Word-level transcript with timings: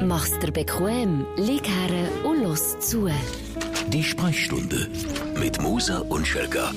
Mach's 0.00 0.38
dir 0.38 0.50
bequem, 0.50 1.26
lieg 1.36 1.68
her 1.68 2.08
und 2.24 2.42
los 2.42 2.78
zu. 2.80 3.10
Die 3.88 4.02
Sprechstunde 4.02 4.88
mit 5.38 5.60
Musa 5.60 5.98
und 6.08 6.26
Schelga. 6.26 6.72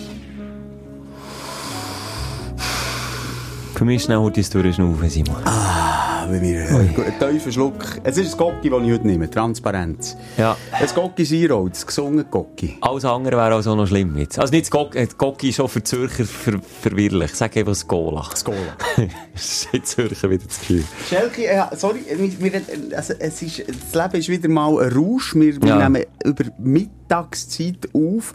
Für 3.73 3.86
mich 3.86 4.04
schnell 4.04 4.17
heute 4.17 4.41
die 4.41 4.49
durchschnaufen, 4.49 5.09
Simon. 5.09 5.36
Ah, 5.46 5.85
wenn 6.30 6.42
wir, 6.42 6.62
äh, 6.62 6.68
einen 6.68 7.34
tiefen 7.34 7.52
Schluck. 7.52 8.00
Es 8.04 8.18
ist 8.18 8.34
ein 8.34 8.38
Gocki, 8.38 8.70
das 8.70 8.82
ich 8.84 8.91
heute 8.91 9.08
nehme. 9.08 9.30
Transparenz. 9.30 10.16
Ja. 10.38 10.58
Ein 10.71 10.88
Gocki 10.94 11.23
Zero, 11.23 11.68
das 11.70 11.86
gesungene 11.86 12.26
Gocki. 12.26 12.78
Alles 12.82 13.05
andere 13.05 13.38
wäre 13.38 13.54
also 13.55 13.76
noch 13.76 13.88
schlimm 13.88 14.18
jetzt. 14.18 14.40
Also 14.40 14.52
nicht 14.52 14.66
das 14.66 14.72
Gocki, 14.72 15.05
das 15.05 15.18
Gocki 15.18 15.50
ist 15.50 15.55
schon 15.55 15.68
für 15.70 15.84
Zürcher 15.84 16.26
ver 16.26 16.59
verwirrlich. 16.82 17.34
Sag 17.36 17.55
einfach 17.58 17.72
das 17.72 17.88
Gola. 17.88 18.26
Das 18.30 18.44
Gola. 18.44 18.58
das 19.34 19.68
ist 19.72 19.88
Zürcher 19.88 20.30
wieder 20.30 20.46
das 20.46 20.59
Gefühl. 20.59 20.84
Schelke, 21.08 21.46
äh, 21.48 21.64
sorry, 21.76 22.00
wir, 22.18 22.54
wir, 22.54 22.62
also, 22.98 23.14
es 23.20 23.42
ist, 23.42 23.64
das 23.68 24.02
Leben 24.04 24.20
ist 24.20 24.30
wieder 24.30 24.49
mal 24.49 24.80
ein 24.84 24.91
Rausch. 24.94 25.35
Wir, 25.35 25.62
wir 25.62 25.70
Ja. 25.70 25.90
nehmen 25.90 26.05
über 26.23 26.46
Mittagszeit 26.60 27.90
auf. 27.94 28.34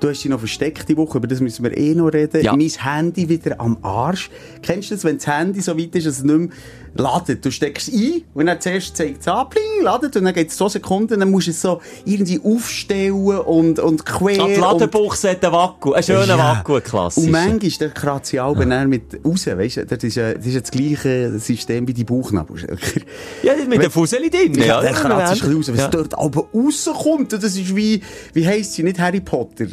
Du 0.00 0.08
hast 0.08 0.24
dich 0.24 0.30
noch 0.32 0.40
versteckt 0.40 0.88
die 0.88 0.96
Woche, 0.96 1.18
über 1.18 1.28
das 1.28 1.38
müssen 1.38 1.62
wir 1.62 1.76
eh 1.76 1.94
noch 1.94 2.08
reden. 2.08 2.42
Ja. 2.42 2.56
Mein 2.56 2.68
Handy 2.70 3.28
wieder 3.28 3.60
am 3.60 3.78
Arsch. 3.82 4.30
Kennst 4.60 4.90
du 4.90 4.96
das, 4.96 5.04
wenn 5.04 5.18
das 5.18 5.28
Handy 5.28 5.60
so 5.60 5.78
weit 5.78 5.94
ist, 5.94 6.08
dass 6.08 6.18
es 6.18 6.24
nicht 6.24 6.36
mehr 6.36 6.48
ladet? 6.94 7.44
Du 7.44 7.50
steckst 7.50 7.88
es 7.88 7.94
ein 7.94 8.22
und 8.34 8.46
dann 8.46 8.60
zuerst 8.60 8.96
zeigt 8.96 9.20
es 9.22 9.28
an, 9.28 9.48
pling, 9.48 9.82
ladet 9.82 10.16
und 10.16 10.24
dann 10.24 10.34
geht 10.34 10.48
es 10.50 10.56
so 10.56 10.68
Sekunden, 10.68 11.20
dann 11.20 11.30
musst 11.30 11.46
du 11.46 11.50
es 11.52 11.60
so 11.60 11.80
irgendwie 12.04 12.40
aufstellen 12.44 13.12
und, 13.38 13.78
und 13.78 14.04
quer. 14.06 14.42
Ah, 14.42 14.46
die 14.46 14.54
Ladenbuchse 14.56 15.30
hat 15.30 15.44
einen 15.44 15.52
Wackel. 15.54 15.94
Einen 15.94 16.02
schönen 16.02 16.28
Ja. 16.28 16.38
Wackel, 16.38 16.80
klassisch. 16.80 17.24
Und 17.24 17.30
manchmal, 17.30 17.70
der 17.70 17.90
kratzt 17.90 18.32
ja 18.32 18.44
auch 18.44 18.56
dann 18.58 18.88
mit 18.88 19.20
raus, 19.24 19.46
weißt 19.46 19.76
du, 19.78 19.86
das 19.86 20.02
ist, 20.04 20.14
ja, 20.16 20.34
das 20.34 20.46
ist 20.46 20.54
ja 20.54 20.60
das 20.60 20.70
gleiche 20.70 21.38
System 21.38 21.86
wie 21.88 21.94
die 21.94 22.04
Bauchnabelschelker. 22.04 23.00
Ja, 23.42 23.54
mit 23.68 23.82
dem 23.82 23.90
Fuseli 23.90 24.30
drin. 24.30 24.54
Ja, 24.54 24.64
Ja, 24.64 24.80
der 24.82 24.92
kratzt 24.92 25.32
ein 25.32 25.38
bisschen 25.38 25.56
raus, 25.56 25.68
wenn 25.68 25.76
Ja. 25.76 25.84
es 25.86 25.90
dort 25.90 26.18
aber 26.18 26.46
rauskommt. 26.54 27.32
Das 27.32 27.44
ist 27.44 27.74
wie, 27.74 28.02
wie 28.32 28.46
heisst 28.46 28.74
sie, 28.74 28.82
nicht 28.82 28.98
Harry 28.98 29.20
Potter, 29.20 29.66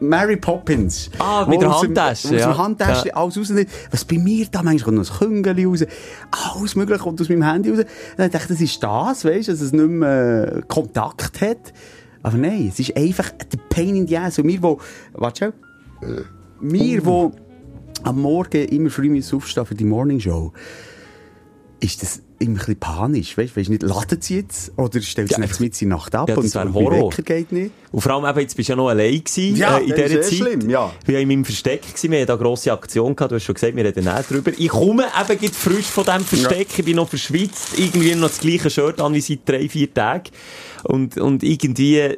Mary 0.00 0.36
Poppins. 0.36 1.10
Ah, 1.18 1.46
mit 1.48 1.60
der 1.60 1.70
aus 1.72 1.80
dem- 1.80 1.88
Handtasche, 1.88 2.28
Aus 2.28 2.30
dem 2.30 2.38
ja. 2.38 2.58
Handtasche 2.58 3.08
Ja. 3.08 3.14
alles 3.16 3.38
rausnimmt. 3.38 3.68
Was 3.90 4.04
bei 4.04 4.18
mir 4.18 4.46
da 4.50 4.62
manchmal 4.62 4.94
kommt 4.94 5.08
noch 5.08 5.20
ein 5.22 5.28
Küngeli 5.42 5.64
raus. 5.64 5.84
Alles 6.30 6.65
mögliche 6.74 7.00
kommt 7.00 7.20
aus 7.20 7.28
meinem 7.28 7.44
Handy 7.44 7.70
raus. 7.70 7.84
Dann 8.16 8.30
dachte 8.30 8.54
ich, 8.54 8.58
das 8.58 8.60
ist 8.60 8.82
das, 8.82 9.24
weißt 9.24 9.48
dass 9.48 9.60
es 9.60 9.72
nicht 9.72 9.88
mehr 9.88 10.56
äh, 10.56 10.62
Kontakt 10.66 11.40
hat. 11.40 11.72
Aber 12.22 12.36
nein, 12.36 12.68
es 12.68 12.80
ist 12.80 12.96
einfach 12.96 13.30
der 13.30 13.58
Pain 13.68 13.94
in 13.94 14.06
the 14.08 14.18
Ass. 14.18 14.38
Und 14.38 14.48
wir, 14.48 14.62
wo, 14.62 14.80
warte 15.12 15.52
schon, 16.00 16.24
wir, 16.60 17.04
wo 17.06 17.32
am 18.02 18.20
Morgen 18.20 18.64
immer 18.68 18.90
früh 18.90 19.08
müssen 19.08 19.36
aufstehen 19.36 19.66
für 19.66 19.74
die 19.74 19.84
Morning 19.84 20.20
Show, 20.20 20.52
ist 21.80 22.02
das 22.02 22.22
immer 22.38 22.52
ein 22.52 22.54
bisschen 22.56 22.76
panisch. 22.76 23.36
Weißt 23.38 23.56
du, 23.56 23.60
nicht, 23.70 23.82
laden 23.82 24.20
sie 24.20 24.36
jetzt? 24.36 24.72
Oder 24.76 25.00
stellst 25.00 25.36
du 25.36 25.40
Ja, 25.40 25.46
ja, 25.46 25.52
mit 25.58 25.82
in 25.82 25.88
Nacht 25.88 26.14
ab 26.14 26.28
Ja, 26.28 26.36
und 26.36 26.74
Horror. 26.74 27.10
Wecker 27.12 27.22
geht 27.22 27.52
nicht? 27.52 27.70
Und 27.92 28.00
vor 28.00 28.12
allem 28.12 28.24
eben, 28.24 28.40
jetzt 28.40 28.56
bist 28.56 28.68
du 28.68 28.72
ja 28.72 28.76
noch 28.76 28.88
allein 28.88 29.22
gewesen, 29.24 29.56
Ja, 29.56 29.78
äh, 29.78 29.84
in 29.84 29.90
das 29.90 29.96
dieser 30.06 30.20
ist 30.20 30.28
Zeit. 30.28 30.38
schlimm, 30.38 30.70
ja. 30.70 30.92
Wir 31.04 31.14
waren 31.14 31.22
in 31.22 31.28
meinem 31.28 31.44
Versteck, 31.44 31.82
gewesen, 31.82 32.10
wir 32.10 32.18
hatten 32.18 32.26
da 32.26 32.34
eine 32.34 32.42
grosse 32.42 32.72
Aktion 32.72 33.16
gehabt, 33.16 33.32
du 33.32 33.36
hast 33.36 33.44
schon 33.44 33.54
gesagt, 33.54 33.74
wir 33.76 33.84
reden 33.84 34.04
näher 34.04 34.24
drüber. 34.28 34.52
Ich 34.56 34.68
komme 34.68 35.04
eben 35.04 35.38
gerade 35.40 35.52
frisch 35.54 35.86
von 35.86 36.04
diesem 36.04 36.24
Versteck, 36.24 36.68
ich 36.78 36.84
bin 36.84 36.96
noch 36.96 37.08
verschwitzt, 37.08 37.78
irgendwie 37.78 38.14
noch 38.14 38.28
das 38.28 38.40
gleiche 38.40 38.70
Shirt 38.70 39.00
an 39.00 39.14
wie 39.14 39.20
seit 39.20 39.40
drei, 39.46 39.68
vier 39.68 39.92
Tagen. 39.92 40.30
Und, 40.84 41.16
und 41.18 41.42
irgendwie 41.42 42.16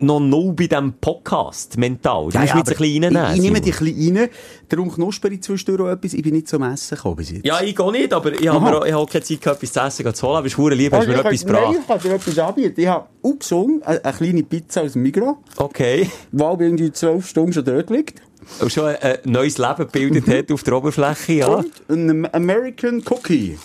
noch 0.00 0.20
null 0.20 0.52
bei 0.54 0.66
diesem 0.66 0.92
Podcast, 0.94 1.76
mental. 1.78 2.28
Du 2.30 2.38
musst 2.38 2.54
mich 2.54 2.54
jetzt 2.54 2.56
ein 2.56 2.64
bisschen 2.76 3.04
reinnehmen. 3.04 3.30
Ich, 3.30 3.36
ich 3.36 3.42
nehme 3.42 3.60
dich 3.60 3.80
ein 3.80 3.84
bisschen 3.94 4.16
rein. 4.16 4.28
Darum 4.68 4.92
knusper 4.92 5.30
ich 5.30 5.42
zwischendurch 5.42 5.80
auch 5.88 5.92
etwas. 5.92 6.14
Ich 6.14 6.22
bin 6.22 6.34
nicht 6.34 6.48
zum 6.48 6.62
Essen 6.62 6.96
gekommen 6.96 7.16
bis 7.16 7.30
jetzt. 7.30 7.44
Ja, 7.46 7.60
ich 7.60 7.74
gehe 7.76 7.92
nicht, 7.92 8.12
aber 8.12 8.32
ich 8.32 8.48
habe 8.48 8.60
mir 8.64 8.96
auch 8.96 9.08
keine 9.10 9.24
Zeit 9.24 9.40
gehabt, 9.40 9.62
etwas 9.62 9.72
zu 9.72 9.80
essen 10.02 10.14
zu 10.14 10.26
holen. 10.26 10.36
Aber 10.36 10.46
es 10.46 10.52
ist 10.52 10.58
lieb, 10.58 10.92
hast 10.92 11.06
du 11.06 11.10
mir 11.10 11.16
Also, 11.18 11.28
etwas 11.28 11.44
kann- 11.46 11.52
nein, 11.54 11.72
gebracht. 11.72 11.80
ich 11.80 11.86
kann 11.86 12.00
dir 12.00 12.14
etwas 12.14 12.38
anbieten. 12.38 12.80
Ich 12.80 12.86
habe 12.88 13.06
auch 13.22 13.38
gesungen, 13.38 13.82
eine, 13.82 14.04
eine 14.04 14.16
kleine 14.16 14.42
Pizza 14.42 14.82
aus 14.82 14.92
dem 14.92 15.02
Migros, 15.02 15.36
Okay. 15.56 16.10
die 16.32 16.42
aber 16.44 16.62
irgendwie 16.62 16.92
zwölf 16.92 17.26
Stunden 17.28 17.52
schon 17.52 17.64
dort 17.64 17.90
liegt. 17.90 18.20
Und 18.60 18.72
schon 18.72 18.86
ein, 18.86 19.18
neues 19.24 19.58
Leben 19.58 19.76
gebildet 19.78 20.26
hat 20.26 20.50
auf 20.52 20.62
der 20.62 20.76
Oberfläche, 20.76 21.32
ja. 21.34 21.48
Und 21.88 22.10
ein 22.10 22.34
American 22.34 23.02
Cookie. 23.10 23.58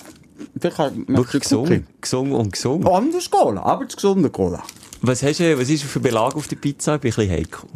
Wirklich 0.56 1.42
gesungen, 1.44 1.88
gesungen 2.02 2.34
und 2.34 2.52
gesungen. 2.54 2.88
Anders 2.88 3.30
Cola, 3.30 3.62
aber 3.64 3.86
das 3.86 3.96
gesunde 3.96 4.30
Cola. 4.30 4.62
Was, 5.06 5.22
hast 5.22 5.42
du, 5.42 5.60
was 5.60 5.70
ist 5.70 5.84
für 5.84 6.00
Belag 6.00 6.34
auf 6.34 6.48
der 6.48 6.56
Pizza? 6.56 6.96
Ich 6.96 7.02
bin 7.02 7.12
ein 7.12 7.16
bisschen 7.16 7.32
heikel. 7.32 7.70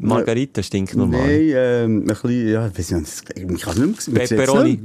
Margarita 0.00 0.62
stinkt 0.62 0.96
normal. 0.96 1.20
Nein, 1.20 1.52
ähm, 1.54 1.98
ein 1.98 2.04
bisschen, 2.06 2.48
ja, 2.48 2.66
ich 2.66 2.78
weiß 2.78 2.90
nicht, 2.92 3.60
kann 3.62 3.94
es 3.98 4.08
nicht 4.08 4.08
mehr. 4.08 4.26
Pepperoni. 4.26 4.80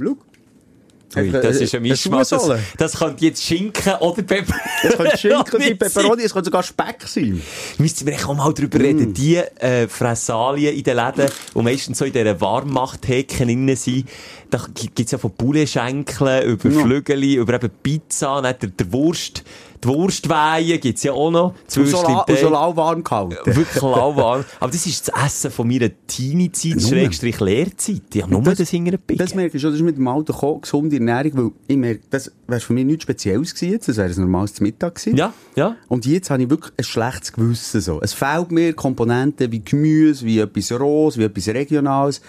Ui, 1.16 1.30
das 1.32 1.56
ist 1.56 1.74
ein 1.74 1.82
Mischmasch. 1.82 2.28
Das, 2.28 2.48
das 2.76 2.96
könnte 2.98 3.24
jetzt 3.24 3.42
Schinken 3.42 3.94
oder 4.00 4.22
Pepperoni 4.22 4.62
Es 4.84 4.96
könnte 4.96 5.18
Schinken 5.18 5.60
sein. 5.60 5.78
Pepperoni, 5.78 6.22
es 6.24 6.32
könnte 6.32 6.46
sogar 6.46 6.62
Speck 6.62 7.02
sein. 7.06 7.42
Müssten 7.78 8.06
wir 8.06 8.14
auch 8.28 8.36
mal 8.36 8.52
drüber 8.52 8.78
reden. 8.78 9.12
Die 9.12 9.36
äh, 9.36 9.88
Fressalien 9.88 10.76
in 10.76 10.84
den 10.84 10.96
Läden, 10.96 11.26
die 11.54 11.62
meistens 11.62 11.98
so 11.98 12.04
in 12.04 12.12
dieser 12.12 12.40
Warmmachttheken 12.40 13.46
drin 13.46 13.74
sind, 13.76 14.08
da 14.50 14.64
gibt 14.72 15.00
es 15.00 15.10
ja 15.10 15.18
von 15.18 15.32
Pouletschenkeln 15.32 16.44
über 16.44 16.68
Ja. 16.68 16.80
Flügeli, 16.80 17.36
über 17.36 17.54
eben 17.54 17.70
Pizza, 17.82 18.40
dann 18.42 18.54
der, 18.60 18.68
der 18.68 18.92
Wurst, 18.92 19.42
die 19.82 19.88
Wurstweihe 19.88 20.78
gibt 20.78 20.98
es 20.98 21.04
ja 21.04 21.12
auch 21.12 21.30
noch. 21.30 21.54
Das 21.66 21.76
Und 21.78 21.86
so, 21.86 22.02
lauwarm 22.50 23.02
gehalten. 23.02 23.36
Wirklich 23.46 23.82
lauwarm. 23.82 24.44
Aber 24.58 24.70
das 24.70 24.84
ist 24.86 25.08
das 25.08 25.24
Essen 25.26 25.50
von 25.50 25.68
meiner 25.68 25.88
Teenie-Zeit, 26.06 26.82
Schrägstrich 26.82 27.40
Lehrzeit. 27.40 28.02
Ich 28.12 28.22
habe 28.22 28.32
nur 28.32 28.42
das, 28.42 28.58
Das- 28.58 28.68
hinter 28.70 28.98
den 28.98 29.16
Das 29.16 29.34
merke 29.34 29.56
ich 29.56 29.62
schon, 29.62 29.70
das 29.70 29.80
ist 29.80 29.84
mit 29.84 29.96
dem 29.96 30.06
Alter 30.08 30.32
gekommen, 30.32 30.60
gesunde 30.60 30.96
Ernährung, 30.96 31.32
weil 31.34 31.50
ich 31.66 31.76
merke, 31.76 32.00
das 32.10 32.30
wäre 32.46 32.60
für 32.60 32.72
mich 32.72 32.84
nichts 32.84 33.02
Spezielles 33.04 33.54
gewesen 33.54 33.80
das 33.86 33.96
wäre 33.96 34.08
ein 34.08 34.20
normales 34.20 34.60
Mittag 34.60 34.96
gewesen. 34.96 35.16
Ja, 35.16 35.32
ja. 35.56 35.76
Und 35.88 36.04
jetzt 36.06 36.30
habe 36.30 36.42
ich 36.42 36.50
wirklich 36.50 36.72
ein 36.76 36.84
schlechtes 36.84 37.32
Gewissen 37.32 37.80
so. 37.80 38.00
Es 38.02 38.12
fehlt 38.12 38.50
mir 38.52 38.74
Komponenten 38.74 39.50
wie 39.50 39.60
Gemüse, 39.64 40.24
wie 40.24 40.38
etwas 40.40 40.72
Rohes, 40.72 41.16
wie 41.18 41.24
etwas 41.24 41.48
Regionales. 41.48 42.20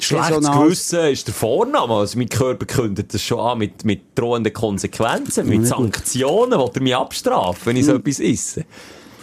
Schlechtes. 0.00 0.50
Gewissen 0.50 1.00
ist 1.06 1.26
der 1.26 1.34
Vorname. 1.34 1.94
Also 1.94 2.18
mein 2.18 2.28
Körper 2.28 2.66
kündet 2.66 3.12
das 3.14 3.22
schon 3.22 3.40
an 3.40 3.58
mit, 3.58 3.84
mit 3.84 4.00
drohenden 4.14 4.52
Konsequenzen, 4.52 5.48
mit. 5.48 5.66
Sanktionen, 5.66 6.58
will 6.58 6.70
er 6.74 6.82
mich 6.82 6.96
abstrafen, 6.96 7.60
wenn 7.66 7.76
ich 7.76 7.86
so 7.86 7.94
etwas 7.94 8.20
esse. 8.20 8.64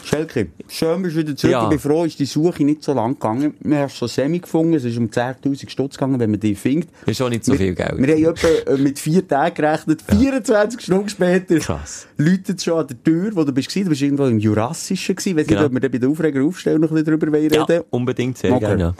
Schelke, 0.03 0.50
schön 0.68 1.02
bist 1.02 1.16
du 1.16 1.22
wieder 1.22 1.35
zurück. 1.35 1.52
Ja. 1.52 1.64
Ich 1.64 1.69
bin 1.69 1.80
froh, 1.80 2.03
ist 2.03 2.19
die 2.19 2.25
Suche 2.25 2.64
nicht 2.64 2.84
so 2.84 2.94
lang 2.94 3.14
gegangen. 3.14 3.56
Wir 3.62 3.80
haben 3.80 3.90
so 3.90 4.06
Semi 4.06 4.38
gefunden, 4.38 4.75
es 4.75 4.84
ist 4.84 5.00
um 5.00 5.08
10'000 5.08 5.68
Stutz 5.68 5.94
gegangen, 5.97 6.19
wenn 6.19 6.30
man 6.30 6.40
die 6.40 6.53
findet. 6.53 6.90
Ist 7.08 7.18
schon 7.18 7.31
nicht 7.31 7.44
so 7.44 7.56
viel 7.56 7.74
Geld. 7.74 7.96
Wir 7.97 8.14
haben 8.14 8.35
etwa 8.35 8.72
äh, 8.72 8.78
mit 8.78 9.00
vier 9.00 9.28
Tagen 9.28 9.56
gerechnet, 9.56 10.03
24 10.08 10.80
Stunden 10.80 11.09
später. 11.09 11.58
Krass. 11.58 12.06
Läutet 12.18 12.62
schon 12.62 12.78
an 12.81 12.85
der 12.88 13.03
Tür, 13.03 13.31
wo 13.34 13.44
du 13.44 13.52
bist. 13.52 13.75
Du 13.75 13.84
bist 13.85 14.02
irgendwo 14.03 14.25
im 14.25 14.38
Jurassischen 14.38 15.16
gewesen. 15.16 15.38
Weiss 15.38 15.47
Genau. 15.47 15.62
nicht, 15.62 15.68
ob 15.69 15.74
wir 15.74 15.80
dann 15.81 15.91
bei 15.91 15.97
der 15.97 16.09
Aufreger 16.09 16.44
aufstellen 16.44 16.81
noch 16.81 16.91
ein 16.91 17.03
bisschen 17.03 17.19
drüber 17.19 17.31
wollen 17.34 17.52
Ja, 17.52 17.64
reden. 17.64 17.84
unbedingt, 17.90 18.38
sehr 18.38 18.52
Okay. 18.53 18.59
gerne. 18.59 18.81
Ja. 18.84 18.94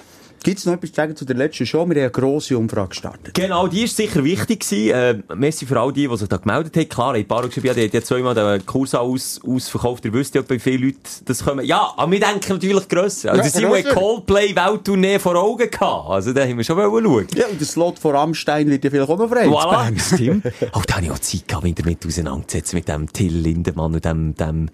Gibt's 0.46 0.64
noch 0.68 0.74
etwas 0.74 0.92
zu 0.92 0.96
sagen 0.98 1.16
zu 1.16 1.26
der 1.26 1.36
letzten 1.36 1.66
Show? 1.66 1.80
Wir 1.80 1.96
haben 1.96 1.98
eine 1.98 2.12
grosse 2.12 2.56
Umfrage 2.56 2.90
gestartet. 2.90 3.34
Genau, 3.34 3.66
die 3.68 3.86
ist 3.86 3.98
sicher 3.98 4.24
wichtig 4.24 4.60
gewesen. 4.60 4.94
Äh, 4.94 5.36
merci 5.36 5.66
für 5.66 5.80
all 5.80 5.92
die, 5.92 6.08
die 6.08 6.18
sich 6.18 6.28
da 6.28 6.38
gemeldet 6.38 6.78
haben. 6.78 6.88
Klar, 6.88 7.14
ein 7.16 7.28
paar 7.28 7.40
haben 7.40 7.48
geschrieben, 7.48 7.66
ja, 7.66 7.74
die 7.74 7.86
hat 7.86 7.94
ja 7.96 8.04
zweimal 8.04 8.36
den 8.36 8.64
Kurs 8.64 8.94
aus, 8.94 9.42
ausverkauft. 9.44 10.06
Ihr 10.06 10.14
wisst 10.14 10.36
ja, 10.36 10.48
wie 10.48 10.60
viele 10.60 10.86
Leute 10.86 11.00
das 11.26 11.44
kommen. 11.44 11.66
Ja, 11.66 11.96
aber 11.98 12.12
wir 12.12 12.20
denken 12.20 12.54
natürlich 12.54 12.88
grösser. 12.88 13.32
Also, 13.32 13.44
Ja, 13.44 13.50
sie 13.50 13.66
haben 13.66 13.74
eine 13.74 13.82
grösser. 13.82 14.00
Coldplay-Welttournee 14.00 15.18
vor 15.18 15.36
Augen 15.36 15.68
gehabt. 15.68 16.10
Also, 16.12 16.32
da 16.32 16.44
haben 16.44 16.58
wir 16.58 16.64
schon 16.64 16.78
schauen. 16.78 17.28
Ja, 17.36 17.48
und 17.48 17.60
der 17.60 17.68
Slot 17.68 17.98
vor 17.98 18.14
Amstein 18.14 18.70
wird 18.70 18.84
ja 18.84 18.92
vielleicht 18.92 19.10
auch 19.10 19.18
noch 19.18 19.30
frei. 19.30 19.48
Voilà, 19.48 20.00
stimmt. 20.16 20.46
Auch 20.74 20.86
da 20.86 20.98
habe 20.98 21.06
ich 21.06 21.12
auch 21.12 21.18
Zeit 21.18 21.48
gehabt, 21.48 21.64
mich 21.64 21.74
damit 21.74 22.06
auseinanderzusetzen, 22.06 22.78
mit 22.78 22.88
dem 22.88 23.12
Till 23.12 23.36
Lindemann 23.36 23.96
und 23.96 24.06
dem, 24.06 24.36
dem 24.36 24.70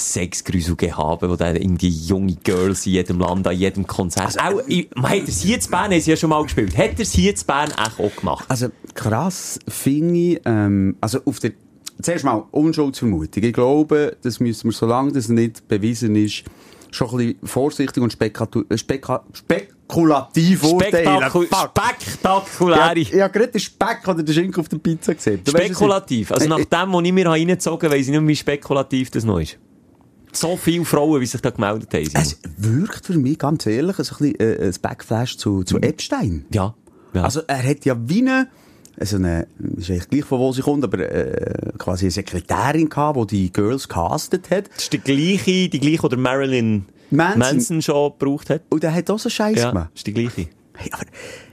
Sexgrüsel 0.00 0.76
gehabt, 0.76 1.22
wo 1.22 1.36
dann 1.36 1.56
irgendwie 1.56 1.88
junge 1.88 2.34
Girls 2.42 2.86
in 2.86 2.92
jedem 2.92 3.18
Land, 3.20 3.46
an 3.46 3.56
jedem 3.56 3.86
Konzert. 3.86 4.36
auch, 4.40 4.60
ich, 4.66 4.88
man 4.94 5.10
hat 5.12 5.28
es 5.28 5.42
hier 5.42 5.60
zu 5.60 5.70
Bern, 5.70 5.90
haben 5.92 6.00
sie 6.00 6.10
ja 6.10 6.16
schon 6.16 6.30
mal 6.30 6.42
gespielt. 6.42 6.76
Hat 6.76 6.92
er 6.96 7.00
es 7.00 7.12
hier 7.12 7.34
zu 7.34 7.44
Bern 7.46 7.70
auch 7.72 8.16
gemacht? 8.16 8.44
Also, 8.48 8.68
krass 8.94 9.58
finde 9.68 10.18
ich, 10.18 10.40
ähm, 10.44 10.96
also 11.00 11.20
auf 11.24 11.38
der, 11.40 11.52
zuerst 12.02 12.24
mal 12.24 12.44
Unschuldsvermutung. 12.50 13.42
Ich 13.42 13.52
glaube, 13.52 14.16
das 14.22 14.40
müssen 14.40 14.68
wir, 14.70 14.72
solange 14.72 15.12
das 15.12 15.28
nicht 15.28 15.66
bewiesen 15.68 16.16
ist, 16.16 16.44
schon 16.92 17.08
ein 17.10 17.16
bisschen 17.18 17.38
vorsichtig 17.46 18.02
und 18.02 18.12
spekatu- 18.16 18.64
speka 18.76 19.22
spekulativ 19.32 20.64
urteilen. 20.64 21.04
Spektakul 21.06 21.46
Fuck. 21.46 21.70
Ja, 21.78 21.84
spektakuläre. 21.94 22.98
ich 22.98 23.12
habe 23.20 23.32
gerade 23.32 23.48
den 23.52 23.60
Speck 23.60 24.00
oder 24.08 24.22
den 24.22 24.34
Schinken 24.34 24.60
auf 24.60 24.68
der 24.68 24.78
Pizza 24.78 25.14
gesehen. 25.14 25.40
Du 25.44 25.52
weißt, 25.52 25.66
Spekulativ. 25.66 26.32
Also 26.32 26.46
Äh, 26.46 26.48
nach 26.48 26.58
äh, 26.58 26.64
dem, 26.64 26.92
was 26.92 27.02
ich 27.04 27.12
mir 27.12 27.26
reingezogen 27.26 27.88
habe, 27.88 27.96
weiss 27.98 28.06
ich 28.08 28.12
nicht, 28.12 28.26
wie 28.26 28.36
spekulativ 28.36 29.10
das 29.10 29.24
noch 29.24 29.38
ist. 29.38 29.56
So 30.32 30.56
viele 30.56 30.84
Frauen, 30.84 31.20
wie 31.20 31.26
sich 31.26 31.40
da 31.40 31.50
gemeldet 31.50 31.92
haben. 31.94 32.08
Es 32.14 32.38
wirkt 32.56 33.06
für 33.06 33.18
mich, 33.18 33.38
ganz 33.38 33.66
ehrlich, 33.66 33.98
ein 33.98 34.04
bisschen 34.04 34.34
äh, 34.40 34.66
ein 34.66 34.74
Backflash 34.80 35.36
zu, 35.38 35.62
zu 35.64 35.78
Epstein. 35.78 36.44
ja. 36.52 36.74
ja. 37.14 37.22
Also 37.22 37.40
er 37.46 37.62
hat 37.62 37.84
ja 37.84 37.96
wie 38.08 38.20
eine, 38.20 38.48
also 38.98 39.16
eine, 39.16 39.46
ist 39.76 39.90
eigentlich 39.90 40.08
gleich 40.08 40.24
von 40.24 40.38
wo 40.38 40.52
sie 40.52 40.62
kommt, 40.62 40.84
aber 40.84 40.98
äh, 41.00 41.72
quasi 41.78 42.04
eine 42.06 42.10
Sekretärin 42.12 42.88
gehabt, 42.88 43.18
die 43.32 43.44
die 43.46 43.52
Girls 43.52 43.88
castet 43.88 44.50
hat. 44.50 44.68
das 44.74 44.84
ist 44.84 44.92
die 44.92 44.98
gleiche, 45.00 45.68
die 45.68 45.80
gleiche, 45.80 46.08
die 46.08 46.16
Marilyn 46.16 46.84
Manson. 47.10 47.38
Manson, 47.40 47.82
schon 47.82 48.12
gebraucht 48.18 48.50
hat. 48.50 48.62
Und 48.68 48.84
er 48.84 48.94
hat 48.94 49.10
auch 49.10 49.18
so 49.18 49.28
Scheiß 49.28 49.58
Ja, 49.58 49.70
gemacht. 49.70 49.90
ist 49.94 50.06
die 50.06 50.14
gleiche. 50.14 50.46
Hey, 50.74 50.90
aber 50.92 51.04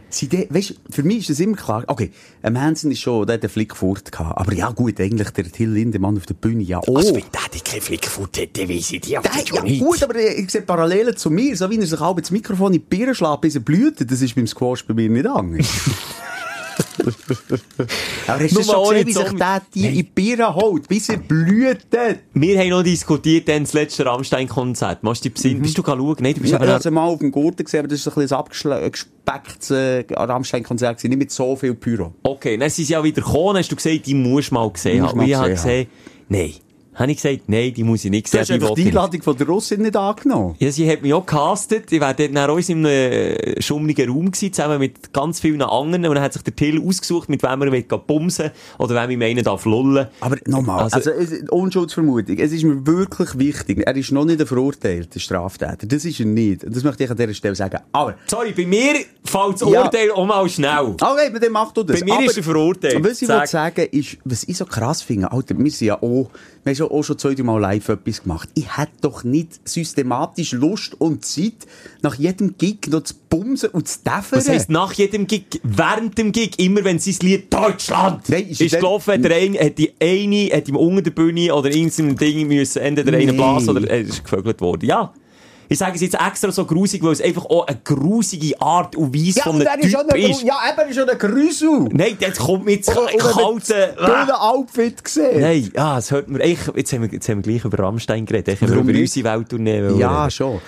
Sie 0.10 0.28
de, 0.28 0.48
weißt, 0.50 0.76
für 0.90 1.04
mich 1.04 1.20
ist 1.20 1.30
das 1.32 1.40
immer 1.40 1.58
klar. 1.58 1.84
Okay, 1.88 2.12
ein 2.42 2.60
Hansen 2.60 2.92
ist 2.92 3.02
schon, 3.02 3.26
der 3.28 3.36
hat 3.36 3.44
einen 3.44 3.50
Flickfurt 3.50 4.12
gehabt. 4.12 4.38
Aber 4.38 4.54
ja, 4.54 4.70
gut, 4.72 5.00
eigentlich 5.02 5.30
der 5.32 5.52
Till 5.52 5.70
Lindemann 5.70 6.18
auf 6.18 6.26
der 6.26 6.34
Bühne, 6.36 6.64
ja. 6.64 6.82
Oh. 6.88 6.96
Also, 6.96 7.14
wenn 7.14 7.24
der 7.34 7.62
keinen 7.62 7.82
Flickfurt 7.82 8.38
hätte, 8.38 8.70
weiss 8.70 8.92
ich 8.92 9.02
die 9.02 9.12
Der, 9.12 9.22
ja, 9.22 9.80
gut, 9.80 10.02
aber 10.04 10.16
ich 10.16 10.50
sehe 10.50 10.62
Parallelen 10.62 11.18
zu 11.18 11.30
mir. 11.30 11.56
So 11.58 11.70
wie 11.70 11.78
er 11.78 11.86
sich 11.86 12.00
halb 12.00 12.18
das 12.18 12.32
Mikrofon 12.32 12.74
in 12.74 12.80
die 12.80 12.80
Birne 12.80 13.14
schlägt, 13.14 13.42
bis 13.42 13.56
er 13.56 13.62
blüht. 13.62 14.10
Das 14.10 14.22
ist 14.22 14.36
beim 14.36 14.48
Squash 14.48 14.86
bei 14.86 14.94
mir 14.94 15.10
nicht 15.10 15.28
anders. 15.28 15.68
aber 18.28 18.44
hast 18.44 18.56
du 18.56 18.64
schon 18.64 18.90
gesehen, 18.90 19.08
wie 19.08 19.14
sich 19.14 19.32
der 19.32 19.62
die 19.74 19.86
in 19.86 19.94
die 19.94 20.04
Birne 20.04 20.54
holt, 20.54 20.88
bis 20.88 21.10
er 21.10 21.18
blüht? 21.18 21.88
Wir 22.34 22.60
haben 22.60 22.70
noch 22.70 22.84
diskutiert, 22.84 23.48
dann 23.48 23.64
das 23.64 23.74
letzte 23.74 24.06
Rammstein-Konzert. 24.06 25.04
Machst 25.04 25.24
du 25.24 25.30
dich 25.30 25.36
besinnen? 25.36 25.62
Bist 25.62 25.78
du 25.78 25.84
schauen? 25.84 26.16
Nein, 26.20 26.34
du 26.34 26.42
bist 26.42 26.54
Ja, 26.54 26.60
aber 26.60 26.68
ich 26.68 26.74
habe 26.74 26.92
mal 26.92 27.06
auf 27.06 27.20
dem 27.20 27.32
Gurten 27.32 27.64
gesehen, 27.64 27.80
aber 27.80 27.88
das 27.88 28.00
ist 28.00 28.08
ein 28.08 28.14
bisschen 28.14 28.36
ein 28.36 28.40
abgespecktes 28.40 29.72
äh, 29.72 30.06
Rammstein-Konzert 30.12 31.04
nicht 31.04 31.18
mit 31.18 31.32
so 31.32 31.56
viel 31.56 31.74
Pyro. 31.76 32.14
Okay, 32.24 32.58
dann 32.58 32.70
sind 32.70 32.86
sie 32.86 32.94
ja 32.94 33.04
wieder 33.04 33.22
gekommen, 33.22 33.58
hast 33.58 33.72
du 33.72 33.76
gesagt, 33.76 34.06
die 34.06 34.14
musst 34.14 34.52
du 34.52 34.56
mal 34.56 34.70
gesehen 34.70 35.04
haben. 35.04 35.22
ich 35.22 35.36
habe 35.36 35.52
gesehen, 35.52 35.88
nein. 36.30 36.54
Habe 36.98 37.12
ich 37.12 37.22
gesagt, 37.22 37.44
nein, 37.48 37.74
die 37.74 37.84
muss 37.84 38.04
ich 38.06 38.12
nicht 38.12 38.26
Du 38.26 38.32
sehen. 38.32 38.40
hast 38.42 38.52
einfach 38.52 38.70
will 38.70 38.76
die. 38.84 38.88
Einladung 38.90 39.22
von 39.22 39.38
der 39.38 39.46
Russin 39.48 39.82
nicht 39.84 39.96
angenommen. 39.96 40.56
Ja, 40.58 40.72
sie 40.72 40.90
hat 40.92 41.04
mich 41.04 41.14
auch 41.14 41.26
gecastet. 41.26 41.92
Ich 41.92 42.02
war 42.02 42.14
dort 42.14 42.32
nach 42.32 42.50
uns 42.50 42.70
in 42.70 42.86
einem 42.86 42.88
äh, 42.88 43.62
schummrigen 43.62 44.10
Raum 44.10 44.32
gewesen, 44.32 44.52
zusammen 44.52 44.80
mit 44.80 45.14
ganz 45.14 45.40
vielen 45.40 45.62
anderen. 45.62 46.06
Und 46.08 46.16
dann 46.16 46.22
hat 46.24 46.34
sich 46.34 46.42
der 46.42 46.56
Till 46.56 46.82
ausgesucht, 46.84 47.30
mit 47.30 47.44
wem 47.44 47.62
er 47.62 47.72
will 47.72 47.84
bumsen 47.84 48.50
oder 48.80 48.96
wem 49.04 49.12
ich 49.12 49.18
meinen 49.18 49.44
darf 49.44 49.66
lullen. 49.66 50.08
Aber 50.22 50.38
nochmal, 50.48 50.84
Also- 50.84 50.96
also, 50.98 51.12
es- 51.12 51.48
Unschuldsvermutung. 51.50 52.38
Es 52.40 52.52
ist 52.52 52.64
mir 52.64 52.86
wirklich 52.88 53.38
wichtig. 53.38 53.84
Er 53.86 53.96
ist 53.96 54.12
noch 54.12 54.26
nicht 54.26 54.42
ein 54.42 54.48
verurteilter 54.48 55.20
Straftäter. 55.20 55.86
Das 55.88 56.04
ist 56.04 56.20
er 56.20 56.26
nicht. 56.26 56.64
Das 56.68 56.84
möchte 56.84 57.04
ich 57.04 57.12
an 57.12 57.18
dieser 57.18 57.34
Stelle 57.34 57.56
sagen. 57.56 57.80
Aber, 57.92 58.16
Sorry, 58.26 58.54
bei 58.54 58.66
mir 58.66 58.94
fällt 59.24 59.62
das 59.62 59.70
Ja. 59.72 59.84
Urteil 59.84 60.12
auch 60.12 60.26
mal 60.26 60.50
schnell. 60.50 60.96
okay, 61.00 61.30
bei 61.32 61.40
dem 61.40 61.52
macht 61.52 61.78
du 61.78 61.84
das. 61.84 62.00
Bei 62.00 62.06
mir 62.06 62.14
Aber, 62.16 62.24
ist 62.26 62.38
er 62.38 62.44
verurteilt. 62.44 63.04
Was 63.04 63.22
ich 63.22 63.28
Sag. 63.28 63.42
will 63.42 63.48
sagen 63.48 63.88
ist, 63.92 64.18
was 64.24 64.44
ich 64.46 64.58
so 64.58 64.66
krass 64.66 65.02
finde, 65.04 65.32
Alter, 65.32 65.56
wir 65.58 65.70
sind 65.72 65.88
ja 65.88 66.02
auch, 66.02 66.30
wir 66.68 66.72
haben 66.72 66.76
schon- 66.90 66.92
auch 66.92 67.04
schon 67.04 67.18
zwei, 67.18 67.34
drei 67.34 67.44
Mal 67.44 67.60
live 67.60 67.90
etwas 67.90 68.22
gemacht. 68.24 68.50
Ich 68.54 68.78
hätte 68.78 68.92
doch 69.02 69.24
nicht 69.24 69.68
systematisch 69.68 70.52
Lust 70.52 71.00
und 71.00 71.26
Zeit, 71.26 71.54
nach 72.02 72.16
jedem 72.16 72.58
Gig 72.58 72.88
noch 72.90 73.02
zu 73.04 73.14
bumsen 73.30 73.70
und 73.70 73.88
zu 73.88 74.00
däffern. 74.04 74.40
Das 74.40 74.50
heisst, 74.50 74.70
nach 74.70 74.94
jedem 74.94 75.28
Gig, 75.28 75.46
während 75.64 76.18
dem 76.18 76.32
Gig, 76.32 76.60
immer 76.60 76.84
wenn 76.84 76.98
das 76.98 77.22
Lied 77.22 77.52
Deutschland 77.54 78.28
Nein, 78.30 78.48
ist 78.50 78.62
ist, 78.62 78.76
gelaufen, 78.76 79.14
hat 79.16 79.24
der 79.24 79.36
eine, 79.36 79.60
hat 79.60 79.78
die 79.78 79.92
eine, 80.02 80.50
hat 80.56 80.68
ihm 80.68 80.76
unter 80.76 81.02
der 81.02 81.12
Bühne 81.12 81.54
oder 81.54 81.70
irgendeinem 81.74 82.16
Ding 82.18 82.48
müssen, 82.48 82.82
entweder 82.82 83.18
einen 83.18 83.28
Nee. 83.28 83.32
blasen 83.38 83.70
oder 83.70 83.90
er 83.90 84.02
ist 84.02 84.24
gevögelt 84.24 84.62
worden. 84.62 84.86
Ja. 84.86 85.14
Ich 85.70 85.78
sage 85.78 85.96
es 85.96 86.02
jetzt 86.02 86.16
extra 86.16 86.52
so 86.52 86.66
grusig, 86.66 87.04
weil 87.04 87.12
es 87.12 87.22
einfach 87.22 87.46
auch 87.46 87.68
eine 87.68 87.78
grusige 87.84 88.60
Art 88.62 88.96
und 88.96 89.14
Weise 89.14 89.40
ja, 89.40 89.44
von 89.44 89.56
und 89.56 89.68
einem 89.68 89.82
ist 89.82 89.92
Typ 89.92 90.16
ist. 90.16 90.44
ja, 90.44 90.56
eben, 90.72 90.90
ist 90.90 90.96
schon 90.96 91.10
ein 91.10 91.18
Grüsel. 91.18 91.90
Nein, 91.92 92.18
jetzt 92.20 92.40
kommt 92.40 92.66
mir 92.66 92.72
jetzt 92.76 92.90
Und- 92.90 92.98
und 92.98 93.18
kalte... 93.18 93.96
Outfit 94.40 95.04
gesehen. 95.04 95.42
Nein, 95.42 95.72
ja, 95.76 95.98
es 95.98 96.12
hört 96.12 96.28
mir... 96.30 96.44
Ich, 96.44 96.60
jetzt, 96.76 96.94
haben 96.94 97.02
wir, 97.04 97.10
jetzt 97.10 97.28
haben 97.28 97.44
wir 97.44 97.52
gleich 97.52 97.66
über 97.66 97.80
Rammstein 97.84 98.26
geredet. 98.26 98.56
Ich 98.56 98.62
habe 98.62 98.74
über 98.80 98.98
unsere 98.98 99.34
Welttournee 99.38 99.84
wollen 99.84 100.00
Ja, 100.00 100.30
schon. 100.30 100.60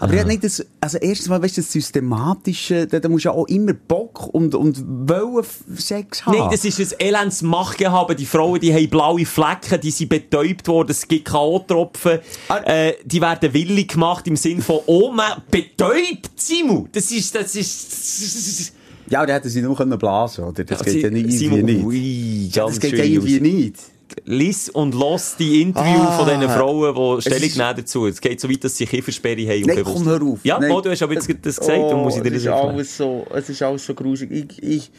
Aber 0.00 0.18
hab 0.18 0.26
nicht 0.26 0.44
das, 0.44 0.64
also 0.80 0.98
erstens 0.98 1.28
mal, 1.28 1.42
weißt 1.42 1.58
du, 1.58 1.60
das 1.60 1.72
Systematische, 1.72 2.86
da, 2.86 3.00
da 3.00 3.08
musst 3.08 3.24
du 3.24 3.28
ja 3.28 3.34
auch 3.34 3.46
immer 3.48 3.74
Bock 3.74 4.28
und, 4.32 4.54
und 4.54 4.82
wollen 5.08 5.44
Sex 5.76 6.24
haben. 6.24 6.38
Nein, 6.38 6.48
das 6.50 6.64
ist 6.64 6.80
ein 6.80 7.06
elends 7.06 7.42
Machtgehabe. 7.42 8.14
Die 8.14 8.26
Frauen, 8.26 8.60
die 8.60 8.72
haben 8.72 8.88
blaue 8.88 9.26
Flecken, 9.26 9.80
die 9.80 9.90
sind 9.90 10.08
betäubt 10.08 10.66
worden, 10.68 10.90
es 10.90 11.06
gibt 11.06 11.26
K.O.-Tropfen. 11.26 12.20
Ah. 12.48 12.58
Äh, 12.64 12.94
die 13.04 13.20
werden 13.20 13.52
willig 13.52 13.88
gemacht 13.88 14.26
im 14.26 14.36
Sinn 14.36 14.62
von, 14.62 14.80
oh 14.86 15.12
man, 15.12 15.42
betäubt, 15.50 16.30
Simu! 16.36 16.86
Das 16.92 17.10
ist, 17.10 17.34
das 17.34 17.54
ist... 17.54 18.72
Ja, 19.08 19.26
da 19.26 19.34
hätten 19.34 19.48
sie 19.48 19.60
nur 19.60 19.76
können 19.76 19.98
blasen, 19.98 20.44
oder? 20.44 20.64
Das 20.64 20.84
geht 20.84 21.02
ja 21.02 21.10
nicht 21.10 21.24
irgendwie 21.24 21.36
Simon, 21.36 21.62
nicht. 21.62 21.84
Ui, 21.84 22.48
Ja, 22.52 22.66
das 22.66 22.78
geht 22.78 22.96
ja 22.96 23.04
irgendwie 23.04 23.40
nicht. 23.40 23.76
Lies 24.24 24.68
und 24.68 24.94
los 24.94 25.36
die 25.38 25.62
Interview 25.62 26.00
Ah. 26.00 26.18
von 26.18 26.26
diesen 26.28 26.48
Frauen, 26.50 27.16
die 27.16 27.22
Stellung 27.22 27.50
nehmen 27.56 27.76
dazu. 27.76 28.06
Es 28.06 28.20
geht 28.20 28.40
so 28.40 28.48
weit, 28.50 28.64
dass 28.64 28.76
sie 28.76 28.86
Kiefersperre 28.86 29.40
haben. 29.48 29.62
Nein, 29.62 29.82
komm, 29.84 30.04
hör 30.06 30.22
auf. 30.22 30.38
Ja, 30.44 30.58
Nein. 30.58 30.70
oh, 30.72 30.80
du 30.80 30.90
hast 30.90 31.02
aber 31.02 31.14
jetzt 31.14 31.28
das 31.42 31.56
gesagt, 31.58 31.78
dann 31.78 31.98
muss 32.02 32.16
ich 32.16 32.22
dir 32.22 32.30
das 32.30 32.44
erklären. 32.44 32.68
alles 32.74 32.96
so, 32.96 33.26
es 33.34 33.48
ist 33.48 33.62
alles 33.62 33.84
so 33.86 33.94
grusig. 33.94 34.30
Ich, 34.30 34.62
ich, 34.62 34.90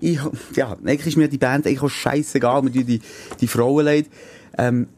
ich, 0.00 0.18
ja, 0.56 0.76
eigentlich 0.84 1.06
ist 1.06 1.16
mir 1.16 1.28
die 1.28 1.38
Band 1.38 1.66
eigentlich 1.66 1.92
scheißegal, 1.92 2.62
mir 2.62 2.70
die, 2.70 3.00
die 3.40 3.46
Frauen 3.46 3.84
leid. 3.84 4.06
Ähm, 4.58 4.88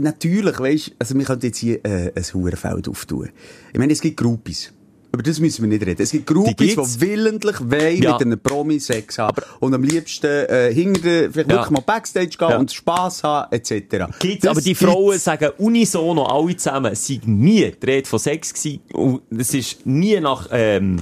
natürlich, 0.00 0.58
weisst, 0.58 0.92
also 0.98 1.14
wir 1.16 1.24
können 1.24 1.40
jetzt 1.42 1.58
hier, 1.58 1.84
äh, 1.84 2.12
ein 2.14 2.24
Hurenfeld 2.32 2.88
auftun. 2.88 3.30
Ich 3.72 3.78
meine, 3.78 3.92
es 3.92 4.00
gibt 4.00 4.16
Groupies. 4.16 4.72
Über 5.14 5.22
das 5.22 5.40
müssen 5.40 5.62
wir 5.62 5.68
nicht 5.68 5.86
reden. 5.86 6.02
Es 6.02 6.10
gibt 6.10 6.26
Groupies, 6.26 6.54
die, 6.56 6.74
gibt's. 6.74 7.00
willentlich 7.00 7.60
wollen 7.60 8.02
Ja. 8.02 8.12
mit 8.12 8.22
einem 8.22 8.40
Promi 8.40 8.78
Sex 8.80 9.18
haben. 9.18 9.40
und 9.60 9.72
am 9.74 9.82
liebsten, 9.82 10.26
äh, 10.26 10.72
hinter, 10.74 11.00
vielleicht 11.30 11.36
Ja. 11.36 11.48
wirklich 11.48 11.70
mal 11.70 11.80
Backstage 11.80 12.36
gehen 12.36 12.48
Ja. 12.50 12.58
und 12.58 12.72
Spass 12.72 13.22
haben, 13.22 13.52
etc. 13.52 14.08
Gibt's, 14.18 14.42
Das 14.42 14.50
aber 14.50 14.60
die 14.60 14.74
gibt's. 14.74 14.82
Frauen 14.84 15.18
sagen 15.18 15.50
unisono, 15.58 16.24
alle 16.24 16.56
zusammen, 16.56 16.92
es 16.92 17.06
sei 17.06 17.20
nie 17.24 17.72
die 17.80 17.86
Rede 17.86 18.08
von 18.08 18.18
Sex 18.18 18.52
gewesen. 18.52 18.80
Und 18.92 19.22
es 19.38 19.54
ist 19.54 19.86
nie 19.86 20.18
nach, 20.20 20.48
ähm, 20.52 20.96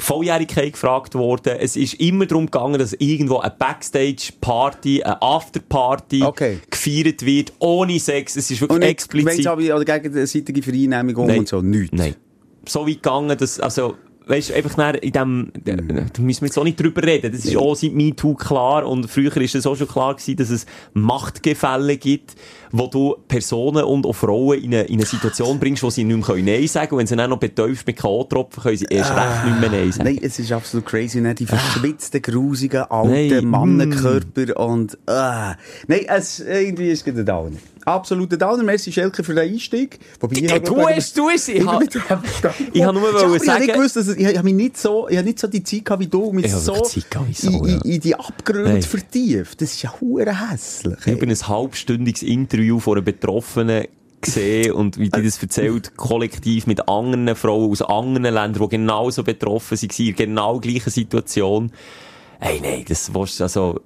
Volljährigkeit 0.00 0.74
gefragt 0.74 1.16
worden. 1.16 1.56
Es 1.58 1.74
ist 1.74 1.94
immer 1.94 2.24
darum 2.26 2.46
gegangen, 2.46 2.78
dass 2.78 2.92
irgendwo 2.92 3.38
eine 3.38 3.52
Backstage-Party, 3.58 5.02
eine 5.02 5.20
Afterparty 5.20 6.22
Okay. 6.22 6.58
gefeiert 6.70 7.24
wird, 7.26 7.52
ohne 7.58 7.98
Sex. 7.98 8.36
Es 8.36 8.48
ist 8.50 8.60
wirklich 8.60 8.74
Und 8.76 8.80
nicht 8.80 8.90
explizit. 8.90 9.44
gemeinsame 9.44 9.74
oder 9.74 9.84
gegenseitige 9.84 10.62
Vereinnehmigung 10.62 11.26
Nein. 11.26 11.38
und 11.40 11.48
so, 11.48 11.60
nichts. 11.62 11.96
Nein. 11.96 12.14
So 12.68 12.86
weit 12.86 13.02
gegangen, 13.02 13.36
dass, 13.36 13.60
also, 13.60 13.96
weißt 14.28 14.50
du, 14.50 14.54
einfach 14.54 14.94
in 15.00 15.12
dem, 15.12 15.52
da 15.64 16.22
müssen 16.22 16.42
wir 16.42 16.48
jetzt 16.48 16.58
auch 16.58 16.64
nicht 16.64 16.80
drüber 16.80 17.02
reden. 17.02 17.32
Das 17.32 17.44
ist 17.44 17.56
auch 17.56 17.74
seit 17.74 17.92
MeToo 17.92 18.34
klar 18.34 18.86
und 18.86 19.10
früher 19.10 19.34
ist 19.38 19.54
es 19.54 19.66
auch 19.66 19.76
schon 19.76 19.88
klar 19.88 20.14
gewesen, 20.14 20.36
dass 20.36 20.50
es 20.50 20.66
Machtgefälle 20.92 21.96
gibt, 21.96 22.34
wo 22.70 22.86
du 22.86 23.16
Personen 23.26 23.84
und 23.84 24.06
auch 24.06 24.12
Frauen 24.12 24.62
in 24.62 24.74
eine, 24.74 24.82
in 24.84 24.94
eine 24.94 25.06
Situation 25.06 25.58
bringst, 25.58 25.82
wo 25.82 25.90
sie 25.90 26.04
nicht 26.04 26.28
mehr 26.28 26.36
Nein 26.36 26.66
sagen 26.68 26.88
können. 26.88 26.92
Und 26.92 26.98
wenn 26.98 27.06
sie 27.06 27.16
dann 27.16 27.30
noch 27.30 27.38
betäubst 27.38 27.86
mit 27.86 27.96
K.O.-Tropfen, 27.96 28.62
können 28.62 28.76
sie 28.76 28.86
erst 28.90 29.12
recht 29.12 29.44
nicht 29.46 29.60
mehr 29.60 29.70
Nein 29.70 29.92
sagen. 29.92 30.08
Nein, 30.10 30.20
es 30.22 30.38
ist 30.38 30.52
absolut 30.52 30.86
crazy, 30.86 31.20
ne? 31.20 31.34
Die 31.34 31.46
verschwitzten, 31.46 32.20
grusigen, 32.20 32.82
alten 32.82 33.10
Nein, 33.10 33.44
mm. 33.44 33.48
Mannenkörper 33.48 34.60
und, 34.60 34.94
äh. 35.06 35.54
Nein, 35.86 36.04
es, 36.06 36.40
irgendwie 36.40 36.90
ist 36.90 37.06
es 37.06 37.24
Downer. 37.24 37.56
Absoluter 37.88 38.36
Downer. 38.36 38.62
Merci, 38.62 38.92
Schelke, 38.92 39.24
für 39.24 39.34
den 39.34 39.50
Einstieg. 39.52 39.98
Wobei, 40.20 40.36
ich 40.36 40.46
du 40.62 40.78
hast, 40.88 41.16
du 41.18 41.28
hast, 41.28 41.48
ich 41.48 41.56
Ich 41.56 41.66
hab- 41.66 41.78
bin 41.80 41.88
ich 42.72 42.84
hab 42.84 42.94
nur 42.94 43.34
Ich 43.36 43.42
sagen- 43.42 43.64
nicht 43.64 43.74
gewusst, 43.74 43.96
dass 43.96 44.06
es, 44.08 44.16
ich, 44.16 44.26
ich 44.26 44.36
hab 44.36 44.44
mich 44.44 44.54
nicht 44.54 44.76
so, 44.76 45.08
ich 45.08 45.22
nicht 45.22 45.38
so 45.38 45.46
die 45.46 45.62
Zeit 45.62 45.84
gehabt 45.84 46.02
wie 46.02 46.06
du, 46.06 46.32
Ich 46.38 46.52
hab 46.52 46.60
so, 46.60 46.74
in, 47.84 48.00
die 48.00 48.14
Abgründe 48.14 48.82
vertieft. 48.82 49.60
Das 49.60 49.72
ist 49.72 49.82
ja 49.82 49.92
hure 50.00 50.50
hässlich. 50.50 50.98
Ich 51.06 51.12
habe 51.12 51.26
ein 51.26 51.48
halbstündiges 51.48 52.22
Interview 52.22 52.78
von 52.78 52.94
einer 52.98 53.04
Betroffenen 53.04 53.86
gesehen 54.20 54.72
und 54.72 54.98
wie 54.98 55.08
die 55.10 55.22
das 55.22 55.38
erzählt, 55.42 55.96
kollektiv 55.96 56.66
mit 56.66 56.88
anderen 56.88 57.34
Frauen 57.36 57.70
aus 57.70 57.82
anderen 57.82 58.34
Ländern, 58.34 58.54
die 58.64 58.68
genauso 58.68 59.22
betroffen 59.22 59.80
waren, 59.80 60.06
in 60.06 60.14
genau 60.16 60.58
gleichen 60.60 60.90
Situation. 60.90 61.72
Ey, 62.40 62.60
nein, 62.60 62.84
das 62.88 63.12
war's, 63.14 63.40
also, 63.40 63.60
Also, 63.60 63.80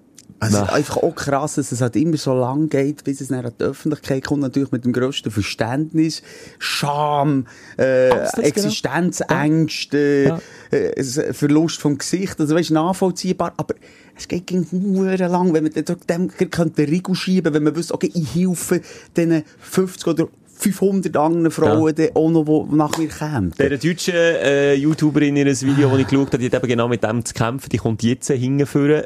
es 0.46 0.52
na, 0.52 0.62
ist 0.64 0.72
einfach 0.72 0.96
auch 0.98 1.14
krass, 1.14 1.54
dass 1.54 1.72
es 1.72 1.80
halt 1.80 1.96
immer 1.96 2.16
so 2.16 2.34
lang 2.34 2.68
geht, 2.68 3.04
bis 3.04 3.20
es 3.20 3.28
dann 3.28 3.44
an 3.44 3.52
die 3.58 3.64
Öffentlichkeit 3.64 4.24
kommt. 4.24 4.42
Natürlich 4.42 4.72
mit 4.72 4.84
dem 4.84 4.92
grössten 4.92 5.30
Verständnis, 5.30 6.22
Scham, 6.58 7.46
äh, 7.76 8.08
genau. 8.10 8.30
Existenzängste, 8.42 10.24
Ja. 10.28 10.40
äh, 10.70 10.92
es- 10.96 11.20
Verlust 11.32 11.80
vom 11.80 11.98
Gesicht. 11.98 12.38
Also, 12.40 12.54
weißt, 12.54 12.70
nachvollziehbar. 12.70 13.52
Aber 13.56 13.74
es 14.16 14.28
geht 14.28 14.46
gegen 14.46 14.66
lang, 14.72 15.52
wenn 15.54 15.64
man 15.64 15.72
dem 15.72 16.28
könnte 16.50 16.82
Riegel 16.86 17.14
schieben, 17.14 17.54
wenn 17.54 17.62
man 17.62 17.76
wüsste, 17.76 17.94
okay, 17.94 18.10
ich 18.14 18.34
helfe 18.34 18.80
diesen 19.16 19.44
50 19.60 20.06
oder 20.06 20.28
500 20.54 21.16
anderen 21.16 21.50
Frauen, 21.50 21.94
die 21.94 22.14
auch 22.14 22.30
noch, 22.30 22.44
die 22.70 22.76
nach 22.76 22.96
mir 22.96 23.08
kämen. 23.08 23.52
der 23.58 23.70
deutschen 23.78 24.14
äh, 24.14 24.74
YouTuberin 24.74 25.36
in 25.36 25.46
einem 25.48 25.60
Video, 25.60 25.90
das 25.90 25.98
ich 26.00 26.06
geschaut 26.06 26.26
habe, 26.28 26.38
die 26.38 26.46
hat 26.46 26.54
eben 26.54 26.68
genau 26.68 26.88
mit 26.88 27.02
dem 27.02 27.24
zu 27.24 27.34
kämpfen, 27.34 27.68
die 27.70 27.78
kommt 27.78 28.02
jetzt 28.04 28.30
hingeführen. 28.30 29.04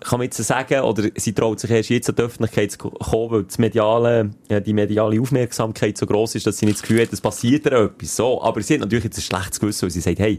Kann 0.00 0.18
man 0.18 0.26
jetzt 0.26 0.36
sagen, 0.36 0.80
oder 0.80 1.08
sie 1.16 1.32
traut 1.32 1.58
sich 1.60 1.70
erst 1.70 1.90
jetzt 1.90 2.08
an 2.08 2.16
die 2.16 2.22
Öffentlichkeit 2.22 2.70
zu 2.70 2.78
kommen, 2.78 3.30
weil 3.30 3.44
das 3.44 3.58
mediale, 3.58 4.30
die 4.48 4.72
mediale 4.72 5.20
Aufmerksamkeit 5.20 5.98
so 5.98 6.06
gross 6.06 6.34
ist, 6.34 6.46
dass 6.46 6.58
sie 6.58 6.66
nicht 6.66 6.76
das 6.78 6.82
Gefühl 6.82 7.02
hat, 7.02 7.12
es 7.12 7.20
passiert 7.20 7.66
ihr 7.66 7.72
etwas. 7.72 8.16
So. 8.16 8.42
Aber 8.42 8.62
sie 8.62 8.74
hat 8.74 8.80
natürlich 8.80 9.04
jetzt 9.04 9.18
ein 9.18 9.22
schlechtes 9.22 9.58
Gewissen, 9.60 9.82
weil 9.82 9.90
sie 9.90 10.00
sagt, 10.00 10.18
hey, 10.20 10.38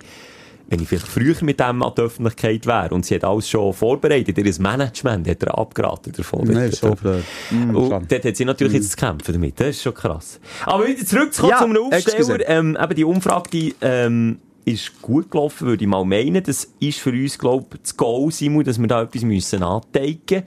wenn 0.69 0.79
ich 0.81 0.87
vielleicht 0.87 1.07
früher 1.07 1.35
mit 1.41 1.59
dem 1.59 1.81
an 1.81 1.93
die 1.97 2.01
Öffentlichkeit 2.01 2.65
wäre 2.67 2.93
und 2.93 3.05
sie 3.05 3.15
hat 3.15 3.23
alles 3.23 3.49
schon 3.49 3.73
vorbereitet, 3.73 4.37
ihr 4.37 4.53
Management 4.59 5.27
hat 5.27 5.43
er 5.43 5.57
abgeraten 5.57 6.13
davon. 6.13 6.45
Nein, 6.45 6.69
ist 6.69 6.81
so 6.81 6.93
blöd. 6.93 7.23
Mm, 7.49 7.75
Und 7.75 8.11
dort 8.11 8.25
hat 8.25 8.35
sie 8.35 8.45
natürlich 8.45 8.73
jetzt 8.73 8.91
zu 8.91 8.97
kämpfen 8.97 9.33
damit. 9.33 9.59
Das 9.59 9.69
ist 9.69 9.81
schon 9.81 9.93
krass. 9.95 10.39
Aber 10.65 10.87
wieder 10.87 11.03
zurückzukommen 11.05 11.51
Ja, 11.51 11.59
zum 11.59 11.77
Aufsteller. 11.77 12.47
Ähm, 12.47 12.77
eben 12.79 12.95
die 12.95 13.03
Umfrage, 13.03 13.49
die, 13.49 13.75
ähm, 13.81 14.39
ist 14.73 15.01
gut 15.01 15.29
gelaufen, 15.31 15.67
würde 15.67 15.83
ich 15.83 15.89
mal 15.89 16.05
meinen. 16.05 16.43
Das 16.43 16.67
ist 16.79 16.99
für 16.99 17.11
uns, 17.11 17.37
glaube 17.37 17.65
ich, 17.73 17.81
das 17.81 17.97
Goal, 17.97 18.31
Simon, 18.31 18.63
dass 18.63 18.79
wir 18.79 18.87
da 18.87 19.03
etwas 19.03 19.23
müssen 19.23 19.63
anteigen 19.63 20.43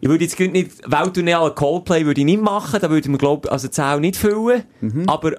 Ich 0.00 0.08
würde 0.08 0.24
jetzt 0.24 0.38
nicht, 0.38 0.90
Welttournee 0.90 1.50
Coldplay 1.54 2.04
würde 2.04 2.20
ich 2.20 2.24
nicht 2.24 2.42
machen, 2.42 2.80
da 2.80 2.88
würde 2.90 3.06
ich 3.06 3.10
mir, 3.10 3.18
glaube 3.18 3.50
also 3.50 3.68
die 3.68 3.72
Zahl 3.72 4.00
nicht 4.00 4.16
füllen. 4.16 4.64
Mhm. 4.80 5.08
Aber, 5.08 5.32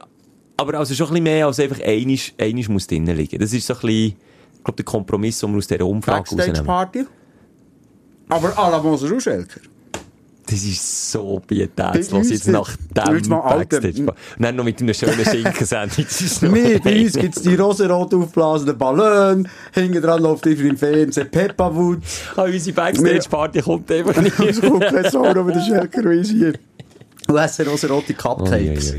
aber 0.58 0.80
also 0.80 0.94
schon 0.94 1.08
ein 1.08 1.14
bisschen 1.14 1.24
mehr 1.24 1.48
als 1.48 1.60
einfach 1.60 1.82
einisch, 1.82 2.34
einisch 2.40 2.70
muss 2.70 2.88
drinnen 2.88 3.16
liegen. 3.16 3.40
Das 3.40 3.54
ist 3.54 3.68
so 3.68 3.74
ein 3.74 3.80
bisschen, 3.82 4.16
ich 4.58 4.64
glaube, 4.64 4.78
der 4.78 4.86
Kompromiss, 4.86 5.40
den 5.40 5.52
wir 5.52 5.58
aus 5.58 5.68
dieser 5.68 5.86
Umfrage 5.86 6.20
rausnehmen. 6.20 6.66
Backstage-Party. 6.66 7.06
Aber 8.30 8.58
à 8.58 8.72
la 8.72 8.82
Moser 8.82 9.20
Schelker. 9.20 9.62
Das 10.46 10.62
ist 10.64 11.12
so 11.12 11.42
pietätslos 11.48 12.30
jetzt 12.30 12.48
nicht. 12.48 12.54
nach 12.54 12.76
dem. 12.76 13.30
Backstage. 13.30 14.02
Und 14.02 14.12
dann 14.40 14.56
noch 14.58 14.64
mit 14.66 14.82
einer 14.82 14.94
schönen 14.94 15.24
Schinkensendung. 15.26 16.06
Das 16.06 16.22
ist 16.22 16.44
noch- 16.44 16.52
Nee, 16.52 16.80
bei 16.84 17.02
uns 17.04 17.14
gibt's 17.14 17.42
die 17.42 17.56
rosarot 17.56 18.14
aufblasenden 18.14 18.78
Ballon, 18.78 19.48
hinten 19.74 20.02
dran 20.02 20.22
läuft 20.22 20.46
immer 20.46 20.66
im 20.70 20.78
Fernsehen 20.78 21.32
Peppa 21.32 21.74
Woods. 21.74 22.22
Ah, 22.36 22.44
unsere 22.44 22.76
Backstage-Party 22.76 23.62
kommt 23.62 23.90
einfach 23.92 24.22
nicht. 24.22 24.38
Das 24.40 24.60
kommt 24.62 24.84
kein 24.84 25.10
Sohn, 25.10 25.26
aber 25.38 25.52
der 25.54 25.62
Schelker 25.62 26.04
weiss 26.04 26.30
hier. 26.30 26.54
Und 27.28 27.38
essen 27.38 27.68
rosarote 27.68 28.14
Cupcakes. 28.14 28.94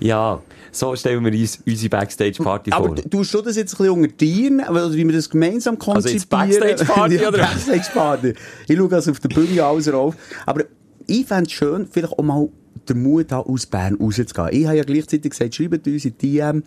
Ja, 0.00 0.40
so 0.72 0.96
stellen 0.96 1.22
wir 1.24 1.32
uns 1.32 1.58
unsere 1.66 1.90
Backstage-Party 1.90 2.72
Aber 2.72 2.86
vor. 2.86 2.94
du 2.96 3.02
tust 3.08 3.34
du 3.34 3.42
das 3.42 3.56
jetzt 3.56 3.78
ein 3.80 4.08
bisschen 4.08 4.54
unter 4.64 4.70
also 4.74 4.94
wie 4.96 5.04
wir 5.06 5.12
das 5.14 5.28
gemeinsam 5.28 5.76
Also 5.86 6.08
jetzt 6.08 6.28
konzipieren? 6.30 6.60
Backstage-Party, 6.68 7.16
ja, 7.20 7.28
oder? 7.28 7.38
Backstage-Party. 7.38 8.34
Ich 8.68 8.76
schaue 8.76 8.92
also 8.94 9.10
auf 9.10 9.20
der 9.20 9.28
Bühne 9.28 9.62
alles 9.62 9.92
rauf. 9.92 10.14
Aber 10.46 10.64
ich 11.06 11.26
fände 11.26 11.46
es 11.46 11.52
schön, 11.52 11.86
vielleicht 11.90 12.18
auch 12.18 12.22
mal 12.22 12.48
den 12.88 13.02
Mut 13.02 13.32
haben, 13.32 13.48
aus 13.50 13.66
Bern 13.66 13.94
rauszugehen. 13.94 14.48
Ich 14.52 14.66
habe 14.66 14.76
ja 14.76 14.84
gleichzeitig 14.84 15.30
gesagt, 15.30 15.54
schreibt 15.54 15.86
uns 15.86 16.04
in 16.04 16.14
die 16.18 16.38
DM, 16.38 16.62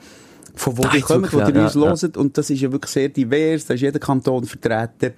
von 0.56 0.78
wo 0.78 0.84
ihr 0.94 1.02
kommt, 1.02 1.32
wo 1.32 1.40
ihr 1.40 1.56
ja, 1.56 1.64
uns 1.66 1.76
ja, 1.76 1.82
hört. 1.82 2.18
Und 2.18 2.38
das 2.38 2.50
ist 2.50 2.62
ja 2.62 2.72
wirklich 2.72 2.92
sehr 2.92 3.10
divers, 3.10 3.66
da 3.66 3.74
ist 3.74 3.82
jeder 3.82 4.00
Kanton 4.00 4.46
vertreten. 4.46 5.14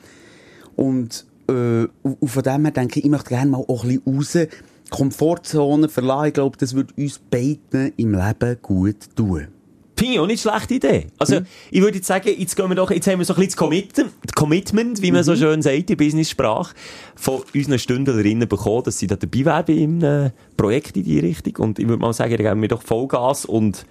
Und, 0.76 1.26
äh, 1.48 1.88
und 2.04 2.28
von 2.28 2.44
dem 2.44 2.66
her 2.66 2.72
denke 2.72 3.00
ich, 3.00 3.06
ich 3.06 3.12
möchte 3.12 3.30
gerne 3.30 3.52
mal 3.52 3.66
auch 3.68 3.84
ein 3.84 4.00
bisschen 4.02 4.48
raus, 4.48 4.58
Komfortzone 4.90 5.88
verlassen. 5.90 6.28
Ich 6.28 6.34
glaube, 6.34 6.58
das 6.58 6.74
würde 6.74 6.94
uns 6.98 7.18
beiden 7.18 7.94
im 7.98 8.14
Leben 8.14 8.58
gut 8.62 9.16
tun. 9.16 9.48
Finde 10.02 10.14
ich 10.16 10.20
auch 10.20 10.26
nicht 10.26 10.42
schlechte 10.42 10.74
Idee. 10.74 11.08
Also, 11.20 11.36
Hm. 11.36 11.46
ich 11.70 11.80
würde 11.80 11.98
jetzt 11.98 12.08
sagen, 12.08 12.30
jetzt 12.36 12.56
gehen 12.56 12.68
wir 12.68 12.74
doch, 12.76 12.90
jetzt 12.90 13.06
haben 13.08 13.20
wir 13.20 13.26
so 13.26 13.36
ein 13.36 13.40
bisschen 13.40 14.10
das 14.26 14.34
Commitment, 14.34 15.00
wie 15.04 15.12
man 15.12 15.22
Mhm. 15.22 15.26
so 15.26 15.36
schön 15.36 15.62
sagt, 15.62 15.92
in 15.92 15.96
Business-Sprache, 15.98 16.74
von 17.16 17.44
unseren 17.54 17.78
Stündlerinnen 17.78 18.50
bekommen, 18.50 18.82
dass 18.84 18.98
sie 18.98 19.06
da 19.06 19.16
dabei 19.16 19.46
wären 19.46 19.66
bei 19.66 19.74
einem 19.74 20.32
Projekt 20.58 20.98
in 20.98 21.04
die 21.04 21.20
Richtung. 21.20 21.56
Und 21.58 21.78
ich 21.78 21.88
würde 21.88 22.02
mal 22.02 22.14
sagen, 22.14 22.36
da 22.36 22.42
geben 22.50 22.62
wir 22.64 22.68
doch 22.70 22.82
Vollgas 22.82 23.46
und 23.46 23.86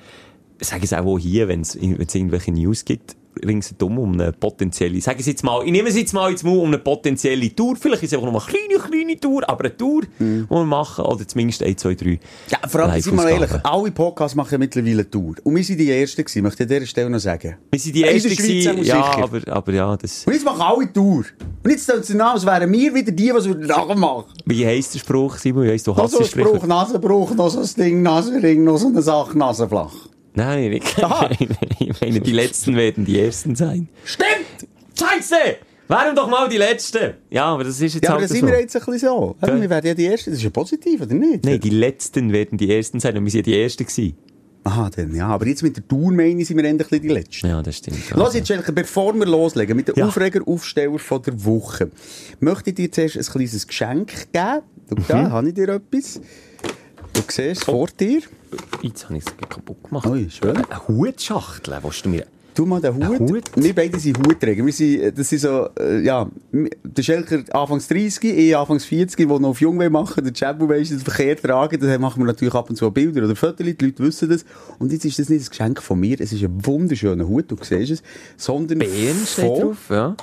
sagen 0.60 0.82
es 0.84 0.92
auch 0.92 1.18
hier, 1.18 1.48
wenn 1.48 1.62
es 1.62 1.74
irgendwelche 1.74 2.52
News 2.52 2.84
gibt, 2.84 3.16
ringsherum 3.44 3.98
um 3.98 4.12
eine 4.12 4.32
potenzielle, 4.32 5.00
sagen 5.00 5.22
Sie 5.22 5.30
jetzt 5.30 5.42
mal, 5.42 5.64
ich 5.64 5.72
nehme 5.72 5.88
es 5.88 5.96
jetzt 5.96 6.12
mal 6.12 6.30
ins 6.30 6.42
Mund, 6.42 6.60
um 6.60 6.66
eine 6.68 6.78
potenzielle 6.78 7.54
Tour. 7.54 7.76
Vielleicht 7.76 8.02
ist 8.02 8.12
es 8.12 8.18
einfach 8.18 8.30
nur 8.30 8.42
eine 8.42 8.52
kleine, 8.52 8.82
kleine 8.82 9.20
Tour, 9.20 9.48
aber 9.48 9.64
eine 9.64 9.76
Tour, 9.76 10.02
die 10.18 10.46
wir 10.48 10.64
machen, 10.64 11.04
oder 11.04 11.26
zumindest 11.26 11.62
1, 11.62 11.80
2, 11.80 11.94
3. 11.94 12.04
Mhm. 12.06 12.18
Ja, 12.48 12.68
vor 12.68 12.80
allem, 12.82 13.00
sind 13.00 13.14
wir 13.14 13.28
ehrlich, 13.28 13.50
alle 13.62 13.90
Podcasts 13.90 14.34
machen 14.34 14.58
mittlerweile 14.58 14.92
eine 14.92 15.10
Tour. 15.10 15.34
Und 15.42 15.56
wir 15.56 15.64
sind 15.64 15.78
die 15.78 15.90
Ersten 15.90 16.24
gewesen, 16.24 16.42
möchte 16.42 16.64
ich 16.64 16.70
an 16.70 16.74
dieser 16.76 16.86
Stelle 16.86 17.10
noch 17.10 17.18
sagen. 17.18 17.56
Wir 17.70 17.80
sind 17.80 17.94
die 17.94 18.04
Ersten 18.04 18.30
gewesen, 18.30 18.82
ja, 18.84 19.02
aber, 19.02 19.40
aber 19.48 19.72
ja, 19.72 19.96
das, 19.96 20.24
Und 20.26 20.32
jetzt 20.32 20.44
machen 20.44 20.60
alle 20.60 20.92
Tour. 20.92 21.24
Und 21.62 21.70
jetzt 21.70 21.88
tun 21.88 22.02
sie 22.02 22.14
nach, 22.14 22.34
als 22.34 22.44
wären 22.44 22.70
wir 22.70 22.94
wieder 22.94 23.12
die, 23.12 23.24
die 23.24 23.30
es 23.30 23.46
nachmachen. 23.46 24.32
wie 24.44 24.66
heisst 24.66 24.94
der 24.94 24.98
Spruch, 24.98 25.36
Simon? 25.38 25.64
Wie 25.64 25.70
heisst 25.70 25.86
du 25.86 25.96
hast 25.96 26.12
so 26.12 26.18
ein 26.18 26.24
Spruch, 26.24 26.66
Nasenbruch, 26.66 27.34
noch 27.34 27.48
so 27.48 27.60
ein 27.60 27.68
Ding, 27.76 28.02
Nasenring, 28.02 28.64
noch 28.64 28.78
so 28.78 28.88
eine 28.88 29.02
Sache, 29.02 29.36
Nasenflach. 29.36 30.10
Nein, 30.34 30.70
nicht. 30.70 31.02
Aha. 31.02 31.30
ich 31.78 32.00
meine, 32.00 32.20
die 32.20 32.32
Letzten 32.32 32.76
werden 32.76 33.04
die 33.04 33.18
Ersten 33.20 33.54
sein. 33.56 33.88
Stimmt! 34.04 34.68
Scheiße! 34.98 35.34
Wären 35.88 36.14
doch 36.14 36.28
mal 36.30 36.48
die 36.48 36.56
Letzten! 36.58 37.14
Ja, 37.30 37.46
aber 37.46 37.64
das 37.64 37.80
ist 37.80 37.94
jetzt 37.94 38.04
Ja, 38.04 38.10
aber 38.10 38.20
halt 38.20 38.30
da 38.30 38.34
so. 38.34 38.40
sind 38.40 38.46
wir 38.48 38.60
jetzt 38.60 38.76
ein 38.76 38.84
bisschen 38.84 39.08
so. 39.08 39.36
Gell? 39.42 39.60
wir 39.60 39.70
werden 39.70 39.86
ja 39.88 39.94
die 39.94 40.06
Ersten. 40.06 40.30
Das 40.30 40.38
ist 40.38 40.44
ja 40.44 40.50
positiv, 40.50 41.00
oder 41.00 41.14
nicht? 41.14 41.44
Nein, 41.44 41.58
die 41.58 41.70
Letzten 41.70 42.32
werden 42.32 42.56
die 42.58 42.72
Ersten 42.72 43.00
sein 43.00 43.16
und 43.16 43.24
wir 43.24 43.30
sind 43.30 43.46
ja 43.46 43.54
die 43.54 43.60
Ersten 43.62 43.84
gewesen. 43.86 44.16
Aha, 44.62 44.90
dann, 44.94 45.14
ja. 45.16 45.26
Aber 45.26 45.46
jetzt 45.46 45.62
mit 45.62 45.76
der 45.76 45.88
Tour, 45.88 46.12
meine 46.12 46.40
ich, 46.42 46.46
sind 46.46 46.58
wir 46.58 46.64
endlich 46.64 47.00
die 47.00 47.08
Letzten. 47.08 47.48
Ja, 47.48 47.62
das 47.62 47.78
stimmt. 47.78 48.10
Los 48.10 48.34
jetzt, 48.34 48.46
Schelker, 48.46 48.72
bevor 48.72 49.14
wir 49.14 49.24
loslegen 49.26 49.74
mit 49.74 49.88
dem 49.88 49.96
Ja. 49.96 50.06
Aufreger-Aufsteller 50.06 50.98
von 50.98 51.22
der 51.22 51.44
Woche, 51.44 51.90
möchte 52.40 52.70
ich 52.70 52.76
dir 52.76 52.92
zuerst 52.92 53.16
ein 53.16 53.24
kleines 53.24 53.66
Geschenk 53.66 54.12
geben. 54.32 54.60
Schau, 54.90 54.96
da 55.08 55.16
Mhm. 55.22 55.32
habe 55.32 55.48
ich 55.48 55.54
dir 55.54 55.68
etwas. 55.70 56.20
Du 57.12 57.20
siehst 57.20 57.38
es 57.38 57.64
vor 57.64 57.88
dir. 57.88 58.22
Jetzt 58.82 59.04
habe 59.04 59.18
ich 59.18 59.24
es 59.26 59.48
kaputt 59.48 59.82
gemacht. 59.84 60.06
Ui, 60.06 60.28
schön. 60.30 60.56
Eine 60.56 60.88
Hutschachtel, 60.88 61.78
willst 61.82 62.04
du 62.04 62.08
mir... 62.08 62.26
Tu 62.54 62.66
mal 62.66 62.80
den 62.80 63.08
Hut. 63.08 63.20
Hut? 63.20 63.44
Wir 63.54 63.74
beide 63.74 63.98
sind 63.98 64.18
Hutträger. 64.18 64.66
Wir 64.66 64.72
sind, 64.72 65.00
äh, 65.00 65.12
das 65.12 65.28
sind 65.28 65.38
so, 65.38 65.68
äh, 65.78 66.02
ja, 66.02 66.28
der 66.52 67.02
Schelker 67.02 67.42
anfangs 67.54 67.86
30, 67.88 68.24
ich 68.24 68.56
anfangs 68.56 68.84
40, 68.84 69.16
die 69.16 69.26
noch 69.26 69.50
auf 69.50 69.60
jung 69.60 69.76
machen, 69.90 70.24
der 70.24 70.32
Chabu 70.32 70.68
weiss, 70.68 70.90
das 70.90 71.02
Verkehr 71.02 71.36
tragen, 71.36 71.80
dann 71.80 72.00
machen 72.00 72.20
wir 72.20 72.26
natürlich 72.26 72.54
ab 72.54 72.68
und 72.68 72.76
zu 72.76 72.90
Bilder 72.90 73.24
oder 73.24 73.36
Fotos, 73.36 73.64
die 73.64 73.84
Leute 73.84 74.02
wissen 74.02 74.28
das. 74.28 74.44
Und 74.78 74.92
jetzt 74.92 75.04
ist 75.04 75.18
das 75.18 75.28
nicht 75.28 75.46
ein 75.46 75.48
Geschenk 75.48 75.82
von 75.82 76.00
mir, 76.00 76.20
es 76.20 76.32
ist 76.32 76.42
ein 76.42 76.66
wunderschöner 76.66 77.26
Hut, 77.26 77.50
du 77.50 77.56
siehst 77.62 77.92
es, 77.92 78.02
sondern 78.36 78.80
Bären 78.80 79.26
steht 79.26 79.62
drauf, 79.62 79.78
ja. 79.88 80.16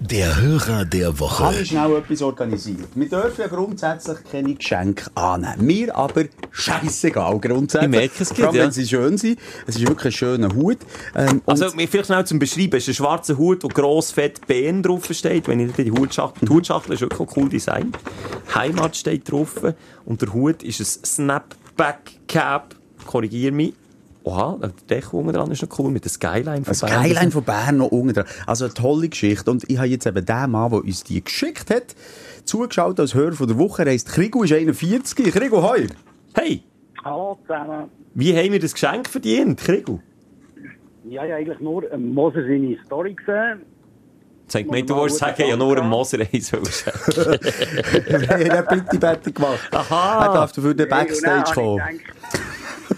Der 0.00 0.40
Hörer 0.40 0.84
der 0.84 1.08
kann 1.08 1.18
Woche. 1.18 1.60
ich 1.60 1.68
schnell 1.70 1.96
etwas 1.96 2.22
organisieren. 2.22 2.84
Wir 2.94 3.08
dürfen 3.08 3.40
ja 3.40 3.46
grundsätzlich 3.48 4.18
keine 4.30 4.54
Geschenke 4.54 5.10
annehmen. 5.16 5.66
Mir 5.66 5.96
aber 5.96 6.24
scheissegal 6.52 7.40
grundsätzlich. 7.40 7.90
Ich 7.92 7.98
merke 7.98 8.22
es 8.22 8.30
gerade, 8.32 8.56
ja. 8.56 8.64
wenn 8.64 8.70
sie 8.70 8.86
schön 8.86 9.18
sind. 9.18 9.40
Es 9.66 9.74
ist 9.74 9.82
wirklich 9.86 10.14
ein 10.14 10.16
schöner 10.16 10.54
Hut. 10.54 10.78
Ähm, 11.16 11.42
Also, 11.46 11.68
vielleicht 11.70 12.06
schnell 12.06 12.24
zum 12.24 12.38
Beschreiben. 12.38 12.76
Es 12.76 12.84
ist 12.86 12.90
ein 12.90 12.94
schwarzer 12.94 13.36
Hut, 13.38 13.64
wo 13.64 13.68
gross 13.68 14.12
fett 14.12 14.46
BN 14.46 14.84
drauf 14.84 15.08
steht. 15.10 15.48
Wenn 15.48 15.58
ich 15.60 15.72
die 15.72 15.90
Hutschachtel, 15.90 16.46
die 16.48 16.54
Hutschachtel 16.54 16.92
ist 16.92 17.00
wirklich 17.00 17.28
cool 17.36 17.48
Design. 17.48 17.92
Heimat 18.54 18.96
steht 18.96 19.30
drauf. 19.30 19.54
Und 20.04 20.22
der 20.22 20.32
Hut 20.32 20.62
ist 20.62 20.80
ein 20.80 21.04
Snapback 21.04 22.20
Cap. 22.28 22.76
Korrigier 23.04 23.50
mich. 23.50 23.74
Oha, 24.28 24.58
der 24.60 24.72
Deckel 24.90 25.18
unten 25.20 25.32
dran 25.32 25.50
ist 25.50 25.62
noch 25.62 25.78
cool 25.78 25.90
mit 25.90 26.04
der 26.04 26.10
Skyline 26.10 26.62
von 26.62 26.64
Das 26.64 26.80
Skyline 26.80 27.30
von 27.30 27.44
Bern 27.44 27.78
noch 27.78 27.88
unten 27.88 28.12
dran. 28.12 28.26
Also 28.46 28.66
eine 28.66 28.74
tolle 28.74 29.08
Geschichte. 29.08 29.50
Und 29.50 29.64
ich 29.70 29.78
habe 29.78 29.88
jetzt 29.88 30.06
eben 30.06 30.22
den 30.22 30.50
Mann, 30.50 30.70
der 30.70 30.80
uns 30.80 31.02
die 31.02 31.24
geschickt 31.24 31.70
hat, 31.70 31.94
zugeschaut 32.44 33.00
als 33.00 33.14
Hörer 33.14 33.32
von 33.32 33.48
der 33.48 33.56
Woche. 33.56 33.86
Er 33.86 33.92
heisst 33.92 34.08
Krigo, 34.08 34.42
ist 34.42 34.52
41. 34.52 35.32
Krigo, 35.32 35.62
hoi! 35.62 35.86
Hey, 36.34 36.62
Hallo 37.02 37.38
zusammen. 37.42 37.88
wie 38.14 38.36
haben 38.36 38.52
wir 38.52 38.60
das 38.60 38.74
Geschenk 38.74 39.08
verdient, 39.08 39.60
Krigu? 39.60 40.00
Ja, 41.08 41.24
ich 41.24 41.30
habe 41.30 41.34
eigentlich 41.36 41.60
nur 41.60 41.90
ähm, 41.90 42.12
Moser 42.12 42.42
seine 42.42 42.76
Story 42.84 43.14
gesehen. 43.14 43.62
Sagt 44.46 44.70
mir, 44.70 44.84
du 44.84 44.94
wolltest 44.94 45.20
sagen, 45.20 45.34
ich 45.38 45.52
habe 45.52 45.58
nur 45.58 45.78
einen 45.78 45.88
Moser 45.88 46.18
eins. 46.20 46.52
Wir 46.52 46.60
haben 48.28 48.50
eine 48.50 48.62
Bitte-Bette 48.62 49.30
gemacht. 49.32 49.68
Aha. 49.72 50.26
Er 50.26 50.32
darf 50.32 50.52
dafür 50.52 50.72
den 50.74 50.88
Backstage 50.88 51.52
kommen. 51.52 51.82
ich 51.94 52.17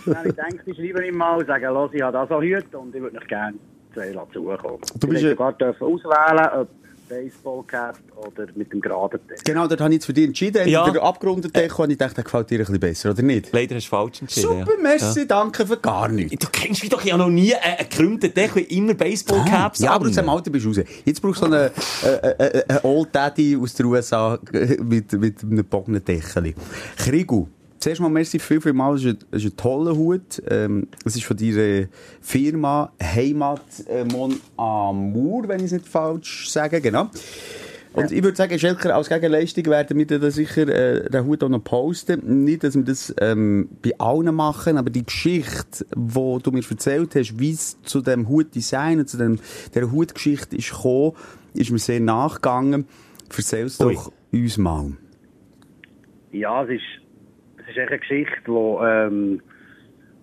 ich 0.07 0.23
gedacht, 0.25 0.55
ich 0.67 0.77
schreibe 0.77 1.07
ihm 1.07 1.17
mal 1.17 1.39
und 1.39 1.47
sage, 1.47 1.67
los, 1.69 1.91
ich 1.93 2.03
habe 2.03 2.13
das 2.13 2.31
auch 2.31 2.41
heute 2.43 2.79
und 2.79 2.95
ich 2.95 3.01
würde 3.01 3.17
nicht 3.17 3.29
gerne 3.29 3.57
zwei 3.95 4.13
dazukommen. 4.13 4.79
Du 4.99 5.07
bist 5.09 5.19
ich 5.19 5.25
ja- 5.25 5.31
sogar 5.31 5.53
dürfen 5.53 5.85
auswählen, 5.85 6.49
ob 6.61 6.69
Baseballcap 7.11 7.99
oder 8.17 8.47
mit 8.55 8.73
dem 8.73 8.81
geraden 8.81 9.19
Tee. 9.27 9.35
Genau, 9.45 9.67
dort 9.67 9.81
habe 9.81 9.91
ich 9.91 9.97
jetzt 9.97 10.07
für 10.07 10.13
dich 10.13 10.27
entschieden. 10.27 10.69
Ja. 10.69 10.87
Ja. 10.87 10.93
Der 10.93 11.03
abgerundete 11.03 11.53
Deckel 11.53 11.83
und 11.85 11.91
ich 11.91 11.99
dachte, 11.99 12.15
der 12.15 12.25
gefällt 12.25 12.51
dir 12.51 12.55
ein 12.55 12.59
bisschen 12.61 12.81
besser, 12.81 13.11
oder 13.11 13.23
nicht? 13.23 13.53
Leider 13.53 13.75
hast 13.75 13.87
du 13.87 13.91
falsch 13.91 14.21
entschieden. 14.21 14.61
Super, 14.61 14.73
ja. 14.77 14.81
merci, 14.81 15.27
danke 15.27 15.67
für 15.67 15.77
gar 15.77 16.09
nichts. 16.09 16.39
Du 16.39 16.47
kennst 16.53 16.83
mich 16.83 16.91
doch 16.91 17.05
ja 17.05 17.17
noch 17.17 17.29
nie 17.29 17.53
einen, 17.55 17.79
einen 17.79 17.89
gekrümmten 17.89 18.33
Deckel, 18.33 18.63
immer 18.69 18.95
Baseballcaps 18.95 19.81
Ja, 19.81 19.91
aber 19.93 20.07
aus 20.07 20.15
dem 20.15 20.29
Alter 20.29 20.51
bist 20.51 20.65
du 20.65 20.69
raus. 20.69 20.87
Jetzt 21.05 21.21
brauchst 21.21 21.43
du 21.43 21.47
so 21.47 21.53
einen, 21.53 21.71
äh, 22.05 22.29
äh, 22.29 22.63
äh, 22.69 22.79
Old 22.85 23.09
Daddy 23.13 23.59
aus 23.61 23.75
den 23.75 23.87
USA 23.87 24.39
äh, 24.53 24.77
mit, 24.81 25.13
mit 25.13 25.43
einem 25.43 25.57
gebogenen 25.57 26.05
Deckel. 26.05 26.55
Krigu, 26.97 27.49
zuerst 27.81 28.01
mal 28.01 28.09
merci 28.09 28.39
viel, 28.39 28.61
viel 28.61 28.73
mal. 28.73 28.95
Es 28.95 29.05
ist 29.05 29.07
ein, 29.07 29.19
es 29.33 29.45
ist 29.45 29.55
ein 29.55 29.57
toller 29.57 29.97
Hut. 29.97 30.43
Ähm, 30.49 30.87
es 31.05 31.17
ist 31.17 31.25
von 31.25 31.37
deiner 31.37 31.89
Firma 32.21 32.93
Heimat 33.03 33.63
äh, 33.89 34.05
Mon 34.05 34.39
Amour, 34.57 35.49
wenn 35.49 35.59
ich 35.59 35.67
es 35.67 35.73
nicht 35.73 35.89
falsch 35.89 36.49
sage. 36.51 36.81
Genau. 36.81 37.11
Und 37.93 38.13
ich 38.13 38.23
würde 38.23 38.37
sagen, 38.37 38.57
Schelker, 38.57 38.95
als 38.95 39.09
Gegenleistung 39.09 39.67
werden 39.67 39.99
wir 39.99 40.07
dann 40.07 40.31
sicher 40.31 40.69
äh, 40.69 41.11
den 41.11 41.25
Hut 41.25 41.43
auch 41.43 41.49
noch 41.49 41.65
posten. 41.65 42.45
Nicht, 42.45 42.63
dass 42.63 42.77
wir 42.77 42.85
das 42.85 43.13
ähm, 43.21 43.69
bei 43.83 43.99
allen 43.99 44.33
machen, 44.33 44.79
aber 44.79 44.91
die 44.91 45.05
Geschichte, 45.05 45.85
die 45.97 46.39
du 46.43 46.53
mir 46.53 46.63
erzählt 46.71 47.17
hast, 47.17 47.39
wie 47.41 47.51
es 47.51 47.83
zu 47.83 48.01
dem 48.01 48.29
Hutdesign 48.29 49.01
und 49.01 49.09
zu 49.09 49.17
dem, 49.17 49.41
dieser 49.75 49.91
Hutgeschichte 49.91 50.57
ist 50.57 50.71
gekommen, 50.71 51.17
ist 51.55 51.73
mir 51.73 51.79
sehr 51.79 51.99
nachgegangen. 51.99 52.87
Erzähl 53.37 53.67
es 53.67 53.79
doch 53.79 54.13
uns 54.33 54.57
mal. 54.57 54.93
Ja, 56.31 56.63
es 56.63 56.71
ist, 56.71 57.10
ist 57.71 57.79
eine 57.79 57.99
Geschichte, 57.99 58.43
wo 58.47 58.83
ähm, 58.83 59.41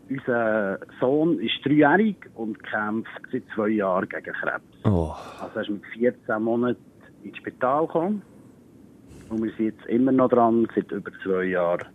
unser 0.10 0.80
Sohn 1.00 1.40
ist 1.40 1.64
dreijährig 1.64 2.16
und 2.36 2.62
kämpft 2.64 3.22
seit 3.32 3.44
zwei 3.54 3.70
Jahren 3.70 4.08
gegen 4.10 4.34
Krebs. 4.34 4.86
Oh. 4.86 5.14
Also 5.42 5.56
er 5.56 5.62
ist 5.62 5.70
mit 5.70 5.86
14 5.94 6.42
Monaten 6.42 6.80
ins 7.24 7.38
Spital 7.38 7.88
gekommen. 7.88 8.22
Und 9.30 9.44
wir 9.44 9.52
sind 9.52 9.66
jetzt 9.66 9.86
immer 9.88 10.12
noch 10.12 10.30
dran, 10.30 10.68
seit 10.74 10.92
über 10.92 11.12
zwei 11.24 11.44
Jahren. 11.46 11.88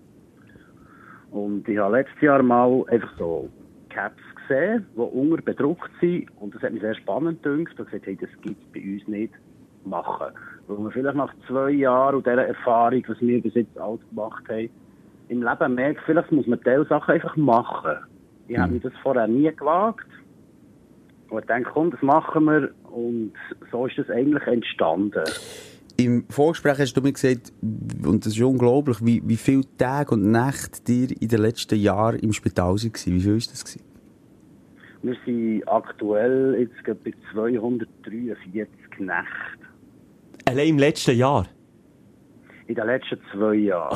Und 1.31 1.67
ich 1.67 1.79
habe 1.79 1.97
letztes 1.97 2.21
Jahr 2.21 2.43
mal 2.43 2.85
einfach 2.89 3.11
so 3.17 3.49
Caps 3.89 4.23
gesehen, 4.47 4.87
die 4.95 5.01
unter 5.01 5.43
bedruckt 5.43 5.91
sind. 6.01 6.29
Und 6.39 6.55
das 6.55 6.63
hat 6.63 6.73
mich 6.73 6.83
sehr 6.83 6.95
spannend 6.95 7.43
gedacht. 7.43 7.79
Und 7.79 7.87
gesagt, 7.87 8.07
hey, 8.07 8.19
das 8.21 8.31
gibt 8.43 8.63
es 8.63 8.73
bei 8.73 8.81
uns 8.81 9.09
nicht 9.09 9.33
machen. 9.85 10.35
Weil 10.67 10.79
wir 10.79 10.91
vielleicht 10.91 11.17
nach 11.17 11.35
zwei 11.49 11.71
Jahren 11.71 12.17
und 12.17 12.27
dieser 12.27 12.47
Erfahrung, 12.47 13.03
was 13.07 13.21
wir 13.21 13.41
bis 13.41 13.55
jetzt 13.55 13.79
alles 13.79 14.01
gemacht 14.11 14.45
haben, 14.49 14.69
im 15.33 15.43
Leben 15.43 15.75
merkt, 15.75 16.01
vielleicht 16.05 16.31
muss 16.31 16.47
man 16.47 16.61
diese 16.65 16.85
Sachen 16.85 17.15
einfach 17.15 17.37
machen. 17.37 17.97
Ich 18.49 18.59
habe 18.59 18.75
mir 18.75 18.81
das 18.81 18.93
vorher 19.03 19.27
nie 19.27 19.51
gewagt. 19.51 20.07
Und 21.31 21.41
ich 21.41 21.47
denke, 21.47 21.71
komm, 21.73 21.91
das 21.91 22.03
machen 22.03 22.45
wir. 22.45 22.71
Und 22.91 23.33
so 23.71 23.87
ist 23.87 23.97
das 23.97 24.11
eigentlich 24.11 24.47
entstanden. 24.47 25.25
Im 25.97 26.27
Vorgespräch 26.29 26.79
hast 26.79 26.93
du 26.95 27.01
mir 27.01 27.13
gesagt, 27.13 27.53
und 27.63 28.27
das 28.27 28.35
ist 28.35 28.43
unglaublich, 28.43 28.99
wie, 29.03 29.23
wie 29.25 29.37
viele 29.37 29.63
Tage 29.79 30.15
und 30.15 30.31
Nächte 30.31 30.85
dir 30.87 31.09
in 31.19 31.29
den 31.29 31.41
letzten 31.41 31.79
Jahren 31.79 32.19
im 32.19 32.33
Spital 32.35 32.75
waren. 32.75 32.93
Wie 32.93 33.21
viel 33.21 33.33
war 33.33 33.39
das? 33.39 33.65
Gewesen? 33.65 33.85
Wir 35.03 35.17
sind 35.25 35.63
aktuell 35.67 36.57
jetzt 36.61 37.03
bei 37.03 37.13
243 37.33 38.69
Nächten. 38.99 39.11
Allein 40.45 40.69
im 40.69 40.79
letzten 40.79 41.17
Jahr. 41.17 41.47
In 42.73 42.77
den 42.77 42.87
letzten 42.87 43.19
zwei 43.31 43.55
Jahren. 43.57 43.95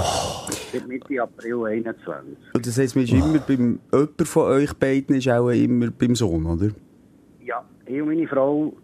Seit 0.70 0.86
Mitte 0.86 1.22
April 1.22 1.64
21. 1.64 2.36
Und 2.52 2.66
das 2.66 2.76
heisst, 2.76 2.94
man 2.94 3.06
ist 3.06 3.12
immer 3.14 3.38
beim, 3.38 3.80
jemand 3.90 4.28
von 4.28 4.42
euch 4.52 4.74
beiden 4.74 5.16
ist 5.16 5.30
auch 5.30 5.48
immer 5.48 5.90
beim 5.90 6.14
Sohn, 6.14 6.44
oder? 6.44 6.68
Ja, 7.42 7.64
ich 7.86 8.02
und 8.02 8.08
meine 8.08 8.28
Frau, 8.28 8.74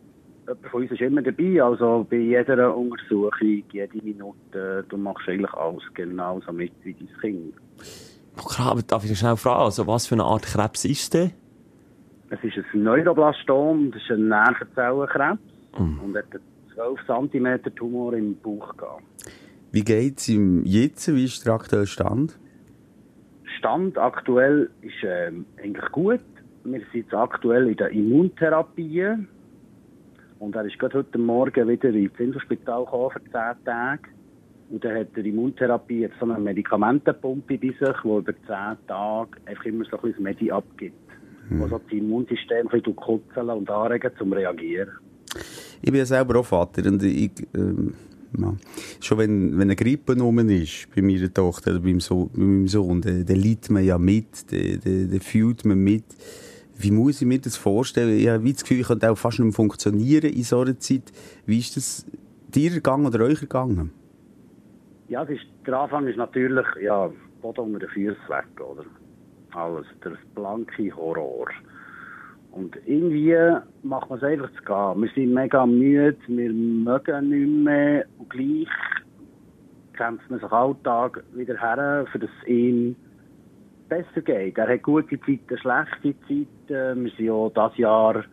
jemand 0.47 0.67
von 0.71 0.81
uns 0.81 0.93
ist 0.93 1.03
immer 1.03 1.21
dabei. 1.21 1.63
Also 1.63 2.07
bei 2.09 2.17
jeder 2.17 2.75
Untersuchung, 2.75 3.65
jede 3.71 4.03
Minute, 4.03 4.87
du 4.89 4.97
machst 4.97 5.29
eigentlich 5.29 5.53
alles 5.53 5.83
genauso 5.93 6.53
mit 6.53 6.73
wie 6.85 6.95
dein 6.95 7.09
Kind. 7.21 7.55
Oh, 8.39 8.49
klar, 8.49 8.71
aber 8.71 8.81
darf 8.81 9.05
ich 9.05 9.11
noch 9.11 9.19
schnell 9.19 9.37
fragen, 9.37 9.65
also 9.65 9.87
was 9.87 10.07
für 10.07 10.15
eine 10.15 10.25
Art 10.25 10.45
Krebs 10.45 10.87
ist 10.87 11.13
denn? 11.13 11.33
Es 12.31 12.43
ist 12.43 12.65
ein 12.73 12.83
Neuroblastom, 12.83 13.91
das 13.91 14.01
ist 14.01 14.11
ein 14.13 14.29
Nervenzellenkrebs. 14.29 15.39
Und 15.77 16.17
hat 16.17 16.25
einen 16.33 16.97
12 17.05 17.31
cm 17.31 17.75
Tumor 17.75 18.15
im 18.15 18.41
Bauch 18.41 18.75
gehabt. 18.79 19.03
Wie 19.73 19.85
geht 19.85 20.19
es 20.19 20.29
ihm 20.29 20.65
jetzt? 20.67 21.09
Wie 21.15 21.25
ist 21.25 21.47
der 21.47 21.55
aktuelle 21.55 21.87
Stand? 21.87 22.39
Stand 23.59 23.97
aktuell 23.97 24.69
ist 24.83 25.03
ähm, 25.03 25.47
eigentlich 25.57 25.91
gut. 25.91 26.21
Wir 26.65 26.81
sind 26.81 26.95
jetzt 26.95 27.15
aktuell 27.15 27.69
in 27.69 27.77
der 27.79 27.89
Immuntherapie. 27.89 29.07
Und 30.39 30.55
er 30.55 30.67
ist 30.67 30.79
gerade 30.79 30.99
heute 30.99 31.17
Morgen 31.17 31.69
wieder 31.69 31.89
ins 31.89 32.13
Inselspital 32.19 32.85
gekommen 32.85 33.13
für 33.13 33.23
10 33.25 33.33
Tage. 33.65 34.03
Und 34.69 34.85
dann 34.85 34.95
hat 34.95 35.17
der 35.17 35.25
Immuntherapie 35.25 36.01
jetzt 36.01 36.19
so 36.21 36.27
eine 36.27 36.39
Medikamentenpumpe 36.39 37.57
bei 37.57 37.69
sich, 37.69 37.97
die 38.05 38.09
über 38.09 38.35
10 38.35 38.47
Tage 38.87 39.31
einfach 39.47 39.65
immer 39.65 39.87
so 39.87 39.97
ein 39.97 40.03
bisschen 40.03 40.23
Medi 40.23 40.53
abgibt. 40.53 40.97
Wo 41.49 41.67
so 41.67 41.79
das 41.79 41.93
Immunsystem 41.93 42.67
ein 42.67 42.69
bisschen 42.69 42.97
kutzeln 42.97 43.49
und 43.49 43.71
anregen 43.71 44.11
zum 44.19 44.35
Reagieren. 44.35 44.91
Ich 45.81 45.91
bin 45.91 45.97
ja 45.97 46.05
selber 46.05 46.41
auch 46.41 46.45
Vater 46.45 46.87
und 46.87 47.03
ich, 47.03 47.31
ähm, 47.55 47.95
ja. 48.39 48.55
schon 49.01 49.19
wenn, 49.19 49.53
wenn 49.53 49.63
eine 49.63 49.77
Grippe 49.77 50.19
rum 50.19 50.39
ist, 50.49 50.89
bei 50.95 51.03
meiner 51.03 51.33
Tochter 51.33 51.73
oder 51.73 51.81
bei 51.81 51.89
meinem 51.89 52.69
Sohn, 52.69 53.01
dann, 53.03 53.25
dann 53.25 53.37
leidet 53.37 53.71
man 53.71 53.85
ja 53.85 53.99
mit, 53.99 54.51
dann, 54.51 54.81
dann, 54.85 55.11
dann 55.11 55.21
fühlt 55.21 55.65
man 55.65 55.79
mit. 55.79 56.05
Wie 56.79 56.91
muss 56.91 57.21
ich 57.21 57.29
mir 57.29 57.39
das 57.39 57.57
vorstellen? 57.57 58.19
Ich 58.19 58.29
habe 58.29 58.51
das 58.51 58.63
Gefühl, 58.63 58.81
ich 58.81 58.87
könnte 58.87 59.11
auch 59.11 59.19
fast 59.19 59.39
nicht 59.39 59.47
mehr 59.47 59.53
funktionieren 59.53 60.31
in 60.31 60.43
so 60.43 60.61
einer 60.61 60.79
Zeit. 60.79 61.13
Wie 61.47 61.59
ist 61.59 61.77
das 61.77 62.07
dir 62.49 62.73
ergangen 62.73 63.07
oder 63.07 63.25
euch 63.25 63.41
ergangen? 63.41 63.93
Ja, 65.09 65.23
ist, 65.23 65.43
der 65.67 65.79
Anfang 65.79 66.07
ist 66.07 66.17
natürlich, 66.17 66.67
ja, 66.83 67.11
Boden 67.43 67.61
unter 67.61 67.81
den 67.81 67.89
Füßen 67.91 68.29
weg, 68.29 68.61
oder? 68.61 68.85
Alles, 69.53 69.87
der 70.03 70.17
blanke 70.35 70.91
Horror. 70.97 71.49
Und 72.53 72.77
irgendwie 72.87 73.37
macht 73.83 74.11
man 74.11 74.19
es 74.19 74.25
einfach 74.25 74.51
zu 74.53 74.63
gehen. 74.63 75.03
Wir 75.03 75.11
sind 75.15 75.35
mega 75.35 75.67
müde, 75.67 76.17
wir 76.29 76.53
mögen 76.53 77.31
nicht 77.31 77.65
mehr 77.65 78.05
und 78.19 78.31
gleich 78.31 78.69
kämpft 79.95 80.31
man 80.31 80.41
sich 80.41 80.53
Alltag 80.53 81.23
wieder 81.35 81.59
her, 81.59 82.07
für 82.13 82.19
das 82.19 82.31
ihm 82.47 82.97
besser 83.89 84.21
geht. 84.23 84.59
Er 84.59 84.69
hat 84.69 84.83
gute 84.83 85.19
Zeiten, 85.21 85.59
schlechte 85.59 86.15
Zeiten. 86.23 87.05
Wir 87.05 87.11
sind 87.17 87.27
ja 87.27 87.49
dieses 87.49 87.79
Jahr 87.79 88.25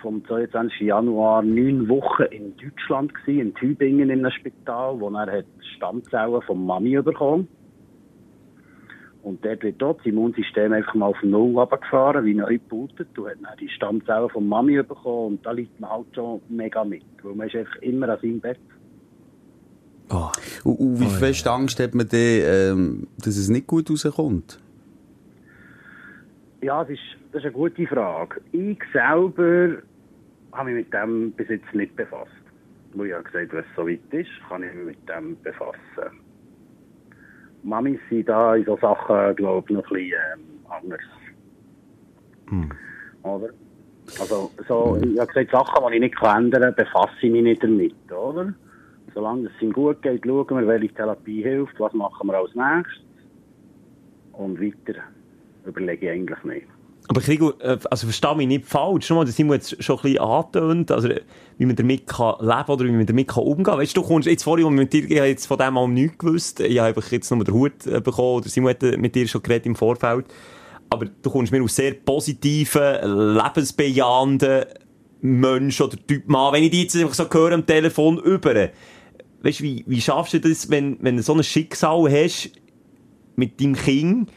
vom 0.00 0.24
22. 0.24 0.80
Januar 0.80 1.42
neun 1.42 1.88
Wochen 1.88 2.24
in 2.30 2.56
Deutschland 2.56 3.14
gewesen, 3.14 3.40
in 3.40 3.54
Tübingen 3.54 4.10
in 4.10 4.24
einem 4.24 4.32
Spital, 4.32 4.98
wo 5.00 5.08
er 5.10 5.38
hat 5.38 5.46
Stammzellen 5.76 6.42
von 6.42 6.66
Mami 6.66 7.00
bekommen. 7.00 7.48
Und 9.22 9.44
dort 9.44 9.62
wird 9.62 9.80
dort 9.80 10.00
das 10.00 10.06
Immunsystem 10.06 10.72
einfach 10.72 10.94
mal 10.94 11.06
auf 11.06 11.22
Null 11.22 11.56
runtergefahren, 11.56 12.24
wie 12.24 12.34
neu 12.34 12.54
gebootet. 12.54 13.08
Du 13.14 13.28
hast 13.28 13.36
dann 13.40 13.56
die 13.60 13.68
Stammzellen 13.68 14.28
von 14.28 14.48
Mami 14.48 14.82
bekommen 14.82 15.34
und 15.34 15.46
da 15.46 15.52
liegt 15.52 15.78
man 15.78 15.90
halt 15.90 16.06
schon 16.14 16.40
mega 16.48 16.84
mit. 16.84 17.04
Weil 17.22 17.34
man 17.34 17.46
ist 17.46 17.54
einfach 17.54 17.76
immer 17.76 18.08
an 18.08 18.18
seinem 18.20 18.40
Bett. 18.40 18.58
Oh. 20.10 20.28
Und, 20.64 20.78
und 20.78 21.00
wie 21.00 21.06
fest 21.06 21.46
Angst 21.46 21.78
hat 21.78 21.94
man 21.94 22.08
denn, 22.08 22.42
ähm, 22.44 23.06
dass 23.18 23.36
es 23.36 23.48
nicht 23.48 23.68
gut 23.68 23.88
rauskommt? 23.88 24.58
Ja, 26.60 26.82
das 26.82 26.90
ist, 26.90 27.00
das 27.30 27.40
ist 27.40 27.46
eine 27.46 27.52
gute 27.52 27.86
Frage. 27.86 28.40
Ich 28.50 28.78
selber 28.92 29.78
habe 30.52 30.70
mich 30.70 30.84
mit 30.84 30.92
dem 30.92 31.32
bis 31.32 31.48
jetzt 31.48 31.72
nicht 31.74 31.94
befasst. 31.94 32.30
Wo 32.94 33.04
ich 33.04 33.12
habe 33.12 33.24
gesagt, 33.24 33.52
wenn 33.52 33.60
es 33.60 33.66
so 33.76 33.88
weit 33.88 34.00
ist, 34.10 34.30
kann 34.48 34.62
ich 34.64 34.74
mich 34.74 34.96
mit 34.96 35.08
dem 35.08 35.40
befassen. 35.42 36.18
Mamis 37.62 38.00
sind 38.10 38.28
da 38.28 38.54
in 38.56 38.64
so 38.64 38.76
Sachen, 38.76 39.36
glaube 39.36 39.66
ich, 39.68 39.76
noch 39.76 39.90
ein 39.90 39.94
bisschen 39.94 40.12
ähm, 40.34 40.66
anders. 40.68 41.00
Oder? 43.22 43.50
Also, 44.20 44.50
so, 44.68 44.98
ich 45.00 45.18
habe 45.18 45.32
gesagt, 45.32 45.50
Sachen, 45.50 45.86
die 45.88 45.94
ich 45.94 46.00
nicht 46.00 46.22
ändern 46.22 46.62
kann, 46.62 46.74
befasse 46.74 47.14
ich 47.20 47.30
mich 47.30 47.42
nicht 47.42 47.62
damit, 47.62 47.94
oder? 48.10 48.52
Solange 49.14 49.48
es 49.48 49.62
ihm 49.62 49.72
gut 49.72 50.02
geht, 50.02 50.24
schauen 50.24 50.48
wir, 50.48 50.66
welche 50.66 50.94
Therapie 50.94 51.42
hilft, 51.42 51.78
was 51.78 51.92
machen 51.92 52.28
wir 52.28 52.36
als 52.36 52.54
nächstes. 52.54 53.04
Und 54.32 54.60
weiter 54.60 55.00
überlege 55.66 56.06
ich 56.06 56.12
eigentlich 56.12 56.44
nicht. 56.44 56.66
Aber 57.12 57.20
Krigo, 57.20 57.52
äh, 57.58 57.76
also 57.90 58.06
verstehe 58.06 58.34
mich 58.36 58.46
nicht 58.46 58.64
falsch, 58.64 59.10
nur, 59.10 59.26
das 59.26 59.36
Simon 59.36 59.56
jetzt 59.56 59.84
schon 59.84 59.98
ein 59.98 60.02
bisschen 60.02 60.18
angetönt, 60.18 60.90
also 60.90 61.10
wie 61.58 61.66
man 61.66 61.76
damit 61.76 62.06
kann 62.06 62.36
leben 62.40 62.70
oder 62.70 62.84
wie 62.86 62.90
man 62.90 63.04
damit 63.04 63.28
kann 63.28 63.44
umgehen 63.44 63.64
kann. 63.64 63.78
Weißt 63.78 63.94
du, 63.94 64.00
du 64.00 64.06
kommst 64.06 64.26
jetzt 64.26 64.44
vorhin, 64.44 64.64
und 64.64 64.76
mit 64.76 64.94
dir, 64.94 65.04
ich 65.04 65.18
habe 65.18 65.28
jetzt 65.28 65.44
von 65.44 65.58
dem 65.58 65.74
mal 65.74 65.86
nichts 65.88 66.16
gewusst, 66.16 66.60
ich 66.60 66.78
habe 66.78 66.88
einfach 66.88 67.12
jetzt 67.12 67.30
nur 67.30 67.44
den 67.44 67.52
Hut 67.52 67.86
äh, 67.86 68.00
bekommen, 68.00 68.36
oder 68.38 68.48
Simon 68.48 68.70
hat 68.70 68.82
äh, 68.82 68.96
mit 68.96 69.14
dir 69.14 69.28
schon 69.28 69.42
geredet 69.42 69.66
im 69.66 69.76
Vorfeld, 69.76 70.24
aber 70.88 71.04
du 71.04 71.28
kommst 71.28 71.52
mir 71.52 71.62
aus 71.62 71.76
sehr 71.76 71.92
positiven, 71.92 73.34
lebensbejahenden 73.34 74.64
Mensch 75.20 75.82
oder 75.82 75.98
Typ 76.06 76.26
Mann, 76.28 76.54
wenn 76.54 76.62
ich 76.62 76.70
die 76.70 76.84
jetzt 76.84 76.96
einfach 76.96 77.12
so 77.12 77.24
höre 77.30 77.52
am 77.52 77.66
Telefon 77.66 78.20
über, 78.20 78.54
weißt 79.42 79.60
du, 79.60 79.64
wie, 79.64 79.84
wie 79.86 80.00
schaffst 80.00 80.32
du 80.32 80.40
das, 80.40 80.70
wenn, 80.70 80.96
wenn 81.02 81.18
du 81.18 81.22
so 81.22 81.34
ein 81.34 81.44
Schicksal 81.44 82.10
hast 82.10 82.52
mit 83.36 83.60
deinem 83.60 83.74
Kind, 83.74 84.30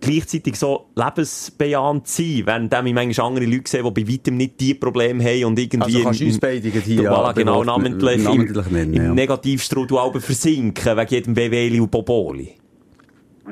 gleichzeitig 0.00 0.56
so 0.56 0.86
lebensbejahend 0.96 2.06
sein, 2.06 2.42
während 2.44 2.74
ich 2.74 2.94
manchmal 2.94 3.26
andere 3.26 3.44
Leute 3.44 3.70
sehe, 3.70 3.82
die 3.82 3.90
bei 3.90 4.12
weitem 4.12 4.36
nicht 4.36 4.60
die 4.60 4.74
Probleme 4.74 5.22
haben 5.24 5.44
und 5.44 5.58
irgendwie... 5.58 5.96
Also 5.96 6.02
kannst 6.04 6.20
du 6.20 6.24
uns 6.26 6.40
beide 6.40 6.68
hier 6.68 7.02
ja, 7.02 7.12
voilà, 7.12 7.34
genau, 7.34 7.62
namentlich, 7.64 8.24
namentlich 8.24 8.66
im, 8.66 8.72
nennen, 8.72 8.94
im 8.94 9.02
ja. 9.02 9.14
Negativstrudel 9.14 10.20
versinken, 10.20 10.96
wegen 10.96 11.08
jedem 11.08 11.36
Weweli 11.36 11.80
und 11.80 11.90
Boboli. 11.90 12.54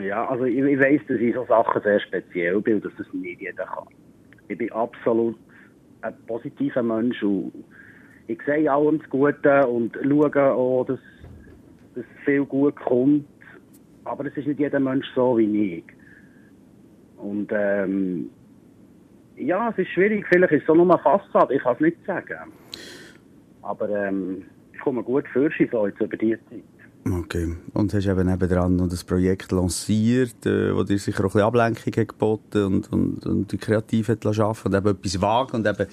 Ja, 0.01 0.29
also 0.29 0.45
ich, 0.45 0.59
ich 0.59 0.79
weiss, 0.79 1.01
dass 1.09 1.19
ich 1.19 1.35
so 1.35 1.45
Sachen 1.47 1.83
sehr 1.83 2.01
speziell 2.01 2.61
bin 2.61 2.77
und 2.77 2.85
dass 2.85 2.93
das 2.99 3.07
nicht 3.13 3.41
jeder 3.41 3.65
kann. 3.65 3.85
Ich 4.49 4.57
bin 4.57 4.71
absolut 4.73 5.37
ein 6.03 6.15
positiver 6.27 6.83
Mensch 6.83 7.23
und 7.23 7.53
ich 8.29 8.39
sehe 8.47 8.71
allem 8.71 8.99
das 8.99 9.11
Gute 9.11 9.67
und 9.67 9.97
schaue 10.03 10.53
auch, 10.53 10.85
dass, 10.85 11.01
dass 11.95 12.05
viel 12.25 12.45
gut 12.45 12.77
kommt. 12.77 13.25
Aber 14.05 14.25
es 14.27 14.37
ist 14.37 14.47
nicht 14.47 14.61
jeder 14.61 14.81
Mensch 14.81 15.07
so 15.15 15.37
wie 15.37 15.77
ich. 15.79 15.85
Und 17.19 17.51
ähm, 17.53 18.31
ja, 19.37 19.71
es 19.71 19.79
ist 19.79 19.91
schwierig. 19.91 20.27
Vielleicht 20.29 20.53
ist 20.53 20.63
es 20.65 20.69
auch 20.69 20.75
nur 20.75 20.91
eine 20.91 21.03
Fassade. 21.03 21.55
Ich 21.55 21.63
kann 21.63 21.75
es 21.75 21.81
nicht 21.81 22.05
sagen. 22.07 22.53
Aber 23.63 23.89
ähm, 23.91 24.45
ich 24.73 24.79
komme 24.81 25.03
gut 25.03 25.27
für 25.29 25.51
so 25.71 25.87
jetzt 25.87 26.01
über 26.01 26.17
die 26.17 26.37
Zeit. 26.49 26.78
Okay. 27.11 27.57
Und 27.73 27.95
hast 27.95 28.07
eben 28.07 28.27
nebendran 28.27 28.77
noch 28.77 28.89
das 28.89 29.03
Projekt 29.03 29.51
lanciert, 29.53 30.45
äh, 30.45 30.75
wo 30.77 30.83
dir 30.83 30.99
sicher 30.99 31.21
auch 31.21 31.25
ein 31.25 31.29
bisschen 31.29 31.43
Ablenkung 31.43 31.93
hat 31.97 32.09
geboten 32.09 32.65
und, 32.65 32.93
und, 32.93 33.25
und 33.27 33.53
die 33.53 33.57
kreativ 33.57 34.09
hat 34.09 34.25
lassen 34.25 34.43
arbeiten 34.43 34.69
und 34.69 34.75
eben 34.75 34.89
etwas 34.89 35.21
wagen 35.23 35.57
und 35.57 35.67
eben, 35.67 35.87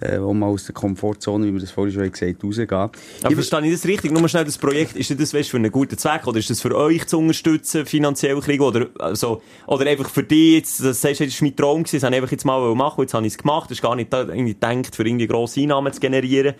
äh, 0.00 0.20
wo 0.20 0.34
man 0.34 0.50
aus 0.50 0.66
der 0.66 0.74
Komfortzone, 0.74 1.46
wie 1.46 1.52
wir 1.54 1.60
das 1.60 1.70
vorhin 1.70 1.94
schon 1.94 2.10
gesagt 2.10 2.42
haben, 2.42 2.48
rausgehen. 2.48 2.70
Aber 2.70 2.90
Ich- 3.28 3.34
verstehe 3.34 3.64
ich 3.66 3.72
das 3.72 3.86
richtig? 3.86 4.12
Nur 4.12 4.20
mal 4.20 4.28
schnell 4.28 4.44
das 4.44 4.58
Projekt, 4.58 4.96
ist 4.96 5.18
das 5.18 5.32
weißt, 5.32 5.50
für 5.50 5.56
einen 5.56 5.70
guten 5.72 5.96
Zweck 5.96 6.26
oder 6.26 6.38
ist 6.38 6.50
das 6.50 6.60
für 6.60 6.74
euch 6.76 7.06
zu 7.06 7.18
unterstützen, 7.18 7.86
finanziell 7.86 8.38
kriegen 8.40 8.62
oder, 8.62 8.88
also, 8.98 9.40
oder 9.66 9.86
einfach 9.86 10.10
für 10.10 10.24
dich 10.24 10.54
jetzt, 10.56 10.84
das 10.84 11.00
sagst 11.00 11.20
du, 11.20 11.24
das 11.24 11.40
war 11.40 11.46
mein 11.48 11.56
Traum 11.56 11.82
gewesen, 11.84 11.96
das 11.96 12.02
habe 12.04 12.14
ich 12.16 12.20
einfach 12.22 12.32
jetzt 12.32 12.44
mal 12.44 12.74
machen 12.74 13.00
jetzt 13.00 13.14
habe 13.14 13.26
ich 13.26 13.32
es 13.32 13.38
gemacht, 13.38 13.70
das 13.70 13.78
ist 13.78 13.82
gar 13.82 13.96
nicht 13.96 14.12
irgendwie 14.12 14.52
gedacht, 14.54 14.94
für 14.94 15.06
irgendwie 15.06 15.26
grosse 15.26 15.60
Einnahmen 15.60 15.92
zu 15.92 16.00
generieren. 16.00 16.54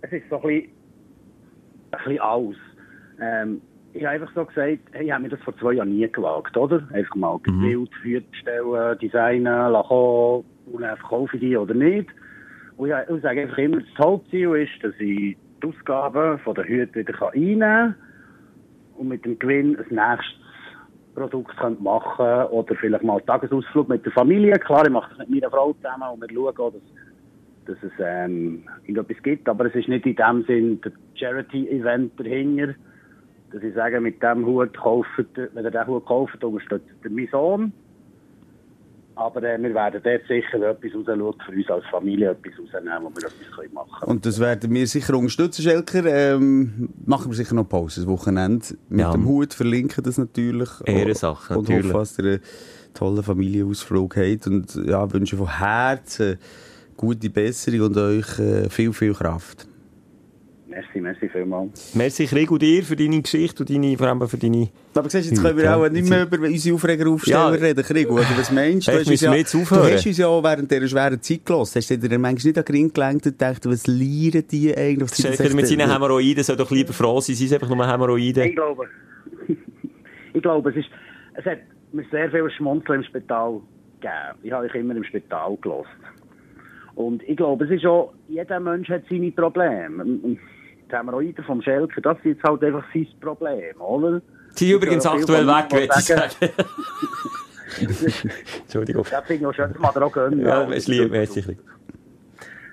es 0.00 0.10
ist 0.12 0.24
so 0.30 0.36
ein 0.36 0.42
bisschen, 0.42 0.70
ein 1.92 1.98
bisschen 2.04 2.18
alles. 2.20 2.56
Ähm, 3.20 3.60
ich 3.94 4.04
habe 4.04 4.14
einfach 4.14 4.34
so 4.34 4.44
gesagt, 4.44 4.78
hey, 4.92 5.04
ich 5.04 5.12
habe 5.12 5.22
mir 5.22 5.28
das 5.28 5.40
vor 5.40 5.56
zwei 5.58 5.74
Jahren 5.74 5.94
nie 5.94 6.10
gewagt, 6.10 6.56
oder? 6.56 6.82
Einfach 6.92 7.14
mal 7.14 7.38
ein 7.46 7.60
Bild 7.60 7.90
für 8.02 8.22
stellen, 8.32 8.98
designen, 8.98 9.72
kommen, 9.84 10.44
und 10.66 10.80
verkaufe 10.80 11.36
ich 11.36 11.40
die 11.40 11.56
oder 11.56 11.74
nicht. 11.74 12.08
Und 12.76 12.90
ich, 12.90 12.94
ich 13.14 13.22
sage 13.22 13.42
einfach 13.42 13.58
immer, 13.58 13.80
das 13.80 13.98
Hauptziel 13.98 14.54
ist, 14.56 14.82
dass 14.82 14.94
ich 14.98 15.36
die 15.62 15.66
Ausgaben 15.66 16.38
von 16.38 16.54
der 16.54 16.64
Hüte 16.64 17.00
wieder 17.00 17.32
einnehmen 17.32 17.60
kann 17.60 17.94
und 18.96 19.08
mit 19.08 19.24
dem 19.24 19.38
Gewinn 19.38 19.76
ein 19.76 19.84
nächstes 19.90 20.38
Produkt 21.14 21.56
könnt 21.58 21.82
machen 21.82 22.46
oder 22.50 22.74
vielleicht 22.74 23.04
mal 23.04 23.18
einen 23.18 23.26
Tagesausflug 23.26 23.88
mit 23.88 24.04
der 24.04 24.12
Familie. 24.12 24.58
Klar, 24.58 24.86
ich 24.86 24.90
mache 24.92 25.10
das 25.10 25.18
mit 25.18 25.30
meiner 25.30 25.50
Frau 25.50 25.74
zusammen 25.74 26.08
und 26.14 26.20
wir 26.22 26.34
schauen 26.34 26.56
auch, 26.56 26.72
dass, 26.72 26.82
dass 27.66 27.82
es 27.82 27.92
ähm, 27.98 28.64
irgendetwas 28.86 29.22
gibt, 29.22 29.48
aber 29.48 29.66
es 29.66 29.74
ist 29.74 29.88
nicht 29.88 30.06
in 30.06 30.16
dem 30.16 30.44
Sinn 30.44 30.80
der 30.80 30.92
Charity-Event 31.14 32.18
dahinter, 32.18 32.74
dass 33.52 33.62
ich 33.62 33.74
sage, 33.74 34.00
mit 34.00 34.22
dem 34.22 34.46
Hut 34.46 34.76
kauft, 34.76 35.08
wenn 35.34 35.64
ihr 35.64 35.70
den 35.70 35.86
Hut 35.86 36.06
kauft, 36.06 36.42
unterstützt 36.42 36.86
ihr 37.04 37.10
meinen 37.10 37.28
Sohn. 37.30 37.72
Aber 39.14 39.42
äh, 39.42 39.62
wir 39.62 39.74
werden 39.74 40.00
dort 40.02 40.22
sicher 40.26 40.54
etwas 40.70 40.94
rausschauen, 40.94 41.34
für 41.44 41.52
uns 41.52 41.70
als 41.70 41.84
Familie 41.90 42.30
etwas 42.30 42.52
rausnehmen, 42.58 43.02
wo 43.02 43.10
wir 43.10 43.26
etwas 43.26 43.56
können 43.56 43.74
machen 43.74 43.90
können. 44.00 44.10
Und 44.10 44.24
das 44.24 44.40
werden 44.40 44.72
wir 44.72 44.86
sicher 44.86 45.14
unterstützen, 45.14 45.62
Schelker. 45.62 46.06
Ähm, 46.06 46.88
machen 47.04 47.30
wir 47.30 47.36
sicher 47.36 47.54
noch 47.54 47.68
Pause, 47.68 48.00
das 48.00 48.08
Wochenende. 48.08 48.64
Mit 48.88 49.00
Ja. 49.00 49.12
dem 49.12 49.26
Hut 49.26 49.52
verlinken 49.52 50.02
das 50.02 50.16
natürlich. 50.16 50.70
Ehrensache, 50.86 51.58
Und 51.58 51.68
natürlich. 51.68 51.92
hoffen, 51.92 51.98
dass 52.00 52.18
ihr 52.18 52.24
einen 52.24 52.40
tollen 52.94 53.22
Familienausflug 53.22 54.16
habt. 54.16 54.46
Und 54.46 54.74
ja, 54.86 55.12
wünsche 55.12 55.36
von 55.36 55.58
Herzen 55.58 56.38
gute 56.96 57.28
Besserung 57.28 57.88
und 57.88 57.96
euch 57.98 58.38
äh, 58.38 58.70
viel, 58.70 58.94
viel 58.94 59.12
Kraft. 59.12 59.66
Merci, 60.72 61.00
merci 61.02 61.28
vielmals. 61.28 61.94
Merci, 61.94 62.26
Krieg 62.26 62.50
und 62.50 62.62
dir 62.62 62.82
für 62.82 62.96
deine 62.96 63.20
Geschichte 63.20 63.62
und 63.62 63.68
deine, 63.68 63.94
vor 63.94 64.06
allem 64.06 64.26
für 64.26 64.38
deine... 64.38 64.70
Aber 64.94 65.10
siehst, 65.10 65.26
du, 65.26 65.34
jetzt 65.34 65.42
können 65.42 65.58
wir 65.58 65.76
auch 65.76 65.86
nicht 65.90 66.08
mehr 66.08 66.22
über 66.22 66.38
unsere 66.38 66.74
Aufregeraufsteller 66.74 67.38
Ja. 67.38 67.66
reden, 67.66 67.84
Krieg. 67.84 68.10
Oder 68.10 68.24
was 68.36 68.50
meinst 68.50 68.88
du? 68.88 68.92
Hast 68.92 69.06
wir 69.06 69.16
ja, 69.16 69.34
jetzt 69.34 69.54
aufhören. 69.54 69.88
Du 69.88 69.92
hast 69.92 70.06
uns 70.06 70.16
ja 70.16 70.26
auch 70.28 70.42
während 70.42 70.70
dieser 70.70 70.88
schweren 70.88 71.20
Zeit 71.20 71.44
gelassen. 71.44 71.78
Hast 71.78 71.90
du 71.90 71.98
dir 71.98 72.18
manchmal 72.18 72.52
nicht 72.52 72.58
an 72.58 72.64
den 72.64 72.74
Ring 72.74 72.92
gelenkt 72.92 73.26
und 73.26 73.32
gedacht, 73.32 73.66
was 73.66 73.86
lieren 73.86 74.44
die 74.50 74.74
eigentlich? 74.74 75.14
Schelker 75.14 75.54
mit 75.54 75.66
seinen 75.66 75.92
Hämorrhoiden 75.92 76.42
soll 76.42 76.56
doch 76.56 76.70
lieber 76.70 76.94
froh 76.94 77.20
sein, 77.20 77.36
sie 77.36 77.46
sind 77.46 77.62
einfach 77.62 77.74
nur 77.74 77.86
Hämorrhoiden. 77.86 78.44
Ich 78.44 78.54
glaube, 78.54 78.88
ich 80.32 80.42
glaube, 80.42 80.70
es 80.70 80.76
ist, 80.76 80.88
es 81.34 81.44
hat 81.44 81.58
mir 81.92 82.04
sehr 82.10 82.30
viel 82.30 82.50
Schmunzeln 82.56 83.00
im 83.00 83.06
Spital 83.06 83.60
gegeben. 84.00 84.38
Ich 84.42 84.52
habe 84.52 84.64
euch 84.64 84.74
immer 84.74 84.96
im 84.96 85.04
Spital 85.04 85.58
gelassen. 85.60 85.88
Und 86.94 87.22
ich 87.22 87.36
glaube, 87.36 87.64
es 87.64 87.70
ist 87.70 87.86
auch, 87.86 88.12
jeder 88.28 88.60
Mensch 88.60 88.88
hat 88.88 89.02
seine 89.08 89.30
Probleme. 89.32 90.04
Die 90.92 90.96
Hämorrhoiden 90.96 91.44
vom 91.44 91.62
Schelker, 91.62 92.00
das 92.02 92.18
ist 92.18 92.24
jetzt 92.24 92.42
halt 92.42 92.62
einfach 92.62 92.84
sein 92.92 93.08
Problem, 93.20 93.80
oder? 93.80 94.20
Sie 94.50 94.66
sind 94.66 94.76
übrigens 94.76 95.04
Ja, 95.04 95.12
viel 95.12 95.20
aktuell 95.20 95.46
weg, 95.46 95.72
würde 95.72 95.88
ich 95.96 96.04
sagen-. 96.04 96.52
Entschuldigung. 98.62 99.06
Das 99.10 99.24
finde 99.24 99.40
ich 99.40 99.46
auch 99.46 99.54
schön, 99.54 99.72
das 99.72 99.80
mag 99.80 99.96
er 99.96 100.02
auch 100.02 100.12
gönnen. 100.12 100.40
Ja, 100.40 100.70
es 100.70 100.88
lieb, 100.88 101.10
merci. 101.10 101.40
Krieg. 101.42 101.58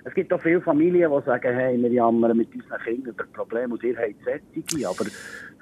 Es 0.10 0.14
gibt 0.14 0.34
auch 0.34 0.42
viele 0.42 0.60
Familien, 0.62 1.12
die 1.12 1.26
sagen, 1.26 1.56
hey, 1.56 1.82
wir 1.82 1.92
jammern 1.92 2.36
mit 2.36 2.54
unseren 2.54 2.82
Kindern 2.82 3.14
über 3.14 3.26
Probleme 3.26 3.74
und 3.74 3.84
ihr 3.84 3.96
habt 3.96 4.24
Sättige. 4.26 4.90
Aber 4.90 5.06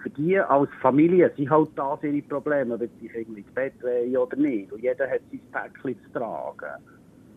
für 0.02 0.10
die 0.12 0.40
als 0.40 0.70
Familie 0.82 1.32
sind 1.36 1.50
halt 1.50 1.70
das 1.76 2.04
ihre 2.04 2.22
Probleme, 2.22 2.76
ob 2.76 2.82
die 3.02 3.10
Kinder 3.10 3.38
ins 3.38 3.52
Bett 3.54 3.74
wollen 3.82 4.16
oder 4.16 4.38
nicht. 4.38 4.72
Und 4.72 4.82
jeder 4.82 5.10
hat 5.10 5.22
sein 5.32 5.42
Päckchen 5.52 5.98
zu 6.04 6.20
tragen. 6.20 6.84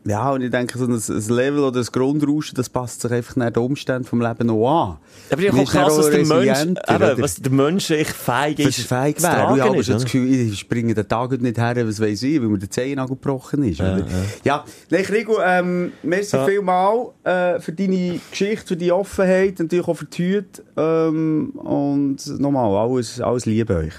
Ja, 0.06 0.30
und 0.32 0.40
ich 0.40 0.50
denke, 0.50 0.78
so 0.78 0.86
ein, 0.86 0.92
ein 0.94 1.34
Level 1.36 1.60
oder 1.62 1.80
ein 1.80 1.86
Grundrauschen, 1.92 2.54
das 2.56 2.70
passt 2.70 3.02
sich 3.02 3.10
einfach 3.12 3.36
nach 3.36 3.50
den 3.50 3.62
Umständen 3.62 4.04
vom 4.04 4.22
Leben 4.22 4.46
noch 4.46 4.66
an. 4.66 4.96
Aber 5.30 5.42
ich 5.42 5.52
auch 5.52 5.70
krass, 5.70 5.98
was 5.98 6.10
der 6.10 6.24
Mensch, 6.24 6.60
eben, 6.62 7.22
was 7.22 7.34
der 7.36 7.52
Mensch 7.52 7.90
echt 7.90 8.12
feig 8.16 8.56
Das 8.56 8.78
ist. 8.78 8.88
fähig 8.88 9.18
zu 9.18 9.24
wäre. 9.24 9.56
Ich 9.56 9.62
habe 9.62 9.84
schon 9.84 9.94
das? 9.94 10.04
Gefühl, 10.04 10.32
ich 10.32 10.58
springe 10.58 10.94
den 10.94 11.06
Tag 11.06 11.32
nicht 11.42 11.58
her, 11.58 11.86
was 11.86 12.00
weiss 12.00 12.22
ich, 12.22 12.40
weil 12.40 12.48
mir 12.48 12.58
der 12.58 12.70
Zehennagel 12.70 13.14
gebrochen 13.16 13.62
ist. 13.64 13.80
Ja, 13.80 13.98
ja. 14.42 14.64
nein, 14.90 15.04
Rigo, 15.04 15.36
ähm, 15.44 15.92
merci 16.02 16.34
Ja. 16.34 16.46
vielmal 16.46 17.08
äh, 17.24 17.60
für 17.60 17.72
deine 17.72 18.20
Geschichte, 18.30 18.66
für 18.68 18.76
die 18.76 18.90
Offenheit, 18.92 19.58
natürlich 19.58 19.86
auch 19.86 19.94
für 19.94 20.06
die 20.06 20.16
Hüte. 20.36 20.62
Ähm, 20.78 21.50
und 21.56 22.40
nochmal, 22.40 22.74
alles, 22.74 23.20
alles 23.20 23.44
Liebe 23.44 23.76
euch. 23.76 23.94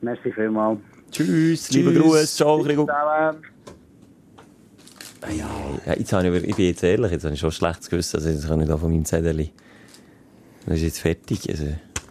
Merci 0.00 0.32
vielmals. 0.32 0.80
Tschüss, 1.12 1.70
liebe 1.70 1.92
Tschüss. 1.92 2.02
Grüße, 2.02 2.26
ciao, 2.36 2.60
Gregor. 2.60 2.86
Zusammen. 2.88 3.53
Ja, 5.32 5.94
jetzt 5.94 6.12
habe 6.12 6.36
ich, 6.36 6.44
ich 6.44 6.56
bin 6.56 6.66
jetzt 6.66 6.82
ehrlich, 6.82 7.12
jetzt 7.12 7.24
habe 7.24 7.34
ich 7.34 7.40
schon 7.40 7.50
ein 7.50 7.52
schlechtes 7.52 7.90
Gewissen, 7.90 8.16
also 8.16 8.28
jetzt 8.28 8.46
kann 8.46 8.60
ich 8.60 8.68
da 8.68 8.76
von 8.76 8.90
meinem 8.90 9.04
Zettel. 9.04 9.48
Das 10.66 10.76
ist 10.76 10.82
jetzt 10.82 10.98
fertig, 11.00 11.48
also, 11.50 11.64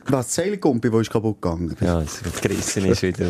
Was, 0.05 0.27
das 0.27 0.35
Seilgumpi, 0.35 0.91
wo 0.91 0.99
ist 0.99 1.09
kaputt 1.11 1.41
gegangen? 1.41 1.75
ja, 1.81 2.01
es 2.01 2.21
gerissen 2.41 2.85
ist 2.85 3.01
wieder. 3.01 3.29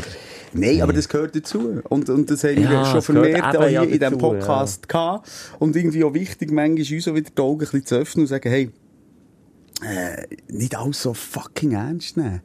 Nein, 0.54 0.82
aber 0.82 0.94
das 0.94 1.10
gehört 1.10 1.36
dazu. 1.36 1.82
Und, 1.90 2.10
und 2.10 2.30
das 2.30 2.44
haben 2.44 2.58
wir 2.58 2.64
Ja, 2.64 2.86
schon 2.86 3.00
es 3.00 3.08
gehört 3.08 3.26
vermehrt 3.28 3.58
hier 3.58 3.70
ja 3.70 3.84
in 3.84 4.00
diesem 4.00 4.18
Podcast 4.18 4.88
gehabt. 4.88 5.30
Und 5.60 5.76
irgendwie 5.76 6.04
auch 6.04 6.14
wichtig, 6.14 6.52
manchmal 6.52 6.96
uns 6.96 7.08
auch 7.08 7.16
wieder 7.16 7.32
die 7.36 7.42
Augen 7.42 7.62
ein 7.62 7.72
bisschen 7.72 7.86
zu 7.86 7.96
öffnen 7.96 8.24
und 8.24 8.28
sagen, 8.28 8.50
hey, 8.50 8.70
äh, 9.82 10.28
nicht 10.50 10.78
alles 10.78 11.02
so 11.02 11.14
fucking 11.14 11.72
ernst 11.72 12.18
nehmen. 12.18 12.42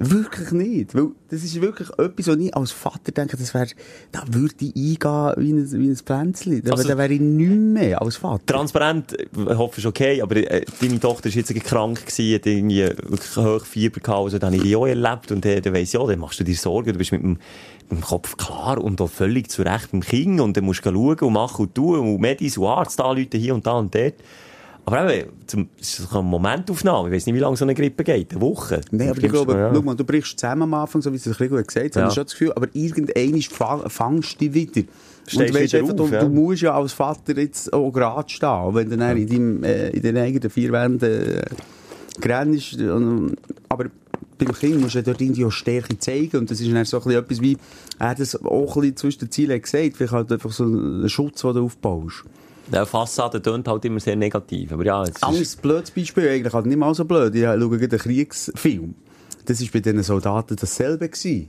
Wirklich 0.00 0.52
nicht. 0.52 0.94
Weil 0.94 1.08
das 1.28 1.42
ist 1.42 1.60
wirklich 1.60 1.88
etwas, 1.98 2.28
wo 2.28 2.32
ich 2.40 2.54
als 2.56 2.70
Vater 2.70 3.10
denke, 3.10 3.36
das 3.36 3.52
wäre, 3.52 3.66
da 4.12 4.22
würde 4.30 4.54
ich 4.60 4.76
eingehen 4.76 5.32
wie 5.38 5.52
ein, 5.52 5.72
wie 5.72 5.88
ein 5.90 5.96
Pflänzchen. 5.96 6.62
Da, 6.62 6.70
Also- 6.70 6.88
da 6.88 6.96
wäre 6.96 7.12
ich 7.12 7.20
nicht 7.20 7.50
mehr 7.50 8.00
als 8.00 8.14
Vater. 8.16 8.46
Transparent, 8.46 9.14
ich 9.20 9.36
hoffe, 9.56 9.80
ist 9.80 9.86
okay, 9.86 10.22
aber 10.22 10.36
äh, 10.36 10.64
deine 10.80 11.00
Tochter 11.00 11.28
ist 11.28 11.34
jetzt 11.34 11.52
krank 11.64 12.06
gewesen, 12.06 12.34
hat 12.36 12.46
irgendwie 12.46 12.82
wirklich 12.82 13.36
hoch 13.36 13.64
Fieber 13.66 13.98
gehabt, 13.98 14.24
also 14.24 14.38
dann 14.38 14.52
habe 14.52 14.56
ich 14.58 14.62
die 14.62 14.76
auch 14.76 14.86
erlebt 14.86 15.32
und 15.32 15.44
äh, 15.44 15.60
dann 15.60 15.74
weiss 15.74 15.88
ich, 15.88 15.94
ja, 15.94 16.06
dann 16.06 16.20
machst 16.20 16.38
du 16.38 16.44
dir 16.44 16.54
Sorgen, 16.54 16.92
du 16.92 16.98
bist 16.98 17.10
mit 17.10 17.20
dem, 17.22 17.30
mit 17.90 17.98
dem 17.98 18.00
Kopf 18.02 18.36
klar 18.36 18.78
und 18.80 19.00
auch 19.00 19.10
völlig 19.10 19.50
zurecht 19.50 19.90
beim 19.90 20.02
Kind 20.02 20.40
und 20.40 20.56
dann 20.56 20.64
musst 20.64 20.86
du 20.86 20.92
schauen 20.92 21.18
und 21.18 21.32
machen 21.32 21.66
und 21.66 21.74
tun 21.74 21.98
und 21.98 22.20
Medis 22.20 22.56
und 22.56 22.66
Arzt 22.66 23.00
anrufen 23.00 23.28
hier 23.32 23.52
und 23.52 23.66
da 23.66 23.72
und 23.72 23.92
dort. 23.92 24.14
Aber 24.90 25.14
eben, 25.14 25.28
zum, 25.46 25.68
es 25.78 25.98
ist 25.98 26.12
eine 26.12 26.22
Momentaufnahme, 26.22 27.08
ich 27.08 27.14
weiss 27.14 27.26
nicht, 27.26 27.34
wie 27.34 27.40
lange 27.40 27.56
so 27.56 27.64
eine 27.66 27.74
Grippe 27.74 28.04
geht, 28.04 28.32
eine 28.32 28.40
Woche. 28.40 28.80
Nein, 28.90 29.10
aber 29.10 29.22
ich 29.22 29.30
glaube, 29.30 29.70
schau 29.74 29.82
mal, 29.82 29.94
du 29.94 30.04
brichst 30.04 30.38
zusammen 30.38 30.62
am 30.62 30.74
Anfang, 30.74 31.02
so 31.02 31.12
wie 31.12 31.16
es 31.16 31.26
ein 31.26 31.32
bisschen 31.32 31.66
gesagt 31.66 31.86
hat, 31.86 31.96
Ja. 31.96 32.00
habe 32.02 32.08
ich 32.08 32.14
schon 32.14 32.24
das 32.24 32.32
Gefühl, 32.32 32.52
aber 32.54 32.68
irgendein 32.72 33.42
fang, 33.42 33.90
fangst 33.90 34.40
du 34.40 34.48
dich 34.48 34.54
wieder. 34.54 34.88
Stehst 35.26 35.74
und 35.74 35.74
einfach, 35.74 35.90
auf, 35.90 36.08
du, 36.10 36.14
ja. 36.14 36.20
du 36.22 36.28
musst 36.30 36.62
ja 36.62 36.74
als 36.74 36.94
Vater 36.94 37.36
jetzt 37.36 37.70
auch 37.70 37.90
gerade 37.90 38.30
stehen, 38.30 38.74
wenn 38.74 38.88
du 38.88 38.96
dann 38.96 39.16
in, 39.18 39.28
deinem, 39.28 39.62
äh, 39.62 39.90
in 39.90 40.00
den 40.00 40.16
eigenen 40.16 40.48
vier 40.48 40.72
Wänden 40.72 41.36
äh, 41.36 41.42
grennst. 42.18 42.78
Aber 43.68 43.84
beim 44.38 44.52
Kind 44.54 44.80
musst 44.80 44.94
du 44.94 45.02
dort 45.02 45.20
irgendwie 45.20 45.44
auch 45.44 45.50
Stärke 45.50 45.98
zeigen 45.98 46.38
und 46.38 46.50
das 46.50 46.60
ist 46.60 46.72
dann 46.72 46.82
so 46.86 46.96
ein 46.96 47.02
bisschen 47.04 47.22
etwas 47.22 47.40
wie, 47.42 47.58
er 47.98 48.08
hat 48.08 48.20
das 48.20 48.42
auch 48.42 48.76
ein 48.76 48.80
bisschen 48.80 48.96
zwischen 48.96 49.18
den 49.20 49.30
Zielen 49.32 49.60
gesagt, 49.60 49.96
vielleicht 49.98 50.12
halt 50.12 50.32
einfach 50.32 50.52
so 50.52 50.64
ein 50.64 51.08
Schutz, 51.10 51.42
den 51.42 51.54
du 51.54 51.64
aufbaust. 51.64 52.24
Ja, 52.72 52.84
Fassade 52.84 53.40
tönt 53.40 53.66
halt 53.66 53.84
immer 53.84 54.00
sehr 54.00 54.16
negativ, 54.16 54.72
aber 54.72 54.84
ja, 54.84 55.04
jetzt 55.04 55.22
Anderes 55.24 55.56
blödes 55.56 55.90
Beispiel, 55.90 56.28
eigentlich 56.28 56.52
halt 56.52 56.66
nicht 56.66 56.76
mal 56.76 56.94
so 56.94 57.04
blöd. 57.04 57.34
Ich 57.34 57.42
schaue 57.42 57.52
einen 57.52 57.88
Kriegsfilm. 57.88 58.94
Das 59.48 59.62
war 59.62 59.68
bei 59.72 59.80
diesen 59.80 60.02
Soldaten 60.02 60.56
dasselbe. 60.56 61.08
Gewesen. 61.08 61.48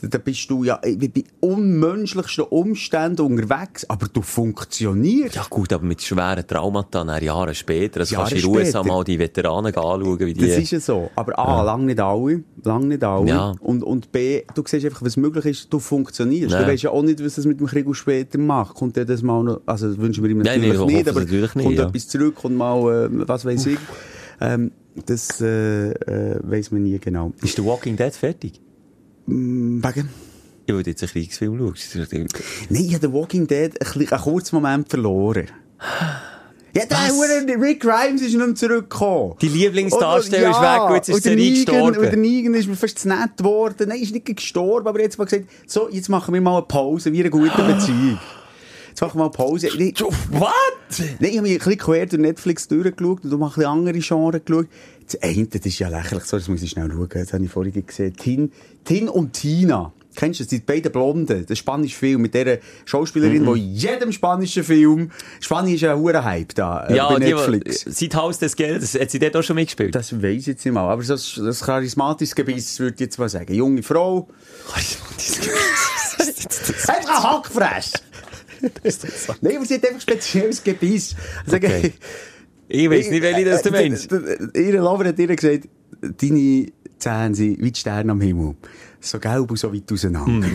Da 0.00 0.18
bist 0.18 0.50
du 0.50 0.64
ja 0.64 0.76
bei 0.82 0.96
bei 0.96 1.24
unmenschlichsten 1.40 2.44
Umständen 2.44 3.20
unterwegs, 3.22 3.88
aber 3.88 4.08
du 4.08 4.22
funktionierst. 4.22 5.36
Ja 5.36 5.46
gut, 5.48 5.72
aber 5.72 5.84
mit 5.84 6.02
schweren 6.02 6.44
Traumata, 6.46 7.04
nach 7.04 7.20
Jahre 7.20 7.54
später, 7.54 8.00
das 8.00 8.10
Jahre 8.10 8.30
kannst 8.30 8.44
du 8.44 8.48
in 8.50 8.56
USA 8.56 8.82
mal 8.82 9.04
die 9.04 9.18
Veteranen 9.18 9.74
anschauen, 9.74 10.18
wie 10.20 10.34
die... 10.34 10.48
Das 10.48 10.58
ist 10.58 10.70
ja 10.70 10.80
so. 10.80 11.10
Aber 11.14 11.38
A, 11.38 11.62
lang 11.62 11.86
nicht 11.86 12.00
alle. 12.00 12.42
Lang 12.64 12.88
nicht 12.88 13.04
alle. 13.04 13.28
Ja. 13.28 13.54
Und, 13.60 13.84
und 13.84 14.10
B, 14.10 14.42
du 14.54 14.62
siehst 14.66 14.84
einfach, 14.84 15.02
was 15.02 15.16
möglich 15.16 15.44
ist, 15.44 15.72
du 15.72 15.78
funktionierst. 15.78 16.52
Nein. 16.52 16.64
Du 16.64 16.72
weißt 16.72 16.82
ja 16.84 16.90
auch 16.90 17.02
nicht, 17.02 17.24
was 17.24 17.36
das 17.36 17.44
mit 17.44 17.60
dem 17.60 17.66
Krieg 17.66 17.86
später 17.94 18.38
macht. 18.38 18.74
Kommt 18.74 18.96
der 18.96 19.04
das 19.04 19.22
mal 19.22 19.44
noch, 19.44 19.60
also 19.66 19.88
das 19.88 19.98
wünschen 19.98 20.24
wir 20.24 20.30
ihm 20.30 20.38
natürlich 20.38 20.78
nein, 20.78 20.88
ich 20.88 20.94
nicht, 20.96 21.08
aber 21.08 21.20
natürlich 21.20 21.54
nicht, 21.54 21.64
kommt 21.64 21.78
ja. 21.78 21.88
etwas 21.88 22.08
zurück, 22.08 22.34
kommt 22.36 22.56
mal, 22.56 23.06
äh, 23.06 23.28
was 23.28 23.44
weiß 23.44 23.66
ich. 23.66 23.78
Ähm, 24.40 24.70
das 25.06 25.40
äh, 25.40 25.90
äh, 25.90 26.40
weiss 26.42 26.70
man 26.70 26.82
nie 26.82 26.98
genau. 26.98 27.32
Ist 27.42 27.56
der 27.58 27.64
Walking 27.64 27.96
Dead 27.96 28.12
fertig? 28.14 28.60
Wegen? 29.26 30.08
Ich 30.66 30.74
würde 30.74 30.90
jetzt 30.90 31.02
einen 31.02 31.10
Kriegsfilm 31.12 31.58
schauen. 31.58 32.26
Nein, 32.68 32.84
ich 32.84 32.94
habe 32.94 33.00
den 33.08 33.12
Walking 33.14 33.46
Dead 33.46 33.72
ein 33.72 33.78
bisschen- 33.78 34.12
einen 34.12 34.20
kurzen 34.22 34.56
Moment 34.56 34.88
verloren. 34.88 35.46
Ja, 36.76 36.84
der 36.84 37.60
Rick 37.60 37.80
Grimes 37.80 38.20
ist 38.20 38.34
nicht 38.34 38.36
mehr 38.36 38.54
zurückgekommen. 38.54 39.34
Die 39.40 39.48
Lieblingsdarsteller 39.48 40.50
ist 40.50 40.60
weg 40.60 40.94
jetzt 40.96 41.08
ist 41.08 41.26
Negan- 41.26 41.54
gestorben. 41.64 41.96
Und 41.98 42.02
der 42.04 42.16
Negan 42.16 42.54
ist 42.54 42.68
mir 42.68 42.76
fast 42.76 42.98
zu 42.98 43.08
nett 43.08 43.36
geworden. 43.38 43.88
Nein, 43.88 44.00
ist 44.00 44.12
nicht 44.12 44.26
gestorben, 44.26 44.86
aber 44.86 45.00
jetzt 45.00 45.18
mal 45.18 45.24
gesagt, 45.24 45.46
so, 45.66 45.88
jetzt 45.90 46.08
machen 46.08 46.34
wir 46.34 46.40
mal 46.40 46.58
eine 46.58 46.66
Pause, 46.66 47.12
wie 47.12 47.20
eine 47.20 47.30
gute 47.30 47.50
Beziehung. 47.66 48.18
Jetzt 48.98 49.02
machen 49.02 49.20
wir 49.20 49.24
mal 49.26 49.30
Pause. 49.30 49.68
Nee, 49.78 49.94
What? 50.30 50.50
Nein, 50.98 51.30
ich 51.30 51.36
habe 51.38 51.42
mich 51.42 51.52
ein 51.52 51.58
bisschen 51.58 51.78
quer 51.78 52.04
durch 52.06 52.20
Netflix 52.20 52.66
durchgeschaut 52.66 53.22
und 53.24 53.32
auch 53.32 53.38
mal 53.38 53.46
ein 53.46 53.52
bisschen 53.52 53.64
andere 53.70 53.98
Genres 54.00 54.40
geschaut. 54.44 54.66
Das 55.06 55.22
eine, 55.22 55.46
das 55.46 55.60
ist 55.66 55.78
ja 55.78 55.88
lächerlich, 55.88 56.24
so, 56.24 56.36
das 56.36 56.48
muss 56.48 56.62
ich 56.62 56.70
schnell 56.70 56.90
schauen, 56.90 57.08
das 57.08 57.32
habe 57.32 57.44
ich 57.44 57.50
vorhin 57.52 57.86
gesehen. 57.86 58.16
Tin, 58.16 58.52
Tin 58.84 59.08
und 59.08 59.34
Tina. 59.34 59.92
Kennst 60.16 60.40
du 60.40 60.44
das? 60.44 60.48
Die 60.50 60.58
beiden 60.58 60.90
Blonden, 60.90 61.46
der 61.46 61.54
spanische 61.54 61.96
Film 61.96 62.22
mit 62.22 62.34
dieser 62.34 62.56
Schauspielerin, 62.86 63.44
Mhm. 63.44 63.54
die 63.54 63.60
in 63.60 63.74
jedem 63.76 64.10
spanischen 64.10 64.64
Film, 64.64 65.12
Spanien 65.38 65.76
ist 65.76 65.82
ja 65.82 65.92
ein 65.94 66.00
hoher 66.00 66.24
Hype 66.24 66.52
da, 66.56 66.88
äh, 66.88 66.96
Ja, 66.96 67.08
bei 67.08 67.20
Netflix. 67.20 67.84
die- 67.84 67.92
seit 67.92 68.16
Haus 68.16 68.40
des 68.40 68.56
Geldes, 68.56 68.94
hat 68.98 69.12
sie 69.12 69.20
dort 69.20 69.36
auch 69.36 69.42
schon 69.44 69.54
mitgespielt? 69.54 69.94
Das 69.94 70.12
weiss 70.20 70.40
ich 70.40 70.46
jetzt 70.48 70.64
nicht 70.64 70.74
mal, 70.74 70.90
aber 70.90 71.04
das, 71.04 71.34
das 71.40 71.60
charismatische 71.60 72.34
Gebiss, 72.34 72.80
würde 72.80 72.94
ich 72.94 73.00
jetzt 73.02 73.16
mal 73.16 73.28
sagen. 73.28 73.54
Junge 73.54 73.84
Frau. 73.84 74.26
Einfach 76.88 76.88
ein 76.88 77.22
Hackfress! 77.22 77.92
Nein, 79.40 79.56
aber 79.56 79.66
sie 79.66 79.74
hat 79.74 79.86
einfach 79.86 80.00
spezielles. 80.00 80.62
Sagen, 81.46 81.66
Okay. 81.66 81.92
Ich 82.70 82.90
weiss 82.90 83.08
nicht, 83.08 83.22
welche 83.22 83.44
das 83.46 83.62
du 83.62 83.70
meinst. 83.70 84.10
Ihre 84.54 84.78
Lover 84.78 85.06
hat 85.06 85.18
ihr 85.18 85.34
gesagt, 85.34 85.68
deine, 86.02 86.66
Zähne 86.98 87.34
sind 87.34 87.62
wie 87.62 87.72
die 87.72 87.80
Sterne 87.80 88.12
am 88.12 88.20
Himmel. 88.20 88.56
So 89.00 89.18
gelb 89.18 89.50
und 89.50 89.56
so 89.56 89.72
weit 89.72 89.90
auseinander. 89.90 90.48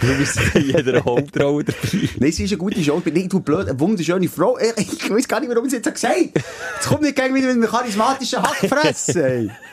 Du 0.00 0.18
bist 0.18 0.38
jeder 0.54 1.04
Hauptrolle 1.04 1.64
dabei. 1.64 2.08
Nein, 2.18 2.32
sie 2.32 2.44
ist 2.44 2.52
eine 2.52 2.58
gute 2.58 2.82
Schauspielerin. 2.82 3.28
Du 3.28 3.40
blöd, 3.40 3.68
eine 3.68 3.78
wunderschöne 3.78 4.28
Frau. 4.28 4.58
Ich, 4.58 5.10
weiß 5.10 5.28
gar 5.28 5.40
nicht, 5.40 5.50
warum 5.50 5.66
es 5.66 5.72
jetzt 5.72 5.92
gesagt 5.92 6.14
habe. 6.14 6.30
Jetzt 6.74 6.88
kommt 6.88 7.02
nicht 7.02 7.16
gegen 7.16 7.34
wieder 7.34 7.46
mit 7.48 7.56
einem 7.56 7.70
charismatischen 7.70 8.42
Hackfressen. 8.42 9.50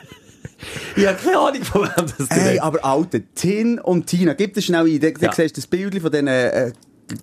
Ich 0.96 1.06
habe 1.06 1.18
keine 1.22 1.38
Ahnung, 1.38 1.62
von 1.64 1.82
wem 1.82 2.06
das 2.18 2.28
du 2.28 2.34
Hey, 2.34 2.58
aber 2.58 2.84
Alter, 2.84 3.20
Tin 3.34 3.78
und 3.78 4.06
Tina, 4.06 4.34
gib 4.34 4.54
dir 4.54 4.62
schnell 4.62 4.86
ein. 4.86 5.00
Da 5.00 5.08
Ja. 5.26 5.32
siehst 5.32 5.56
du 5.56 5.60
das 5.60 5.66
Bild 5.66 6.00
von 6.00 6.10
diesen 6.10 6.26
äh, 6.28 6.72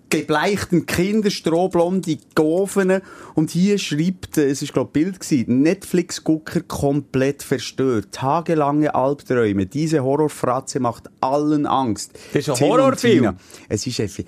gebleichten 0.10 0.86
Kinder, 0.86 1.30
strohblonde 1.30 2.17
Gofen. 2.36 3.02
Und 3.36 3.52
hier 3.52 3.78
schreibt, 3.78 4.38
äh, 4.38 4.50
es 4.50 4.62
ist 4.62 4.73
glaube 4.73 4.91
Bild 4.91 5.19
gewesen, 5.19 5.62
Netflix-Gucker 5.62 6.62
komplett 6.62 7.43
verstört. 7.43 8.08
Tagelange 8.12 8.93
Albträume. 8.93 9.65
Diese 9.65 10.04
Horrorfratze 10.04 10.80
macht 10.80 11.10
allen 11.21 11.65
Angst. 11.65 12.12
Das 12.34 12.47
ist 12.47 12.62
ein 12.62 12.67
Horrorfilm. 12.67 13.38
Es 13.69 13.88
ist 13.88 14.00
einfach, 14.00 14.23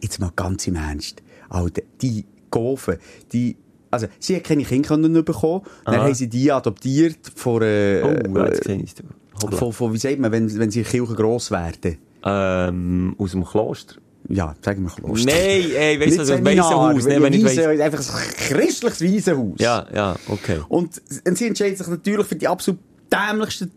jetzt 0.00 0.20
mal 0.20 0.32
ganz 0.36 0.66
im 0.66 0.76
Ernst. 0.76 1.22
Alter, 1.48 1.82
die 2.00 2.24
Gofen, 2.50 2.96
die, 3.32 3.56
also, 3.90 4.06
sie 4.18 4.36
hat 4.36 4.44
keine 4.44 4.64
Kinder 4.64 4.88
können 4.88 5.24
bekommen. 5.24 5.62
Dann 5.84 5.96
Aha. 5.96 6.04
haben 6.04 6.14
sie 6.14 6.28
die 6.28 6.50
adoptiert 6.52 7.18
von, 7.34 7.62
äh, 7.62 8.02
Oh, 8.02 8.38
jetzt 8.46 8.68
ich. 8.68 8.94
Hoppla. 9.42 9.58
von, 9.58 9.72
von, 9.72 9.92
wie 9.92 9.98
sagt 9.98 10.18
man, 10.18 10.30
wenn, 10.32 10.58
wenn 10.58 10.70
sie 10.70 10.82
Kirchen 10.82 11.16
gross 11.16 11.50
werden? 11.50 11.98
Ähm, 12.24 13.14
aus 13.18 13.32
dem 13.32 13.44
Kloster. 13.44 13.96
Ja, 14.28 14.54
sagen 14.62 14.82
wir 14.84 14.90
Kloster. 14.90 15.26
Nein, 15.26 15.70
ey, 15.76 16.00
weißt 16.00 16.18
du, 16.28 16.34
ein 16.34 16.44
Waisenhaus. 16.44 17.06
Nee, 17.06 17.22
wenn 17.22 17.32
ich 17.32 17.44
weiss. 17.44 17.58
Einfach 17.58 18.14
ein 18.14 18.30
christliches 18.36 19.00
Waisenhaus. 19.00 19.58
Ja, 19.58 19.86
ja, 19.92 20.16
okay. 20.28 20.60
Und, 20.68 21.00
und 21.26 21.38
sie 21.38 21.46
entscheidet 21.46 21.78
sich 21.78 21.86
natürlich 21.88 22.26
für 22.26 22.36
die 22.36 22.46
absolut 22.46 22.80
dämlichsten 23.10 23.72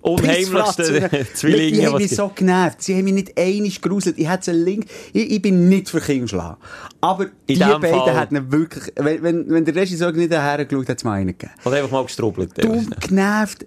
Unheimlichste 0.00 1.26
Zwillinge, 1.34 1.72
Die 1.78 1.86
haben 1.86 1.96
mich 1.96 2.14
so 2.14 2.30
genervt. 2.34 2.82
Sie 2.82 2.94
haben 2.96 3.04
mich 3.04 3.14
nicht 3.14 3.38
einig 3.38 3.80
geruselt. 3.80 4.18
Ich 4.18 4.28
hätte 4.28 4.44
sie 4.46 4.52
link, 4.52 4.86
ich, 5.12 5.30
ich 5.30 5.42
bin 5.42 5.68
nicht 5.68 5.88
für 5.88 6.00
Kinder 6.00 6.28
schlagen. 6.28 6.56
Aber 7.00 7.26
die 7.48 7.54
dem 7.54 7.80
beiden 7.80 7.90
Fall- 7.90 8.20
hätten 8.20 8.36
ihn 8.36 8.52
wirklich, 8.52 8.92
wenn, 8.96 9.22
wenn, 9.22 9.50
wenn 9.50 9.64
der 9.64 9.74
Regisseur 9.74 10.12
nicht 10.12 10.32
daher 10.32 10.64
geschaut 10.64 10.88
hat, 10.88 10.98
es 10.98 11.04
mal 11.04 11.14
einen 11.14 11.28
gegeben. 11.28 11.52
Oder 11.64 11.76
einfach 11.76 11.90
mal 11.90 12.04
gestrubbelt. 12.04 12.52
dumm 12.62 12.88
genervt, 13.00 13.66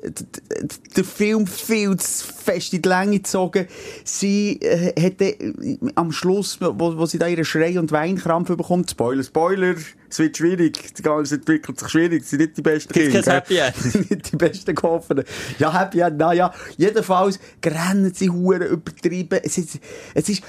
der 0.95 1.03
Film 1.03 1.47
viel 1.47 1.95
zu 1.97 2.25
fest 2.27 2.73
in 2.73 2.81
die 2.81 2.89
Länge 2.89 3.17
gezogen. 3.17 3.67
Sie 4.03 4.59
hätte 4.61 5.25
äh, 5.39 5.53
am 5.95 6.11
Schluss, 6.11 6.57
wo, 6.59 6.97
wo 6.97 7.05
sie 7.05 7.19
da 7.19 7.27
ihren 7.27 7.45
Schrei- 7.45 7.79
und 7.79 7.91
Weinkrampf 7.91 8.49
bekommt, 8.49 8.89
Spoiler, 8.91 9.23
Spoiler, 9.23 9.75
es 10.11 10.19
wird 10.19 10.37
schwierig, 10.37 10.93
die 10.93 11.01
ganze 11.01 11.35
entwickelt 11.35 11.79
sich 11.79 11.89
schwierig, 11.89 12.23
sie 12.23 12.29
sind 12.31 12.41
nicht 12.41 12.57
die 12.57 12.61
besten 12.61 12.93
Kinder, 12.93 13.21
kein 13.21 13.23
gell? 13.23 13.33
Happy 13.33 13.57
End? 13.57 14.09
nicht 14.11 14.31
die 14.31 14.35
besten 14.35 14.75
Gehoffenen. 14.75 15.23
Ja, 15.59 15.77
Happy 15.79 15.99
End, 15.99 16.17
naja, 16.17 16.53
jedenfalls 16.77 17.39
rennen 17.65 18.13
sie 18.13 18.29
Huren 18.29 18.63
übertrieben. 18.63 19.39
Es 19.43 19.57
ist, 19.57 19.79
es 20.13 20.29
ist, 20.29 20.43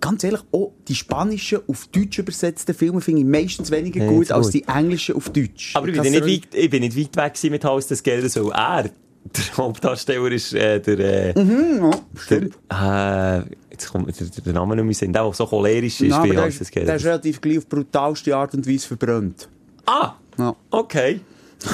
ganz 0.00 0.24
ehrlich, 0.24 0.40
auch 0.52 0.72
die 0.88 0.94
spanischen 0.94 1.60
auf 1.66 1.86
Deutsch 1.88 2.18
übersetzten 2.18 2.74
Filme 2.74 3.00
finde 3.00 3.22
ich 3.22 3.26
meistens 3.26 3.70
weniger 3.70 4.04
Ja, 4.04 4.10
gut 4.10 4.20
jetzt 4.20 4.32
als 4.32 4.50
die 4.50 4.64
englischen 4.64 5.16
auf 5.16 5.30
Deutsch. 5.30 5.74
Aber 5.74 5.88
ich 5.88 6.00
bin, 6.00 6.12
nicht 6.12 6.24
weit, 6.24 6.54
ich 6.54 6.70
bin 6.70 6.82
nicht 6.82 7.16
weit 7.16 7.42
weg 7.42 7.50
mit 7.50 7.64
Haus 7.64 7.86
des 7.86 8.02
Geldes, 8.02 8.36
weil 8.36 8.52
er, 8.52 8.90
der 9.24 9.56
Hauptdarsteller 9.56 10.30
ist 10.32 10.52
äh, 10.54 10.80
der, 10.80 11.34
äh, 11.34 11.38
Mhm, 11.42 11.84
ja, 11.84 11.90
stimmt. 12.16 12.54
der, 12.70 13.44
äh, 13.48 13.54
jetzt 13.70 13.90
kommt 13.90 14.08
der, 14.20 14.26
der 14.44 14.52
Name 14.52 14.76
nicht 14.76 14.84
mehr 14.84 14.94
Sinn, 14.94 15.12
der, 15.12 15.22
der 15.24 15.32
so 15.32 15.46
cholerisch 15.46 16.00
ist 16.00 16.10
Ja, 16.10 16.22
der, 16.26 16.42
Haus 16.44 16.58
des 16.58 16.68
ist, 16.68 16.74
der 16.76 16.94
ist 16.96 17.04
relativ 17.04 17.40
gleich 17.40 17.58
auf 17.58 17.66
brutalste 17.68 18.36
Art 18.36 18.54
und 18.54 18.68
Weise 18.68 18.86
verbrannt. 18.86 19.48
Ah, 19.86 20.12
Ja. 20.38 20.54
okay. 20.70 21.20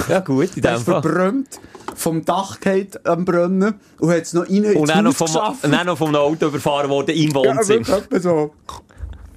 Ja 0.09 0.21
gut, 0.21 0.51
in 0.57 0.63
dem 0.63 0.79
Fall. 0.79 1.03
verbrannt, 1.03 1.59
vom 1.97 2.25
Dach 2.25 2.61
geht 2.61 3.05
am 3.05 3.25
Brennen 3.25 3.75
und 3.99 4.11
hat 4.11 4.23
es 4.23 4.33
noch 4.33 4.49
rein 4.49 4.65
Und 4.65 4.73
ins 4.73 4.89
dann 4.91 5.05
noch 5.05 5.11
Haus 5.11 5.17
vom, 5.19 5.27
geschafft. 5.27 5.65
und 5.65 5.73
dann 5.73 5.87
noch 5.87 5.99
vom 5.99 6.15
Auto 6.15 6.47
überfahren 6.47 6.89
worden 6.89 7.17
im 7.17 7.29
Ja, 7.31 7.35
Wohnzimmer. 7.35 7.87
wirklich 7.89 7.97
etwa 7.99 8.21
so. 8.21 8.55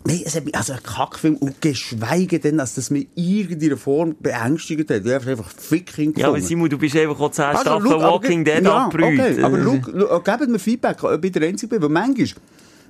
Nein, 0.05 0.21
es 0.25 0.35
hat 0.35 0.43
mich, 0.43 0.53
also 0.55 0.73
ein 0.73 0.83
Kackfilm, 0.83 1.37
und 1.37 1.61
geschweige 1.61 2.37
denn, 2.39 2.57
dass 2.57 2.75
das 2.75 2.89
mich 2.89 3.07
irgendeiner 3.15 3.77
Form 3.77 4.15
beängstigt 4.19 4.89
hat. 4.89 5.05
Ich 5.05 5.11
habe 5.13 5.31
einfach 5.31 5.49
ficking 5.49 6.13
Ja, 6.17 6.25
aber 6.27 6.33
gefunden. 6.35 6.47
Simon, 6.47 6.69
du 6.69 6.77
bist 6.77 6.95
einfach 6.97 7.19
auch 7.19 7.31
10 7.31 7.45
Also, 7.45 7.61
Staffeln 7.61 7.93
aber 7.93 8.03
Walking 8.03 8.43
Dead 8.43 8.63
ja, 8.63 8.85
abgebrüht. 8.85 9.19
okay, 9.19 9.41
aber 9.41 9.63
schau, 9.63 9.79
schau, 9.85 10.19
gebt 10.19 10.49
mir 10.49 10.59
Feedback, 10.59 11.03
ob 11.03 11.23
ich 11.23 11.31
der 11.31 11.43
Einzige 11.47 11.69
bin, 11.69 11.81
weil 11.83 11.89
manchmal, 11.89 12.27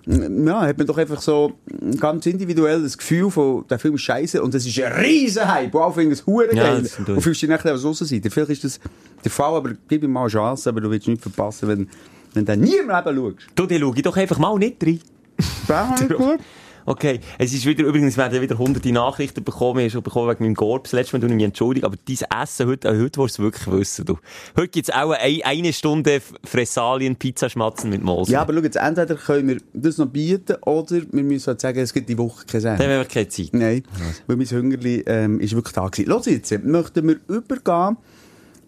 mm, 0.08 0.48
ja, 0.48 0.62
hat 0.62 0.78
man 0.80 0.88
doch 0.88 0.98
einfach 0.98 1.22
so 1.22 1.54
ganz 2.00 2.26
individuell 2.26 2.82
das 2.82 2.98
Gefühl 2.98 3.30
von, 3.30 3.64
der 3.70 3.78
Film 3.78 3.94
ist 3.94 4.02
scheiße 4.02 4.42
und 4.42 4.56
es 4.56 4.66
ist 4.66 4.80
ein 4.82 4.92
riesen 4.94 5.48
Hype, 5.48 5.72
wo 5.72 5.82
alle 5.82 5.94
finden 5.94 6.14
es 6.14 6.26
hure 6.26 6.48
Ja, 6.56 6.64
geil. 6.64 6.82
das 6.82 6.94
stimmt. 6.94 7.10
und 7.10 7.22
fühlst 7.22 7.44
dich 7.44 7.50
nachher 7.50 7.76
was 7.76 7.86
Aussenseiter. 7.86 8.32
Vielleicht 8.32 8.52
ist 8.52 8.64
das 8.64 8.80
der 9.24 9.30
Fall, 9.32 9.54
aber 9.54 9.74
gib 9.88 10.04
ihm 10.04 10.12
mal 10.12 10.22
eine 10.22 10.30
Chance, 10.30 10.68
aber 10.68 10.82
du 10.82 10.90
willst 10.90 11.08
nicht 11.08 11.22
verpassen, 11.22 11.68
wenn, 11.70 11.88
wenn 12.34 12.44
du 12.46 12.58
nie 12.58 12.76
im 12.78 12.90
Leben 12.90 13.16
schaust. 13.36 13.48
Du, 13.54 13.68
die 13.68 13.78
schau 13.80 13.94
ich 13.96 14.02
doch 14.02 14.18
einfach 14.18 14.40
mal 14.40 14.58
nicht 14.58 14.84
rein. 14.84 15.00
Nicht 15.38 16.14
gut. 16.18 16.40
Okay, 16.86 17.20
es 17.38 17.54
ist 17.54 17.66
wieder, 17.66 17.86
übrigens 17.86 18.18
werden 18.18 18.42
wieder 18.42 18.58
hunderte 18.58 18.92
Nachrichten 18.92 19.44
bekommen, 19.44 19.80
ich 19.80 19.86
habe 19.86 19.92
schon 19.92 20.04
bekommen 20.04 20.30
wegen 20.30 20.44
meinem 20.44 20.56
Gorb, 20.56 20.84
das 20.84 20.92
letzte 20.92 21.18
Mal 21.18 21.28
du 21.28 21.34
mich 21.34 21.44
entschuldigen, 21.44 21.86
aber 21.86 21.96
dein 22.06 22.42
Essen 22.42 22.68
heute, 22.68 22.90
äh, 22.90 22.92
heute 22.92 23.22
willst 23.22 23.38
du 23.38 23.44
es 23.44 23.46
wirklich 23.46 23.72
wissen, 23.72 24.06
du. 24.06 24.18
Heute 24.58 24.68
gibt's 24.68 24.90
auch 24.90 25.12
eine, 25.12 25.46
eine 25.46 25.74
Stunde 25.74 26.22
Fressalien, 26.44 27.16
Pizza 27.16 27.50
schmatzen 27.50 27.90
mit 27.90 28.04
Moser. 28.04 28.34
Ja, 28.34 28.42
aber 28.42 28.54
schau 28.54 28.62
jetzt, 28.62 28.76
entweder 28.76 29.16
können 29.16 29.48
wir 29.48 29.58
das 29.74 29.98
noch 29.98 30.08
bieten, 30.08 30.58
oder 30.66 31.02
wir 31.12 31.24
müssen 31.24 31.48
halt 31.48 31.62
sagen, 31.62 31.80
es 31.80 31.94
gibt 31.94 32.10
die 32.10 32.18
Woche 32.18 32.46
kein 32.46 32.62
Dann 32.62 32.76
Essen. 32.76 32.84
haben 32.84 33.00
wir 33.00 33.06
keine 33.06 33.28
Zeit. 33.30 33.50
Nein, 33.54 33.84
weil 34.28 34.36
mein 34.36 34.48
Hungerli 34.48 35.04
ähm, 35.06 35.40
ist 35.40 35.56
wirklich 35.56 35.74
da 35.74 35.88
gewesen. 35.88 36.10
Los 36.10 36.26
jetzt, 36.26 36.52
möchten 36.64 37.08
wir 37.08 37.20
übergehen 37.28 37.98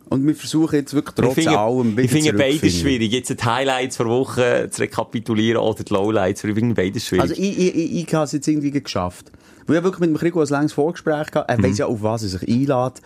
und 0.09 0.25
wir 0.25 0.35
versuchen 0.35 0.75
jetzt 0.75 0.93
wirklich 0.93 1.15
Ich 1.17 1.23
trotz 1.23 1.33
finde, 1.35 1.59
allem 1.59 1.97
ich 1.97 2.11
finde 2.11 2.33
beides 2.33 2.79
schwierig. 2.79 3.11
Jetzt 3.11 3.29
die 3.29 3.43
Highlights 3.43 3.97
der 3.97 4.05
Woche 4.05 4.69
zu 4.69 4.81
rekapitulieren 4.81 5.61
oder 5.61 5.83
die 5.83 5.93
Lowlights, 5.93 6.43
ich 6.43 6.53
finde 6.53 6.75
beides 6.75 7.05
schwierig. 7.05 7.21
Also 7.21 7.33
ich, 7.33 7.57
ich, 7.57 7.75
ich, 7.75 7.95
ich 8.07 8.13
habe 8.13 8.25
es 8.25 8.31
jetzt 8.31 8.47
irgendwie 8.47 8.71
geschafft. 8.71 9.31
Weil 9.67 9.77
ich 9.77 9.83
wirklich 9.83 10.01
mit 10.01 10.09
dem 10.11 10.17
Krigo 10.17 10.41
ein 10.41 10.47
langes 10.47 10.73
Vorgespräch 10.73 11.31
gehabt. 11.31 11.49
Er 11.49 11.61
weiss 11.61 11.77
ja, 11.77 11.87
auf 11.87 12.03
was 12.03 12.23
er 12.23 12.29
sich 12.29 12.47
einlädt. 12.47 13.01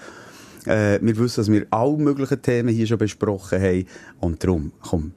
Äh, 0.66 1.00
wir 1.02 1.18
wissen, 1.18 1.40
dass 1.40 1.50
wir 1.50 1.66
alle 1.70 1.98
möglichen 1.98 2.42
Themen 2.42 2.70
hier 2.70 2.86
schon 2.86 2.98
besprochen 2.98 3.62
haben. 3.62 3.86
Und 4.20 4.44
darum, 4.44 4.74
komm. 4.82 5.14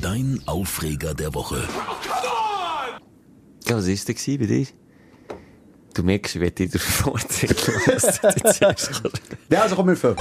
Dein 0.00 0.40
Aufreger 0.46 1.12
der 1.12 1.34
Woche. 1.34 1.68
ja, 3.66 3.76
was 3.76 3.86
war 3.86 3.94
das 3.94 4.24
bei 4.26 4.36
dir? 4.36 4.66
Du 5.98 6.04
merkst, 6.04 6.36
ich 6.36 6.40
werde 6.40 6.68
dir 6.68 6.78
vorzeigen, 6.78 7.56
was 7.86 8.20
du 8.20 8.28
jetzt. 8.68 9.02
Ja, 9.50 9.62
also 9.62 9.74
komm, 9.74 9.88
wir 9.88 9.96
fangen. 9.96 10.14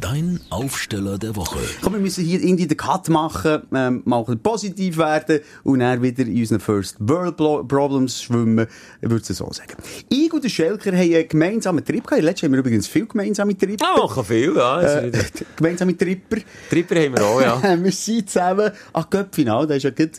Dein 0.00 0.38
Aufsteller 0.50 1.18
der 1.18 1.34
Woche. 1.34 1.58
Komm, 1.82 1.94
wir 1.94 2.00
müssen 2.00 2.24
hier 2.24 2.40
irgendwie 2.40 2.68
den 2.68 2.76
Cut 2.76 3.08
machen, 3.08 3.62
ähm, 3.74 4.02
mal 4.04 4.22
positiv 4.22 4.98
werden 4.98 5.40
und 5.64 5.80
dann 5.80 6.00
wieder 6.02 6.22
in 6.22 6.38
unseren 6.38 6.60
First 6.60 6.98
World 7.00 7.36
Problems 7.36 8.22
schwimmen. 8.22 8.68
Ich 9.00 9.10
würde 9.10 9.24
es 9.28 9.36
so 9.36 9.50
sagen. 9.52 9.74
Ich 10.08 10.32
und 10.32 10.44
der 10.44 10.50
Schelker 10.50 10.92
haben 10.92 11.00
einen 11.00 11.28
gemeinsamen 11.28 11.84
Trip 11.84 12.06
gehabt. 12.06 12.22
Letztes 12.22 12.44
haben 12.44 12.52
wir 12.52 12.60
übrigens 12.60 12.86
viel 12.86 13.06
gemeinsame 13.06 13.58
Trips. 13.58 13.82
Ja, 13.82 13.96
machen 14.00 14.24
viel, 14.24 14.54
ja. 14.54 14.82
Äh, 14.82 15.08
Äh, 15.08 15.22
gemeinsame 15.56 15.96
Tripper. 15.98 16.36
Tripper 16.70 16.94
haben 16.94 17.16
wir 17.16 17.24
auch, 17.24 17.40
ja. 17.40 17.60
wir 17.82 17.90
sind 17.90 18.30
zusammen 18.30 18.70
an 18.92 19.04
Göppfinal. 19.10 19.66
Das 19.66 19.82
war 19.82 19.90
ja 19.90 19.96
gerade 19.96 20.12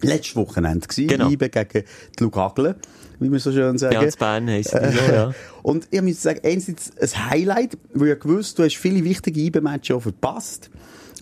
letztes 0.00 0.36
Wochenende. 0.36 0.86
Gewesen. 0.86 1.08
Genau. 1.08 1.28
Gegen 1.28 1.68
die 1.72 1.84
Lugagle, 2.22 2.76
wie 3.20 3.30
wir 3.32 3.38
so 3.40 3.52
schön 3.52 3.78
sagen. 3.78 3.94
Ja, 3.94 4.02
in 4.02 4.12
Bern 4.18 4.48
heisst 4.48 4.74
es 4.74 4.94
so, 5.06 5.12
ja. 5.12 5.32
Und 5.62 5.88
ich 5.90 6.00
muss 6.02 6.22
sagen, 6.22 6.40
einerseits 6.44 6.92
ein 7.00 7.30
Highlight, 7.30 7.76
weil 7.94 8.12
ich 8.12 8.20
gewusst, 8.20 8.58
du 8.58 8.64
hast 8.64 8.76
viele 8.76 9.02
wichtige 9.04 9.40
Ibe-Matches 9.40 9.96
auch 9.96 10.00
verpasst. 10.00 10.70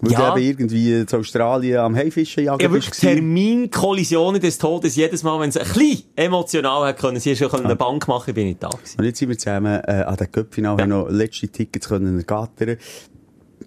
Weil 0.02 0.12
Ja. 0.12 0.34
du 0.34 0.40
eben 0.42 0.60
irgendwie 0.60 1.06
zu 1.06 1.16
Australien 1.16 1.78
am 1.78 1.96
Haifischen 1.96 2.44
jagen 2.44 2.62
Ja, 2.62 2.70
wirklich. 2.70 2.90
Terminkollisionen 3.00 4.40
des 4.40 4.58
Todes. 4.58 4.94
Jedes 4.94 5.22
Mal, 5.22 5.40
wenn 5.40 5.48
es 5.48 5.56
ein 5.56 5.66
bisschen 5.66 6.02
emotional 6.16 6.86
hätte 6.88 7.00
können, 7.00 7.18
sie 7.18 7.34
schon 7.34 7.48
können 7.48 7.64
eine 7.64 7.76
Bank 7.76 8.06
machen, 8.06 8.34
bin 8.34 8.46
ich 8.48 8.58
da 8.58 8.68
gewesen. 8.68 8.98
Und 8.98 9.04
jetzt 9.06 9.18
sind 9.18 9.30
wir 9.30 9.38
zusammen 9.38 9.80
äh, 9.86 10.04
an 10.06 10.16
den 10.16 10.30
Köpfinal, 10.30 10.76
Ja. 10.76 10.82
haben 10.82 10.90
noch 10.90 11.08
letzte 11.08 11.48
Tickets 11.48 11.88
können 11.88 12.18
ergattern. 12.18 12.76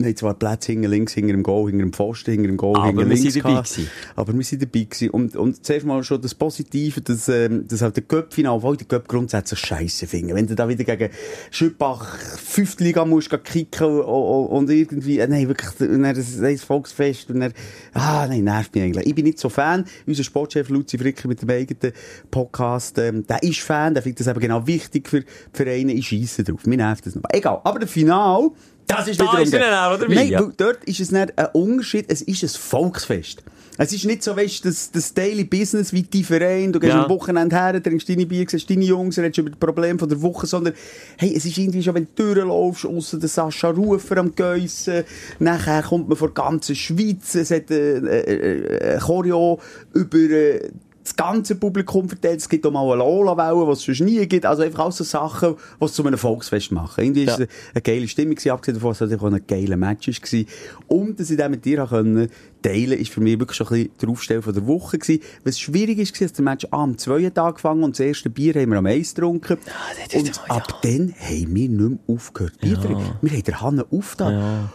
Haben 0.01 0.15
zwar 0.15 0.33
Plätze 0.33 0.71
hinten 0.71 0.89
links, 0.89 1.11
hinter 1.11 1.33
dem 1.33 1.43
Goal, 1.43 1.69
hinter 1.69 1.85
dem 1.85 1.91
Pfosten, 1.91 2.31
hinter 2.31 2.47
dem 2.47 2.55
Goal, 2.55 2.77
Aber 2.77 2.87
hinter 2.87 3.01
wir 3.01 3.15
links 3.15 3.33
sind 3.33 3.43
dabei 3.43 3.51
gehabt. 3.55 3.79
Aber 4.15 4.33
wir 4.33 4.43
sind 4.45 4.61
dabei 4.61 4.83
gewesen. 4.85 5.09
Und, 5.09 5.35
und 5.35 5.65
zuerst 5.65 5.85
mal 5.85 6.01
schon 6.05 6.21
das 6.21 6.33
Positive, 6.33 7.01
dass, 7.01 7.27
ähm, 7.27 7.67
dass 7.67 7.81
halt 7.81 7.97
der 7.97 8.03
Köpfinal, 8.03 8.53
obwohl 8.53 8.77
der 8.77 8.87
Köp 8.87 9.09
grundsätzlich 9.09 9.59
scheiße 9.59 10.07
finden. 10.07 10.35
Wenn 10.35 10.47
du 10.47 10.55
da 10.55 10.69
wieder 10.69 10.85
gegen 10.85 11.09
Schüppach, 11.51 12.17
fünfte 12.17 12.85
Liga 12.85 13.03
musst, 13.03 13.29
kicken 13.43 13.87
und, 13.87 14.03
und, 14.03 14.47
und 14.47 14.69
irgendwie, 14.69 15.19
äh, 15.19 15.27
nein, 15.27 15.49
wirklich, 15.49 15.69
und 15.81 16.01
dann 16.01 16.15
das, 16.15 16.39
das 16.39 16.63
Volksfest 16.63 17.29
und 17.29 17.41
dann, 17.41 17.53
ah, 17.93 18.25
nein, 18.25 18.45
nervt 18.45 18.73
mich 18.75 18.85
eigentlich. 18.85 19.05
Ich 19.05 19.15
bin 19.15 19.25
nicht 19.25 19.39
so 19.39 19.49
Fan. 19.49 19.83
Unser 20.07 20.23
Sportchef 20.23 20.69
Luzi 20.69 20.97
Fricker 20.97 21.27
mit 21.27 21.41
dem 21.41 21.49
eigenen 21.49 21.91
Podcast, 22.31 22.97
ähm, 22.99 23.27
der 23.27 23.43
ist 23.43 23.59
Fan, 23.59 23.93
der 23.93 24.03
findet 24.03 24.21
das 24.21 24.27
eben 24.27 24.39
genau 24.39 24.65
wichtig 24.65 25.09
für 25.09 25.19
die 25.19 25.27
Vereine. 25.51 25.91
Ich 25.91 26.07
scheisse 26.07 26.45
drauf. 26.45 26.65
Mir 26.65 26.77
nervt 26.77 27.05
das 27.05 27.15
noch. 27.15 27.23
Egal. 27.33 27.59
Aber 27.65 27.79
der 27.79 27.87
Final, 27.89 28.51
das 28.89 29.07
ist 29.07 29.21
Da 29.21 29.37
ist 29.37 29.53
er 29.53 29.95
oder 29.95 30.09
wie? 30.09 30.15
Nein, 30.15 30.27
Ja. 30.29 30.51
dort 30.57 30.83
ist 30.83 30.99
es 30.99 31.11
nicht 31.11 31.37
ein 31.37 31.47
Unterschied, 31.53 32.05
es 32.09 32.21
ist 32.21 32.43
ein 32.43 32.49
Volksfest. 32.49 33.43
Es 33.81 33.93
ist 33.93 34.03
nicht 34.03 34.23
so, 34.23 34.35
weißt 34.35 34.65
das, 34.65 34.91
das 34.91 35.13
Daily 35.13 35.45
Business 35.45 35.93
wie 35.93 36.01
die 36.03 36.25
Verein, 36.25 36.73
du 36.73 36.81
gehst 36.81 36.93
Ja. 36.93 37.03
am 37.05 37.09
Wochenende 37.09 37.55
her, 37.55 37.81
trinkst 37.81 38.09
deine 38.09 38.25
Bier, 38.25 38.45
siehst 38.49 38.69
deine 38.69 38.83
Jungs, 38.83 39.17
redest 39.17 39.37
über 39.37 39.51
die 39.51 39.55
Probleme 39.57 39.97
von 39.97 40.09
der 40.09 40.21
Woche, 40.21 40.47
sondern, 40.47 40.73
hey, 41.17 41.33
es 41.33 41.45
ist 41.45 41.57
irgendwie 41.57 41.81
schon, 41.81 41.95
wenn 41.95 42.07
du 42.13 42.33
durchlaufst, 42.33 42.85
ausser 42.85 43.19
der 43.19 43.29
Sascha 43.29 43.69
Rufer 43.69 44.17
am 44.17 44.35
Geissen, 44.35 45.05
nachher 45.39 45.83
kommt 45.83 46.09
man 46.09 46.17
von 46.17 46.33
der 46.35 46.43
ganzen 46.43 46.75
Schweiz, 46.75 47.35
es 47.35 47.51
hat 47.51 47.71
äh, 47.71 47.99
äh, 47.99 48.95
äh, 48.95 48.99
Choreo 48.99 49.61
über 49.93 50.17
äh, 50.17 50.69
das 51.09 51.15
ganze 51.15 51.55
Publikum 51.55 52.07
verteilt, 52.07 52.39
es 52.39 52.47
gibt 52.49 52.65
auch 52.65 52.71
mal 52.71 52.83
eine 52.85 52.95
Lola-Welle, 52.97 53.65
die 53.65 53.71
es 53.71 53.81
sonst 53.81 54.01
nie 54.01 54.25
gibt, 54.27 54.45
also 54.45 54.61
einfach 54.63 54.85
all 54.85 54.91
so 54.91 55.03
Sachen, 55.03 55.55
die 55.81 55.85
es 55.85 55.93
zu 55.93 56.05
einem 56.05 56.17
Volksfest 56.17 56.71
machen. 56.71 57.03
Irgendwie 57.03 57.23
Ja. 57.25 57.33
ist 57.35 57.39
es 57.41 57.47
eine 57.73 57.81
geile 57.81 58.07
Stimmung 58.07 58.35
gewesen, 58.35 58.51
abgesehen 58.51 58.75
davon, 58.75 58.91
dass 58.97 59.01
es 59.01 59.19
auch 59.19 59.23
ein 59.23 59.41
geiler 59.47 59.77
Match 59.77 60.07
war. 60.07 60.45
Und 60.87 61.19
dass 61.19 61.29
ich 61.29 61.37
den 61.37 61.51
mit 61.51 61.65
dir 61.65 61.83
auch 61.83 61.89
können 61.89 62.29
teilen 62.61 62.99
ist 62.99 63.11
für 63.11 63.21
mich 63.21 63.39
wirklich 63.39 63.55
schon 63.55 63.67
ein 63.67 63.73
bisschen 63.73 63.91
der 64.01 64.09
Aufstell 64.09 64.41
von 64.41 64.53
der 64.53 64.67
Woche 64.67 64.97
gewesen. 64.99 65.21
Was 65.45 65.57
schwierig 65.59 65.97
ist, 65.97 66.13
war, 66.19 66.27
dass 66.27 66.33
der 66.33 66.43
Match 66.43 66.67
am 66.71 66.97
zweiten 66.97 67.33
Tag 67.33 67.45
angefangen 67.47 67.83
und 67.83 67.97
das 67.97 68.05
erste 68.05 68.29
Bier 68.29 68.53
haben 68.55 68.71
wir 68.71 68.77
am 68.79 68.85
Eis 68.85 69.15
getrunken. 69.15 69.57
das 69.65 70.13
ist 70.13 70.15
und 70.15 70.27
ja- 70.49 70.55
ab 70.55 70.81
dann 70.81 71.13
haben 71.17 71.55
wir 71.55 71.69
nicht 71.69 71.71
mehr 71.71 71.97
aufgehört. 72.07 72.59
Bier 72.59 72.79
trinken. 72.79 73.13
Wir 73.21 73.31
haben 73.31 73.43
den 73.43 73.61
Hannen 73.61 73.83
aufgetan. 73.91 74.69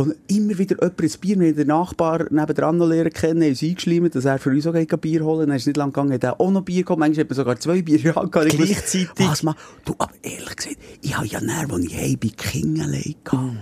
Und 0.00 0.14
immer 0.28 0.56
wieder 0.56 0.76
jemand 0.76 1.00
ein 1.00 1.20
Bier, 1.20 1.40
wir 1.40 1.54
den 1.54 1.68
Nachbar 1.68 2.26
nebendran 2.30 2.78
noch 2.78 2.86
lernen 2.86 3.12
kennen, 3.12 3.46
uns 3.46 3.62
eingeschleimt, 3.62 4.14
dass 4.14 4.24
er 4.24 4.38
für 4.38 4.48
uns 4.48 4.66
auch 4.66 4.74
ein 4.74 4.86
Bier 4.86 5.22
holen 5.22 5.48
Dann 5.48 5.56
ist 5.56 5.66
nicht 5.66 5.76
lang 5.76 5.92
gegangen, 5.92 6.14
hat 6.14 6.24
er 6.24 6.40
auch 6.40 6.50
noch 6.50 6.62
Bier 6.62 6.84
geholt. 6.84 6.98
Manchmal 6.98 7.24
hat 7.24 7.30
man 7.30 7.36
sogar 7.36 7.60
zwei 7.60 7.82
Bier 7.82 7.98
angehabt. 8.16 8.50
Gleichzeitig? 8.50 9.10
Was 9.18 9.42
man, 9.42 9.54
du, 9.84 9.94
aber 9.98 10.12
ehrlich 10.22 10.56
gesagt, 10.56 10.76
ich 11.02 11.16
habe 11.16 11.26
ja 11.26 11.40
näher, 11.40 11.66
als 11.70 11.84
ich 11.84 11.96
heim 11.96 12.18
bin, 12.18 12.34
Kingelei 12.34 13.14
gehabt. 13.22 13.56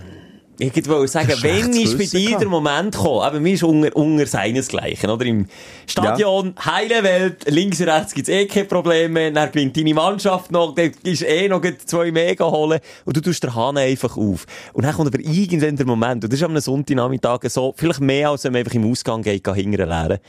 Ich 0.61 0.89
wollte 0.89 1.07
sagen, 1.07 1.33
wenn 1.39 1.71
ist 1.71 1.97
bei 1.97 2.03
dir 2.03 2.37
der? 2.37 2.49
Moment 2.49 2.93
gekommen, 2.93 3.21
aber 3.21 3.39
mir 3.39 3.53
ist 3.53 3.63
unter, 3.63 3.95
unter 3.95 4.25
seinesgleichen, 4.25 5.09
oder? 5.09 5.25
Im 5.25 5.45
Stadion, 5.87 6.53
heile 6.65 7.01
Welt, 7.01 7.45
links 7.49 7.79
und 7.79 7.87
rechts 7.87 8.13
gibt's 8.13 8.29
eh 8.29 8.45
keine 8.45 8.65
Probleme, 8.65 9.31
dann 9.31 9.49
gewinnt 9.53 9.77
deine 9.77 9.93
Mannschaft 9.93 10.51
noch, 10.51 10.75
dann 10.75 10.91
gehst 11.01 11.23
eh 11.23 11.47
noch 11.47 11.61
zwei 11.85 12.11
Mega 12.11 12.45
holen 12.45 12.81
und 13.05 13.15
du 13.15 13.21
tust 13.21 13.41
den 13.41 13.55
Hahn 13.55 13.77
einfach 13.77 14.17
auf. 14.17 14.45
Und 14.73 14.83
dann 14.83 14.93
kommt 14.93 15.15
aber 15.15 15.23
irgendwann 15.23 15.77
der 15.77 15.85
Moment, 15.85 16.25
und 16.25 16.33
das 16.33 16.41
ist 16.41 16.45
am 16.45 16.59
Sonntagnachmittag 16.59 17.39
so, 17.45 17.73
vielleicht 17.77 18.01
mehr 18.01 18.31
als 18.31 18.43
wenn 18.43 18.51
man 18.51 18.59
einfach 18.59 18.75
im 18.75 18.91
Ausgang 18.91 19.21
geht, 19.21 19.47
hingern 19.47 19.87
lernen. 19.87 20.19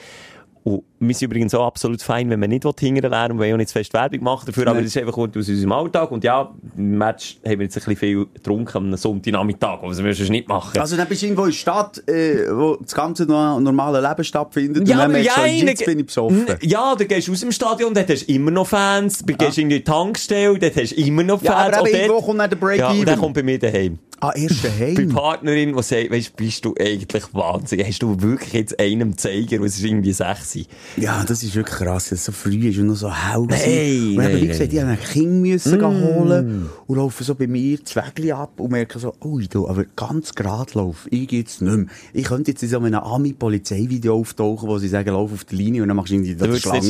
Und 0.63 0.83
wir 0.99 1.15
sind 1.15 1.27
übrigens 1.31 1.55
auch 1.55 1.67
absolut 1.67 2.03
fein, 2.03 2.29
wenn 2.29 2.39
man 2.39 2.51
nicht 2.51 2.67
hingern 2.79 3.11
lernen, 3.11 3.37
wir 3.37 3.41
wollen 3.41 3.51
ja 3.51 3.57
nicht 3.57 3.71
fest 3.71 3.95
Werbung 3.95 4.23
machen 4.23 4.45
dafür, 4.47 4.65
aber 4.67 4.75
Nein. 4.75 4.85
das 4.85 4.95
ist 4.95 5.01
einfach 5.01 5.15
gut 5.15 5.35
aus 5.37 5.49
unserem 5.49 5.73
Alltag. 5.73 6.11
Und 6.11 6.23
ja, 6.23 6.51
im 6.77 6.99
Match 6.99 7.39
haben 7.47 7.59
wir 7.59 7.65
jetzt 7.65 7.77
ein 7.79 7.81
bisschen 7.85 7.97
viel 7.97 8.27
getrunken 8.35 8.77
am 8.77 8.97
Sonntagnachmittag, 8.97 9.79
was 9.83 10.05
wir 10.05 10.15
sonst 10.15 10.29
nicht 10.29 10.49
machen. 10.49 10.79
Also 10.79 10.97
dann 10.99 11.09
bist 11.09 11.23
du 11.23 11.27
irgendwo 11.27 11.45
in 11.45 11.51
der 11.51 11.57
Stadt, 11.57 12.07
äh, 12.09 12.47
wo 12.51 12.77
das 12.77 12.95
ganze 12.95 13.25
no 13.25 13.59
normale 13.59 14.07
Leben 14.07 14.23
stattfindet. 14.23 14.81
und 14.83 14.91
dann 14.91 15.11
merkst 15.13 15.37
du, 15.39 15.41
jetzt 15.47 15.87
bin 15.87 15.99
ich 16.01 16.07
besoffen. 16.07 16.47
Ja, 16.61 16.95
dann 16.95 17.09
gehst 17.09 17.29
du 17.29 17.33
aus 17.33 17.41
dem 17.41 17.53
Stadion, 17.53 17.95
dort 17.95 18.11
hast 18.11 18.29
du 18.29 18.33
immer 18.35 18.51
noch 18.51 18.67
Fans, 18.67 19.21
du 19.25 19.35
gehst 19.35 19.57
in 19.57 19.71
die 19.71 19.83
Tankstelle, 19.83 20.59
dort 20.59 20.77
hast 20.77 20.91
du 20.93 21.01
immer 21.01 21.23
noch 21.23 21.43
Ja, 21.43 21.53
Fans. 21.53 21.73
aber 21.77 21.83
Und 21.83 21.89
eben 21.89 21.97
irgendwo 21.97 22.15
dort- 22.17 22.27
kommt 22.27 22.41
dann 22.41 22.51
der 22.51 22.57
Break-even. 22.57 22.95
Ja, 22.95 23.01
und 23.01 23.09
dann 23.09 23.19
kommt 23.19 23.35
bei 23.35 23.43
mir 23.43 23.59
daheim. 23.59 23.99
Ah, 24.23 24.33
erst 24.37 24.63
Bei 24.63 24.69
daheim. 24.69 25.09
Partnerin, 25.09 25.75
die 25.75 25.83
sagt, 25.83 26.11
weisst, 26.11 26.37
bist 26.37 26.63
du 26.67 26.75
eigentlich 26.79 27.25
wahnsinnig? 27.33 27.87
Hast 27.87 28.03
du 28.03 28.21
wirklich 28.21 28.53
jetzt 28.53 28.79
einem 28.79 29.17
Zeiger, 29.17 29.61
was 29.63 29.77
ist 29.79 29.83
irgendwie 29.85 30.13
sexy? 30.51 30.67
Ja, 30.97 31.25
das 31.25 31.43
ist 31.43 31.55
wirklich 31.55 31.77
krass, 31.77 32.11
dass 32.11 32.25
so 32.25 32.33
früh 32.33 32.69
ist 32.69 32.79
und 32.79 32.89
noch 32.89 32.95
so 32.95 33.13
hell 33.13 33.47
Nein, 33.49 34.17
Und 34.17 34.25
eben, 34.25 34.43
wie 34.43 34.47
gesagt, 34.49 34.73
ich 34.73 34.81
musste 34.81 34.89
ein 34.89 35.01
Kind 35.01 35.43
müssen 35.43 35.83
holen 35.83 36.71
und 36.87 36.97
laufe 36.97 37.25
so 37.25 37.35
bei 37.35 37.47
mir 37.47 37.79
das 37.79 37.97
Wägli 37.97 38.33
ab 38.33 38.59
und 38.59 38.73
merke 38.73 38.99
so, 38.99 39.15
ui, 39.23 39.47
du, 39.49 39.69
aber 39.69 39.85
ganz 39.97 40.35
gerade 40.35 40.73
lauf, 40.75 41.07
ich 41.11 41.29
geht's 41.29 41.61
nicht 41.61 41.77
mehr. 41.77 41.87
Ich 42.13 42.25
könnte 42.25 42.51
jetzt 42.51 42.63
in 42.63 42.69
so 42.69 42.79
einem 42.79 42.95
Ami-Polizeivideo 42.95 44.15
auftauchen, 44.15 44.69
wo 44.69 44.79
sie 44.79 44.89
sagen, 44.89 45.11
lauf 45.11 45.33
auf 45.33 45.45
die 45.45 45.57
Linie 45.57 45.83
und 45.83 45.89
dann 45.89 45.97
machst 45.97 46.11
du 46.11 46.15
irgendwie 46.15 46.35
nicht 46.35 46.63
Schlange. 46.63 46.81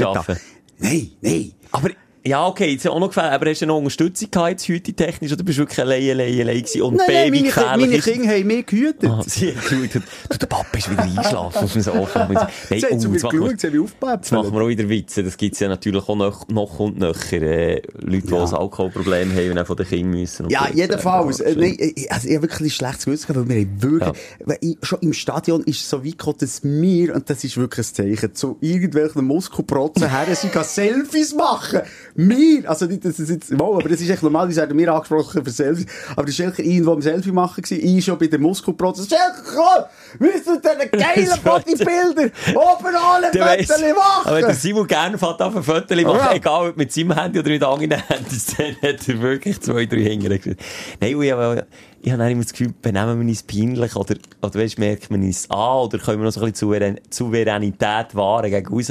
Nein, 0.79 1.11
nein. 1.21 1.53
Aber, 1.73 1.91
ja, 2.25 2.47
okay, 2.47 2.73
jetzt 2.73 2.87
auch 2.89 2.99
noch 3.01 3.09
gefällt, 3.09 3.33
aber 3.33 3.49
hast 3.51 3.63
du 3.63 3.67
noch 3.67 3.79
Unterstützung 3.79 4.31
gehabt, 4.31 4.51
jetzt 4.51 4.69
heute 4.69 4.93
technisch, 4.93 5.33
oder 5.33 5.43
bist 5.43 5.59
du 5.59 5.63
wirklich 5.63 5.79
allein, 5.81 6.11
allein, 6.11 6.41
allein 6.41 6.59
gewesen 6.59 6.83
und 6.83 6.97
Nein, 6.97 7.07
nein, 7.09 7.31
Baby 7.31 7.41
meine, 7.41 7.53
Ki- 7.53 7.81
meine 7.81 7.97
ist? 7.97 8.05
Kinder 8.05 8.29
haben 8.35 8.47
mich 8.47 8.67
gehütet. 8.67 9.11
Ah, 9.11 9.23
sie 9.27 9.49
hat 9.55 9.63
geschaut, 9.65 9.95
du, 9.95 10.39
der 10.39 10.47
Papa 10.47 10.79
ist 10.79 10.91
wieder 10.91 11.03
eingeschlafen 11.03 11.65
auf 11.65 11.73
dem 11.73 11.83
Sofa. 11.83 12.29
Nein, 12.31 12.49
Sie 12.81 12.87
haben 12.87 13.01
zu 13.01 13.09
mir 13.09 13.21
machen 13.23 13.41
geschaut, 13.41 13.61
sie 13.61 13.67
haben 13.69 13.81
mich 13.81 13.91
Jetzt 13.91 14.01
machen 14.03 14.13
aufgepäppelt. 14.23 14.53
wir 14.53 14.61
auch 14.63 14.69
wieder 14.69 14.89
Witze. 14.89 15.23
Das 15.25 15.37
gibt's 15.37 15.61
ja 15.61 15.69
natürlich 15.69 16.09
auch 16.09 16.17
noch, 16.17 16.49
noch 16.49 16.79
und 16.79 16.99
nöcher. 16.99 17.41
Äh, 17.43 17.83
Leute, 18.01 18.27
die 18.27 18.33
Ja. 18.35 18.45
ein 18.45 18.55
Alkoholproblem 18.55 19.33
haben 19.35 19.51
und 19.53 19.59
auch 19.59 19.67
von 19.67 19.77
den 19.77 19.87
Kindern 19.87 20.21
müssen. 20.21 20.51
Ja, 20.51 20.67
so. 20.71 20.75
jedenfalls. 20.77 21.41
Äh, 21.41 21.51
Ja, 21.53 21.57
nein, 21.59 21.77
äh, 21.79 22.09
also 22.11 22.29
ich 22.29 22.35
habe 22.37 22.43
wirklich 22.49 22.61
ein 22.69 22.71
schlechtes 22.71 23.05
Gewissen 23.07 23.35
weil 23.37 23.49
wir 23.49 23.57
haben 23.57 23.83
wirklich, 23.83 24.23
weil 24.45 24.59
ich, 24.61 24.77
schon 24.83 24.99
im 25.01 25.13
Stadion 25.13 25.63
ist 25.65 25.81
es 25.81 25.89
so 25.89 26.05
weit 26.05 26.19
gekommen, 26.19 26.37
dass 26.41 26.63
wir, 26.65 27.15
und 27.15 27.31
das 27.31 27.45
ist 27.45 27.57
wirklich 27.57 27.87
ein 27.89 27.95
Zeichen, 27.95 28.35
zu 28.35 28.57
irgendwelchen 28.61 29.25
Muskelprotzen 29.25 30.09
her, 30.11 30.27
sie 30.35 30.49
kann 30.49 30.65
Selfies 30.65 31.35
machen. 31.35 31.81
Wir, 32.15 32.69
also 32.69 32.87
nicht, 32.87 33.05
dass 33.05 33.19
es 33.19 33.29
jetzt, 33.31 33.51
mal, 33.53 33.65
aber 33.75 33.89
das 33.89 34.01
ist 34.01 34.11
echt 34.11 34.23
normal, 34.23 34.49
die 34.49 34.57
werden 34.57 34.77
mir 34.77 34.93
angesprochen 34.93 35.45
für 35.45 35.51
Selfies, 35.51 35.87
aber 36.13 36.25
der 36.27 36.33
Schelker 36.33 36.63
irgendwo 36.63 36.93
am 36.93 37.03
Selfie 37.03 37.31
machen 37.33 37.63
gewesen, 37.63 37.85
ich 37.85 38.05
schon 38.05 38.19
bei 38.19 38.27
den 38.27 38.43
Muskelprotzen, 38.43 39.07
Schelker, 39.09 39.43
komm, 39.55 39.85
wir 40.27 40.33
sind 40.43 40.65
diese 40.65 40.89
geilen 40.89 41.27
Das 41.27 41.37
ich- 41.37 41.43
Bodybuilder, 41.85 42.31
oben 42.55 42.97
alle 42.97 43.31
Der 43.31 43.45
weiss, 43.45 43.67
Fotos 43.67 43.83
aber 44.25 44.35
wenn 44.35 44.41
der 44.41 44.49
machen. 44.49 44.55
Simon 44.61 44.87
gerne 44.87 45.19
fährt 45.19 45.41
auf 45.43 45.57
ein 45.57 45.63
Foto 45.63 45.95
machen, 45.95 46.05
Ja. 46.19 46.33
egal 46.35 46.69
ob 46.71 46.77
mit 46.77 46.93
seinem 46.93 47.13
Handy 47.15 47.39
oder 47.39 47.49
mit 47.51 47.63
anderen 47.63 48.03
Handys, 48.09 48.47
dann 48.57 48.77
hat 48.83 49.09
er 49.09 49.21
wirklich 49.21 49.61
zwei, 49.61 49.87
drei 49.87 50.03
Hänge 50.03 50.29
gesagt. 50.39 50.61
Nein, 51.01 51.21
ich 51.23 51.31
habe, 51.33 51.67
ich 52.03 52.13
habe 52.13 52.31
immer 52.31 52.43
das 52.43 52.53
Gefühl, 52.53 52.75
benehmen 52.83 53.21
wir 53.21 53.29
uns 53.29 53.43
peinlich 53.43 53.95
oder, 53.97 54.15
oder 54.43 54.59
weißt, 54.61 54.79
merkt 54.79 55.11
man 55.11 55.23
uns 55.23 55.51
an 55.51 55.59
oder 55.79 55.99
können 55.99 56.19
wir 56.19 56.25
noch 56.25 56.33
so 56.33 56.41
ein 56.41 56.51
bisschen 56.51 56.69
Souverän 56.69 57.01
Souveränität 57.11 58.15
wahren 58.15 58.51
gegen 58.51 58.67
raus. 58.69 58.89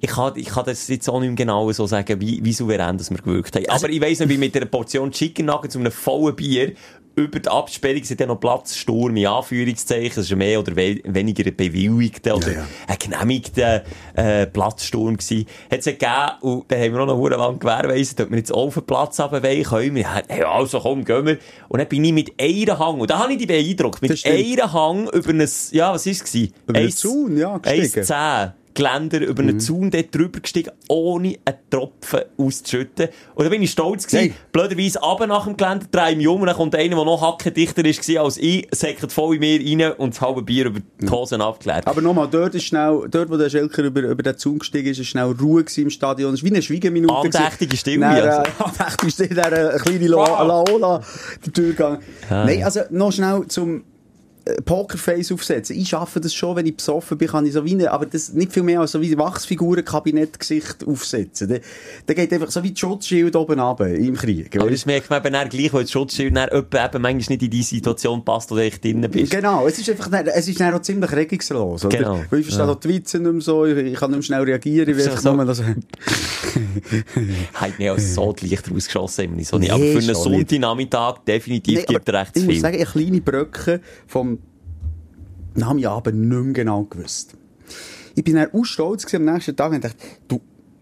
Ich 0.00 0.10
kann, 0.10 0.32
ich 0.36 0.48
kann 0.48 0.64
das 0.66 0.88
jetzt 0.88 1.08
auch 1.08 1.20
nicht 1.20 1.30
mehr 1.30 1.36
genau 1.36 1.72
so 1.72 1.86
sagen, 1.86 2.20
wie, 2.20 2.44
wie 2.44 2.52
souverän 2.52 2.98
das 2.98 3.10
wir 3.10 3.18
gewirkt 3.18 3.56
haben. 3.56 3.68
Aber 3.68 3.88
ich 3.88 4.00
weiss 4.00 4.20
noch, 4.20 4.28
wie 4.28 4.36
mit 4.36 4.54
einer 4.56 4.66
Portion 4.66 5.10
Chicken 5.10 5.46
Nuggets 5.46 5.74
und 5.74 5.82
einem 5.82 5.92
vollen 5.92 6.36
Bier 6.36 6.72
über 7.18 7.40
die 7.40 7.48
Absperrung 7.48 8.04
sind 8.04 8.20
dann 8.20 8.28
noch 8.28 8.38
Platzsturm 8.38 9.16
in 9.16 9.26
Anführungszeichen. 9.26 10.16
Das 10.16 10.26
ist 10.30 10.36
mehr 10.36 10.60
oder 10.60 10.76
we 10.76 11.00
weniger 11.04 11.46
ein 11.46 11.56
bewilligter 11.56 12.36
oder 12.36 12.48
Ja, 12.48 12.58
ja. 12.58 12.66
ein 12.86 12.96
genehmigter 12.98 13.84
äh, 14.14 14.46
Platzsturm 14.46 15.16
gsi. 15.16 15.46
Hat 15.70 15.78
es 15.78 15.86
gegeben 15.86 16.12
und 16.42 16.70
dann 16.70 16.78
haben 16.78 16.92
wir 16.92 17.06
noch 17.06 17.18
verdammt 17.18 17.40
lang 17.40 17.58
gewährweisend, 17.58 18.20
ob 18.20 18.30
wir 18.30 18.36
jetzt 18.36 18.52
auf 18.52 18.74
den 18.74 18.84
Platz 18.84 19.18
runterwollen 19.18 19.62
können. 19.62 19.94
Wir 19.94 20.14
haben, 20.14 20.26
hey, 20.28 20.42
also 20.42 20.78
komm, 20.78 21.06
gehen 21.06 21.24
wir. 21.24 21.38
Und 21.68 21.78
dann 21.78 21.88
bin 21.88 22.04
ich 22.04 22.12
mit 22.12 22.32
einem 22.38 22.78
Hang, 22.78 23.00
und 23.00 23.08
da 23.08 23.18
habe 23.18 23.32
ich 23.32 23.38
dich 23.38 23.46
beeindruckt, 23.46 24.02
mit 24.02 24.26
einem 24.26 24.72
Hang 24.72 25.08
über 25.08 25.30
ein, 25.30 25.48
ja, 25.70 25.94
was 25.94 26.04
ist 26.04 26.22
es 26.22 26.30
gewesen? 26.30 26.52
Über 26.66 26.78
einen 26.78 26.92
Zaun, 26.92 27.38
ja, 27.38 27.56
gestiegen. 27.56 28.04
1,10 28.04 28.52
Geländer 28.76 29.20
über 29.20 29.42
Mhm. 29.42 29.48
einen 29.48 29.60
Zaun 29.60 29.90
dort 29.90 30.14
drüber 30.14 30.40
gestiegen, 30.40 30.70
ohne 30.88 31.36
einen 31.44 31.56
Tropfen 31.70 32.20
auszuschütten. 32.38 33.08
Und 33.34 33.44
da 33.44 33.48
bin 33.50 33.62
ich 33.62 33.70
stolz 33.72 34.06
gewesen. 34.06 34.30
Hey. 34.30 34.34
Blöderweise 34.52 35.00
runter 35.00 35.26
nach 35.26 35.44
dem 35.46 35.56
Geländer, 35.56 35.86
drei 35.90 36.12
im 36.12 36.20
Jungen, 36.20 36.46
dann 36.46 36.54
kommt 36.56 36.74
einer, 36.76 36.94
der 36.96 37.04
noch 37.04 37.20
hackendichter 37.20 37.82
war 37.84 38.24
als 38.24 38.36
ich, 38.38 38.68
säckert 38.72 39.12
voll 39.12 39.34
in 39.36 39.40
mir 39.40 39.60
rein 39.86 39.92
und 39.98 40.14
das 40.14 40.20
halbe 40.20 40.42
Bier 40.42 40.66
über 40.66 40.80
die 41.00 41.10
Hosen 41.10 41.40
abgeklärt. 41.40 41.86
Aber 41.86 42.00
nochmal, 42.00 42.28
dort 42.30 42.54
ist 42.54 42.64
schnell, 42.64 43.06
dort, 43.10 43.30
wo 43.30 43.36
der 43.36 43.50
Schelker 43.50 43.82
über, 43.82 44.02
über 44.02 44.22
den 44.22 44.36
Zaun 44.38 44.58
gestiegen 44.60 44.88
ist, 44.88 44.98
ist 44.98 45.08
schnell 45.08 45.34
Ruhe 45.40 45.64
im 45.76 45.90
Stadion. 45.90 46.34
Es 46.34 46.42
war 46.42 46.50
wie 46.50 46.54
eine 46.54 46.62
Schweigeminute. 46.62 47.14
Andächtige 47.14 47.76
Stille, 47.76 48.00
Dann, 48.00 48.16
äh, 48.16 48.20
also. 48.20 48.42
Andächtige 48.64 49.10
Stille, 49.12 49.44
eine 49.44 49.78
kleine 49.80 50.06
La 50.08 50.42
Laola, 50.42 51.00
die 51.44 51.50
Tür 51.50 51.70
gegangen. 51.70 51.98
Ah, 52.30 52.44
Nein, 52.44 52.62
also, 52.62 52.80
noch 52.90 53.12
schnell 53.12 53.44
zum, 53.48 53.84
Pokerface 54.64 55.32
aufsetzen. 55.32 55.76
Ich 55.76 55.88
schaffe 55.88 56.20
das 56.20 56.32
schon, 56.32 56.54
wenn 56.56 56.66
ich 56.66 56.76
besoffen 56.76 57.18
bin, 57.18 57.28
kann 57.28 57.44
ich 57.46 57.52
so 57.52 57.64
wie 57.64 57.72
eine, 57.72 57.90
aber 57.90 58.06
das 58.06 58.32
nicht 58.32 58.52
viel 58.52 58.62
mehr 58.62 58.80
als 58.80 58.92
so 58.92 59.00
wie 59.00 59.16
Wachsfiguren-Kabinettgesicht 59.18 60.86
aufsetzen. 60.86 61.48
Da, 61.48 61.56
da 62.06 62.14
geht 62.14 62.32
einfach 62.32 62.50
so 62.50 62.62
wie 62.62 62.70
die 62.70 62.78
Schutzschild 62.80 63.34
oben 63.34 63.58
runter 63.58 63.88
im 63.88 64.14
Krieg. 64.14 64.56
Aber 64.60 64.70
das 64.70 64.86
merkt 64.86 65.10
man 65.10 65.20
eben 65.24 65.32
dann 65.32 65.48
gleich, 65.48 65.72
weil 65.72 65.82
das 65.82 65.90
Schutzschild 65.90 66.36
dann 66.36 66.48
eben 66.52 66.66
manchmal 67.02 67.14
nicht 67.16 67.42
in 67.42 67.50
die 67.50 67.62
Situation 67.62 68.24
passt, 68.24 68.50
wo 68.50 68.54
du 68.54 68.62
echt 68.62 68.84
drinnen 68.84 69.10
bist. 69.10 69.32
Genau, 69.32 69.66
es 69.66 69.78
ist 69.78 69.90
einfach, 69.90 70.08
dann- 70.10 70.26
es 70.28 70.46
ist 70.48 70.60
dann 70.60 70.74
auch 70.74 70.82
ziemlich 70.82 71.10
regungslos, 71.12 71.84
oder? 71.84 71.96
Genau, 71.98 72.20
Weil 72.30 72.40
ich 72.40 72.46
verstehe 72.46 72.66
ja. 72.66 72.72
auch 72.72 72.80
die 72.80 72.88
Witze 72.88 73.18
nicht 73.18 73.32
mehr 73.32 73.40
so, 73.40 73.64
ich, 73.66 73.76
ich 73.76 73.94
kann 73.94 74.10
nicht 74.10 74.18
mehr 74.18 74.22
schnell 74.22 74.42
reagieren, 74.42 74.88
ich 74.88 75.04
einfach 75.06 75.20
so- 75.20 75.32
nur 75.34 75.44
das, 75.44 75.62
Hat 77.54 77.78
mir 77.78 77.92
auch 77.94 77.98
so 77.98 78.32
die 78.32 78.46
Lichter 78.48 78.70
rausgeschossen, 78.72 79.42
so. 79.44 79.58
Nee, 79.58 79.70
Aber 79.70 79.82
für 79.82 79.98
einen. 79.98 80.14
Sonntagnachmittag 80.14 81.18
definitiv 81.26 81.80
Nee, 81.80 81.84
gibt 81.86 82.08
er 82.08 82.14
aber 82.14 82.20
recht 82.22 82.36
ich 82.36 82.42
zu 82.42 82.46
muss 82.46 82.52
viel. 82.54 82.62
sagen, 82.62 82.80
ich 82.80 82.88
kleine 82.88 83.20
Bröcke 83.20 83.80
vom 84.06 84.35
Nami-Abend 85.56 86.16
nicht 86.18 86.28
mehr 86.28 86.52
genau 86.52 86.84
gewusst. 86.84 87.36
Ich 88.14 88.24
bin 88.24 88.36
dann 88.36 88.48
auch 88.52 88.64
stolz 88.64 89.12
am 89.14 89.24
nächsten 89.24 89.54
Tag 89.56 89.72
und 89.72 89.84
dachte, 89.84 89.96
du, 90.28 90.40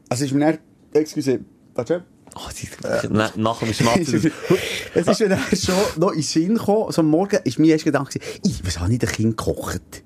also 0.09 0.25
ist 0.25 0.33
mir 0.33 0.41
dann, 0.53 0.59
excuse, 0.93 1.41
warte. 1.75 2.05
Oh, 2.37 2.41
die, 2.61 2.69
na- 3.11 3.33
nach 3.37 3.59
dem 3.61 3.73
Schmatzen. 3.73 4.31
es 4.95 5.07
ist 5.07 5.21
mir 5.21 5.29
dann 5.29 5.41
schon 5.57 5.75
noch 5.97 6.11
in 6.11 6.19
den 6.19 6.23
Sinn 6.23 6.55
gekommen, 6.55 6.93
so 6.93 7.01
am 7.03 7.09
Morgen 7.09 7.39
ist 7.45 7.59
mir 7.59 7.73
erst 7.73 7.85
ich, 8.45 8.65
was 8.67 8.79
habe 8.79 8.93
ich 8.93 8.99
den 8.99 9.09
Kind 9.09 9.37
gekocht? 9.37 10.04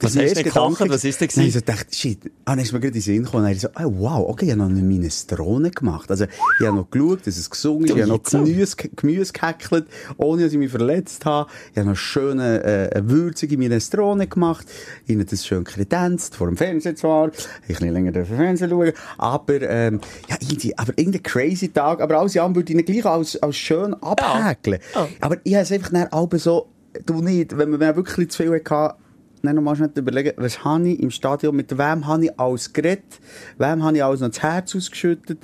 Was 0.00 0.16
hast 0.16 0.30
du 0.30 0.34
denn? 0.34 0.44
Gedanke. 0.44 0.88
Was 0.88 1.04
ist 1.04 1.20
denn 1.20 1.28
Nein, 1.36 1.46
ich 1.46 1.52
gewesen? 1.54 1.64
so 1.66 1.72
dachte, 1.72 1.94
shit. 1.94 2.18
Ah, 2.44 2.54
dann 2.54 2.58
ist 2.60 2.72
mir 2.72 2.80
gerade 2.80 2.88
in 2.88 2.94
den 2.94 3.02
Sinn 3.02 3.24
gekommen. 3.24 3.44
Dann 3.44 3.54
habe 3.54 3.54
ich 3.54 3.60
so, 3.60 3.68
oh, 3.68 4.02
wow, 4.02 4.28
okay, 4.28 4.46
ich 4.46 4.50
habe 4.52 4.60
noch 4.60 4.68
eine 4.68 4.82
Minestrone 4.82 5.70
gemacht. 5.70 6.10
Also, 6.10 6.24
ich 6.24 6.66
habe 6.66 6.76
noch 6.76 6.90
geschaut, 6.90 7.26
dass 7.26 7.36
es 7.36 7.48
gesungen 7.48 7.84
ist. 7.84 7.94
Ich 7.94 8.02
habe 8.02 8.08
noch 8.08 8.20
auch. 8.20 8.30
Gemüse, 8.30 8.76
Gemüse 8.76 9.32
gehackelt, 9.32 9.86
ohne 10.16 10.44
dass 10.44 10.52
ich 10.52 10.58
mich 10.58 10.70
verletzt 10.70 11.24
habe. 11.24 11.50
Ich 11.72 11.78
habe 11.78 11.90
noch 11.90 11.96
schöne, 11.96 12.62
äh, 12.62 13.02
würzige 13.04 13.56
Minestrone 13.56 14.26
gemacht. 14.26 14.66
Ihnen 15.06 15.26
das 15.26 15.46
schön 15.46 15.64
kredenzt, 15.64 16.36
vor 16.36 16.48
dem 16.48 16.56
Fernseher 16.56 16.96
zwar. 16.96 17.30
Ich 17.62 17.68
bisschen 17.68 17.92
länger 17.92 18.12
den 18.12 18.26
Fernseher 18.26 18.68
schauen. 18.68 18.92
Aber, 19.18 19.62
ähm, 19.62 20.00
ja, 20.28 20.36
irgendwie, 20.40 20.76
aber 20.76 20.92
irgendein 20.96 21.22
crazy 21.22 21.68
Tag. 21.68 22.00
Aber 22.00 22.18
alles 22.18 22.34
in 22.34 22.42
allem 22.42 22.54
würde 22.54 22.72
ich 22.72 22.78
ihn 22.78 22.84
gleich 22.84 23.06
als, 23.06 23.36
als 23.42 23.56
schön 23.56 23.94
abhäkeln. 23.94 24.80
Ja. 24.94 25.08
Aber 25.20 25.38
ich 25.44 25.54
habe 25.54 25.62
es 25.62 25.72
einfach 25.72 25.90
dann 25.90 26.08
alle 26.08 26.38
so, 26.38 26.68
du 27.04 27.22
nicht, 27.22 27.56
wenn 27.56 27.70
man 27.70 27.80
wirklich 27.96 28.30
zu 28.30 28.42
viel 28.42 28.62
hatte, 28.70 28.96
dann 29.42 29.56
noch 29.56 29.62
mal 29.62 29.76
schnell 29.76 29.90
überlegen, 29.94 30.32
was 30.36 30.64
habe 30.64 30.88
ich 30.88 31.00
im 31.00 31.10
Stadion, 31.10 31.54
mit 31.54 31.76
wem 31.76 32.06
habe 32.06 32.24
ich 32.24 32.40
alles 32.40 32.72
geredet, 32.72 33.04
wem 33.58 33.82
habe 33.84 33.96
ich 33.96 34.02
alles 34.04 34.20
noch 34.20 34.28
das 34.28 34.42
Herz 34.42 34.74
ausgeschüttet, 34.74 35.38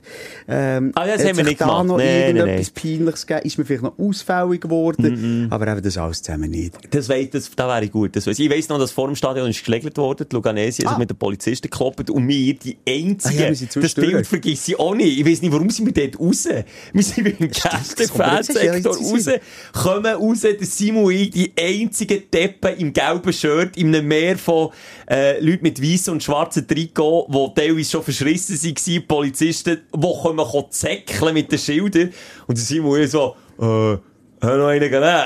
ähm, 0.49 0.93
Ah, 0.95 1.07
das 1.07 1.21
haben 1.21 1.29
wir 1.29 1.35
sich 1.37 1.45
nicht 1.45 1.61
da 1.61 1.67
gemacht. 1.67 1.87
noch 1.87 1.97
Nee, 1.99 2.33
nee, 2.33 2.39
irgendetwas 2.39 2.71
Peinliches 2.71 3.27
gegeben, 3.27 3.47
ist 3.47 3.59
mir 3.59 3.65
vielleicht 3.65 3.83
noch 3.83 3.99
ausfällig 3.99 4.61
geworden, 4.61 5.47
aber 5.51 5.69
eben 5.69 5.83
das 5.83 5.97
alles 5.99 6.23
zusammen 6.23 6.51
nicht. 6.51 6.75
Das, 6.91 7.07
das, 7.09 7.31
das 7.31 7.57
wäre 7.57 7.89
gut. 7.89 8.17
Das 8.17 8.27
weiss. 8.27 8.39
Ich 8.39 8.51
weiss 8.51 8.69
noch, 8.69 8.79
dass 8.79 8.91
vor 8.91 9.07
dem 9.07 9.17
Stadion 9.17 9.49
ist 9.49 9.59
geschlägelt 9.59 9.97
worden, 9.97 10.27
die 10.31 10.35
Luganesi, 10.35 10.83
also 10.83 10.97
Ah. 10.97 10.99
mit 10.99 11.11
den 11.11 11.17
Polizisten 11.17 11.69
gekloppt 11.71 12.11
und 12.11 12.27
wir, 12.29 12.55
die 12.55 12.77
Einzigen, 12.89 13.39
Ah 13.39 13.51
ja, 13.53 13.67
das. 13.75 13.95
Bild 13.95 14.27
vergesse 14.27 14.73
ich 14.73 14.79
auch 14.79 14.95
nicht. 14.95 15.19
Ich 15.21 15.27
weiss 15.27 15.43
nicht, 15.43 15.53
warum 15.53 15.71
sind 15.71 15.87
wir 15.87 15.93
dort 16.11 16.19
raus? 16.21 16.49
Wir 16.93 17.03
sind 17.03 17.27
im 17.41 17.51
Gäste-Fansektor 17.51 18.97
raus, 18.97 19.29
kommen 19.73 20.07
raus, 20.15 20.41
der 20.41 20.57
Simon 20.61 21.11
die 21.13 21.53
einzigen 21.59 22.23
Deppen 22.33 22.77
im 22.79 22.93
gelben 22.93 23.33
Shirt, 23.33 23.77
in 23.77 23.92
einem 23.95 24.09
Meer 24.09 24.39
von 24.39 24.71
äh, 25.11 25.41
Leuten 25.41 25.63
mit 25.63 25.83
weißen 25.83 26.13
und 26.13 26.23
schwarzen 26.23 26.67
Trikot, 26.67 27.29
die 27.31 27.61
teilweise 27.61 27.91
schon 27.91 28.03
verschrissen 28.03 28.57
waren, 28.57 29.07
Polizisten, 29.07 29.79
die 29.95 30.01
kommen 30.01 30.47
zäckeln 30.71 31.35
mit 31.35 31.51
den 31.53 31.59
Schildern. 31.59 32.11
Und 32.47 32.57
Simon 32.59 32.93
und 32.93 33.01
ich 33.01 33.11
so, 33.11 33.35
äh, 33.59 33.63
hör 33.65 34.01
noch 34.41 34.67
einen 34.67 34.91
genommen. 34.91 35.23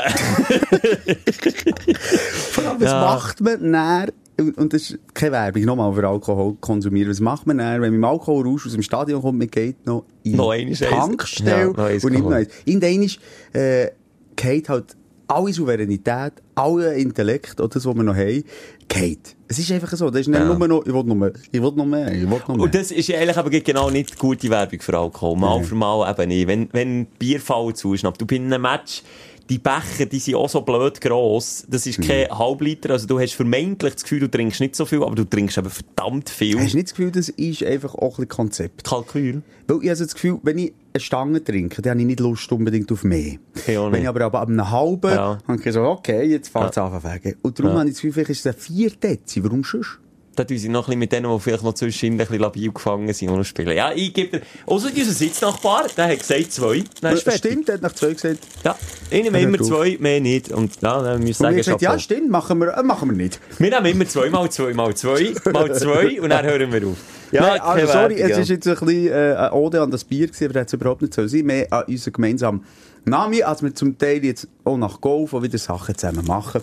Vor 2.51 2.65
allem, 2.65 2.81
was 2.81 2.91
Ja. 2.91 3.01
macht 3.01 3.41
man 3.41 3.73
dann, 3.73 4.11
und 4.57 4.73
das 4.73 4.91
ist 4.91 4.99
keine 5.15 5.33
Werbung, 5.33 5.63
nochmal 5.65 5.93
für 5.95 6.07
Alkohol 6.07 6.57
konsumieren, 6.61 7.11
was 7.11 7.21
macht 7.21 7.47
man 7.47 7.59
dann, 7.59 7.75
wenn 7.81 7.91
man 7.91 7.95
im 7.95 8.05
Alkoholrausch 8.05 8.67
aus 8.67 8.73
dem 8.73 8.83
Stadion 8.83 9.23
kommt, 9.23 9.39
man 9.39 9.49
geht 9.49 9.87
noch 9.87 10.05
in 10.23 10.33
die. 10.33 10.75
Tankstelle 10.75 11.73
Ja, 11.77 11.85
und 11.87 12.13
nimmt 12.13 12.25
noch 12.25 12.33
eins. 12.33 12.49
Irgendwann 12.65 13.11
äh, 13.53 13.91
geht 14.37 14.69
halt 14.69 14.97
alle 15.29 15.53
Souveränität, 15.53 16.35
alle 16.55 16.95
Intellekt, 16.95 17.61
oder 17.61 17.69
das, 17.69 17.85
was 17.85 17.95
wir 17.95 18.03
noch 18.03 18.15
haben, 18.15 18.45
geht. 18.89 19.37
Es 19.49 19.59
ist 19.59 19.71
einfach 19.73 19.91
so, 19.97 20.11
das 20.11 20.23
ist 20.23 20.29
nicht 20.29 20.39
Ja. 20.39 20.45
nur 20.55 20.69
noch, 20.69 20.87
ich 20.87 20.93
will 20.93 21.03
noch 21.05 21.15
mehr, 21.15 21.33
ich 21.51 21.61
will 21.63 21.73
noch 21.75 21.85
mehr, 21.85 22.13
ich 22.13 22.21
will 22.23 22.29
noch 22.29 22.49
mehr. 22.49 22.59
Und 22.61 22.75
das 22.75 22.91
ist 22.91 23.13
eigentlich 23.13 23.37
aber 23.37 23.51
genau 23.51 23.91
nicht 23.91 24.19
gute 24.19 24.49
Werbung 24.51 24.81
für 24.81 24.97
Alkohol. 24.99 25.37
Mal 25.37 25.63
für 25.65 25.75
mal 25.75 26.09
eben 26.11 26.29
nicht. 26.29 26.47
Wenn, 26.47 26.69
wenn 26.73 27.07
Bierfall 27.19 27.75
zuschnappt, 27.75 28.21
du 28.21 28.27
bist 28.27 28.41
in 28.41 28.53
einem 28.53 28.63
Match, 28.63 29.03
die 29.49 29.59
Becher, 29.59 30.07
die 30.07 30.19
sind 30.19 30.35
auch 30.35 30.49
so 30.49 30.61
blöd 30.63 31.01
gross. 31.01 31.65
Das 31.69 31.87
ist 31.87 32.01
kein 32.03 32.29
Halbliter. 32.29 32.91
Also 32.91 33.07
du 33.07 33.21
hast 33.21 33.35
vermeintlich 33.35 33.95
das 33.95 34.03
Gefühl, 34.03 34.21
du 34.21 34.31
trinkst 34.31 34.61
nicht 34.61 34.75
so 34.75 34.85
viel, 34.85 35.03
aber 35.03 35.15
du 35.15 35.25
trinkst 35.25 35.57
eben 35.59 35.71
verdammt 35.71 36.29
viel. 36.31 36.59
Hast 36.59 36.73
du 36.73 36.77
nicht 36.79 36.89
das 36.89 36.95
Gefühl, 36.95 37.11
das 37.13 37.29
ist 37.29 37.63
einfach 37.63 37.95
auch 37.95 38.19
ein 38.19 38.29
Konzept? 38.29 38.85
Kalkül. 38.85 39.43
Weil 39.69 39.79
ich 39.83 39.89
habe 39.91 39.99
das 39.99 40.15
Gefühl, 40.15 40.39
wenn 40.43 40.59
ich 40.59 40.73
eine 40.95 41.01
Stange 41.01 41.45
trinke, 41.45 41.83
dann 41.83 41.93
habe 41.93 42.01
ich 42.01 42.07
nicht 42.07 42.21
Lust 42.21 42.51
unbedingt 42.51 42.91
auf 42.91 43.05
mehr. 43.05 43.37
Ich. 43.55 43.67
Wenn 43.67 44.03
ich 44.03 44.09
aber 44.09 44.23
ab 44.23 44.35
einem 44.35 44.71
halben, 44.71 45.11
Ja. 45.11 45.39
dann 45.47 45.61
ich 45.63 45.73
so, 45.73 45.83
okay, 45.83 46.25
jetzt 46.25 46.49
fährt 46.49 46.71
es 46.73 46.79
an 46.79 46.93
zu 46.93 47.09
fegen. 47.09 47.37
Und 47.43 47.59
darum 47.59 47.73
Ja. 47.73 47.79
habe 47.81 47.89
ich 47.89 47.95
das 47.95 48.03
Gefühl, 48.03 48.13
vielleicht 48.13 48.31
ist 48.31 48.47
es 48.47 48.55
ein 48.55 48.61
4 48.61 48.91
Dezi. 48.91 49.45
Warum 49.45 49.63
sonst? 49.63 49.99
Da 50.37 50.45
tun 50.45 50.59
sie 50.59 50.69
noch 50.69 50.83
ein 50.83 50.85
bisschen 50.85 50.99
mit 50.99 51.13
denen, 51.13 51.33
die 51.33 51.41
vielleicht 51.41 51.65
noch 51.65 51.73
zwischendrin 51.73 52.21
ein 52.21 52.27
bisschen 52.27 52.43
labil 52.43 52.71
gefangen 52.71 53.13
sind, 53.13 53.31
und 53.31 53.45
spielen. 53.45 53.75
Ja, 53.75 53.91
ich 53.93 54.13
gebe 54.13 54.39
dir, 54.39 54.47
außer 54.67 54.89
unser 54.95 55.13
Sitznachbar, 55.13 55.87
der 55.97 56.09
hat 56.09 56.19
gesagt 56.19 56.53
zwei. 56.53 56.77
Ist 56.77 57.01
fertig. 57.01 57.35
Stimmt, 57.37 57.69
der 57.69 57.75
hat 57.77 57.83
nach 57.83 57.93
zwei 57.93 58.13
gesagt. 58.13 58.39
Ja. 58.63 58.77
Ich 59.11 59.23
nehme 59.23 59.41
immer 59.41 59.61
auf. 59.61 59.67
zwei, 59.67 59.97
mehr 59.99 60.21
nicht. 60.21 60.51
Und 60.51 60.81
ja, 60.83 61.03
dann 61.03 61.21
müssen 61.21 61.29
wir 61.29 61.35
sagen, 61.35 61.57
gesagt, 61.57 61.83
ja, 61.83 61.99
stimmt, 61.99 62.31
machen 62.31 62.59
wir, 62.59 62.77
äh, 62.77 62.83
machen 62.83 63.09
wir 63.09 63.17
nicht. 63.17 63.41
Wir 63.59 63.71
nehmen 63.71 63.87
immer 63.87 64.07
zwei 64.07 64.29
mal 64.29 64.51
zwei 64.51 64.75
mal 64.75 64.95
zwei 64.95 65.33
mal 65.53 65.75
zwei 65.75 66.21
und 66.21 66.29
dann 66.29 66.45
hören 66.45 66.71
wir 66.71 66.87
auf. 66.87 66.97
Ja, 67.33 67.59
keine 67.59 67.63
also, 67.63 67.87
sorry, 67.87 68.17
Werbung, 68.17 68.33
es 68.33 68.39
ist 68.39 68.49
jetzt 68.51 68.69
ein 68.69 68.75
bisschen 68.75 69.09
äh, 69.09 69.35
ein 69.35 69.53
Ode 69.53 69.81
an 69.81 69.91
das 69.91 70.05
Bier 70.05 70.27
gewesen, 70.27 70.45
aber 70.45 70.53
das 70.53 70.61
hat 70.61 70.69
es 70.69 70.73
überhaupt 70.75 71.03
nicht 71.03 71.15
so 71.15 71.27
sein. 71.27 71.45
Mehr 71.45 71.73
an 71.73 71.85
unseren 71.89 72.13
gemeinsamen 72.13 72.65
Namen, 73.05 73.43
als 73.43 73.63
wir 73.63 73.75
zum 73.75 73.97
Teil 73.99 74.25
jetzt 74.25 74.47
auch 74.65 74.77
nach 74.77 75.01
Golf 75.01 75.33
auch 75.33 75.43
wieder 75.43 75.59
Sachen 75.59 75.97
zusammen 75.97 76.27
machen. 76.27 76.61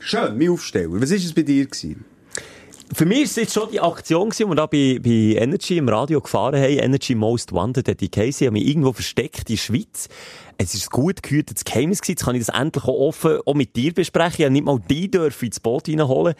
Schön, 0.00 0.36
mein 0.36 0.50
Aufsteller. 0.50 1.00
Was 1.00 1.10
war 1.10 1.16
es 1.16 1.32
bei 1.32 1.42
dir? 1.42 1.64
Gewesen? 1.66 2.04
Für 2.92 3.04
mich 3.04 3.22
ist 3.22 3.30
es 3.30 3.36
jetzt 3.36 3.54
schon 3.54 3.70
die 3.70 3.80
Aktion 3.80 4.30
die 4.30 4.46
wir 4.46 4.54
da 4.54 4.66
bei, 4.66 5.00
bei 5.02 5.40
Energy 5.40 5.76
im 5.76 5.88
Radio 5.88 6.20
gefahren 6.20 6.60
haben. 6.60 6.78
Energy 6.78 7.14
Most 7.14 7.52
Wanted, 7.52 7.88
hat 7.88 8.00
die 8.00 8.08
Casey, 8.08 8.46
haben 8.46 8.54
mich 8.54 8.66
irgendwo 8.66 8.92
versteckt 8.92 9.50
in 9.50 9.56
der 9.56 9.62
Schweiz. 9.62 10.08
Es 10.56 10.74
ist 10.74 10.90
gut 10.90 11.22
gehütetes 11.22 11.64
Geheimnis 11.64 12.00
gewesen. 12.00 12.12
Jetzt 12.12 12.24
kann 12.24 12.36
ich 12.36 12.46
das 12.46 12.56
endlich 12.56 12.84
auch 12.84 13.08
offen, 13.08 13.40
auch 13.44 13.54
mit 13.54 13.74
dir 13.74 13.92
besprechen. 13.92 14.36
Ich 14.38 14.44
habe 14.44 14.52
nicht 14.52 14.64
mal 14.64 14.78
die 14.88 15.10
dürfen 15.10 15.46
ins 15.46 15.58
Boot 15.58 15.88
reinholen. 15.88 16.34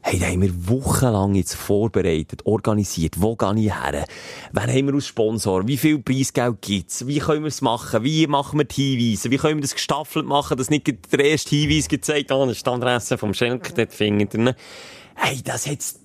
Hey, 0.00 0.20
da 0.20 0.26
haben 0.26 0.40
wir 0.40 0.68
wochenlang 0.68 1.34
jetzt 1.34 1.54
vorbereitet, 1.54 2.46
organisiert. 2.46 3.20
Wo 3.20 3.34
gehe 3.34 3.58
ich 3.58 3.74
her? 3.74 4.06
Wen 4.52 4.62
haben 4.62 4.86
wir 4.86 4.94
als 4.94 5.08
Sponsor? 5.08 5.66
Wie 5.66 5.76
viel 5.76 5.98
Preisgeld 5.98 6.62
gibt's? 6.62 7.06
Wie 7.08 7.18
können 7.18 7.42
wir 7.42 7.48
es 7.48 7.60
machen? 7.60 8.04
Wie 8.04 8.26
machen 8.28 8.60
wir 8.60 8.64
die 8.64 8.96
Hinweise? 8.96 9.30
Wie 9.32 9.36
können 9.36 9.56
wir 9.56 9.62
das 9.62 9.74
gestaffelt 9.74 10.24
machen, 10.24 10.56
dass 10.56 10.70
nicht 10.70 10.86
der 11.12 11.24
erste 11.24 11.56
Hinweis 11.56 11.88
gezeigt 11.88 12.30
hat, 12.30 12.38
oh, 12.38 12.46
das 12.46 12.58
ist 12.58 12.66
die 12.66 12.70
Adresse 12.70 13.18
vom 13.18 13.34
Schenk, 13.34 13.74
dort 13.74 13.92
findet 13.92 14.34
ihr. 14.34 14.54
Hey, 15.20 15.42
das 15.42 15.66
hat 15.66 15.80
es 15.80 16.00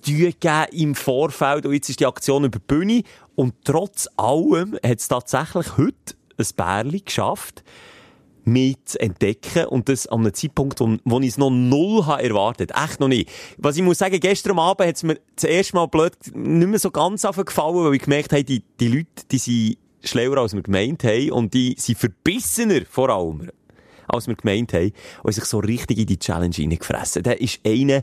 im 0.72 0.94
Vorfeld 0.96 1.66
und 1.66 1.72
jetzt 1.72 1.88
ist 1.88 2.00
die 2.00 2.06
Aktion 2.06 2.44
über 2.44 2.58
die 2.58 2.64
Bühne. 2.66 3.02
Und 3.36 3.54
trotz 3.64 4.08
allem 4.16 4.74
hat 4.84 4.98
es 4.98 5.06
tatsächlich 5.06 5.78
heute 5.78 6.14
ein 6.36 6.46
Bärli 6.56 7.00
geschafft, 7.00 7.62
mich 8.44 8.76
zu 8.84 9.00
entdecken 9.00 9.66
und 9.66 9.88
das 9.88 10.08
an 10.08 10.20
einem 10.20 10.34
Zeitpunkt, 10.34 10.80
wo, 10.80 10.96
wo 11.04 11.20
ich 11.20 11.28
es 11.28 11.38
noch 11.38 11.50
null 11.50 12.04
habe 12.06 12.24
erwartet. 12.24 12.72
Echt 12.74 12.98
noch 12.98 13.08
nicht. 13.08 13.30
Was 13.56 13.76
ich 13.76 13.82
muss 13.82 13.98
sagen, 13.98 14.18
gestern 14.18 14.58
Abend 14.58 14.88
hat 14.88 14.96
es 14.96 15.04
mir 15.04 15.20
das 15.36 15.44
erste 15.44 15.76
Mal 15.76 15.86
blöd 15.86 16.12
nicht 16.34 16.68
mehr 16.68 16.78
so 16.80 16.90
ganz 16.90 17.22
gefallen, 17.22 17.84
weil 17.84 17.94
ich 17.94 18.02
gemerkt 18.02 18.32
habe, 18.32 18.44
die, 18.44 18.64
die 18.80 18.88
Leute, 18.88 19.26
die 19.30 19.38
sind 19.38 19.78
schlauer 20.02 20.38
als 20.38 20.54
wir 20.54 20.62
gemeint 20.62 21.04
haben 21.04 21.30
und 21.30 21.54
die 21.54 21.76
sind 21.78 21.98
verbissener 21.98 22.82
vor 22.90 23.08
allem 23.08 23.48
als 24.06 24.26
wir 24.26 24.34
gemeint 24.34 24.72
haben, 24.72 24.92
und 25.22 25.32
sich 25.32 25.44
so 25.44 25.58
richtig 25.58 25.98
in 25.98 26.06
die 26.06 26.18
Challenge 26.18 26.54
reingefressen. 26.56 27.22
Der 27.22 27.40
ist 27.40 27.60
einer, 27.66 28.02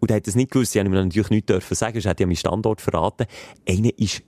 und 0.00 0.10
der 0.10 0.18
hat 0.18 0.26
das 0.26 0.34
nicht 0.34 0.50
gewusst, 0.50 0.74
ich 0.74 0.80
habe 0.80 0.88
ihm 0.88 0.94
natürlich 0.94 1.30
nichts 1.30 1.46
dürfen 1.46 1.74
sagen, 1.74 1.94
hätte 1.94 2.10
ich 2.10 2.20
ja 2.20 2.26
meinen 2.26 2.36
Standort 2.36 2.80
verraten. 2.80 3.26
Einer 3.68 3.90
ist 3.98 4.22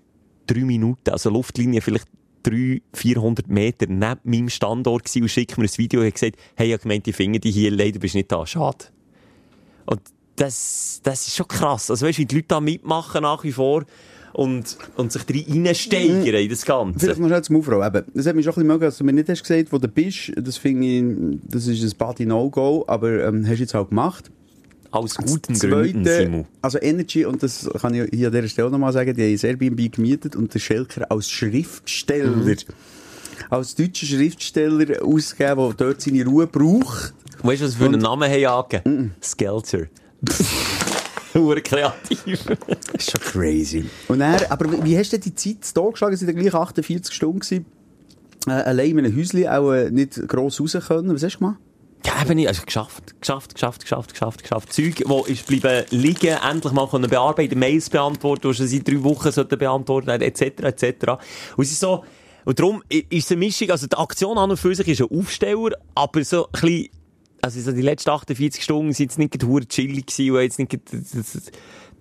drei 0.46 0.64
Minuten, 0.64 1.10
also 1.10 1.30
Luftlinie 1.30 1.80
vielleicht 1.80 2.06
300, 2.42 2.82
400 2.94 3.48
Meter 3.48 3.86
neben 3.86 4.20
meinem 4.24 4.48
Standort 4.48 5.04
gewesen 5.04 5.22
und 5.22 5.28
schickt 5.28 5.58
mir 5.58 5.64
ein 5.64 5.70
Video 5.76 6.00
und 6.00 6.06
hat 6.06 6.14
gesagt, 6.14 6.36
hey, 6.56 6.74
ich 6.74 6.80
gemeint, 6.80 7.06
die 7.06 7.12
finden 7.12 7.40
die 7.40 7.50
hier, 7.50 7.70
leider 7.70 7.98
bist 7.98 8.14
du 8.14 8.18
nicht 8.18 8.32
da, 8.32 8.46
schade. 8.46 8.86
Und 9.86 10.00
das, 10.36 11.00
das 11.02 11.26
ist 11.26 11.36
schon 11.36 11.48
krass. 11.48 11.90
Also 11.90 12.06
weißt 12.06 12.18
du, 12.18 12.22
wie 12.22 12.26
die 12.26 12.36
Leute 12.36 12.48
da 12.48 12.60
mitmachen 12.60 13.22
nach 13.22 13.44
wie 13.44 13.52
vor 13.52 13.84
und, 14.32 14.78
und 14.96 15.12
sich 15.12 15.24
drin 15.24 15.66
reinsteigern 15.66 16.42
in 16.42 16.48
das 16.48 16.64
Ganze. 16.64 17.00
Vielleicht 17.00 17.20
noch 17.20 17.28
schnell 17.28 17.42
zum 17.42 17.56
Aufrau. 17.56 17.84
Eben, 17.84 18.04
das 18.14 18.26
hat 18.26 18.36
mich 18.36 18.44
schon 18.44 18.52
ein 18.52 18.54
bisschen 18.54 18.66
mögen, 18.66 18.80
dass 18.82 18.98
du 18.98 19.04
mir 19.04 19.12
nicht 19.12 19.28
hast 19.28 19.42
gesagt, 19.42 19.72
wo 19.72 19.78
du 19.78 19.88
bist. 19.88 20.32
Das 20.36 20.56
finde 20.56 20.86
ich, 20.86 21.38
das 21.44 21.66
ist 21.66 21.82
ein 21.82 21.98
Body 21.98 22.26
No-Go, 22.26 22.84
aber 22.86 23.24
ähm, 23.26 23.44
hast 23.46 23.56
du 23.56 23.62
jetzt 23.62 23.74
auch 23.74 23.88
gemacht. 23.88 24.30
Aus 24.90 25.14
guten 25.16 25.52
Das 25.52 25.60
Gründen, 25.60 26.04
Zweite, 26.04 26.24
Simon. 26.24 26.46
Also 26.62 26.78
Energy, 26.80 27.24
und 27.26 27.42
das 27.42 27.68
kann 27.80 27.92
ich 27.94 28.08
hier 28.10 28.28
an 28.28 28.32
dieser 28.32 28.48
Stelle 28.48 28.70
nochmal 28.70 28.92
sagen, 28.92 29.14
die 29.14 29.22
haben 29.22 29.38
ein 29.40 29.60
Airbnb 29.60 29.92
gemietet 29.92 30.34
und 30.34 30.52
der 30.54 30.58
Schelker 30.60 31.10
als 31.10 31.28
Schriftsteller, 31.30 32.36
Mhm. 32.36 32.56
als 33.50 33.74
deutscher 33.74 34.06
Schriftsteller 34.06 35.02
ausgegeben, 35.04 35.56
der 35.68 35.74
dort 35.86 36.00
seine 36.00 36.24
Ruhe 36.24 36.46
braucht. 36.46 37.12
Weißt 37.42 37.60
du, 37.60 37.66
was 37.66 37.74
für 37.74 37.84
einen 37.84 37.94
Und- 37.96 38.02
Namen 38.02 38.30
haben 38.30 38.44
angegeben? 38.46 39.14
Skelter. 39.22 39.86
Hure 41.34 41.60
kreativ. 41.60 42.44
Das 42.46 42.58
ist 43.06 43.10
schon 43.10 43.20
crazy. 43.20 43.84
Und 44.08 44.20
dann, 44.20 44.40
aber 44.48 44.82
wie- 44.84 44.96
hast 44.98 45.12
du 45.12 45.18
die 45.18 45.34
Zeit 45.34 45.58
da 45.74 45.82
geschlagen? 45.82 46.14
Es 46.14 46.26
waren 46.26 46.34
gleich 46.34 46.54
48 46.54 47.14
Stunden. 47.14 47.40
Gewesen. 47.40 47.66
Äh, 48.46 48.52
allein 48.52 48.90
in 48.90 48.98
einem 49.00 49.16
Häuschen 49.16 49.46
auch 49.46 49.72
äh, 49.72 49.90
nicht 49.90 50.26
gross 50.26 50.60
raus 50.60 50.76
können. 50.88 51.14
Was 51.14 51.22
hast 51.22 51.34
du 51.34 51.38
gemacht? 51.40 51.58
Ja, 52.06 52.22
eben 52.22 52.36
nicht. 52.36 52.48
Also 52.48 52.62
geschafft, 52.64 53.20
geschafft, 53.20 53.54
geschafft, 53.54 53.82
geschafft, 53.82 54.12
geschafft, 54.12 54.42
geschafft. 54.42 54.72
Zeug, 54.72 55.02
wo 55.06 55.24
ist 55.24 55.46
bleiben 55.46 55.84
liegen, 55.90 56.36
endlich 56.48 56.72
mal 56.72 56.88
können 56.88 57.10
bearbeiten, 57.10 57.58
Mails 57.58 57.90
beantworten, 57.90 58.48
die 58.48 58.54
schon 58.54 58.66
seit 58.66 58.88
drei 58.88 59.02
Wochen 59.02 59.32
sollten 59.32 59.58
beantwortet 59.58 60.08
werden, 60.08 60.22
etc., 60.22 60.42
etc. 60.62 61.10
Und 61.56 61.64
es 61.64 61.72
ist 61.72 61.80
so, 61.80 62.04
und 62.44 62.58
darum 62.58 62.82
ist 62.88 63.04
es 63.12 63.30
eine 63.30 63.40
Mischung, 63.40 63.70
also 63.70 63.86
die 63.86 63.96
Aktion 63.96 64.38
an 64.38 64.50
und 64.50 64.56
für 64.56 64.74
sich 64.74 64.88
ist 64.88 65.02
ein 65.02 65.18
Aufsteller, 65.18 65.72
aber 65.94 66.24
so 66.24 66.46
ein 66.46 66.52
bisschen, 66.52 66.88
also 67.42 67.60
so 67.60 67.72
die 67.72 67.82
letzten 67.82 68.10
48 68.10 68.62
Stunden 68.62 68.92
sind 68.92 69.10
jetzt 69.10 69.18
nicht 69.18 69.38
gerade 69.38 69.66
chillig 69.66 70.06
gewesen 70.06 70.34
und 70.34 70.42
jetzt 70.42 70.58
nicht 70.58 71.52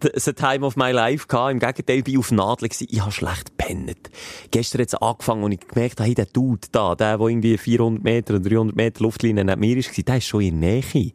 ein 0.03 0.35
Time 0.35 0.65
of 0.65 0.75
my 0.75 0.91
life 0.91 1.27
gehabt. 1.27 1.51
Im 1.51 1.59
Gegenteil, 1.59 1.97
ich 1.97 2.03
bin 2.03 2.17
auf 2.19 2.31
Nadeln 2.31 2.69
gewesen. 2.69 2.87
Ich 2.89 3.01
habe 3.01 3.11
schlecht 3.11 3.57
gepennt. 3.57 4.09
Gestern 4.51 4.81
hat 4.81 4.87
es 4.87 4.95
angefangen 4.95 5.43
und 5.43 5.51
ich 5.53 5.59
gemerkt 5.59 5.99
habe, 5.99 6.07
hey, 6.07 6.15
der 6.15 6.25
Dude 6.25 6.67
da, 6.71 6.95
der, 6.95 7.17
der 7.17 7.27
irgendwie 7.27 7.57
400 7.57 8.03
Meter 8.03 8.35
oder 8.35 8.49
300 8.49 8.75
Meter 8.75 9.03
Luftlinie 9.03 9.43
neben 9.43 9.59
mir 9.59 9.77
ist, 9.77 10.07
der 10.07 10.17
ist 10.17 10.25
schon 10.25 10.41
in 10.41 10.61
der 10.61 10.81
Nähe. 10.93 11.11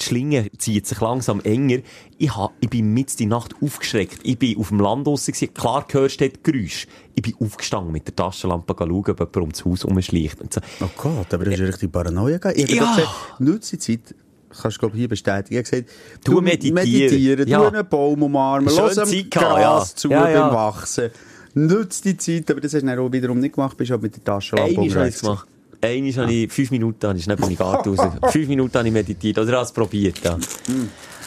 Die 0.00 0.04
Schlinge 0.04 0.50
zieht 0.58 0.86
sich 0.86 1.00
langsam 1.00 1.40
enger. 1.40 1.78
Ich, 2.18 2.34
ha, 2.36 2.50
ich 2.60 2.70
bin 2.70 2.92
mitten 2.94 3.16
die 3.18 3.26
Nacht 3.26 3.54
aufgeschreckt. 3.60 4.18
Ich 4.22 4.38
bin 4.38 4.56
auf 4.58 4.68
dem 4.68 4.80
Land 4.80 5.06
draussen 5.06 5.34
klar 5.54 5.84
gehört 5.88 6.20
dort 6.20 6.44
Geräusch. 6.44 6.86
Ich 7.14 7.22
bin 7.22 7.34
aufgestanden 7.40 7.92
mit 7.92 8.06
der 8.06 8.14
Taschenlampe 8.16 8.74
schauen, 8.78 8.90
ob 8.92 9.08
jemand 9.08 9.36
ums 9.36 9.64
Haus 9.64 9.84
rumschleicht. 9.84 10.40
Und 10.40 10.52
so. 10.52 10.60
Oh 10.80 10.88
Gott, 10.96 11.32
aber 11.32 11.44
das 11.46 11.54
ist 11.54 11.60
richtig 11.60 11.92
Paranoia. 11.92 12.38
Ich 12.54 12.70
Ja. 12.70 12.86
habe 12.86 12.96
gesagt, 13.00 13.40
nutze 13.40 13.76
die 13.76 13.98
Zeit, 13.98 14.14
kannst 14.60 14.82
du 14.82 14.90
hier 14.92 15.08
bestätigen. 15.08 15.60
Ich 15.60 15.72
habe 15.72 15.82
gesagt, 15.82 16.24
Tu 16.24 16.40
meditieren. 16.40 16.74
meditieren, 16.74 17.48
Ja. 17.48 17.58
tu 17.58 17.76
einen 17.76 17.88
Baum 17.88 18.22
umarmen, 18.22 18.72
lass 18.74 18.94
dem 18.94 19.30
Gras 19.30 19.90
ja. 19.90 19.96
zu 19.96 20.10
Ja, 20.10 20.28
ja. 20.28 20.46
beim 20.48 20.54
Wachsen. 20.56 21.10
Nutze 21.54 22.02
die 22.02 22.16
Zeit, 22.18 22.50
aber 22.50 22.60
das 22.60 22.74
hast 22.74 22.82
du 22.82 22.86
dann 22.86 22.98
auch 22.98 23.10
wiederum 23.10 23.38
nicht 23.40 23.54
gemacht, 23.54 23.76
bist 23.78 23.90
halt 23.90 24.02
mit 24.02 24.14
der 24.14 24.24
Taschenlampe 24.24 24.86
es 25.06 25.20
gemacht. 25.20 25.48
Einmal 25.80 26.12
habe 26.14 26.32
ich, 26.32 26.52
fünf 26.52 26.70
Minuten 26.70 27.06
habe 27.06 27.18
ich 27.18 27.24
schnell 27.24 27.36
raus. 27.58 27.98
Fünf 28.32 28.48
Minuten 28.48 28.74
habe 28.76 28.88
ich 28.88 28.94
meditiert. 28.94 29.38
Oder 29.38 29.52
habe 29.52 29.64
es 29.64 29.72
probiert, 29.72 30.18
ja. 30.24 30.38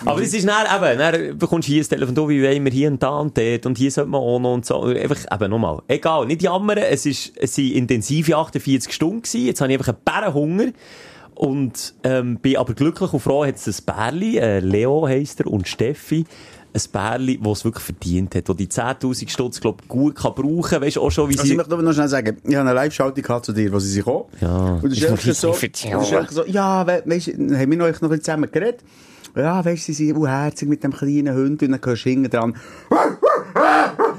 Aber 0.06 0.22
es 0.22 0.34
ist 0.34 0.48
dann 0.48 0.66
eben, 0.66 0.98
dann 0.98 1.38
bekommst 1.38 1.68
du 1.68 1.74
hier 1.74 1.84
ein 1.84 1.88
Telefon, 1.88 2.16
du, 2.16 2.30
wie 2.30 2.42
wollen 2.42 2.64
wir 2.64 2.72
hier 2.72 2.90
und 2.90 3.02
da 3.04 3.20
und 3.20 3.38
dort 3.38 3.66
und 3.66 3.78
hier 3.78 3.92
sollte 3.92 4.10
man 4.10 4.22
auch 4.22 4.40
noch 4.40 4.54
und 4.54 4.66
so. 4.66 4.84
Einfach, 4.84 5.18
eben 5.32 5.50
nochmal. 5.52 5.82
Egal, 5.88 6.26
nicht 6.26 6.42
jammern. 6.42 6.78
Es 6.78 7.06
ist, 7.06 7.34
es 7.36 7.56
sind 7.56 7.74
intensive 7.74 8.36
48 8.38 8.94
Stunden 8.94 9.22
gewesen. 9.22 9.46
Jetzt 9.46 9.62
habe 9.62 9.72
ich 9.72 9.80
einfach 9.80 9.94
einen 9.94 10.04
Bärenhunger. 10.04 10.72
Und, 11.36 11.94
ähm, 12.04 12.38
bin 12.40 12.58
aber 12.58 12.74
glücklich 12.74 13.14
und 13.14 13.22
froh, 13.22 13.46
hat 13.46 13.56
es 13.56 13.66
ein 13.68 13.86
Bärli, 13.86 14.38
äh, 14.40 14.60
Leo 14.60 15.08
heisst 15.08 15.40
er, 15.40 15.48
und 15.48 15.70
Steffi. 15.70 16.26
Ein 16.72 16.82
Bärli, 16.92 17.40
das 17.42 17.60
es 17.60 17.66
wirklich 17.66 17.84
verdient 17.84 18.36
hat, 18.36 18.48
das 18.48 18.56
die 18.56 18.68
10.000 18.68 19.30
Stutz, 19.30 19.60
glaub, 19.60 19.88
gut 19.88 20.16
kann 20.16 20.34
brauchen. 20.36 20.82
Weißt 20.82 20.98
du 20.98 21.02
auch 21.02 21.10
schon, 21.10 21.30
wie 21.30 21.34
Also 21.34 21.46
sie... 21.46 21.52
ich 21.52 21.58
möchte 21.58 21.74
aber 21.74 21.82
noch 21.82 21.94
schnell 21.94 22.08
sagen, 22.08 22.38
ich 22.44 22.56
habe 22.56 22.70
eine 22.70 22.74
Live-Schaltung 22.74 23.44
zu 23.44 23.54
dir, 23.54 23.72
wo 23.72 23.80
sie 23.80 23.90
sich 23.90 24.04
kommen. 24.04 24.26
Ja. 24.40 24.80
Und 24.82 24.84
das 24.84 25.26
ist 25.26 25.42
so, 25.42 25.54
so, 26.30 26.46
ja, 26.46 26.86
we 26.86 27.02
weißt 27.06 27.28
du, 27.28 27.32
haben 27.58 27.72
wir 27.72 27.78
noch 27.78 27.86
ein 27.86 27.92
bisschen 27.94 28.22
zusammen 28.24 28.52
geredet. 28.52 28.84
Ja, 29.36 29.64
weißt 29.64 29.88
du, 29.88 29.94
sie 29.94 30.06
sind 30.08 30.18
unherzig 30.18 30.68
mit 30.68 30.84
dem 30.84 30.94
kleinen 30.94 31.36
Hund 31.36 31.62
und 31.62 31.72
dann 31.72 31.82
hörst 31.84 32.06
du 32.06 32.10
hinten 32.10 32.30
dran. 32.30 32.56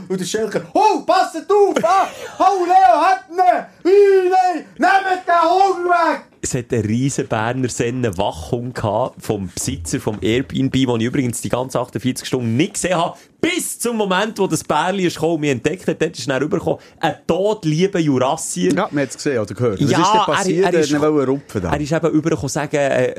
Und 0.09 0.20
der 0.20 0.24
Schelker, 0.24 0.62
oh, 0.74 1.03
passt 1.07 1.36
auf, 1.36 1.74
ah, 1.84 2.09
oh, 2.38 2.64
Leo, 2.64 3.01
hat 3.01 3.24
ihn, 3.30 4.30
nein, 4.30 4.64
nehmt 4.76 5.26
den 5.26 5.40
Hund 5.42 5.88
weg. 5.88 6.30
Es 6.43 6.55
hat 6.55 6.72
einen 6.72 6.84
riesen 6.84 7.26
Berner 7.28 7.68
Sennen 7.68 8.16
Wachhund 8.16 8.74
gehabt 8.74 9.22
vom 9.22 9.51
Besitzer 9.55 10.01
vom 10.01 10.18
Airbnb, 10.20 10.72
den 10.72 11.01
ich 11.01 11.07
übrigens 11.07 11.41
die 11.41 11.49
ganzen 11.49 11.78
48 11.78 12.26
Stunden 12.26 12.57
nicht 12.57 12.74
gesehen 12.74 12.97
habe, 12.97 13.18
bis 13.41 13.78
zum 13.78 13.97
Moment, 13.97 14.38
wo 14.38 14.47
das 14.47 14.62
Bärli 14.64 15.07
ist 15.07 15.14
gekommen 15.14 15.41
mich 15.41 15.51
entdeckt 15.51 15.86
hat, 15.88 16.01
dort 16.01 16.18
ist 16.18 16.28
er 16.28 16.41
rübergekommen, 16.41 16.78
ein 17.01 17.14
todlieber 17.26 17.99
Jurassier. 17.99 18.72
Ja, 18.74 18.88
man 18.91 19.03
hat 19.03 19.11
es 19.11 19.16
gesehen 19.16 19.38
oder 19.41 19.55
gehört. 19.55 19.80
Was 19.82 19.91
Ja, 19.91 19.99
ist 20.03 20.12
denn 20.12 20.20
er- 20.20 20.24
passiert? 20.26 20.64
er 20.66 20.74
Er, 20.74 20.80
ist- 20.80 20.93
er 20.93 21.26
rupfen. 21.26 21.64
Er 21.64 21.80
ist 21.80 21.93
eben 21.93 22.11
übergekommen 22.11 22.49
sagen, 22.49 22.76
äh, 22.76 23.14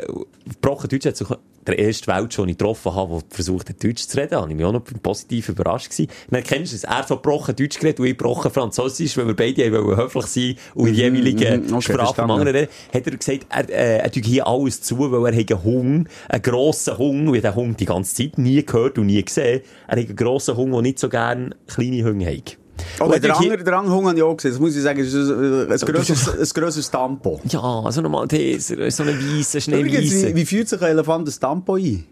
gebrochen 0.50 0.90
Deutsch 0.90 1.06
hat 1.06 1.18
sich 1.18 1.28
der 1.68 1.78
erste 1.78 2.08
Welt 2.08 2.34
schon 2.34 2.50
ich 2.50 2.58
getroffen 2.58 2.96
habe, 2.96 3.20
der 3.20 3.36
versucht 3.36 3.70
hat, 3.70 3.84
Deutsch 3.84 4.08
zu 4.08 4.18
reden. 4.18 4.30
Da 4.32 4.42
habe 4.42 4.50
ich 4.50 4.56
mich 4.58 4.66
auch 4.66 4.72
noch 4.72 4.82
positiv 5.04 5.50
überrascht 5.50 5.92
gewesen. 5.92 6.10
Dann 6.32 6.42
kennst 6.44 6.72
du 6.72 6.76
es, 6.76 6.84
er 6.86 6.98
hat 6.98 7.08
so 7.08 7.18
gebrochen 7.18 7.56
Deutsch 7.56 7.78
geredet 7.78 8.00
und 8.00 8.08
ich 8.08 8.18
gebrochen 8.18 8.50
Französisch, 8.52 9.16
weil 9.16 9.28
wir 9.28 9.36
beide 9.36 9.72
wollen 9.72 9.96
höflich 9.96 10.26
sein 10.26 10.56
und 10.74 10.88
in 10.88 10.94
die 10.96 11.02
jeweilige 11.02 11.58
mhm, 11.60 11.74
okay, 11.76 11.94
Sprache 11.94 12.16
vom 12.16 12.32
anderen 12.32 12.56
reden. 12.56 12.72
Hat 12.92 13.06
er 13.06 13.16
gesagt, 13.16 13.46
er, 13.50 13.70
äh, 13.70 13.98
er 14.00 14.12
tut 14.12 14.26
hier 14.26 14.48
alles 14.48 14.82
zu, 14.82 14.98
weil 15.12 15.34
er 15.34 15.38
einen 15.40 15.64
Hund, 15.64 16.08
einen 16.30 16.42
grossen 16.42 16.98
Hund, 16.98 17.28
und 17.30 17.36
ich 17.36 17.44
habe 17.46 17.54
den 17.56 17.64
Hund 17.68 17.80
die 17.80 17.86
ganze 17.86 18.16
Zeit 18.16 18.40
nie 18.40 18.66
gehört 18.66 18.98
und 18.98 19.06
nie 19.06 19.24
gesehen. 19.24 19.62
Er 19.88 20.02
hat 20.02 20.11
einen 20.12 20.18
grossen 20.18 20.56
Hund, 20.56 20.74
der 20.74 20.82
nicht 20.82 21.00
so 21.00 21.10
gerne 21.10 21.56
kleine 21.68 22.04
Hunde 22.04 22.26
hat. 22.26 22.58
Oh, 23.00 23.12
er 23.12 23.20
der 23.20 23.38
andere 23.38 23.64
Dranghung 23.64 24.08
habe 24.08 24.18
ich 24.18 24.24
auch 24.24 24.36
gesehen. 24.36 24.52
Das 24.52 24.60
muss 24.60 24.76
ich 24.76 24.82
sagen, 24.82 25.00
ist 25.00 25.14
ein, 25.14 25.72
ein, 25.72 25.78
grosses, 25.80 26.30
ein 26.30 26.62
grosses 26.62 26.90
Tampo. 26.90 27.40
Ja, 27.46 27.92
so 27.92 28.02
ein 28.02 28.12
Malteser, 28.12 28.90
so 28.92 29.04
eine 29.04 29.14
weisse, 29.14 29.58
Übrigens, 29.58 30.02
wie, 30.04 30.10
schneeweisse. 30.10 30.36
wie 30.36 30.46
fühlt 30.46 30.70
sich 30.70 30.82
ein 30.82 30.90
Elefant 30.90 31.28
ein 31.28 31.40
Tampo 31.40 31.76
ein? 31.76 32.06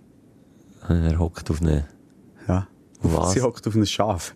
Er 0.88 1.20
hockt 1.20 1.50
auf 1.50 1.62
eine... 1.62 1.88
Ja. 2.48 2.68
Auf 3.04 3.18
was? 3.18 3.34
Sie 3.34 3.42
hockt 3.42 3.68
auf 3.68 3.76
ein 3.76 3.86
Schaf. 3.86 4.36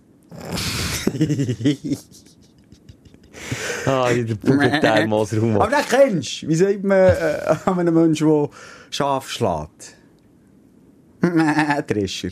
Ah, 3.86 4.14
der 4.14 4.36
pubertär 4.36 5.06
Moser 5.08 5.44
Aber 5.44 5.68
den 5.68 5.86
kennst 5.90 6.44
du. 6.44 6.48
Wie 6.48 6.56
sagt 6.56 6.84
man 6.84 6.98
äh, 6.98 7.56
an 7.66 7.80
einem 7.80 7.94
Menschen, 7.94 8.28
der 8.28 8.50
Schaf 8.90 9.30
schlägt? 9.30 9.98
Drescher. 11.88 12.30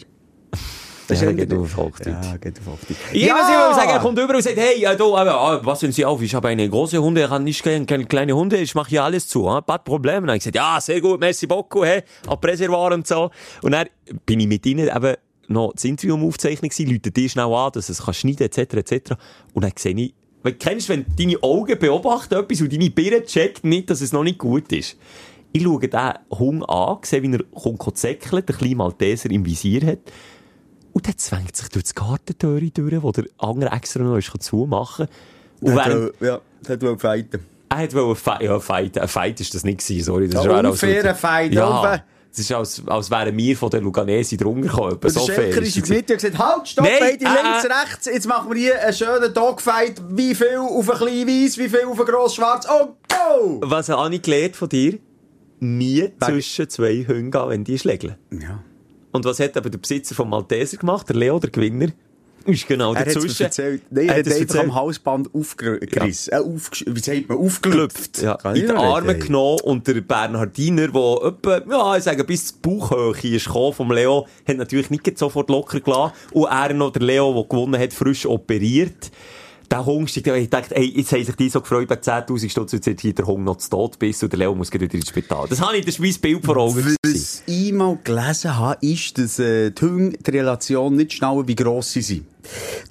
Das 1.12 1.22
Ja, 1.22 1.30
irgendwie- 1.30 1.56
auf. 1.56 2.00
Ja, 2.06 2.38
geht 2.38 2.60
auf 2.60 2.66
Hochdeutsch. 2.74 2.98
Ich 3.12 3.30
muss 3.30 3.42
immer 3.42 3.74
sagen, 3.74 3.90
er 3.90 4.00
kommt 4.00 4.18
über 4.18 4.34
und 4.34 4.42
sagt, 4.42 4.56
hey, 4.58 4.86
ah, 4.86 5.60
was 5.64 5.80
sind 5.82 5.94
Sie 5.94 6.06
auf? 6.06 6.22
Ich 6.22 6.34
habe 6.34 6.48
eine 6.48 6.70
große 6.70 6.98
Hunde, 7.02 7.22
ich 7.24 7.28
kann 7.28 7.44
nicht 7.44 7.64
keine, 7.64 7.86
keine 7.86 8.06
kleine 8.06 8.34
Hunde, 8.36 8.58
ich 8.58 8.74
mache 8.76 8.90
hier 8.90 9.04
alles 9.04 9.28
zu, 9.28 9.48
ah, 9.50 9.60
bad 9.60 9.84
Problem. 9.84 10.18
Und 10.18 10.22
dann 10.24 10.30
habe 10.30 10.38
ich 10.38 10.44
gesagt, 10.44 10.56
ja, 10.56 10.80
sehr 10.80 11.02
gut, 11.02 11.20
merci 11.20 11.48
beaucoup, 11.48 11.84
hey, 11.84 12.04
ab 12.28 12.44
Reservoir 12.46 12.94
und 12.94 13.06
so. 13.06 13.30
Und 13.62 13.72
dann 13.74 13.88
bin 14.26 14.40
ich 14.40 14.48
mit 14.48 14.66
ihnen 14.66 14.88
eben 14.88 15.16
noch 15.50 15.74
das 15.74 15.84
Interview 15.84 16.14
am 16.16 16.26
Aufzeichnen 16.26 16.70
gewesen, 16.70 16.90
Leute 16.90 17.12
die 17.12 17.28
schnell 17.30 17.46
an, 17.54 17.72
dass 17.74 17.90
es 17.90 18.04
kann 18.06 18.14
schneiden, 18.14 18.46
etc., 18.46 18.74
etc. 18.76 19.12
Und 19.54 19.64
dann 19.64 19.74
sehe 19.78 19.94
ich, 19.96 20.14
weil, 20.44 20.54
kennst 20.54 20.90
du, 20.90 20.94
wenn 20.94 21.06
deine 21.20 21.42
Augen 21.44 21.78
beobachten 21.78 22.34
etwas 22.36 22.62
und 22.62 22.72
deine 22.74 22.90
Birne 22.90 23.24
checkt 23.26 23.64
nicht, 23.64 23.90
dass 23.90 24.02
es 24.02 24.12
noch 24.12 24.24
nicht 24.24 24.40
gut 24.40 24.72
ist. 24.72 24.98
Ich 25.52 25.62
schaue 25.64 25.86
den 25.86 26.14
Hund 26.32 26.68
an, 26.70 26.98
sehe, 27.04 27.22
wie 27.22 27.34
er 27.34 27.44
kommt 27.44 27.98
zäckelt, 27.98 28.48
der 28.48 28.56
kleine 28.56 28.76
Malteser 28.76 29.30
im 29.30 29.46
Visier 29.46 29.86
hat. 29.86 30.00
Und 30.94 31.08
dann 31.08 31.18
zwängt 31.18 31.56
sich 31.56 31.70
durch 31.70 31.84
das 31.84 31.96
Gartentür 31.96 32.60
durch, 32.62 33.02
wo 33.04 33.12
der 33.12 33.26
andere 33.38 33.72
extra 33.72 34.04
noch 34.04 34.18
ist 34.18 34.32
zumachen 34.42 35.08
Und 35.62 35.68
Der 35.70 35.76
während, 35.76 36.22
wohl- 36.22 36.28
Ja, 36.28 36.40
der 36.68 36.82
wollte 36.82 37.00
fighten. 37.00 37.46
er 37.70 37.78
hat 37.78 37.94
wollen 37.94 38.16
fe 38.16 38.38
ja, 38.42 38.60
fighten. 38.60 39.00
Ein 39.00 39.08
Fight 39.08 39.40
ist 39.40 39.54
das 39.56 39.64
nicht 39.64 39.80
gewesen, 39.80 40.04
sorry. 40.04 40.28
Das 40.28 40.44
Ja, 40.46 40.60
unfairer 40.60 41.16
Fight, 41.16 41.54
Ja. 41.54 42.04
Es 42.34 42.40
ist, 42.40 42.52
als, 42.54 42.82
als 42.88 43.12
wären 43.12 43.36
wir 43.36 43.58
von 43.58 43.70
der 43.70 43.82
Luganesi 43.82 44.38
drunter 44.38 44.70
gekommen. 44.70 44.98
Der 45.02 45.10
So 45.10 45.26
fair 45.26 45.36
Schelker 45.52 45.62
ist 45.64 45.76
in 45.76 45.84
die 45.84 45.92
Mitte 45.92 46.14
und 46.14 46.22
gesagt, 46.22 46.40
halt, 46.40 46.66
stopp, 46.70 46.86
Nein, 46.86 46.94
beide 47.02 47.26
äh, 47.26 47.44
links, 47.44 47.66
äh. 47.66 47.74
rechts. 47.74 48.06
Jetzt 48.06 48.26
machen 48.28 48.50
wir 48.54 48.58
hier 48.58 48.82
einen 48.82 48.94
schönen 48.94 49.34
Dogfight. 49.34 50.02
Wie 50.12 50.34
viel 50.34 50.56
auf 50.58 50.90
ein 50.90 50.98
klein 50.98 51.28
Weiss, 51.28 51.58
wie 51.58 51.68
viel 51.68 51.84
auf 51.86 52.00
ein 52.00 52.06
gross 52.06 52.36
Schwarz. 52.36 52.66
Oh, 52.72 52.96
go! 53.10 53.60
Was 53.66 53.90
habe 53.90 54.16
ich 54.16 54.22
gelernt 54.22 54.56
von 54.56 54.70
dir? 54.70 54.98
Nie 55.60 56.10
zwischen 56.26 56.70
zwei 56.70 57.06
Hunden 57.06 57.32
gehen, 57.32 57.50
wenn 57.50 57.64
die 57.66 57.78
schlägeln. 57.78 58.16
Ja. 58.32 58.64
Und 59.12 59.26
was 59.26 59.40
hat 59.40 59.58
aber 59.58 59.70
der 59.70 59.78
Besitzer 59.80 60.16
vom 60.16 60.30
Malteser 60.30 60.78
gemacht? 60.78 61.08
Der 61.10 61.16
Leo, 61.16 61.40
der 61.40 61.50
Gewinner? 61.50 61.88
Ist 62.44 62.68
genau 62.68 62.96
Er 62.96 63.06
dazwischen. 63.06 63.44
erzählt. 63.44 63.84
Nein, 63.92 64.10
er 64.10 64.18
hat 64.18 64.26
es 64.26 64.40
einfach 64.42 64.60
am 64.64 64.74
Halsband 64.74 65.30
aufgerissen. 65.32 66.34
Äh, 66.34 66.38
aufgesch- 66.38 66.86
wie 66.88 67.00
sagt 67.00 67.30
man? 67.30 67.38
Aufgelüpft. 67.38 68.20
Ja, 68.24 68.34
in 68.54 68.66
die 68.66 68.70
Arme 68.72 69.16
genommen 69.16 69.60
und 69.64 69.86
der 69.86 70.02
Bernhardiner, 70.02 70.88
der 70.88 71.18
etwa, 71.24 71.62
ja, 71.70 71.98
ich 71.98 72.04
sage, 72.04 72.24
bis 72.24 72.48
zur 72.48 72.58
Bauchhöhe 72.64 73.36
ist 73.36 73.46
gekommen 73.46 73.74
vom 73.74 73.92
Leo, 73.92 74.26
hat 74.48 74.58
natürlich 74.58 74.90
nicht 74.90 75.18
sofort 75.20 75.52
locker 75.52 75.82
gelassen. 75.82 76.14
Und 76.32 76.46
er 76.50 76.74
noch, 76.74 76.92
der 76.92 77.04
Leo, 77.04 77.32
der 77.32 77.44
gewonnen 77.44 77.80
hat, 77.80 77.94
frisch 77.94 78.26
operiert. 78.26 79.12
Der 79.72 79.86
Hund 79.86 80.10
steigt, 80.10 80.28
ich 80.28 80.50
dachte, 80.50 80.76
ey, 80.76 80.84
jetzt 80.98 81.14
haben 81.14 81.24
sich 81.24 81.36
die 81.38 81.48
so 81.48 81.62
gefreut, 81.62 81.90
wegen 81.90 82.02
10.000 82.02 82.50
Stutz, 82.50 82.74
jetzt 82.74 83.00
hier 83.00 83.16
der 83.16 83.26
Hund 83.26 83.46
noch 83.46 83.56
zu 83.56 83.70
Tod 83.70 83.98
bist 83.98 84.22
und 84.22 84.34
der 84.34 84.40
Leo 84.40 84.54
muss 84.54 84.70
gleich 84.70 84.82
wieder 84.82 84.96
ins 84.96 85.08
Spital. 85.08 85.48
Das 85.48 85.62
habe 85.62 85.78
ich, 85.78 85.86
das 85.86 85.96
ist 85.96 86.02
mein 86.02 86.14
Bild 86.20 86.46
vor 86.46 86.58
Augen. 86.58 86.98
Was 87.02 87.44
ich 87.46 87.72
mal 87.72 87.98
gelesen 88.04 88.58
habe, 88.58 88.86
ist, 88.86 89.18
dass 89.18 89.40
äh, 89.40 89.72
die 89.72 89.82
Hunde 89.82 90.18
die 90.18 90.30
Relation 90.30 90.94
nicht 90.98 91.14
schnallen, 91.14 91.48
wie 91.48 91.56
gross 91.56 91.94
sie 91.94 92.02
sind. 92.02 92.26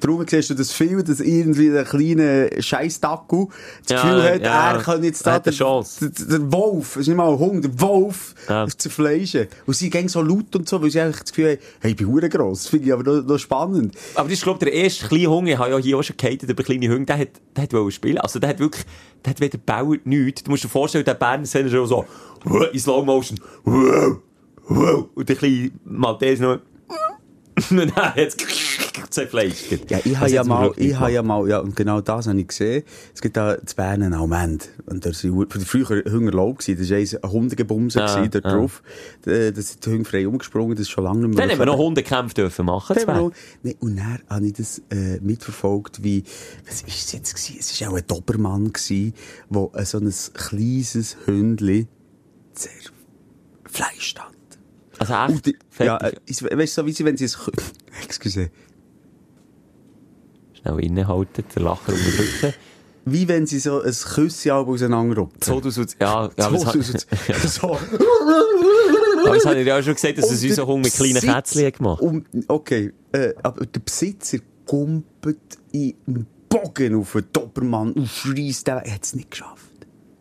Darum 0.00 0.24
siehst 0.28 0.50
du 0.50 0.54
das 0.54 0.72
viel, 0.72 1.02
dass 1.02 1.20
irgendwie 1.20 1.70
der 1.70 1.84
kleine 1.84 2.50
Scheiß-Dackel 2.58 3.48
das 3.86 3.90
Ja, 3.90 4.02
Gefühl 4.02 4.22
hat, 4.22 4.42
ja. 4.42 4.72
er 4.72 4.82
kann 4.82 5.02
jetzt 5.04 5.26
da 5.26 5.38
der, 5.38 5.52
der 5.52 6.52
Wolf, 6.52 6.96
es 6.96 7.02
ist 7.02 7.08
nicht 7.08 7.16
mal 7.16 7.30
ein 7.32 7.38
Hund, 7.38 7.64
der 7.64 7.80
Wolf 7.80 8.34
Ja. 8.48 8.66
zerfleischen. 8.66 9.48
Und 9.66 9.74
sie 9.74 9.90
gehen 9.90 10.08
so 10.08 10.22
laut 10.22 10.54
und 10.56 10.68
so, 10.68 10.80
weil 10.82 10.90
sie 10.90 11.00
eigentlich 11.00 11.20
das 11.20 11.32
Gefühl 11.32 11.50
haben, 11.52 11.58
hey, 11.80 11.90
ich 11.92 11.96
bin 11.96 12.06
hure 12.08 12.28
gross. 12.28 12.62
Das 12.62 12.68
finde 12.68 12.86
ich 12.86 12.92
aber 12.92 13.02
noch, 13.02 13.24
noch 13.26 13.38
spannend. 13.38 13.94
Aber 14.14 14.28
das 14.28 14.38
ist, 14.38 14.44
glaube 14.44 14.58
ich, 14.64 14.72
der 14.72 14.82
erste 14.82 15.06
kleine 15.08 15.26
Hund, 15.28 15.48
ich 15.48 15.58
habe 15.58 15.70
ja 15.70 15.78
hier 15.78 15.98
auch 15.98 16.02
schon 16.02 16.16
gehatet 16.16 16.48
über 16.48 16.62
kleine 16.62 16.88
Hunde, 16.88 17.06
der 17.06 17.18
hat, 17.18 17.28
der 17.56 17.62
hat 17.64 17.72
wollen 17.72 17.90
spielen. 17.90 18.18
Also, 18.18 18.38
der 18.38 18.50
hat 18.50 18.58
wirklich, 18.58 18.84
der 19.24 19.30
hat 19.30 19.40
weder 19.40 19.58
gebaut, 19.58 20.00
nichts. 20.04 20.44
Du 20.44 20.50
musst 20.50 20.64
dir 20.64 20.68
vorstellen, 20.68 21.04
der 21.04 21.14
Berner 21.14 21.44
Senner 21.46 21.70
schon 21.70 21.86
so, 21.86 22.04
in 22.72 22.78
Slow 22.78 23.04
Motion, 23.04 23.38
und 23.64 25.28
der 25.28 25.36
kleine 25.36 25.70
Malteser 25.84 26.44
noch, 26.44 26.60
und 27.70 27.78
dann 27.96 28.12
es 28.16 28.36
zerfleischt. 29.10 29.90
Ja, 29.90 30.00
ich 30.04 30.18
habe 30.18 30.30
ja 30.30 30.44
mal, 30.44 30.72
ich 30.76 30.94
habe 30.94 31.12
ja 31.12 31.22
mal, 31.22 31.48
ja, 31.48 31.58
und 31.58 31.76
genau 31.76 32.00
das 32.00 32.26
habe 32.26 32.40
ich 32.40 32.48
gesehen. 32.48 32.84
Es 33.14 33.20
gibt 33.20 33.36
da 33.36 33.56
zu 33.64 33.76
Bern 33.76 34.02
einen 34.02 34.14
Almend. 34.14 34.68
Und 34.86 35.06
da 35.06 35.10
die 35.10 35.64
früher 35.64 36.04
Hungerlaub 36.10 36.58
gewesen. 36.58 36.78
Das 36.78 36.90
war 36.90 37.24
ein 37.24 37.32
Hundegebumse 37.32 38.00
gewesen, 38.00 38.30
dort 38.30 38.44
ja. 38.44 38.52
drauf. 38.52 38.82
Da, 39.22 39.50
da 39.50 39.60
sind 39.60 39.84
die 39.84 39.90
Hunde 39.90 40.04
frei 40.04 40.26
umgesprungen, 40.26 40.76
das 40.76 40.82
ist 40.82 40.90
schon 40.90 41.04
lange 41.04 41.26
nicht 41.26 41.36
mehr. 41.36 41.46
Dann 41.46 41.50
haben 41.50 41.58
wir 41.58 41.66
noch 41.66 41.78
Hundekämpfe 41.78 42.34
dürfen 42.34 42.66
machen. 42.66 42.96
Dann 43.06 43.32
Nee, 43.62 43.76
und 43.80 43.96
dann 43.96 44.20
habe 44.28 44.46
ich 44.46 44.54
das 44.54 44.82
äh, 44.90 45.18
mitverfolgt, 45.20 46.02
wie, 46.02 46.24
was 46.66 46.82
ist 46.82 47.06
es 47.06 47.12
jetzt 47.12 47.34
gewesen? 47.34 47.56
Es 47.60 47.80
war 47.80 47.90
auch 47.90 47.96
ein 47.96 48.06
Dobermann 48.06 48.72
gewesen, 48.72 49.14
wo 49.48 49.70
äh, 49.74 49.84
so 49.84 49.98
ein 49.98 50.12
kleines 50.34 51.16
Hündli 51.26 51.86
zerfleischt 52.52 54.18
hat. 54.18 54.30
Also 54.98 55.14
Und 55.14 55.34
echt, 55.34 55.46
die, 55.46 55.56
ja, 55.78 55.96
äh, 55.96 56.12
weißt 56.26 56.76
du, 56.76 56.82
so 56.82 56.86
wie 56.86 56.92
sie, 56.92 57.04
wenn 57.04 57.16
sie 57.16 57.24
es, 57.24 57.38
excuse, 58.04 58.50
Schnell 60.60 60.80
innehalten, 60.80 61.44
der 61.54 61.62
Lacher 61.62 61.92
unterdrücken. 61.92 62.54
wie 63.06 63.26
wenn 63.28 63.46
sie 63.46 63.58
so 63.58 63.80
ein 63.82 63.92
Küsschen 63.92 64.52
auseinanderrupfen. 64.52 65.40
So, 65.42 65.60
du, 65.60 65.70
so, 65.70 65.82
ja, 66.00 66.24
ja, 66.24 66.28
es 66.36 66.66
hat- 66.66 66.72
2000. 66.72 67.06
Ja. 67.28 67.38
so. 67.38 67.78
Aber 69.24 69.34
das 69.34 69.44
habe 69.46 69.60
ich 69.60 69.66
ja 69.66 69.78
auch 69.78 69.82
schon 69.82 69.94
gesagt, 69.94 70.18
dass 70.18 70.30
es 70.30 70.42
unser 70.42 70.56
der 70.56 70.66
Hund 70.66 70.84
mit 70.84 70.92
kleinen 70.94 71.20
Kätzchen 71.20 71.66
hat 71.66 71.76
gemacht. 71.78 72.00
Und, 72.02 72.26
okay, 72.48 72.92
äh, 73.12 73.32
aber 73.42 73.66
der 73.66 73.80
Besitzer 73.80 74.38
gumpelt 74.66 75.38
in 75.72 75.94
einen 76.06 76.26
Bogen 76.48 76.94
auf 76.96 77.12
den 77.12 77.24
Dobermann 77.32 77.92
und 77.92 78.08
schreist 78.08 78.66
den. 78.66 78.76
Er 78.78 78.94
hat 78.94 79.04
es 79.04 79.14
nicht 79.14 79.30
geschafft. 79.30 79.64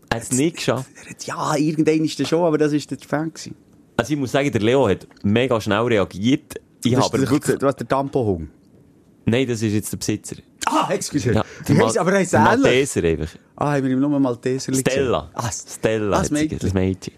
Er 0.10 0.18
hat 0.18 0.24
es 0.24 0.32
nicht 0.32 0.56
geschafft. 0.58 0.90
Er 1.04 1.10
hat, 1.12 1.24
ja, 1.26 1.56
irgendein 1.56 2.04
ist 2.06 2.18
der 2.20 2.26
schon, 2.26 2.44
aber 2.44 2.58
das 2.58 2.74
ist 2.74 2.90
der 2.90 2.98
Fan 3.00 3.32
gewesen. 3.34 3.56
Also 3.98 4.14
ich 4.14 4.20
muss 4.20 4.32
sagen, 4.32 4.52
der 4.52 4.62
Leo 4.62 4.88
hat 4.88 5.08
mega 5.24 5.60
schnell 5.60 5.82
reagiert. 5.82 6.56
Ich 6.84 6.94
Das 6.94 7.04
habe 7.06 7.18
ist 7.18 7.24
aber 7.24 7.32
wirklich... 7.36 7.58
der, 7.60 7.68
was, 7.68 7.76
der 7.76 7.88
Tampohung. 7.88 8.50
Nein, 9.30 9.48
das 9.48 9.62
ist 9.62 9.74
jetzt 9.74 9.92
der 9.92 9.98
Besitzer. 9.98 10.36
Ah, 10.66 10.90
excuse. 10.92 11.32
Ja, 11.34 11.44
der 11.68 11.78
heisst, 11.86 11.96
Ma- 11.96 12.02
aber 12.02 12.12
er 12.14 12.20
ähnlich. 12.20 12.32
Malteser 12.34 13.04
einfach. 13.04 13.30
Ah, 13.56 13.72
haben 13.74 13.84
wir 13.86 13.92
ihm 13.92 14.00
nur 14.00 14.20
Malteser 14.20 14.74
Stella. 14.74 15.30
Ah, 15.34 15.50
Stella. 15.52 16.18
Ah, 16.18 16.20
das 16.22 16.32
Mädchen. 16.32 16.60
Das 16.60 16.74
Mädchen. 16.74 17.14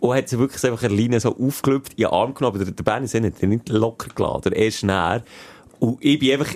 Und 0.00 0.16
hat 0.16 0.28
sie 0.28 0.38
wirklich 0.38 0.62
einfach 0.64 0.82
eine 0.84 0.94
Leine 0.94 1.20
so 1.20 1.36
aufgelöpft, 1.36 1.92
in 1.94 2.04
den 2.04 2.06
Arm 2.06 2.34
genommen, 2.34 2.58
der, 2.58 2.70
der 2.72 2.82
Bernie 2.84 3.08
hat 3.08 3.42
ihn 3.42 3.48
nicht 3.50 3.68
locker 3.68 4.08
gelassen, 4.14 4.52
er 4.52 4.66
ist 4.66 4.84
näher. 4.84 5.22
Und 5.80 5.98
ich 6.04 6.18
bin 6.18 6.32
einfach, 6.32 6.54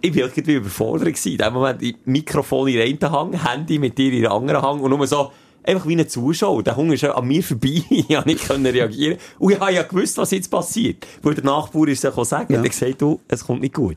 ich 0.00 0.12
bin 0.12 0.22
irgendwie 0.22 0.54
überfordert 0.54 1.08
gewesen. 1.08 1.32
In 1.32 1.38
dem 1.38 1.52
Moment, 1.54 2.06
Mikrofon 2.06 2.68
in 2.68 2.74
den 2.76 3.00
einen 3.02 3.12
Hang, 3.12 3.32
Handy 3.46 3.78
mit 3.78 3.96
dir 3.96 4.12
in 4.12 4.22
den 4.22 4.30
anderen 4.30 4.60
Hang 4.62 4.80
und 4.80 4.90
nur 4.90 5.06
so, 5.06 5.32
einfach 5.64 5.86
wie 5.86 5.96
ein 5.96 6.08
Zuschauer. 6.08 6.62
Der 6.62 6.76
Hunger 6.76 6.94
ist 6.94 7.02
ja 7.02 7.14
an 7.14 7.26
mir 7.26 7.42
vorbei. 7.42 7.82
ich 7.90 8.08
konnte 8.08 8.58
nicht 8.58 8.74
reagieren. 8.74 9.18
Und 9.38 9.52
ich 9.52 9.60
habe 9.60 9.72
ja 9.72 9.82
gewusst, 9.84 10.18
was 10.18 10.30
jetzt 10.32 10.50
passiert. 10.50 11.06
Weil 11.22 11.34
der 11.34 11.44
Nachbar 11.44 11.88
ist 11.88 12.02
ja 12.04 12.10
sagen, 12.24 12.52
Ja. 12.52 12.58
er 12.58 12.64
hat 12.64 12.70
gesagt, 12.70 13.00
du, 13.00 13.20
es 13.28 13.44
kommt 13.46 13.60
nicht 13.62 13.74
gut. 13.74 13.96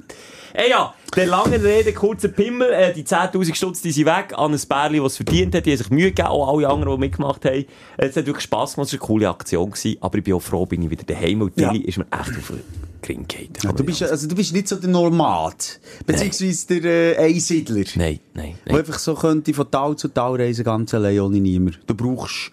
Ey 0.57 0.69
ja, 0.69 0.93
der 1.15 1.25
lange 1.27 1.61
Rede, 1.61 1.93
kurzer 1.93 2.29
Pimmel, 2.29 2.69
äh, 2.71 2.93
die 2.93 3.03
10.000 3.03 3.55
Stutz, 3.55 3.81
die 3.81 3.91
sind 3.91 4.05
weg, 4.05 4.33
an 4.37 4.53
ein 4.53 4.61
Bärli, 4.67 4.99
es 5.05 5.17
verdient 5.17 5.53
hat, 5.53 5.65
die 5.65 5.71
haben 5.71 5.77
sich 5.77 5.89
Mühe 5.89 6.05
gegeben, 6.11 6.29
auch 6.29 6.55
alle 6.55 6.69
anderen, 6.69 6.93
die 6.95 6.99
mitgemacht 6.99 7.43
haben. 7.45 7.65
Es 7.97 8.15
hat 8.15 8.25
wirklich 8.25 8.43
Spass 8.43 8.75
gemacht, 8.75 8.87
es 8.87 8.93
war 8.93 9.01
eine 9.01 9.07
coole 9.07 9.29
Aktion 9.29 9.71
gewesen, 9.71 9.97
aber 9.99 10.17
ich 10.17 10.23
bin 10.23 10.33
auch 10.33 10.41
froh, 10.41 10.65
bin 10.65 10.81
ich 10.83 10.89
wieder 10.89 11.03
daheim 11.03 11.41
und 11.41 11.59
Ja. 11.59 11.69
Tilly 11.71 11.83
ist 11.83 11.97
mir 11.97 12.05
echt 12.05 12.37
auf 12.37 12.51
den 13.07 13.27
gefallen. 13.27 13.49
Ja, 13.63 13.71
du, 13.71 13.83
bist, 13.83 14.03
also, 14.03 14.27
du 14.27 14.35
bist 14.35 14.53
nicht 14.53 14.67
so 14.67 14.77
der 14.77 14.89
Nomad. 14.89 15.79
Beziehungsweise 16.05 16.79
der 16.79 17.19
äh, 17.19 17.25
Einsiedler. 17.25 17.83
Nein, 17.95 18.19
nein, 18.33 18.55
Der 18.65 18.73
nein. 18.73 18.79
einfach 18.79 18.97
so 18.99 19.13
könnte 19.13 19.53
von 19.53 19.69
Tal 19.69 19.95
zu 19.95 20.07
Tal 20.07 20.35
reisen, 20.35 20.63
ganz 20.63 20.93
allein, 20.93 21.19
ohne 21.19 21.39
niemand. 21.39 21.79
Du 21.85 21.93
brauchst 21.93 22.51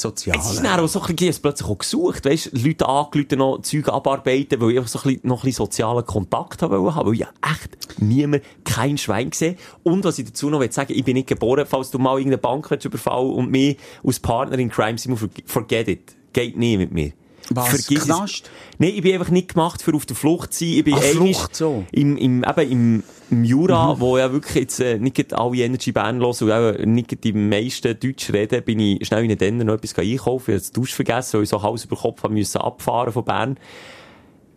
Soziale. 0.00 0.40
Es 0.40 0.50
ist 0.52 0.64
dann 0.64 0.80
auch 0.80 0.86
so 0.88 1.00
ein 1.02 1.14
bisschen, 1.16 1.42
plötzlich 1.42 1.68
auch 1.68 1.78
gesucht, 1.78 2.24
weißt, 2.24 2.50
Leute 2.52 2.88
angerufen, 2.88 3.38
noch 3.38 3.62
Zeug 3.62 3.88
abarbeiten, 3.88 4.60
weil 4.60 4.70
ich 4.72 4.78
einfach 4.78 4.90
so 4.90 4.98
ein 5.00 5.02
bisschen, 5.14 5.28
noch 5.28 5.42
ein 5.42 5.46
bisschen 5.46 5.64
sozialen 5.66 6.04
Kontakt 6.04 6.62
haben 6.62 6.72
wollte, 6.82 7.06
weil 7.06 7.12
ich 7.14 7.20
ja 7.20 7.28
echt 7.42 8.00
niemand, 8.02 8.42
kein 8.64 8.98
Schwein 8.98 9.30
gesehen. 9.30 9.56
Und 9.82 10.04
was 10.04 10.18
ich 10.18 10.26
dazu 10.26 10.50
noch 10.50 10.60
will 10.60 10.72
sagen, 10.72 10.92
ich 10.94 11.04
bin 11.04 11.14
nicht 11.14 11.28
geboren, 11.28 11.66
falls 11.68 11.90
du 11.90 11.98
mal 11.98 12.18
irgendeine 12.18 12.38
Bank 12.38 12.70
überfallen 12.84 13.30
und 13.30 13.50
mich 13.50 13.76
als 14.04 14.20
Partner 14.20 14.58
in 14.58 14.70
Crime 14.70 14.96
forg- 14.98 15.42
forget 15.46 15.88
it. 15.88 16.16
Geht 16.32 16.56
nie 16.56 16.76
mit 16.76 16.92
mir. 16.92 17.12
Was, 17.50 17.74
es. 17.74 17.86
Knast? 17.86 18.50
Nein, 18.78 18.92
ich 18.94 19.02
bin 19.02 19.14
einfach 19.14 19.30
nicht 19.30 19.54
gemacht 19.54 19.82
für 19.82 19.94
auf 19.94 20.06
der 20.06 20.16
Flucht 20.16 20.52
zu 20.52 20.64
sein. 20.64 20.74
Ich 20.74 20.84
bin 20.84 20.94
einmal 20.94 21.12
Flucht, 21.12 21.56
so. 21.56 21.84
im, 21.92 22.16
im, 22.16 22.44
eben 22.44 22.70
im, 22.70 23.02
im 23.30 23.44
Jura, 23.44 23.98
wo 23.98 24.18
ja 24.18 24.32
wirklich 24.32 24.54
jetzt 24.54 24.80
äh, 24.80 24.98
nicht 24.98 25.32
alle 25.32 25.56
Energy 25.58 25.92
Bern 25.92 26.20
hören 26.20 26.34
und 26.40 26.52
auch 26.52 26.84
nicht 26.84 27.22
die 27.24 27.32
meisten 27.32 27.98
Deutsch 27.98 28.32
reden, 28.32 28.62
bin 28.62 28.80
ich 28.80 29.06
schnell 29.06 29.22
in 29.22 29.28
den 29.28 29.38
Denner 29.38 29.64
noch 29.64 29.74
etwas 29.74 29.98
einkaufen. 29.98 30.50
Ich 30.50 30.54
habe 30.54 30.58
das 30.58 30.72
Dusch 30.72 30.94
vergessen, 30.94 31.38
weil 31.38 31.44
ich 31.44 31.50
so 31.50 31.62
Hals 31.62 31.84
über 31.84 31.96
Kopf 31.96 32.22
haben 32.22 32.34
müssen 32.34 32.58
abfahren 32.58 33.12
von 33.12 33.24
Bern. 33.24 33.58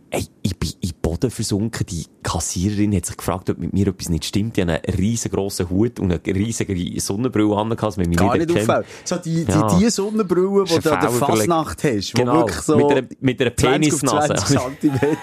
Ey, 0.09 0.25
ich 0.41 0.57
bin 0.57 0.69
in 0.81 0.89
den 0.89 0.99
Boden 1.01 1.29
versunken. 1.29 1.85
Die 1.85 2.05
Kassiererin 2.23 2.95
hat 2.95 3.05
sich 3.05 3.17
gefragt, 3.17 3.49
ob 3.49 3.57
mit 3.57 3.73
mir 3.73 3.87
etwas 3.87 4.07
nicht 4.09 4.23
stimmt. 4.25 4.55
Die 4.55 4.61
hat 4.61 4.69
einen 4.69 4.95
riesengroßen 4.97 5.69
Hut 5.69 5.99
und 5.99 6.11
eine 6.11 6.35
riesige 6.35 7.01
Sonnenbrille 7.01 7.55
an, 7.57 7.69
dass 7.71 7.97
man 7.97 8.07
mich 8.07 8.17
Gar 8.17 8.37
nicht 8.37 8.49
nicht 8.49 8.61
auffällt. 8.69 8.85
So 9.03 9.17
die, 9.17 9.43
die, 9.43 9.51
Ja. 9.51 9.77
die 9.77 9.89
Sonnenbrille, 9.89 10.63
die 10.65 10.79
du 10.79 10.93
an 10.93 11.01
der. 11.01 11.09
Fasnacht 11.11 11.83
hast, 11.83 12.13
wo 12.13 12.19
Genau, 12.19 12.33
wirklich 12.39 12.61
so 12.61 12.77
mit 12.77 12.85
einer- 12.91 13.07
mit 13.19 13.41
einer 13.41 13.55
20 13.55 13.93
auf 13.93 13.99
Penisnase. 14.01 14.33
20 14.35 14.59
Zentimeter. 14.59 15.07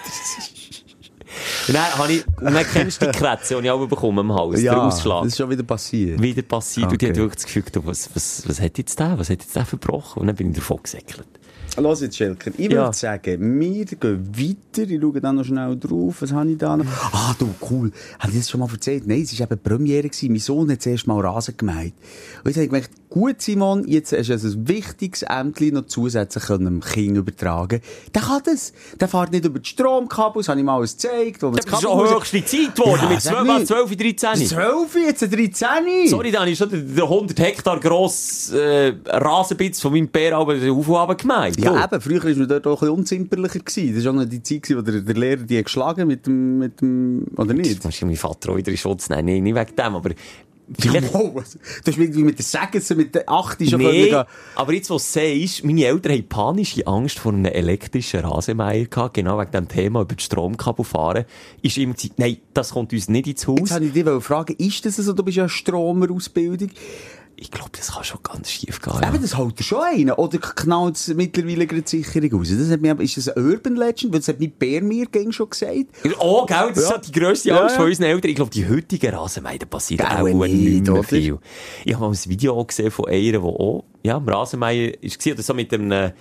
Und 1.66 1.74
dann, 1.74 1.99
habe 1.99 2.12
ich, 2.12 2.24
und 2.26 2.45
dann 2.55 2.64
kennst 2.64 3.03
du 3.03 3.07
die 3.11 3.18
Krätze, 3.18 3.57
die 3.57 3.64
ich 3.64 3.70
auch 3.70 3.85
bekommen 3.89 4.18
am 4.20 4.32
Hals, 4.39 4.55
der 4.57 4.62
ja, 4.72 4.87
Ausschlag. 4.87 5.24
das 5.24 5.32
ist 5.32 5.39
schon 5.39 5.51
wieder 5.51 5.64
passiert. 5.64 6.22
wieder 6.22 6.43
passiert. 6.43 6.93
Und 6.93 7.01
die 7.03 7.07
hat 7.07 7.12
Okay. 7.12 7.20
wirklich 7.22 7.43
das 7.43 7.47
Gefühl, 7.47 7.64
was, 7.85 8.11
was, 8.14 8.49
was 8.49 8.61
hat 8.61 8.78
jetzt 8.78 9.01
der? 9.01 9.18
Was 9.18 9.30
hat 9.30 9.41
jetzt 9.43 9.57
der 9.57 9.64
verbrochen? 9.66 10.20
Und 10.20 10.26
dann 10.28 10.37
bin 10.37 10.51
ich 10.51 10.57
davon 10.57 10.78
gesäckelt. 10.82 11.26
Los 11.77 12.01
jetzt, 12.03 12.16
Schelker. 12.16 12.53
Ich 12.57 12.70
Ja. 12.70 12.85
würde 12.85 12.97
sagen, 12.97 13.61
wir 13.61 13.85
gehen 13.85 14.29
weiter. 14.33 14.89
Ich 14.91 15.01
schaue 15.01 15.20
dann 15.20 15.37
noch 15.37 15.45
schnell 15.45 15.77
drauf. 15.79 16.16
Was 16.22 16.33
habe 16.33 16.51
ich 16.51 16.59
da 16.59 16.77
noch? 16.77 16.85
Ah, 17.12 17.35
du, 17.39 17.49
cool. 17.70 17.91
Habe 18.20 18.33
ich 18.33 18.39
das 18.39 18.51
schon 18.51 18.61
mal 18.61 18.68
erzählt? 18.70 19.07
Nein, 19.07 19.22
es 19.22 19.39
war 19.41 19.51
eben 19.51 19.61
Premiere. 19.61 20.09
Gewesen. 20.09 20.31
Mein 20.31 20.41
Sohn 20.41 20.70
hat 20.70 20.83
zuerst 20.83 21.07
mal 21.07 21.20
Rasen 21.20 21.57
gemäht. 21.57 21.95
Und 22.45 22.47
jetzt 22.47 22.57
habe 22.57 22.64
ich 22.66 22.70
gedacht, 22.70 22.91
gut, 23.11 23.43
Simon, 23.43 23.87
jetzt 23.89 24.12
hast 24.12 24.29
du 24.29 24.33
also 24.35 24.49
ein 24.49 24.68
wichtiges 24.68 25.22
Ämtchen 25.22 25.75
noch 25.75 25.87
zusätzlich 25.87 26.45
dem 26.47 26.81
Kind 26.81 27.16
übertragen 27.16 27.81
Der 28.14 28.22
kann 28.22 28.43
das. 28.45 28.72
Der 29.01 29.09
fährt 29.09 29.33
nicht 29.33 29.45
über 29.45 29.59
die 29.59 29.68
Stromkabel. 29.68 30.43
Das 30.43 30.49
habe 30.49 30.61
ich 30.61 30.66
mal 30.66 30.77
alles 30.77 30.93
gezeigt. 30.93 31.43
Wo 31.43 31.51
Das 31.51 31.64
ist 31.66 31.81
schon 31.83 32.09
höchste 32.09 32.45
Zeit 32.45 32.75
geworden, 32.77 33.01
Ja, 33.03 33.09
mit 33.09 33.20
sag 33.20 33.33
12, 33.35 33.43
nicht. 33.49 33.61
was, 33.61 33.66
12, 33.66 33.97
13. 33.97 34.47
12, 34.47 34.97
jetzt 35.07 35.22
ein 35.25 35.31
13. 35.31 36.09
Sorry, 36.09 36.31
dann 36.31 36.49
ist 36.49 36.59
schon 36.59 36.70
der, 36.70 36.81
der 36.81 37.05
100 37.05 37.39
Hektar 37.41 37.81
grosse 37.81 38.61
äh, 38.61 38.95
Rasenbitz 39.07 39.81
von 39.81 39.93
meinem 39.93 40.09
Bär 40.09 40.37
aber 40.37 40.55
auf 40.55 41.16
gemeint. 41.16 41.64
Ja, 41.65 41.85
eben, 41.85 42.01
früher 42.01 42.23
war 42.23 42.35
man 42.35 42.49
dort 42.49 42.67
auch 42.67 42.71
ein 42.71 42.79
bisschen 42.81 42.99
unzimperlicher. 42.99 43.61
Gewesen. 43.61 43.95
Das 43.95 44.05
war 44.05 44.12
auch 44.12 44.17
noch 44.17 44.25
die 44.25 44.43
Zeit, 44.43 44.62
gewesen, 44.62 44.79
wo 44.79 44.83
der, 44.83 45.01
der 45.01 45.15
Lehrer 45.15 45.43
die 45.43 45.62
geschlagen 45.62 46.07
mit 46.07 46.27
dem, 46.27 46.59
mit 46.59 46.81
dem, 46.81 47.27
oder 47.37 47.55
nicht? 47.55 47.71
Jetzt 47.71 47.85
musst 47.85 48.01
du 48.01 48.07
meinen 48.07 48.17
Vater 48.17 48.53
auch 48.53 48.57
wieder 48.57 48.71
in 48.71 48.77
Schutz 48.77 49.09
nehmen. 49.09 49.27
Nein, 49.27 49.43
nicht 49.43 49.55
wegen 49.55 49.77
dem, 49.77 49.95
aber 49.95 50.11
vielleicht... 50.79 51.12
Ja, 51.12 51.12
wow, 51.12 51.33
du 51.35 51.41
hast 51.41 51.99
irgendwie 51.99 52.25
mit 52.25 52.39
der 52.39 52.45
Sägesse, 52.45 52.95
mit 52.95 53.15
der 53.15 53.29
8 53.29 53.69
schon 53.69 53.81
Nee, 53.81 54.09
können 54.09 54.25
aber 54.55 54.73
jetzt, 54.73 54.89
was 54.91 55.12
du 55.12 55.21
sagst, 55.21 55.65
meine 55.65 55.85
Eltern 55.85 56.12
hatten 56.12 56.29
panische 56.29 56.87
Angst 56.87 57.19
vor 57.19 57.33
einem 57.33 57.45
elektrischen 57.45 58.21
Rasenmäher 58.21 58.87
gehabt, 58.87 59.15
genau 59.15 59.39
wegen 59.39 59.51
dem 59.51 59.69
Thema 59.69 60.03
über 60.03 60.15
die 60.15 60.23
Stromkabel 60.23 60.85
fahren. 60.85 61.25
Ist 61.61 61.77
immer 61.77 61.95
gesagt, 61.95 62.19
nein, 62.19 62.39
das 62.55 62.71
kommt 62.71 62.93
uns 62.93 63.09
nicht 63.09 63.27
ins 63.27 63.47
Haus. 63.47 63.59
Jetzt 63.59 63.73
wollte 63.73 63.87
ich 63.87 63.93
dich 63.93 64.25
fragen, 64.25 64.55
ist 64.57 64.87
das 64.87 64.97
so, 64.97 65.12
du 65.12 65.23
bist 65.23 65.37
ja 65.37 65.49
Stromer-Ausbildung? 65.49 66.71
Ich 67.45 67.51
glaube, 67.51 67.69
das 67.77 67.93
kann 67.93 68.03
schon 68.05 68.21
ganz 68.23 68.51
schief 68.51 68.81
gehen. 68.81 68.95
Eben, 68.95 69.03
Ja. 69.17 69.19
das 69.21 69.37
hält 69.37 69.61
er 69.61 69.63
schon 69.63 69.83
einen. 69.83 70.11
Oder 70.13 70.39
knallt 70.39 70.97
es 70.97 71.09
mittlerweile 71.09 71.67
gerade 71.67 71.87
Sicherung 71.87 72.33
raus? 72.41 72.49
Das 72.51 72.71
hat 72.71 72.81
mir, 72.81 72.99
ist 73.01 73.19
das 73.19 73.29
ein 73.29 73.45
Urban 73.45 73.77
Legend? 73.77 74.13
Weil 74.15 74.21
das 74.21 74.29
hat 74.29 74.41
mein 74.41 74.51
Bär 74.53 74.83
mir 74.83 75.05
gegen 75.07 75.31
schon 75.31 75.51
gesagt. 75.51 75.75
Oh, 76.21 76.47
gell, 76.47 76.69
das 76.71 76.79
ist 76.79 76.89
Ja. 76.91 76.97
so 76.97 77.13
die 77.13 77.21
grösste 77.21 77.61
Angst 77.61 77.75
ja. 77.75 77.81
von 77.83 77.87
unseren 77.91 78.07
Eltern. 78.07 78.31
Ich 78.31 78.37
glaube, 78.37 78.51
die 78.51 78.67
heutigen 78.67 79.15
Rasenmäher, 79.15 79.59
Gell, 79.59 79.69
auch 79.69 80.23
nicht, 80.25 80.55
nicht 80.55 80.87
mehr 80.89 81.03
viel. 81.03 81.39
Ich 81.85 81.93
habe 81.95 82.05
mal 82.07 82.11
ein 82.13 82.31
Video 82.31 82.65
gesehen 82.65 82.91
von 82.91 83.09
einer, 83.09 83.21
die 83.21 83.37
auch, 83.37 83.85
ja, 84.03 84.17
am 84.17 84.27
Rasenmäher 84.27 85.03
ist, 85.03 85.25
oder 85.27 85.43
so 85.43 85.53
mit 85.53 85.73
einem 85.75 85.93
äh, 85.93 86.13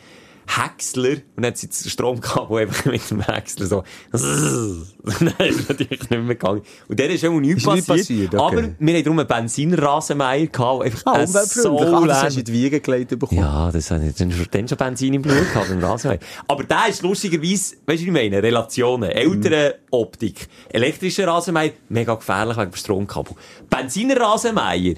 Häcksler, 0.45 1.09
und 1.35 1.37
dann 1.37 1.45
hat 1.47 1.57
sie 1.57 1.67
das 1.67 1.89
Stromkabel 1.89 2.63
einfach 2.63 2.85
mit 2.85 3.09
dem 3.09 3.21
Häcksler 3.21 3.65
so, 3.65 3.83
dann 4.11 5.47
ist 5.47 5.69
natürlich 5.69 6.09
nicht 6.09 6.09
mehr 6.09 6.21
gegangen. 6.35 6.61
Und 6.87 6.99
der 6.99 7.09
ist 7.09 7.25
auch 7.25 7.39
nichts 7.39 7.63
passiert. 7.63 7.87
passiert, 7.87 8.35
okay. 8.35 8.43
Aber 8.43 8.69
wir 8.77 8.93
hatten 8.93 9.03
darum 9.03 9.19
einen 9.19 9.27
Benzinrasenmäher 9.27 10.47
gehabt, 10.47 10.79
der 10.79 10.85
einfach 10.85 11.03
Ah, 11.05 11.25
so 11.27 11.79
ah, 11.79 12.07
das 12.07 12.23
hast 12.23 12.35
du 12.35 12.39
in 12.39 12.45
die 12.45 12.53
Wiege 12.53 12.79
gelegt 12.79 13.09
bekommen. 13.17 13.41
ja, 13.41 13.71
das 13.71 13.91
habe 13.91 14.05
ich 14.05 14.15
dann 14.15 14.31
schon, 14.31 14.47
dann 14.51 14.67
schon 14.67 14.77
Benzin 14.77 15.13
im 15.13 15.21
Blut 15.21 15.51
gehabt, 15.53 15.69
im 15.69 15.79
Rasenmäher. 15.83 16.19
Aber 16.47 16.63
der 16.63 16.87
ist 16.89 17.01
lustigerweise, 17.01 17.75
weißt 17.75 17.87
du, 17.87 17.87
was 17.87 18.01
ich 18.01 18.11
meine? 18.11 18.41
Relationen. 18.43 19.09
Ältere 19.09 19.75
Optik. 19.91 20.47
Elektrischer 20.69 21.27
Rasenmäher, 21.27 21.71
mega 21.89 22.15
gefährlich 22.15 22.57
wegen 22.57 22.71
dem 22.71 22.75
Stromkabel. 22.75 23.35
Benziner 23.69 24.17
Rasenmäher, 24.19 24.95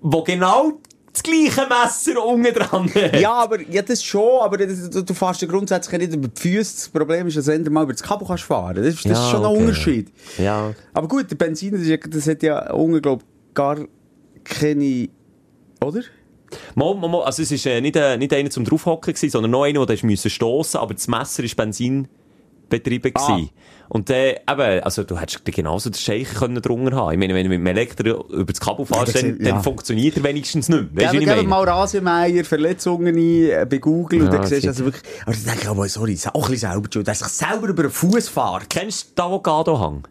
wo 0.00 0.22
genau 0.22 0.72
das 1.12 1.22
gleiche 1.22 1.66
Messer 1.68 2.24
unten 2.24 2.54
dran. 2.54 2.90
Ja, 3.18 3.34
aber, 3.34 3.60
ja, 3.60 3.82
das 3.82 4.02
schon, 4.02 4.40
aber 4.40 4.56
das, 4.56 4.88
du, 4.88 5.02
du 5.02 5.14
fährst 5.14 5.42
ja 5.42 5.48
grundsätzlich 5.48 6.00
nicht 6.00 6.14
über 6.14 6.28
die 6.28 6.40
Füße. 6.40 6.74
Das 6.76 6.88
Problem 6.88 7.26
ist, 7.26 7.36
dass 7.36 7.46
du 7.46 7.70
mal 7.70 7.82
über 7.82 7.92
das 7.92 8.02
Kabel 8.02 8.26
kannst 8.26 8.44
fahren. 8.44 8.76
Das 8.76 8.86
das 9.04 9.04
Ja, 9.04 9.12
ist 9.12 9.30
schon 9.30 9.40
ein 9.44 9.50
okay. 9.50 9.60
Unterschied. 9.60 10.12
Ja. 10.38 10.74
Aber 10.94 11.08
gut, 11.08 11.30
der 11.30 11.36
Benzin, 11.36 11.72
das, 11.72 12.10
das 12.10 12.26
hat 12.26 12.42
ja 12.42 12.72
unten, 12.72 13.02
glaub 13.02 13.22
gar 13.54 13.78
keine, 14.44 15.08
oder? 15.84 16.02
Mal, 16.74 16.94
mal, 16.94 17.08
mal, 17.08 17.22
also 17.24 17.42
es 17.42 17.50
ist 17.50 17.66
äh, 17.66 17.80
nicht, 17.80 17.96
äh, 17.96 18.16
nicht 18.16 18.32
einer 18.32 18.50
zum 18.50 18.64
draufhocken 18.64 19.14
sondern 19.14 19.50
noch 19.50 19.64
einer, 19.64 19.84
der 19.86 19.96
stossen, 20.30 20.78
aber 20.78 20.94
das 20.94 21.08
Messer 21.08 21.44
ist 21.44 21.56
Benzin 21.56 22.08
betrieben 22.72 23.12
Ah. 23.14 23.26
gewesen. 23.26 23.50
Und 23.88 24.08
äh, 24.08 24.36
eben, 24.50 24.82
also 24.82 25.04
du 25.04 25.18
hättest 25.18 25.44
genauso 25.44 25.90
den 25.90 25.98
Scheich 25.98 26.32
können 26.32 26.62
drunter 26.62 26.96
haben. 26.96 27.12
Ich 27.12 27.18
meine, 27.18 27.34
wenn 27.34 27.44
du 27.44 27.50
mit 27.50 27.58
dem 27.58 27.66
Elektro 27.66 28.26
über 28.30 28.50
das 28.50 28.58
Kabel 28.58 28.86
fährst, 28.86 29.14
dann, 29.16 29.38
ja. 29.38 29.50
dann 29.52 29.62
funktioniert 29.62 30.16
er 30.16 30.24
wenigstens 30.24 30.70
nicht 30.70 30.94
mehr. 30.94 31.04
Weißt 31.04 31.12
Geben 31.12 31.28
ich 31.28 31.34
geben 31.36 31.48
mal 31.50 31.68
Rasenmeier, 31.68 32.42
Verletzungen 32.44 33.14
ein, 33.14 33.18
äh, 33.18 33.66
bei 33.68 33.76
Google, 33.76 34.22
und 34.22 34.26
Ja, 34.28 34.38
dann 34.38 34.46
siehst 34.46 34.64
du 34.64 34.68
also 34.68 34.84
wirklich, 34.86 35.02
aber 35.26 35.32
dann 35.34 35.44
denke 35.44 35.60
ich, 35.62 35.68
aber 35.68 35.88
sorry, 35.88 36.14
ist 36.14 36.34
auch 36.34 36.46
ein 36.46 36.52
bisschen 36.52 36.70
selber 36.70 37.02
dass 37.02 37.18
sich 37.18 37.28
selber 37.28 37.68
über 37.68 37.82
den 37.82 37.92
Fuß 37.92 38.30
fährt. 38.30 38.70
Kennst 38.70 39.10
du 39.10 39.14
den 39.14 39.24
Avocado-Hang? 39.26 40.08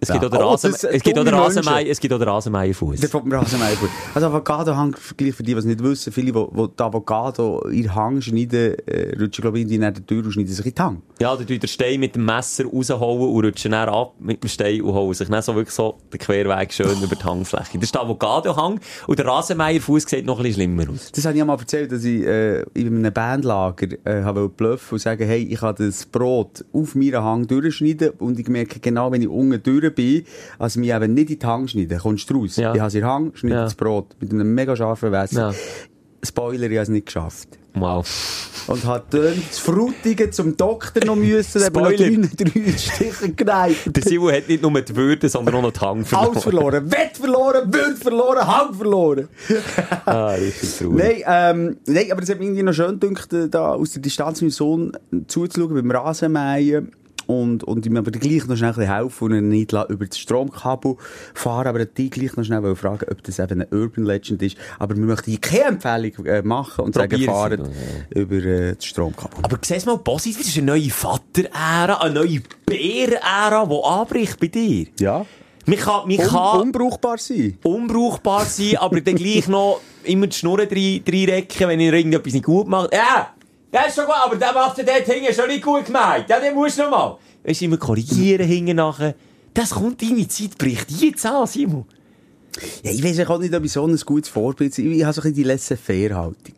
Ja. 0.00 0.14
Es 0.14 0.20
gibt 0.20 0.24
auch 0.24 0.30
den 0.30 0.42
Oh, 0.42 0.50
Rasen, 0.50 0.74
äh, 0.74 0.96
es 0.96 1.02
gibt 1.02 1.18
auch 1.18 1.26
Rasenmeier, 1.26 1.86
es 1.88 1.98
gibt 1.98 2.14
auch 2.14 2.20
Rasenmeierfuß. 2.20 3.00
Der 3.00 3.08
vom 3.08 3.32
Rasenmäher. 3.32 3.76
Also 4.14 4.28
Avocado-Hang, 4.28 4.96
vielleicht 4.96 5.36
für 5.36 5.42
die, 5.42 5.54
die 5.54 5.58
es 5.58 5.64
nicht 5.64 5.82
wissen, 5.82 6.12
viele, 6.12 6.32
die, 6.32 6.32
die 6.32 6.68
die 6.78 6.82
Avocado 6.82 7.60
in 7.68 7.92
Hang 7.92 8.20
schneiden, 8.20 8.76
äh, 8.86 9.16
rutschen, 9.20 9.42
glaube 9.42 9.58
ich, 9.58 9.62
in 9.62 9.68
die 9.68 9.78
der 9.78 9.94
Tür 10.06 10.24
und 10.24 10.30
schneiden 10.32 10.52
sich 10.52 10.64
in 10.64 10.72
den 10.72 10.84
Hang. 10.84 11.02
Ja, 11.20 11.34
dann 11.34 11.46
tun 11.46 11.58
den 11.58 11.68
Stein 11.68 11.98
mit 11.98 12.14
dem 12.14 12.24
Messer 12.24 12.64
rausholen 12.66 13.28
und 13.28 13.44
rutschen 13.44 13.72
dann 13.72 13.88
ab 13.88 14.14
mit 14.20 14.42
dem 14.44 14.48
Stein 14.48 14.82
und 14.82 14.94
holen 14.94 15.14
sich 15.14 15.28
dann 15.28 15.42
so 15.42 15.56
wirklich 15.56 15.74
so 15.74 15.98
den 16.12 16.18
Querweg 16.18 16.72
schön 16.72 17.02
über 17.02 17.16
die 17.16 17.24
Hangfläche. 17.24 17.78
Das 17.78 17.84
ist 17.84 17.94
der 17.94 18.02
Avocado-Hang 18.02 18.78
und 19.08 19.18
der 19.18 19.26
Rasenmeierfuß 19.26 20.04
sieht 20.04 20.26
noch 20.26 20.38
ein 20.38 20.44
bisschen 20.44 20.76
schlimmer 20.76 20.92
aus. 20.92 21.10
Das 21.10 21.24
habe 21.24 21.36
ich 21.36 21.44
mal 21.44 21.58
erzählt, 21.58 21.90
dass 21.90 22.04
ich 22.04 22.24
äh, 22.24 22.62
in 22.74 22.86
einem 22.86 23.12
Bandlager 23.12 23.88
äh, 24.04 24.22
habe 24.22 24.48
bluffen 24.48 24.94
und 24.94 25.00
sagen, 25.00 25.26
hey, 25.26 25.42
ich 25.42 25.58
kann 25.58 25.74
das 25.76 26.06
Brot 26.06 26.64
auf 26.72 26.94
meinen 26.94 27.22
Hang 27.22 27.48
durchschneiden 27.48 28.10
und 28.18 28.38
ich 28.38 28.46
merke 28.48 28.78
genau, 28.78 29.10
wenn 29.10 29.22
ich 29.22 29.28
unten 29.28 29.60
durch 29.60 29.87
bin, 29.94 30.24
also 30.58 30.80
mich 30.80 30.90
eben 30.90 31.14
nicht 31.14 31.30
in 31.30 31.38
den 31.38 31.48
Hang 31.48 31.68
schneiden, 31.68 31.98
kommst 31.98 32.28
du 32.30 32.40
raus. 32.40 32.56
Ja. 32.56 32.74
Ich 32.74 32.80
habe 32.80 32.98
in 32.98 33.04
Hang, 33.04 33.32
schneide 33.34 33.54
Ja. 33.56 33.64
das 33.64 33.74
Brot 33.74 34.16
mit 34.20 34.32
einem 34.32 34.54
mega 34.54 34.74
scharfen 34.76 35.10
Messer. 35.10 35.50
Ja. 35.50 35.54
Spoiler, 36.26 36.64
ich 36.66 36.72
habe 36.76 36.82
es 36.82 36.88
nicht 36.88 37.06
geschafft. 37.06 37.48
Wow. 37.74 38.04
Und 38.66 38.84
hat 38.86 39.14
dann 39.14 39.40
das 39.48 39.60
Frutige 39.60 40.30
zum 40.30 40.56
Doktor 40.56 41.04
noch 41.04 41.14
müssen, 41.14 41.62
eben 41.64 41.80
noch 41.80 41.92
drei, 41.92 42.18
drei 42.36 42.72
Stiche 42.76 43.32
geneigt. 43.34 43.96
Der 43.96 44.02
Simon 44.02 44.32
hat 44.32 44.48
nicht 44.48 44.60
nur 44.62 44.80
die 44.82 44.96
Würde, 44.96 45.28
sondern 45.28 45.54
auch 45.54 45.62
noch 45.62 45.72
die 45.72 45.78
Hang 45.80 46.04
verloren. 46.04 46.30
Alles 46.32 46.42
verloren. 46.42 46.90
Wett 46.90 47.16
verloren, 47.16 47.72
Würde 47.72 47.96
verloren, 47.96 48.46
Hang 48.46 48.74
verloren. 48.74 49.28
Ah, 50.06 50.30
richtig 50.30 50.76
traurig. 50.76 51.24
Nein, 51.24 51.56
ähm, 51.56 51.76
nein, 51.86 52.10
aber 52.10 52.22
es 52.22 52.28
hat 52.30 52.38
mich 52.40 52.46
irgendwie 52.48 52.64
noch 52.64 52.72
schön 52.72 52.98
gedacht, 52.98 53.28
da 53.50 53.74
aus 53.74 53.92
der 53.92 54.02
Distanz 54.02 54.40
meinem 54.40 54.50
Sohn 54.50 54.92
zuzuschauen 55.28 55.74
beim 55.74 55.90
Rasenmähen. 55.92 56.90
Und, 57.28 57.62
und 57.62 57.84
ihm 57.84 57.98
aber 57.98 58.10
gleich 58.10 58.46
noch 58.46 58.56
schnell 58.56 58.72
helfen 58.72 59.24
und 59.24 59.34
ihn 59.34 59.48
nicht 59.50 59.72
über 59.74 60.06
das 60.06 60.18
Stromkabel 60.18 60.96
fahren. 61.34 61.66
Aber 61.66 61.84
die 61.84 62.08
gleich 62.08 62.34
noch 62.36 62.44
schnell 62.44 62.74
fragen, 62.74 63.04
ob 63.10 63.22
das 63.22 63.38
eben 63.38 63.60
eine 63.60 63.68
Urban 63.70 64.04
Legend 64.06 64.42
ist. 64.42 64.56
Aber 64.78 64.96
wir 64.96 65.04
möchten 65.04 65.30
hier 65.32 65.38
keine 65.40 65.64
Empfehlung 65.64 66.24
äh, 66.24 66.40
machen 66.40 66.86
und 66.86 66.94
sagen, 66.94 67.10
Probieren 67.10 67.20
Sie 67.20 67.26
fahren 67.38 67.70
doch, 68.10 68.18
über 68.18 68.36
äh, 68.36 68.74
das 68.76 68.84
Stromkabel. 68.86 69.40
Aber 69.42 69.58
siehst 69.62 69.84
mal 69.84 69.98
positiv, 69.98 70.38
das 70.38 70.46
ist 70.48 70.56
eine 70.56 70.66
neue 70.68 70.88
Vater-Ära, 70.88 72.00
eine 72.00 72.14
neue 72.14 72.40
Bär-Ära, 72.64 73.66
die 73.66 73.84
anbricht 73.84 74.40
bei 74.40 74.46
dir. 74.46 74.86
Ja. 74.98 75.26
Man 75.66 75.76
kann, 75.76 76.08
man 76.08 76.18
Un 76.18 76.26
kann 76.26 76.60
unbrauchbar 76.62 77.18
sein. 77.18 77.58
unbrauchbar 77.62 78.46
sein, 78.46 78.76
aber 78.78 79.02
dann 79.02 79.16
gleich 79.16 79.48
noch 79.48 79.82
immer 80.04 80.26
die 80.28 80.34
Schnurren 80.34 80.66
rein- 80.66 81.02
reinrecken, 81.06 81.68
wenn 81.68 81.80
ihr 81.80 81.92
irgendetwas 81.92 82.32
nicht 82.32 82.46
gut 82.46 82.68
macht. 82.68 82.94
Ja, 82.94 83.34
das 83.70 83.88
ist 83.88 83.94
schon 83.96 84.06
gut, 84.06 84.14
aber 84.24 84.36
der 84.36 84.52
macht 84.52 84.78
dort 84.78 84.88
hinten 84.88 85.34
schon 85.34 85.48
nicht 85.48 85.62
gut 85.62 85.86
gemeint. 85.86 86.28
Ja, 86.28 86.40
den 86.40 86.54
musst 86.54 86.78
du 86.78 86.82
noch 86.82 86.90
mal. 86.90 87.18
Weißt 87.44 87.60
du, 87.60 87.64
immer 87.66 87.76
korrigieren 87.76 88.46
hinten 88.46 88.76
nachher. 88.76 89.14
Das 89.54 89.70
kommt, 89.70 90.02
deine 90.02 90.26
Zeit 90.28 90.56
bricht 90.56 90.90
jetzt 90.90 91.26
an, 91.26 91.46
Simon. 91.46 91.84
Ja, 92.82 92.90
ich 92.90 93.02
weiß 93.04 93.26
auch 93.28 93.38
nicht, 93.38 93.54
ob 93.54 93.64
ich 93.64 93.72
so 93.72 93.86
ein 93.86 93.96
gutes 93.96 94.28
Vorbild 94.28 94.74
bin. 94.74 94.92
Ich 94.92 95.04
habe 95.04 95.12
so 95.12 95.20
ein 95.20 95.22
bisschen 95.22 95.34
die 95.34 95.42
Laissez-faire-Haltung. 95.44 96.54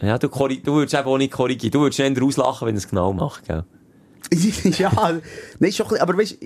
Ja, 0.00 0.18
du, 0.18 0.28
du 0.28 0.74
würdest 0.74 0.94
eben 0.94 1.06
auch 1.06 1.18
nicht 1.18 1.32
korrigieren. 1.32 1.72
Du 1.72 1.80
würdest 1.80 2.00
eher 2.00 2.22
auslachen, 2.22 2.66
wenn 2.66 2.74
er 2.74 2.78
es 2.78 2.88
genau 2.88 3.12
macht, 3.12 3.46
gell? 3.46 3.64
ja, 4.78 5.20
nein, 5.58 5.72
schon 5.72 5.86
ein 5.86 5.90
bisschen, 5.90 6.00
aber 6.00 6.16
weißt, 6.18 6.38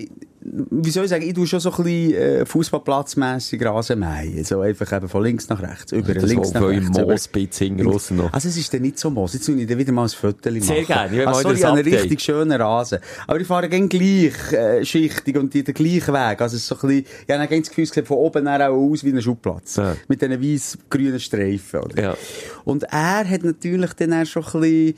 wie 0.49 0.89
soll 0.91 1.03
ich 1.03 1.09
sagen, 1.09 1.27
ich 1.27 1.33
tue 1.33 1.45
schon 1.45 1.59
so 1.59 1.71
ein 1.71 1.83
bisschen 1.83 2.13
äh, 2.13 2.45
Fußballplatzmässig 2.45 3.63
Rasen 3.65 3.99
mähen. 3.99 4.43
So 4.43 4.61
einfach 4.61 4.91
eben 4.93 5.09
von 5.09 5.23
links 5.23 5.49
nach 5.49 5.61
rechts, 5.61 5.91
über 5.91 6.13
Das 6.13 6.23
links 6.23 6.53
nach 6.53 6.61
rechts. 6.61 6.89
Moosbitz 6.89 7.57
hinten 7.57 7.83
noch. 7.83 8.33
Also 8.33 8.47
es 8.47 8.57
ist 8.57 8.73
dann 8.73 8.81
nicht 8.81 8.97
so 8.97 9.09
Moos. 9.09 9.33
Jetzt 9.33 9.47
will 9.49 9.59
ich 9.59 9.67
dann 9.67 9.77
wieder 9.77 9.91
mal 9.91 10.03
ein 10.03 10.09
Foto 10.09 10.49
machen. 10.49 10.61
Sehr 10.61 10.83
gerne, 10.83 11.11
ich 11.11 11.17
will 11.17 11.25
mal 11.25 11.35
also, 11.35 11.41
sorry, 11.41 11.57
ich 11.57 11.65
einen 11.65 11.83
richtig 11.83 12.21
schönen 12.21 12.61
Rasen. 12.61 12.99
Aber 13.25 13.39
ich 13.39 13.47
fahre 13.47 13.67
gerne 13.67 13.87
gleich 13.87 14.53
äh, 14.53 14.85
schichtig 14.85 15.37
und 15.37 15.53
die 15.53 15.63
den 15.63 15.73
gleichen 15.73 16.13
Weg. 16.13 16.41
Also 16.41 16.55
es 16.55 16.61
ist 16.61 16.67
so 16.67 16.75
ein 16.75 16.81
bisschen, 16.81 17.05
ich 17.27 17.33
habe 17.33 17.47
dann 17.47 17.59
das 17.59 17.69
Gefühl, 17.69 17.83
es 17.83 18.07
von 18.07 18.17
oben 18.17 18.47
her 18.47 18.71
auch 18.71 18.75
aus 18.75 19.03
wie 19.03 19.09
ein 19.09 19.21
Schubplatz. 19.21 19.75
Ja. 19.75 19.95
Mit 20.07 20.21
diesen 20.21 20.41
weiß-grünen 20.41 21.19
Streifen. 21.19 21.81
Oder? 21.81 22.01
Ja. 22.01 22.17
Und 22.63 22.83
er 22.83 23.29
hat 23.29 23.43
natürlich 23.43 23.93
dann 23.93 24.13
auch 24.13 24.25
schon 24.25 24.43
ein 24.43 24.61
bisschen 24.61 24.93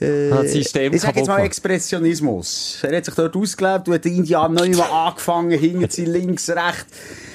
äh, 0.00 0.30
Hat 0.30 0.44
das 0.44 0.52
System 0.52 0.92
ich 0.94 1.02
sag 1.02 1.14
jetzt 1.14 1.26
mal 1.26 1.36
gemacht. 1.36 1.46
Expressionismus. 1.46 2.78
Er 2.82 2.96
hat 2.96 3.04
sich 3.04 3.14
dort 3.14 3.36
ausgelebt 3.36 3.88
und 3.88 3.94
hat 3.94 4.04
den 4.04 4.16
Indianer 4.16 4.54
noch 4.54 4.62
einmal 4.62 4.90
angefangen, 5.08 5.50
hinten 5.58 5.90
sie 5.90 6.06
links, 6.06 6.48
rechts. 6.48 6.86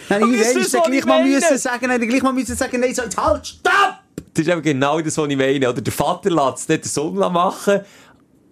Dann 0.10 0.34
ich 0.34 0.40
ist 0.40 0.72
so, 0.72 0.82
gleich 0.82 1.06
mal 1.06 1.24
müssen 1.24 1.58
sagen, 1.58 1.88
dann 1.88 2.08
gleich 2.08 2.24
mal 2.24 2.34
müssen 2.34 2.56
sagen, 2.56 2.80
nein, 2.80 2.94
so, 2.94 3.04
jetzt 3.04 3.18
halt, 3.18 3.46
stopp! 3.46 4.00
Das 4.34 4.46
ist 4.46 4.52
eben 4.52 4.62
genau 4.62 5.00
das, 5.00 5.18
was 5.18 5.30
ich 5.30 5.38
meine. 5.38 5.70
Oder 5.70 5.82
der 5.82 5.94
Vater 5.94 6.30
lässt 6.30 6.58
es 6.58 6.68
nicht 6.68 6.86
den 6.86 6.90
Sohn 6.90 7.16
machen, 7.16 7.82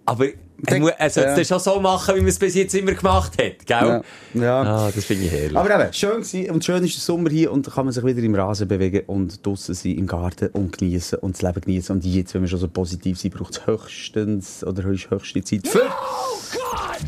aber 0.06 0.26
er, 0.66 0.80
muss, 0.80 0.90
er 0.96 1.10
sollte 1.10 1.28
Ja. 1.28 1.36
es 1.36 1.48
dann 1.48 1.60
schon 1.60 1.74
so 1.74 1.80
machen, 1.80 2.14
wie 2.16 2.20
man 2.20 2.28
es 2.28 2.38
bis 2.38 2.54
jetzt 2.54 2.74
immer 2.74 2.92
gemacht 2.92 3.32
hat, 3.32 3.66
gell? 3.66 4.02
Ja. 4.34 4.40
Ja. 4.40 4.62
Ah, 4.62 4.90
das 4.94 5.04
finde 5.04 5.24
ich 5.24 5.32
herrlich. 5.32 5.56
Aber 5.56 5.82
eben, 5.82 5.92
schön 5.92 6.22
gewesen. 6.22 6.50
Und 6.50 6.64
schön 6.64 6.82
ist 6.84 6.94
der 6.94 7.00
Sommer 7.00 7.30
hier 7.30 7.52
und 7.52 7.66
da 7.66 7.70
kann 7.70 7.86
man 7.86 7.92
sich 7.92 8.04
wieder 8.04 8.22
im 8.22 8.34
Rasen 8.34 8.68
bewegen 8.68 9.02
und 9.06 9.44
draussen 9.44 9.74
sein 9.74 9.92
im 9.96 10.06
Garten 10.06 10.48
und 10.48 10.76
genießen 10.78 11.18
und 11.18 11.34
das 11.34 11.42
Leben 11.42 11.60
genießen. 11.60 11.94
Und 11.96 12.04
jetzt, 12.04 12.34
wenn 12.34 12.42
wir 12.42 12.48
schon 12.48 12.60
so 12.60 12.68
positiv 12.68 13.18
sind, 13.18 13.34
braucht 13.34 13.58
es 13.58 13.66
höchstens 13.66 14.64
oder 14.64 14.84
höchste 14.84 15.42
Zeit 15.42 15.66
für... 15.66 15.82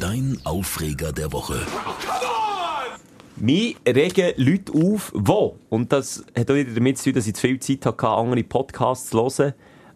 Dein 0.00 0.38
Aufreger 0.44 1.12
der 1.12 1.32
Woche. 1.32 1.60
Mich 3.38 3.76
regen 3.86 4.32
Leute 4.36 4.72
auf, 4.72 5.12
wo, 5.14 5.56
und 5.68 5.92
das 5.92 6.24
hat 6.36 6.50
auch 6.50 6.54
wieder 6.54 6.72
damit 6.72 6.96
zu 6.96 7.04
tun, 7.04 7.14
dass 7.14 7.26
ich 7.26 7.34
zu 7.34 7.42
viel 7.42 7.60
Zeit 7.60 7.84
hatte, 7.84 8.08
andere 8.08 8.42
Podcasts 8.42 9.10
zu 9.10 9.18
hören 9.18 9.52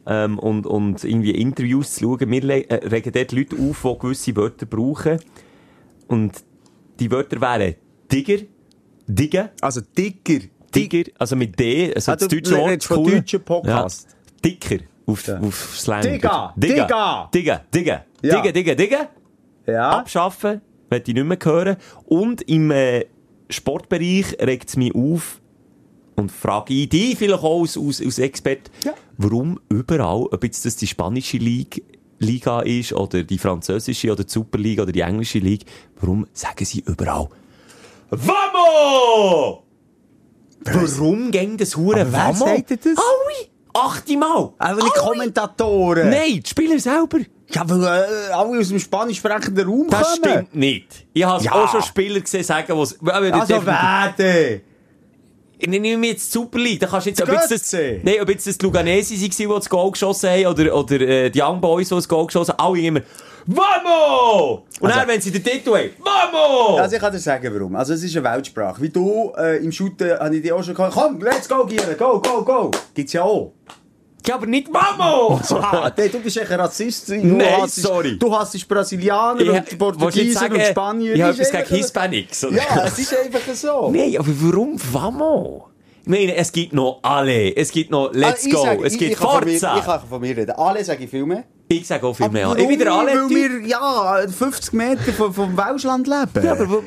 ähm, 0.07 0.39
und, 0.39 0.67
und 0.67 1.05
irgendwie 1.05 1.33
Interviews 1.33 1.95
zu 1.95 2.05
schauen. 2.19 2.31
Le- 2.31 2.69
äh, 2.69 2.87
regen 2.89 3.13
dort 3.13 3.33
Leute 3.33 3.57
auf, 3.57 3.83
die 3.83 3.99
gewisse 3.99 4.37
Wörter 4.37 4.67
brauchen. 4.67 5.19
Und 6.09 6.33
die 6.99 7.11
Wörter 7.11 7.41
wären 7.41 7.75
Digger, 8.11 8.39
Digger, 9.07 9.51
Also 9.61 9.81
dicker. 9.97 10.45
Digger, 10.75 11.11
also 11.19 11.35
mit 11.37 11.59
D, 11.59 11.93
also 11.95 12.13
Ah, 12.13 12.17
das 12.17 12.29
deutsche 12.29 12.57
Wort. 12.57 12.85
von 12.85 12.99
cool. 12.99 13.11
deutschen 13.13 13.43
Podcast. 13.43 14.09
Ja. 14.11 14.17
Dicker, 14.45 14.85
auf, 15.07 15.27
Ja. 15.27 15.39
auf 15.41 15.77
Slang. 15.79 16.03
Digga, 16.03 16.55
Digga, 16.57 16.85
Digga. 16.85 17.31
Digga, 17.35 17.61
Digga, 17.75 18.05
Ja. 18.23 18.37
Digga, 18.37 18.53
Digga, 18.53 18.75
Digga. 18.77 19.09
Ja. 19.67 19.91
abschaffen, 19.99 20.61
möchte 20.91 21.11
ich 21.11 21.15
nicht 21.17 21.27
mehr 21.27 21.39
hören. 21.43 21.77
Und 22.07 22.43
im 22.43 22.71
äh, 22.71 23.07
Sportbereich 23.49 24.37
regt 24.41 24.69
es 24.69 24.77
mich 24.77 24.95
auf 24.95 25.40
und 26.21 26.31
frage 26.31 26.73
ich 26.75 26.89
dich 26.89 27.17
vielleicht 27.19 27.43
auch 27.43 27.61
als, 27.63 27.77
als, 27.77 28.01
als 28.01 28.19
Experte, 28.19 28.71
Ja. 28.85 28.95
warum 29.17 29.59
überall, 29.69 30.27
ob 30.31 30.45
jetzt 30.45 30.65
das 30.65 30.77
die 30.77 30.87
spanische 30.87 31.39
Liga, 31.39 31.81
Liga 32.19 32.61
ist 32.61 32.93
oder 32.93 33.23
die 33.25 33.39
französische 33.39 34.13
oder 34.13 34.25
die 34.25 34.31
Superliga 34.31 34.83
oder 34.83 34.93
die 34.93 35.01
englische 35.01 35.39
Liga, 35.39 35.65
warum 36.01 36.27
sagen 36.33 36.65
sie 36.65 36.81
überall 36.87 37.29
Vamos! 38.11 39.59
Warum 40.65 41.31
ging 41.31 41.57
das 41.57 41.77
Hure 41.77 42.03
Aber 42.03 42.13
wer 42.13 42.21
Vamos? 42.21 42.39
sagt 42.41 42.71
das? 42.71 42.97
Alle! 42.97 43.49
Achtmal! 43.73 44.53
Aber 44.59 44.81
die! 44.81 44.91
Kommentatoren. 44.99 46.11
Nein, 46.11 46.41
die 46.45 46.49
Spieler 46.49 46.79
selber! 46.79 47.19
Ja, 47.53 47.69
weil 47.69 47.83
äh, 47.83 48.33
alle 48.33 48.59
aus 48.61 48.69
dem 48.69 48.79
spanisch 48.79 49.19
sprechenden 49.19 49.67
Raum 49.67 49.87
Das 49.89 50.21
kommen. 50.21 50.33
stimmt 50.33 50.55
nicht. 50.55 51.07
Ich 51.13 51.25
habe 51.25 51.43
Ja. 51.43 51.53
auch 51.53 51.71
schon 51.71 51.83
Spieler 51.83 52.21
gesehen, 52.21 52.45
sagen, 52.45 52.77
was. 52.77 52.97
Also 53.01 53.67
wer 53.67 54.15
denn? 54.19 54.61
Ich 55.63 55.69
nehme 55.69 56.07
jetzt 56.07 56.29
die 56.35 56.39
Super 56.39 56.59
League. 56.59 56.81
Da 56.81 56.87
kannst 56.87 57.07
du 57.07 57.11
jetzt, 57.11 57.23
ob 57.23 57.29
jetzt 57.29 57.51
das, 57.51 57.73
nee, 58.03 58.21
ob 58.21 58.29
jetzt 58.29 58.47
das 58.47 58.57
die 58.59 58.65
Luganesi 58.65 59.15
waren, 59.21 59.31
die 59.31 59.47
das 59.55 59.69
Goal 59.69 59.91
geschossen 59.91 60.31
haben, 60.31 60.47
oder, 60.47 60.75
oder 60.75 61.01
äh, 61.01 61.31
die 61.31 61.41
Young 61.43 61.61
Boys, 61.61 61.89
die 61.89 61.95
das 61.95 62.09
Goal 62.09 62.27
geschossen 62.27 62.55
haben, 62.59 62.67
alle 62.67 62.81
immer, 62.81 63.01
Vamos! 63.47 64.63
Und 64.81 64.89
Also- 64.89 64.99
dann, 65.01 65.09
wenn 65.09 65.21
sie 65.21 65.31
den 65.31 65.43
Titel 65.43 65.71
haben, 65.75 65.91
Vamos! 65.99 66.81
Also 66.81 66.97
ich 66.97 67.01
kann 67.03 67.13
dir 67.13 67.19
sagen, 67.19 67.53
warum. 67.55 67.75
Also 67.77 67.95
es 67.95 68.03
ist 68.03 68.17
eine 68.17 68.25
Weltsprache. 68.25 68.81
Wie 68.83 68.89
du 68.91 69.33
äh, 69.37 69.63
im 69.65 69.73
Shooten, 69.73 70.19
habe 70.19 70.37
ich 70.37 70.43
dir 70.43 70.55
auch 70.57 70.63
schon 70.63 70.75
gesagt, 70.75 70.95
komm, 70.95 71.21
let's 71.21 71.49
go, 71.49 71.65
Gielen, 71.67 71.97
go, 71.99 72.21
go, 72.21 72.43
go. 72.45 72.71
Gibt's 72.95 73.13
ja 73.13 73.23
auch. 73.23 73.53
Ja, 74.27 74.35
aber 74.35 74.47
nicht 74.47 74.69
Vamos! 74.73 75.51
Ah, 75.53 75.91
du 75.91 76.19
bist 76.21 76.37
echt 76.37 76.51
ein 76.51 76.61
Rassist. 76.61 77.09
Du 77.09 77.15
Nein, 77.17 77.63
hassest- 77.63 77.83
sorry. 77.87 78.19
Du 78.19 78.37
hasst 78.37 78.69
Brasilianer 78.69 79.41
Ich- 79.41 79.51
und 79.51 79.79
Portugiesen 79.79 80.53
und 80.53 80.63
Spanier. 80.63 81.15
Ich 81.15 81.23
habe 81.23 81.33
etwas 81.33 81.47
ist 81.49 81.53
gegen 81.53 81.75
Hispanics. 81.77 82.45
oder? 82.45 82.57
Ja, 82.57 82.85
es 82.87 82.99
ist 82.99 83.17
einfach 83.17 83.55
so. 83.55 83.91
Nein, 83.91 84.17
aber 84.19 84.29
warum 84.29 84.77
Vamos? 84.93 85.63
Ich 86.03 86.09
meine, 86.09 86.35
es 86.35 86.51
gibt 86.51 86.73
noch 86.73 86.99
alle. 87.03 87.55
Es 87.57 87.71
gibt 87.71 87.91
noch 87.91 88.11
Let's 88.13 88.45
Also, 88.45 88.49
ich 88.49 88.55
Go. 88.55 88.63
sag- 88.63 88.81
es 88.85 88.93
ich- 88.95 88.99
gibt 88.99 89.13
ich 89.13 89.19
kann 89.19 89.29
von 89.31 89.45
mir- 89.45 89.51
Forza. 89.61 89.79
Ich 89.79 89.85
kann 89.85 90.01
von 90.09 90.21
mir 90.21 90.37
reden. 90.37 90.51
Alle 90.53 90.85
sage 90.85 91.05
ich 91.05 91.11
viel 91.11 91.27
mehr. 91.27 91.45
Ich 91.69 91.87
sage 91.87 92.05
auch 92.07 92.15
viel 92.15 92.27
Aber 92.27 92.33
mehr. 92.33 92.57
Ich 92.57 92.69
wieder 92.69 92.93
alle. 92.93 93.13
Weil 93.13 93.29
wir, 93.31 93.69
ja, 93.69 94.23
50 94.29 94.73
Meter 94.73 95.13
vom, 95.13 95.33
vom 95.33 95.57
Welschland 95.57 96.07
leben. 96.09 96.45
Ja, 96.45 96.53
aber 96.53 96.83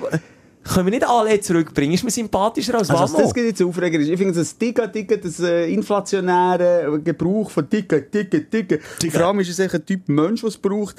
können 0.64 0.86
wir 0.88 0.91
nicht 0.91 1.07
alle 1.07 1.39
zurückbringen? 1.39 1.93
Ist 1.93 2.03
mir 2.03 2.11
sympathischer 2.11 2.76
als 2.78 2.89
Also, 2.89 3.03
was 3.18 3.34
das 3.34 3.43
jetzt 3.43 3.61
Aufreger 3.61 3.99
ist, 3.99 4.09
ich 4.09 4.18
finde, 4.18 4.34
das 4.34 4.57
Digga, 4.57 4.88
das 4.88 5.39
äh, 5.39 5.72
inflationäre 5.74 6.99
Gebrauch 7.03 7.49
von 7.49 7.70
Digga, 7.70 7.99
Digga. 7.99 8.39
Digga. 8.39 8.78
Vor 9.11 9.22
allem 9.22 9.39
ist 9.41 9.49
es 9.49 9.59
ein 9.59 9.86
Typ 9.86 10.07
Mensch, 10.07 10.41
der 10.41 10.49
es 10.49 10.57
braucht. 10.57 10.95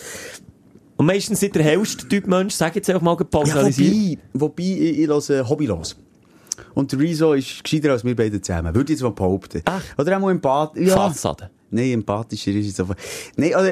Und 0.96 1.06
meistens 1.06 1.40
nicht 1.42 1.54
der 1.54 1.62
hellste 1.64 2.06
Typ 2.08 2.26
Mensch, 2.26 2.54
sag 2.54 2.76
jetzt 2.76 2.88
einfach 2.88 3.02
mal 3.02 3.16
Ja, 3.18 3.24
pauschalisiert. 3.24 4.18
wobei, 4.32 4.62
wobei 4.62 4.62
ich, 4.62 4.98
ich 5.00 5.08
höre 5.08 5.48
hobbylos. 5.48 5.96
Und 6.74 6.92
der 6.92 7.00
Rezo 7.00 7.32
ist 7.32 7.64
gescheiter 7.64 7.92
als 7.92 8.04
wir 8.04 8.14
beide 8.14 8.40
zusammen. 8.40 8.74
Würde 8.74 8.92
ich 8.92 8.98
jetzt 8.98 9.02
mal 9.02 9.10
behaupten. 9.10 9.58
Echt? 9.58 9.98
Oder 9.98 10.16
auch 10.16 10.20
mal 10.20 10.30
Empath. 10.30 10.76
Ja. 10.76 10.94
Fassade. 10.94 11.50
Nein, 11.74 11.92
empathischer 11.92 12.52
ist 12.52 12.68
es 12.68 12.80
einfach. 12.80 12.96
Nein, 13.36 13.54
also, 13.54 13.70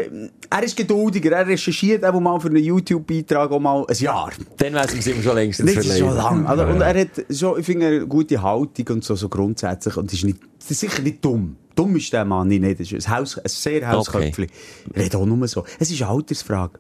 er 0.51 0.63
ist 0.63 0.77
geduldiger. 0.77 1.33
Er 1.33 1.47
recherchiert 1.47 2.05
auch 2.05 2.21
mal 2.21 2.39
für 2.41 2.49
einen 2.49 2.63
YouTube-Beitrag 2.63 3.51
auch 3.51 3.61
mal 3.61 3.85
ein 3.89 3.97
Jahr. 3.97 4.31
Dann 4.57 4.75
wäre 4.75 4.87
es 4.87 5.07
ihm 5.07 5.23
schon 5.23 5.35
längst 5.35 5.61
Das 5.61 5.71
ist 5.71 5.99
schon 5.99 6.15
lang. 6.15 6.47
Also, 6.47 6.65
und 6.65 6.81
er 6.81 7.01
hat 7.01 7.25
schon, 7.31 7.61
ich 7.61 7.67
finde, 7.67 7.87
eine 7.87 8.07
gute 8.07 8.43
Haltung 8.43 8.97
und 8.97 9.05
so, 9.05 9.15
so 9.15 9.29
grundsätzlich. 9.29 9.97
Und 9.97 10.13
ist 10.13 10.25
nicht, 10.25 10.39
ist 10.69 10.81
sicher 10.81 11.03
nicht 11.03 11.25
dumm. 11.25 11.57
Dumm 11.75 11.97
ist 11.97 12.13
der 12.13 12.25
Mann 12.25 12.49
nicht. 12.49 12.81
Das 12.81 12.93
ist 12.93 13.07
ein, 13.07 13.17
Haus, 13.17 13.39
ein 13.39 13.45
sehr 13.47 13.89
Hausköpfchen. 13.89 14.45
Okay. 14.45 15.01
Redet 15.01 15.17
auch 15.17 15.25
nur 15.25 15.49
so. 15.49 15.65
Es 15.79 15.91
ist 15.91 16.03
eine 16.03 16.11
Altersfrage. 16.11 16.79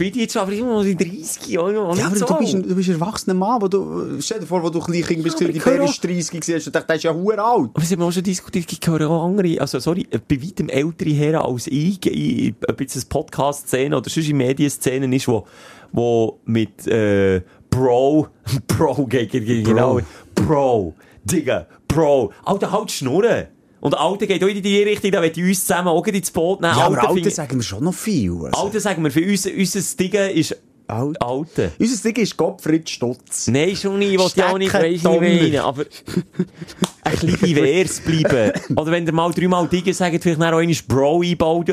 Wie 0.00 0.10
die 0.10 0.20
jetzt 0.20 0.36
aber 0.36 0.52
immer 0.52 0.74
noch 0.74 0.84
in 0.84 0.96
30 0.96 1.46
Jahren. 1.48 1.74
Ja, 1.96 2.06
aber 2.06 2.16
so. 2.16 2.26
du 2.26 2.34
bist, 2.38 2.54
ein, 2.54 2.62
du 2.62 2.74
bist 2.74 2.88
ein 2.88 2.94
erwachsener 2.94 3.34
Mann, 3.34 3.60
wo 3.62 3.68
du, 3.68 4.20
stell 4.20 4.40
dir 4.40 4.46
vor, 4.46 4.62
wo 4.62 4.70
du 4.70 4.80
klein 4.80 5.02
Kind 5.02 5.22
bist, 5.22 5.40
Ja, 5.40 5.48
die 5.48 5.58
Bär 5.58 5.82
ist 5.82 6.02
30 6.02 6.30
gewesen, 6.40 6.58
du 6.58 6.64
gedacht, 6.64 6.88
der 6.88 6.96
ist 6.96 7.02
ja 7.04 7.14
hure 7.14 7.42
alt. 7.42 7.70
Aber 7.74 7.84
sie 7.84 7.94
haben 7.94 8.02
auch 8.02 8.12
schon 8.12 8.22
diskutiert, 8.22 8.66
ich 8.72 8.80
höre 8.86 9.08
auch 9.10 9.24
andere, 9.24 9.60
also 9.60 9.78
sorry, 9.78 10.06
bei 10.28 10.42
weitem 10.42 10.68
ältere 10.68 11.10
Herren 11.10 11.42
als 11.42 11.66
ich, 11.66 12.04
in- 12.06 12.56
ob 12.68 12.80
jetzt 12.80 12.96
eine 12.96 13.04
Podcast-Szene 13.08 13.96
oder 13.96 14.08
sonst 14.10 14.28
in 14.28 14.36
Medienszenen 14.36 15.12
ist, 15.12 15.28
wo, 15.28 15.46
wo 15.92 16.38
mit, 16.44 16.86
äh, 16.86 17.42
Bro, 17.70 18.28
Bro, 18.66 19.06
genau, 19.06 20.00
Bro, 20.34 20.94
Digga, 21.24 21.66
Bro, 21.88 22.32
Alter, 22.44 22.70
halt 22.72 22.90
Schnurren. 22.90 23.46
Und 23.82 23.98
Alter 23.98 24.26
geht 24.28 24.42
auch 24.44 24.48
in 24.48 24.62
die 24.62 24.82
Richtung, 24.82 25.10
da 25.10 25.22
ich 25.24 25.36
uns 25.36 25.66
zusammen 25.66 25.88
auch 25.88 26.06
ins 26.06 26.30
Boot 26.30 26.60
nehmen. 26.60 26.74
Ja, 26.76 26.84
aber 26.84 26.94
Alter, 26.96 27.08
Alter 27.08 27.14
finde- 27.14 27.30
sagen 27.30 27.56
wir 27.56 27.62
schon 27.64 27.82
noch 27.84 27.94
viel. 27.94 28.30
Also. 28.30 28.62
Alter 28.64 28.80
sagen 28.80 29.02
wir, 29.02 29.10
für 29.10 29.24
uns, 29.28 29.44
unser 29.44 29.96
Ding 29.96 30.12
ist 30.34 30.56
Alt. 30.86 31.20
Alter. 31.22 31.70
Unser 31.78 32.02
Ding 32.02 32.22
ist 32.22 32.36
Gottfried 32.36 32.88
Stutz. 32.88 33.48
Nein, 33.48 33.74
schon 33.74 33.98
nicht, 33.98 34.12
ich 34.12 34.18
will 34.18 34.30
ja 34.36 34.52
auch 34.52 34.58
nicht, 34.58 34.74
weiss 34.74 35.02
nicht 35.02 35.58
aber 35.60 35.84
ein 37.04 37.12
bisschen 37.18 37.36
divers 37.40 38.00
bleiben. 38.00 38.52
Oder 38.76 38.92
wenn 38.92 39.06
ihr 39.06 39.12
mal 39.12 39.32
dreimal 39.32 39.66
Dinge 39.68 39.94
sagt, 39.94 40.22
vielleicht 40.22 40.40
auch 40.40 40.44
einmal 40.58 40.74
Bro 40.86 41.22
einbauen, 41.22 41.66
äh, 41.66 41.72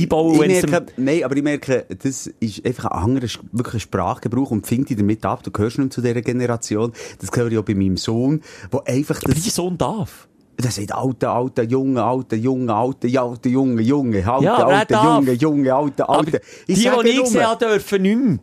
einbauen, 0.00 0.34
Ich 0.34 0.40
wenn's 0.40 0.66
merke, 0.70 0.92
nein, 0.96 1.24
aber 1.24 1.36
ich 1.36 1.42
merke, 1.42 1.84
das 2.02 2.26
ist 2.40 2.64
einfach 2.64 2.86
ein 2.86 3.02
anderer, 3.02 3.28
wirklich 3.52 3.82
Sprachgebrauch 3.82 4.50
und 4.50 4.66
finde 4.66 4.86
dich 4.86 4.96
damit 4.96 5.24
ab. 5.26 5.42
Du 5.42 5.50
gehörst 5.50 5.78
nicht 5.78 5.92
zu 5.92 6.00
dieser 6.00 6.22
Generation. 6.22 6.92
Das 7.20 7.30
höre 7.34 7.52
ich 7.52 7.58
auch 7.58 7.64
bei 7.64 7.74
meinem 7.74 7.96
Sohn, 7.96 8.40
wo 8.70 8.78
einfach 8.80 9.20
Aber 9.22 9.34
das, 9.34 9.42
dein 9.42 9.52
Sohn 9.52 9.76
darf. 9.78 10.26
Das 10.60 10.74
sagt 10.74 10.92
alter, 10.92 11.30
alter, 11.32 11.62
junge, 11.62 12.02
alter, 12.02 12.36
junge, 12.36 12.74
alter, 12.74 13.06
ja, 13.06 13.24
alter, 13.24 13.48
junge, 13.48 13.80
junge, 13.82 14.26
alter, 14.28 14.42
Ja, 14.44 14.84
darf. 14.84 15.04
junge, 15.04 15.32
junge, 15.32 15.74
alter, 15.74 16.08
Aber 16.08 16.18
alter. 16.18 16.40
die, 16.66 16.74
die 16.74 16.80
ich 16.82 17.22
gesehen 17.22 17.46
habe, 17.46 17.64
dürfen 17.64 18.02
nicht 18.02 18.16
mehr. 18.18 18.38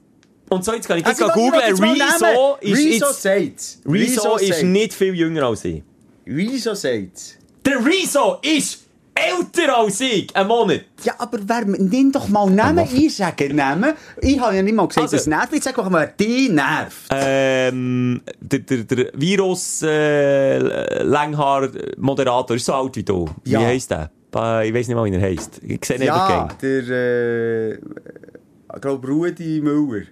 Und 0.50 0.64
so, 0.64 0.74
jetzt 0.74 0.88
kann 0.88 0.98
ich 0.98 1.04
das 1.04 1.20
Also, 1.22 1.34
googeln. 1.34 1.76
Rezo 1.76 2.58
ist, 2.62 2.78
Rezo 2.78 3.06
jetzt, 3.08 3.22
sagt's. 3.22 3.80
Rezo 3.86 4.38
ist 4.38 4.64
nicht 4.64 4.94
viel 4.94 5.14
jünger 5.14 5.44
als 5.44 5.66
ich. 5.66 5.84
Rezo 6.26 6.74
sagt's. 6.74 7.36
Der 7.66 7.84
Rezo 7.84 8.38
ist 8.42 8.85
älter 9.16 9.78
als 9.78 10.02
ich. 10.02 10.36
Ein 10.36 10.48
Monat. 10.48 10.82
Ja, 11.04 11.14
aber 11.18 11.40
wer, 11.46 11.66
nimm 11.66 12.12
doch 12.12 12.28
mal 12.28 12.50
Namen. 12.50 12.88
Ich 12.94 13.16
sage 13.16 13.54
Namen. 13.54 13.94
Ich 14.22 14.40
habe 14.40 14.56
ja 14.58 14.62
nicht 14.62 14.76
mal 14.76 14.88
gesagt, 14.88 15.04
Also- 15.06 15.18
das 15.18 15.28
nervt. 15.28 15.54
Ich 15.54 15.64
sage 15.64 15.78
doch 15.78 15.90
mal, 15.90 16.14
die 16.20 16.50
nervt. 16.50 17.08
Ähm, 17.12 18.22
der, 18.40 18.60
der, 18.60 18.84
der 18.84 19.12
Virus 19.14 19.82
äh, 19.84 21.02
Langhaar-Moderator 21.04 22.56
ist 22.56 22.66
so 22.66 22.74
alt 22.74 22.96
wie 22.98 23.04
du. 23.04 23.30
Ja. 23.46 23.62
Wie 23.62 23.66
heisst 23.66 23.92
der? 23.92 24.12
Äh, 24.36 24.68
Ich 24.68 24.74
weiß 24.74 24.88
nicht 24.88 24.96
mal, 24.96 25.06
wie 25.06 25.16
er 25.16 25.22
heisst. 25.22 25.62
Ich 25.64 25.84
sehe 25.86 25.98
nicht 25.98 26.08
Ja, 26.08 26.30
ja. 26.30 26.48
der, 26.62 26.90
äh, 26.90 27.74
ich 27.76 28.82
glaube, 28.82 29.08
Rudi 29.08 29.62
Müller. 29.62 30.06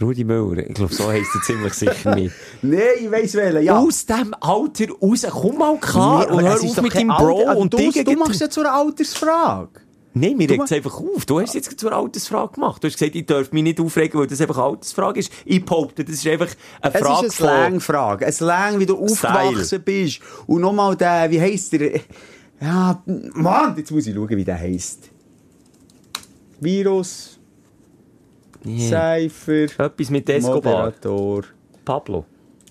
Rudi 0.00 0.24
Müller. 0.24 0.66
Ich 0.68 0.74
glaube, 0.74 0.94
so 0.94 1.08
heisst 1.08 1.34
er 1.34 1.42
ziemlich 1.42 1.74
sicher 1.74 2.14
nicht. 2.14 2.34
Nein, 2.62 2.80
ich 3.00 3.10
weiss 3.10 3.34
welchen, 3.34 3.62
ja. 3.64 3.78
Aus 3.78 4.06
dem 4.06 4.34
Alter 4.40 4.86
raus, 5.02 5.26
komm 5.30 5.58
mal 5.58 5.76
klar 5.78 6.26
Nee, 6.26 6.32
und 6.36 6.42
hör 6.44 6.54
es 6.54 6.62
ist 6.62 6.78
auf 6.78 6.84
mit 6.84 6.94
deinem 6.94 7.08
Bro 7.08 7.38
Alter- 7.46 7.56
und 7.58 7.72
du, 7.72 7.78
Dinge. 7.78 8.04
du 8.04 8.12
machst 8.12 8.40
ja 8.40 8.48
zu 8.48 8.60
einer 8.60 8.74
Altersfrage. 8.74 9.80
Nein, 10.14 10.36
mir 10.36 10.48
regt 10.50 10.64
es 10.64 10.72
einfach 10.72 10.98
auf. 10.98 11.26
Du 11.26 11.40
hast 11.40 11.54
jetzt 11.54 11.78
zur 11.78 11.92
Altersfrage 11.92 12.52
gemacht. 12.54 12.82
Du 12.82 12.88
hast 12.88 12.98
gesagt, 12.98 13.14
ich 13.14 13.26
darf 13.26 13.52
mich 13.52 13.62
nicht 13.62 13.78
aufregen, 13.80 14.18
weil 14.18 14.26
das 14.26 14.40
einfach 14.40 14.56
eine 14.56 14.66
Altersfrage 14.66 15.20
ist. 15.20 15.30
Ich 15.44 15.64
behaupte, 15.64 16.04
das 16.04 16.14
ist 16.14 16.26
einfach 16.26 16.48
eine 16.80 16.94
Es 16.94 17.00
Frage 17.00 17.26
ist 17.26 17.40
eine 17.42 17.50
Slang-Frage. 17.50 18.26
Ein 18.26 18.32
Slang, 18.32 18.78
wie 18.80 18.86
du 18.86 18.96
aufgewachsen 18.98 19.82
bist. 19.84 20.20
Und 20.46 20.62
nochmal 20.62 20.96
der, 20.96 21.30
wie 21.30 21.40
heisst 21.40 21.72
der? 21.72 22.00
Ja, 22.60 23.00
Mann, 23.34 23.76
jetzt 23.76 23.92
muss 23.92 24.06
ich 24.06 24.14
schauen, 24.14 24.28
wie 24.30 24.44
der 24.44 24.58
heisst. 24.58 25.10
Virus, 26.60 27.37
Yeah. 28.64 29.28
Cypher, 29.28 29.64
Etwas 29.86 30.10
mit 30.10 30.28
Escobar. 30.28 30.84
Moderator. 30.86 31.44
Pablo. 31.84 32.24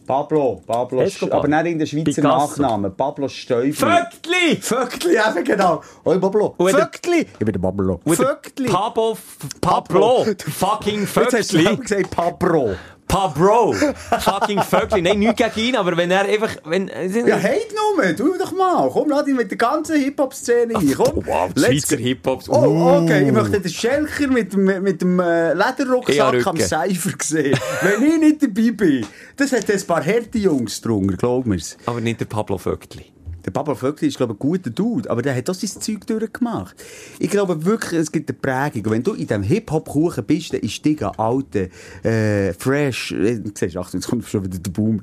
Pablo, 0.06 0.62
Pablo, 0.66 1.02
Escobar. 1.02 1.40
aber 1.40 1.48
nicht 1.50 1.66
in 1.74 1.80
der 1.80 1.86
Schweizer 1.86 2.22
Picasso. 2.22 2.62
Nachnamen. 2.62 2.96
Pablo 2.96 3.28
Steufel. 3.28 3.74
Vögtli! 3.90 4.56
Vögtli, 4.62 5.16
eben 5.18 5.44
genau. 5.44 5.82
Hoi, 6.06 6.18
Pablo. 6.18 6.56
Vögtli. 6.58 7.22
Ich 7.22 7.38
bin 7.40 7.52
der 7.52 7.60
Pablo. 7.60 8.00
Vögtli. 8.06 8.70
Pablo, 8.70 9.18
Pablo, 9.60 10.26
fucking 10.40 11.02
Jetzt 11.02 11.34
hast 11.34 11.54
du 11.54 11.60
Vögtli. 11.60 12.06
selber 12.06 12.78
Pabro, 13.08 13.74
fucking 14.20 14.62
Vögtli. 14.62 15.02
Nein, 15.02 15.20
nichts 15.20 15.36
gegen 15.38 15.70
ihn, 15.70 15.76
aber 15.76 15.96
wenn 15.96 16.12
er 16.12 16.26
einfach, 16.26 16.56
wenn, 16.66 16.88
Ja, 16.88 17.38
hey 17.38 17.62
nur, 17.74 18.16
tu 18.16 18.38
doch 18.38 18.52
mal. 18.52 18.90
Komm, 18.90 19.10
lass 19.10 19.28
ihn 19.28 19.36
mit 19.36 19.50
der 19.50 19.58
ganzen 19.58 19.98
Hip-Hop-Szene 19.98 20.76
ein. 20.76 20.94
Komm, 20.94 21.26
wow, 21.26 21.50
Schweizer 21.58 21.98
go. 21.98 22.04
Hip-Hops. 22.04 22.50
Oh, 22.50 23.02
okay. 23.02 23.26
Ich 23.26 23.32
möchte 23.32 23.62
den 23.62 23.72
Schelker 23.72 24.28
mit 24.28 24.54
dem, 24.54 24.66
mit 24.84 25.02
dem 25.02 25.20
äh, 25.20 25.54
Lederrucksack 25.54 26.46
am 26.48 26.58
Seifer 26.58 27.12
sehen. 27.22 27.58
Wenn 27.82 28.04
ich 28.04 28.20
nicht 28.20 28.44
dabei 28.44 28.72
bin. 28.72 29.06
Das 29.38 29.52
hat 29.52 29.70
ein 29.70 29.82
paar 29.84 30.06
harte 30.06 30.38
Jungs 30.38 30.82
drunter, 30.82 31.16
glaub 31.16 31.46
mir's. 31.46 31.78
Aber 31.86 32.02
nicht 32.02 32.20
der 32.20 32.26
Pablo 32.26 32.58
Vögtli. 32.58 33.06
Der 33.48 33.54
Pablo 33.54 33.76
Vögtli 33.76 34.10
ist, 34.10 34.18
glaube 34.18 34.34
ich, 34.34 34.44
ein 34.44 34.50
guter 34.50 34.70
Dude, 34.70 35.10
aber 35.10 35.22
der 35.22 35.34
hat 35.34 35.50
auch 35.50 35.54
sein 35.54 35.70
Zeug 35.82 36.06
durchgemacht. 36.06 36.76
Ich 37.18 37.30
glaube 37.30 37.64
wirklich, 37.64 37.98
es 37.98 38.12
gibt 38.12 38.30
eine 38.30 38.38
Prägung. 38.38 38.84
Und 38.84 38.92
wenn 38.92 39.04
du 39.04 39.14
in 39.14 39.26
diesem 39.26 39.42
Hip-Hop-Kuchen 39.42 40.26
bist, 40.26 40.54
dann 40.54 40.60
ist 40.60 40.84
Digga, 40.84 41.14
alte, 41.16 41.70
äh, 42.04 42.52
fresh, 42.52 43.14
äh, 43.14 43.40
du 43.40 43.52
siehst, 43.58 43.78
Achtung, 43.78 44.02
jetzt 44.02 44.10
kommt 44.10 44.28
schon 44.28 44.44
wieder 44.44 44.60
der 44.60 44.70
Boom. 44.72 45.02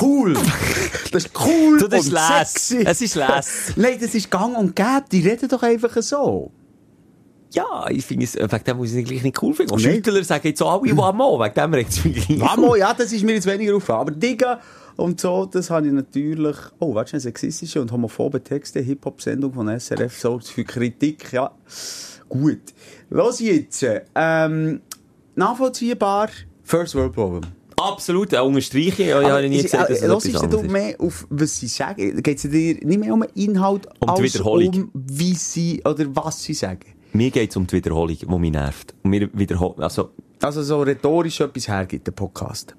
Cool! 0.00 0.32
Das 1.12 1.26
ist 1.26 1.38
cool 1.38 1.76
Du, 1.78 1.86
das 1.86 2.06
ist 2.06 2.12
und 2.14 2.18
sexy. 2.18 2.82
Es 2.82 3.02
ist 3.02 3.14
Les. 3.14 3.72
Nein, 3.76 3.98
das 4.00 4.14
ist 4.14 4.30
gang 4.30 4.56
und 4.56 4.74
gäbe. 4.74 5.04
Die 5.12 5.28
reden 5.28 5.50
doch 5.50 5.62
einfach 5.62 5.94
so. 6.00 6.50
Ja, 7.52 7.90
ich 7.90 8.06
finde 8.06 8.24
es, 8.24 8.36
wegen 8.36 8.64
dem 8.64 8.76
muss 8.78 8.92
ich 8.92 9.02
es 9.02 9.08
gleich 9.08 9.22
nicht 9.22 9.42
cool 9.42 9.52
finden. 9.52 9.74
Und. 9.74 9.80
Schüttler 9.80 10.24
sagen 10.24 10.48
jetzt 10.48 10.62
alle 10.62 10.96
Wamo, 10.96 11.38
wegen 11.38 11.54
dem 11.54 11.74
regt 11.74 11.90
es 11.90 12.02
mich 12.02 12.26
Mamo, 12.30 12.74
ja, 12.74 12.94
das 12.94 13.12
ist 13.12 13.22
mir 13.22 13.34
jetzt 13.34 13.46
weniger 13.46 13.76
aufgefallen. 13.76 14.00
Aber 14.00 14.10
Digga 14.12 14.60
und 15.02 15.20
so, 15.20 15.46
das 15.46 15.68
habe 15.68 15.88
ich 15.88 15.92
natürlich, 15.92 16.56
oh, 16.78 16.94
weißt 16.94 17.14
du, 17.14 17.20
sexistische 17.20 17.80
und 17.80 17.90
homophobe 17.90 18.42
Texte, 18.42 18.80
Hip-Hop-Sendung 18.80 19.52
von 19.52 19.68
SRF, 19.68 20.18
so 20.18 20.38
für 20.38 20.64
Kritik, 20.64 21.32
ja. 21.32 21.50
Gut. 22.28 22.60
Los 23.10 23.40
jetzt, 23.40 23.84
ähm, 24.14 24.80
nachvollziehbar, 25.34 26.28
First 26.62 26.94
World 26.94 27.12
Problem. 27.12 27.42
Absolut, 27.76 28.32
auch 28.36 28.46
unterstreiche. 28.46 29.02
Ja, 29.02 29.20
ich 29.20 29.28
habe 29.28 29.48
nie 29.48 29.60
gesagt, 29.60 29.90
dass 29.90 30.00
es 30.00 30.06
Los 30.06 30.24
etwas 30.24 30.42
anderes 30.44 30.62
ist. 30.62 30.70
mehr 30.70 30.94
auf, 31.00 31.26
was 31.30 31.58
sie 31.58 31.66
sagen? 31.66 32.22
Geht 32.22 32.36
es 32.36 32.50
dir 32.50 32.74
nicht 32.74 33.00
mehr 33.00 33.12
um 33.12 33.22
den 33.22 33.30
Inhalt, 33.34 33.88
Um 33.98 34.08
als 34.08 34.40
um 34.40 34.90
wie 34.94 35.34
sie, 35.34 35.82
oder 35.84 36.06
was 36.14 36.44
sie 36.44 36.54
sagen? 36.54 36.94
Mir 37.12 37.30
geht 37.30 37.50
es 37.50 37.56
um 37.56 37.66
die 37.66 37.74
Wiederholung, 37.76 38.16
die 38.16 38.26
mich 38.38 38.52
nervt. 38.52 38.94
Und 39.02 39.10
mir 39.10 39.28
also, 39.78 40.10
Also 40.40 40.62
so 40.62 40.82
rhetorisch 40.82 41.40
etwas 41.40 41.66
hergibt, 41.66 42.06
der 42.06 42.12
Podcast. 42.12 42.76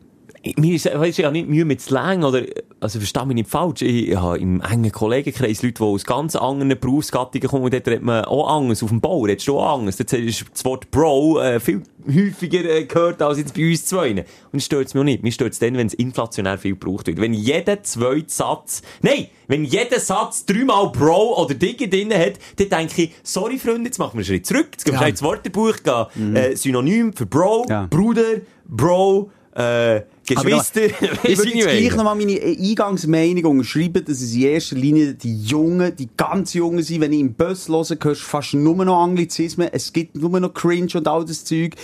Mir 0.57 0.75
ist, 0.75 0.85
weißt, 0.85 1.19
ich 1.19 1.25
habe 1.25 1.33
nicht 1.33 1.47
Mühe 1.47 1.63
mit 1.63 1.79
Slang 1.79 2.23
oder, 2.23 2.43
also 2.81 2.99
versteh 2.99 3.25
mich 3.25 3.35
nicht 3.35 3.49
falsch. 3.49 3.81
Ich, 3.81 4.15
habe 4.15 4.37
im 4.39 4.61
engen 4.61 4.91
Kollegenkreis 4.91 5.63
Leute, 5.63 5.75
die 5.75 5.83
aus 5.83 6.03
ganz 6.03 6.35
anderen 6.35 6.77
Berufsgattungen 6.79 7.47
kommen 7.47 7.63
und 7.63 7.73
dort 7.73 7.87
redet 7.87 8.03
man 8.03 8.25
auch 8.25 8.47
anders. 8.57 8.83
Auf 8.83 8.89
dem 8.89 8.99
Bau 8.99 9.21
redest 9.21 9.47
du 9.47 9.57
auch 9.57 9.79
anders. 9.79 9.95
Dort 9.97 10.11
ist 10.13 10.45
das 10.51 10.65
Wort 10.65 10.91
Bro 10.91 11.39
äh, 11.39 11.59
viel 11.61 11.81
häufiger 12.05 12.65
äh, 12.65 12.83
gehört 12.83 13.21
als 13.21 13.37
jetzt 13.37 13.53
bei 13.53 13.69
uns 13.69 13.85
zwei. 13.85 14.11
Und 14.11 14.25
das 14.51 14.65
stört 14.65 14.93
mich 14.93 14.99
auch 14.99 15.05
nicht. 15.05 15.23
Mir 15.23 15.31
stört 15.31 15.53
es 15.53 15.59
dann, 15.59 15.77
wenn 15.77 15.87
es 15.87 15.93
inflationär 15.93 16.57
viel 16.57 16.73
gebraucht 16.73 17.07
wird. 17.07 17.21
Wenn 17.21 17.33
jeder 17.33 17.81
zweite 17.83 18.25
Satz, 18.27 18.81
nein, 19.01 19.27
wenn 19.47 19.63
jeder 19.63 19.99
Satz 19.99 20.45
dreimal 20.45 20.89
Bro 20.89 21.41
oder 21.41 21.53
Digger 21.53 21.87
drin 21.87 22.13
hat, 22.13 22.33
dann 22.57 22.69
denke 22.69 23.03
ich, 23.03 23.11
sorry 23.23 23.57
Freunde, 23.57 23.85
jetzt 23.85 23.97
machen 23.97 24.15
wir 24.15 24.19
einen 24.19 24.25
Schritt 24.25 24.45
zurück. 24.45 24.67
Jetzt 24.73 24.83
gehen 24.83 24.95
wir 24.95 25.01
Ja. 25.01 25.07
ins 25.07 25.23
Wörterbuch, 25.23 25.77
gehen, 25.83 26.35
äh, 26.35 26.55
Synonym 26.57 27.13
für 27.13 27.25
Bro, 27.25 27.65
Ja. 27.69 27.87
Bruder, 27.89 28.41
Bro, 28.67 29.31
äh, 29.55 30.01
Geschwister. 30.25 30.81
Ich 31.23 31.37
würde 31.37 31.51
jetzt 31.51 31.67
gleich 31.67 31.95
nochmal 31.95 32.15
meine 32.15 32.39
Eingangsmeinung 32.41 33.45
unterschreiben, 33.45 34.03
dass 34.05 34.21
es 34.21 34.33
in 34.33 34.41
erster 34.41 34.75
Linie 34.75 35.13
die 35.13 35.43
Jungen, 35.43 35.95
die 35.95 36.09
ganz 36.17 36.53
Jungen 36.53 36.83
sind. 36.83 37.01
Wenn 37.01 37.13
ich 37.13 37.19
im 37.19 37.33
Bus 37.33 37.67
höre, 37.67 37.77
hörst 37.77 38.03
du 38.03 38.15
fast 38.15 38.53
nur 38.53 38.83
noch 38.83 39.01
Anglizismen. 39.01 39.69
Es 39.71 39.91
gibt 39.93 40.15
nur 40.15 40.39
noch 40.39 40.53
Cringe 40.53 40.89
und 40.95 41.07
all 41.07 41.25
das 41.25 41.45
Zeug. 41.45 41.75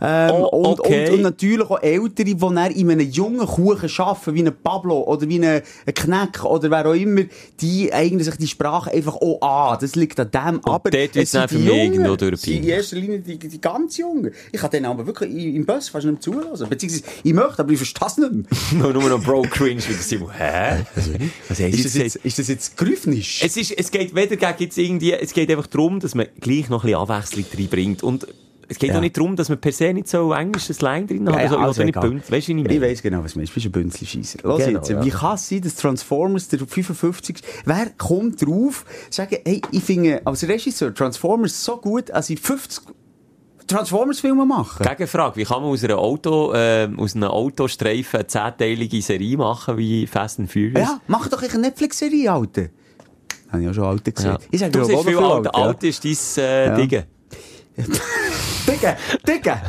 Ähm, 0.00 0.36
Oh, 0.36 0.70
und, 0.70 0.80
okay. 0.80 1.08
und, 1.08 1.14
und 1.16 1.22
natürlich 1.22 1.68
auch 1.70 1.82
Ältere, 1.82 2.24
die 2.24 2.36
dann 2.36 2.56
in 2.72 2.90
einem 2.90 3.10
jungen 3.10 3.46
Kuchen 3.46 3.90
arbeiten, 3.98 4.34
wie 4.34 4.42
ein 4.42 4.52
Pablo 4.62 5.02
oder 5.02 5.28
wie 5.28 5.44
ein, 5.44 5.62
Kneck 5.94 6.44
oder 6.44 6.70
wer 6.70 6.86
auch 6.86 6.94
immer, 6.94 7.22
die 7.60 7.92
eignen 7.92 8.22
sich 8.22 8.36
die 8.36 8.46
Sprache 8.46 8.90
einfach 8.92 9.16
auch 9.16 9.40
an. 9.40 9.78
Das 9.80 9.96
liegt 9.96 10.18
an 10.20 10.30
dem. 10.30 10.64
Aber 10.64 10.90
dort 10.90 11.16
es 11.16 11.30
sind 11.30 11.50
die 11.50 11.64
Jungen, 11.64 12.18
sind 12.18 12.46
in 12.48 12.64
erster 12.64 12.96
Linie 12.96 13.20
die, 13.20 13.38
die 13.38 13.60
ganz 13.60 13.96
Jungen. 13.96 14.32
Ich 14.52 14.60
kann 14.60 14.70
denen 14.70 14.86
aber 14.86 15.06
wirklich 15.06 15.32
im 15.32 15.64
Bus 15.64 15.88
fast 15.88 16.06
nicht 16.06 16.12
mehr 16.12 16.20
zuhören. 16.20 16.68
Beziehungsweise, 16.68 17.04
ich 17.22 17.32
möchte, 17.32 17.62
aber 17.62 17.72
ich 17.72 17.78
verstehe 17.88 18.24
das 18.24 18.32
nicht 18.32 18.50
mehr. 18.72 18.82
Nur, 18.92 18.92
nur 18.92 19.10
noch 19.10 19.22
Bro 19.22 19.42
Cringe 19.42 19.82
wieder 19.82 19.98
Simon. 19.98 20.30
Hä? 20.32 20.84
Was 20.94 21.06
haben 21.08 21.30
Sie 21.50 21.64
Ist 21.64 21.84
das 21.84 21.94
jetzt, 21.94 22.16
ist 22.16 22.38
das 22.38 22.48
jetzt 22.48 22.76
Grüffnisch? 22.76 23.42
Es, 23.42 23.56
ist, 23.56 23.72
es 23.72 23.90
geht 23.90 24.14
weder 24.14 24.36
gegen 24.36 24.54
jetzt 24.58 24.78
irgendwie, 24.78 25.12
es 25.12 25.32
geht 25.32 25.50
einfach 25.50 25.66
darum, 25.66 26.00
dass 26.00 26.14
man 26.14 26.26
gleich 26.40 26.68
noch 26.68 26.84
ein 26.84 26.90
bisschen 26.90 27.00
Abwechslung 27.00 27.44
reinbringt. 27.56 28.02
Und 28.02 28.26
es 28.68 28.78
geht 28.78 28.90
Ja. 28.90 28.96
auch 28.96 29.00
nicht 29.00 29.16
darum, 29.16 29.36
dass 29.36 29.48
man 29.48 29.60
per 29.60 29.72
se 29.72 29.92
nicht 29.92 30.08
so 30.08 30.32
englisches 30.32 30.80
Line 30.80 31.06
drin 31.06 31.28
hat. 31.28 31.36
Ja, 31.36 31.40
also, 31.42 31.58
also, 31.58 31.82
nicht 31.82 31.96
egal. 31.96 32.10
bunt. 32.10 32.30
Weißt 32.30 32.48
du, 32.48 32.56
wie 32.56 32.62
ich 32.62 32.68
Ich 32.68 32.80
weiss 32.80 33.02
genau, 33.02 33.22
was 33.22 33.34
du 33.34 33.38
meinst. 33.38 33.52
Du 33.52 33.54
bist 33.54 33.66
ein 33.66 33.72
Bünzli-Scheisser. 33.72 34.38
Genau, 34.38 34.58
jetzt, 34.58 34.90
ja. 34.90 35.04
wie 35.04 35.10
kann 35.10 35.34
es 35.36 35.48
sein, 35.48 35.60
dass 35.60 35.76
Transformers 35.76 36.48
der 36.48 36.58
55. 36.60 37.36
Wer 37.64 37.90
kommt 37.96 38.44
drauf, 38.44 38.84
sagen, 39.10 39.36
hey, 39.44 39.62
ich 39.70 39.82
finde 39.82 40.20
als 40.24 40.46
Regisseur 40.48 40.92
Transformers 40.92 41.64
so 41.64 41.76
gut, 41.76 42.10
als 42.10 42.28
ich 42.30 42.40
50 42.40 42.82
Transformers-Filme 43.66 44.44
mache? 44.46 44.82
Gegenfrage, 44.84 45.36
wie 45.36 45.44
kann 45.44 45.62
man 45.62 45.70
aus, 45.70 45.82
einer 45.84 45.98
Auto, 45.98 46.52
äh, 46.52 46.88
aus 46.96 47.14
einem 47.14 47.24
Autostreifen 47.30 48.20
eine 48.20 48.26
zehnteilige 48.26 49.02
Serie 49.02 49.36
machen 49.36 49.76
wie 49.78 50.06
Fast 50.06 50.38
and 50.40 50.50
Furious? 50.50 50.80
Ja, 50.88 51.00
mach 51.08 51.28
doch 51.28 51.42
eine 51.42 51.58
Netflix-Serie, 51.58 52.32
Alter. 52.32 52.66
Habe 53.50 53.62
ich 53.62 53.68
auch 53.68 53.74
schon 53.74 53.84
Alte 53.84 54.12
gesehen. 54.12 54.30
Ja. 54.32 54.38
Ich 54.50 54.60
sage, 54.60 54.72
du 54.72 54.78
ja, 54.80 54.84
siehst 54.86 55.04
viel 55.04 55.14
Vodafone, 55.14 55.54
alt. 55.54 55.56
ja. 55.56 55.62
Alt 55.62 55.84
ist 56.04 56.36
dein 56.38 56.44
äh, 56.44 56.66
Ja. 56.66 56.76
Ding. 56.86 57.02
Dicke, 57.76 58.96
dicke. 59.26 59.60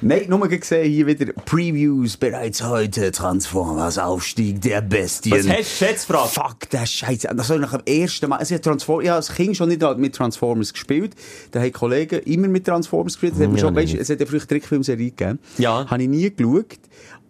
Nein, 0.00 0.26
nur 0.28 0.46
gesehen 0.48 0.90
hier 0.90 1.06
wieder 1.06 1.32
Previews 1.32 2.16
bereits 2.16 2.62
heute. 2.62 3.10
Transformers 3.10 3.98
Aufstieg 3.98 4.60
der 4.60 4.80
Bestien. 4.80 5.38
Was 5.38 5.48
hast 5.48 5.80
du 5.80 5.86
Schätzfrage? 5.86 6.28
Fuck, 6.28 6.70
der 6.70 6.86
Scheiße. 6.86 7.28
Das 7.34 7.48
soll 7.48 7.58
nach 7.58 7.76
dem 7.76 7.82
ersten 8.02 8.28
Mal. 8.28 8.36
Also 8.36 8.54
ich 8.54 8.58
habe 8.58 8.70
Transform 8.70 9.00
ich 9.00 9.08
habe 9.08 9.16
als 9.16 9.34
Kind 9.34 9.56
schon 9.56 9.68
nicht 9.68 9.82
mit 9.98 10.14
Transformers 10.14 10.72
gespielt. 10.72 11.14
Da 11.50 11.60
haben 11.60 11.72
Kollegen 11.72 12.20
immer 12.20 12.48
mit 12.48 12.66
Transformers 12.66 13.14
gespielt. 13.14 13.34
Das 13.34 13.42
hat 13.42 13.50
mir 13.50 13.56
Ja, 13.56 13.64
schon, 13.64 13.74
weißt, 13.74 13.94
es 13.94 14.08
hat 14.08 14.20
ja 14.20 14.26
früher 14.26 14.46
Trickfilmserie 14.46 15.10
gegeben. 15.10 15.38
Ja. 15.56 15.88
Habe 15.88 16.02
ich 16.02 16.08
nie 16.08 16.30
geschaut. 16.30 16.78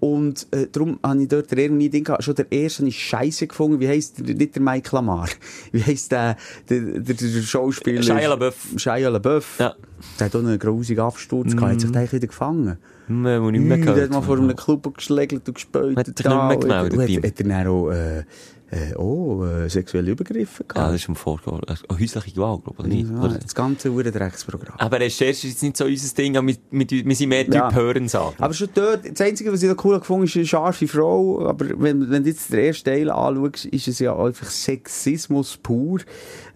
Und 0.00 0.46
äh, 0.52 0.68
darum 0.70 0.98
habe 1.02 1.22
ich 1.22 1.28
dort 1.28 1.50
der 1.50 1.70
nie 1.70 1.88
Ding 1.88 2.04
gehabt. 2.04 2.22
Schon 2.22 2.34
der 2.34 2.50
erste 2.50 2.82
habe 2.82 2.88
ich 2.88 3.02
scheiße 3.02 3.46
gefunden. 3.48 3.80
Wie 3.80 3.88
heisst 3.88 4.18
der, 4.18 4.34
nicht 4.34 4.54
der 4.54 4.62
Mike 4.62 4.94
Lamar? 4.94 5.28
Wie 5.72 5.82
heisst 5.82 6.12
der, 6.12 6.36
der, 6.68 6.80
der, 6.80 7.14
der 7.14 7.42
Schauspieler? 7.42 8.02
Shia 8.02 8.28
LaBeouf. 8.28 8.68
Shia 8.76 9.08
LaBeouf. 9.08 9.58
Ja. 9.58 9.74
Der 10.20 10.26
hat 10.26 10.36
auch 10.36 10.40
einen 10.40 10.58
grusigen 10.58 11.00
Absturz 11.00 11.56
gehabt. 11.56 11.72
Hat 11.72 11.80
sich 11.80 11.90
der 11.90 12.00
eigentlich 12.00 12.12
wieder 12.12 12.26
gefangen. 12.28 12.78
Hm, 13.08 13.24
wo 13.24 13.46
ich 13.46 13.52
nicht 13.52 13.64
mehr 13.64 13.76
Hm, 13.76 13.84
der 13.84 13.88
hat 13.88 13.94
gehört. 13.94 14.10
mal 14.12 14.22
vor 14.22 14.36
einem 14.38 14.54
Club 14.54 14.94
geschlägelt 14.96 15.48
und 15.48 15.54
gespielt. 15.54 15.96
Hat 15.96 16.06
er 16.08 16.12
nicht 16.12 16.48
mehr 16.48 16.56
gemeldet 16.56 17.00
hat, 17.00 17.24
hat 17.24 17.40
er 17.40 17.44
dann 17.44 17.66
auch, 17.66 17.90
äh, 17.90 18.24
äh, 18.70 18.94
oh, 18.96 19.44
äh, 19.44 19.68
sexuelle 19.70 20.10
Übergriffe 20.10 20.62
Ja, 20.68 20.74
gehabt. 20.74 20.94
das 20.94 21.00
ist 21.02 21.08
im 21.08 21.16
Vorgehen. 21.16 21.60
Äh, 21.66 21.74
häusliche 21.94 22.32
Gewalt, 22.32 22.64
glaube 22.64 22.74
ich, 22.74 22.78
oder 22.80 22.88
nicht? 22.88 23.10
Ja, 23.10 23.22
Oder? 23.24 23.38
das 23.38 23.54
ganze 23.54 23.90
Uhrenrechtsprogramm. 23.90 24.74
Aber 24.78 25.00
Recherche 25.00 25.30
ist 25.30 25.42
jetzt 25.44 25.62
nicht 25.62 25.76
so 25.76 25.84
unser 25.86 26.14
Ding, 26.14 26.36
aber 26.36 26.44
mit, 26.44 26.72
mit, 26.72 26.90
wir 26.90 27.16
sind 27.16 27.28
mehr 27.30 27.44
Typ 27.44 27.54
Ja. 27.54 27.72
Hören 27.72 28.08
sagen. 28.08 28.34
Aber 28.38 28.52
schon 28.52 28.68
dort, 28.74 29.10
das 29.10 29.20
Einzige, 29.26 29.52
was 29.52 29.62
ich 29.62 29.68
da 29.70 29.76
cool 29.84 29.98
gefunden 29.98 30.20
habe, 30.22 30.26
ist 30.30 30.36
eine 30.36 30.46
scharfe 30.46 30.86
Frau. 30.86 31.46
Aber 31.46 31.66
wenn, 31.80 32.10
wenn 32.10 32.22
du 32.22 32.28
jetzt 32.28 32.52
den 32.52 32.58
ersten 32.60 32.84
Teil 32.84 33.10
anschaust, 33.10 33.64
ist 33.66 33.88
es 33.88 33.98
ja 34.00 34.14
einfach 34.16 34.50
Sexismus 34.50 35.56
pur. 35.56 36.00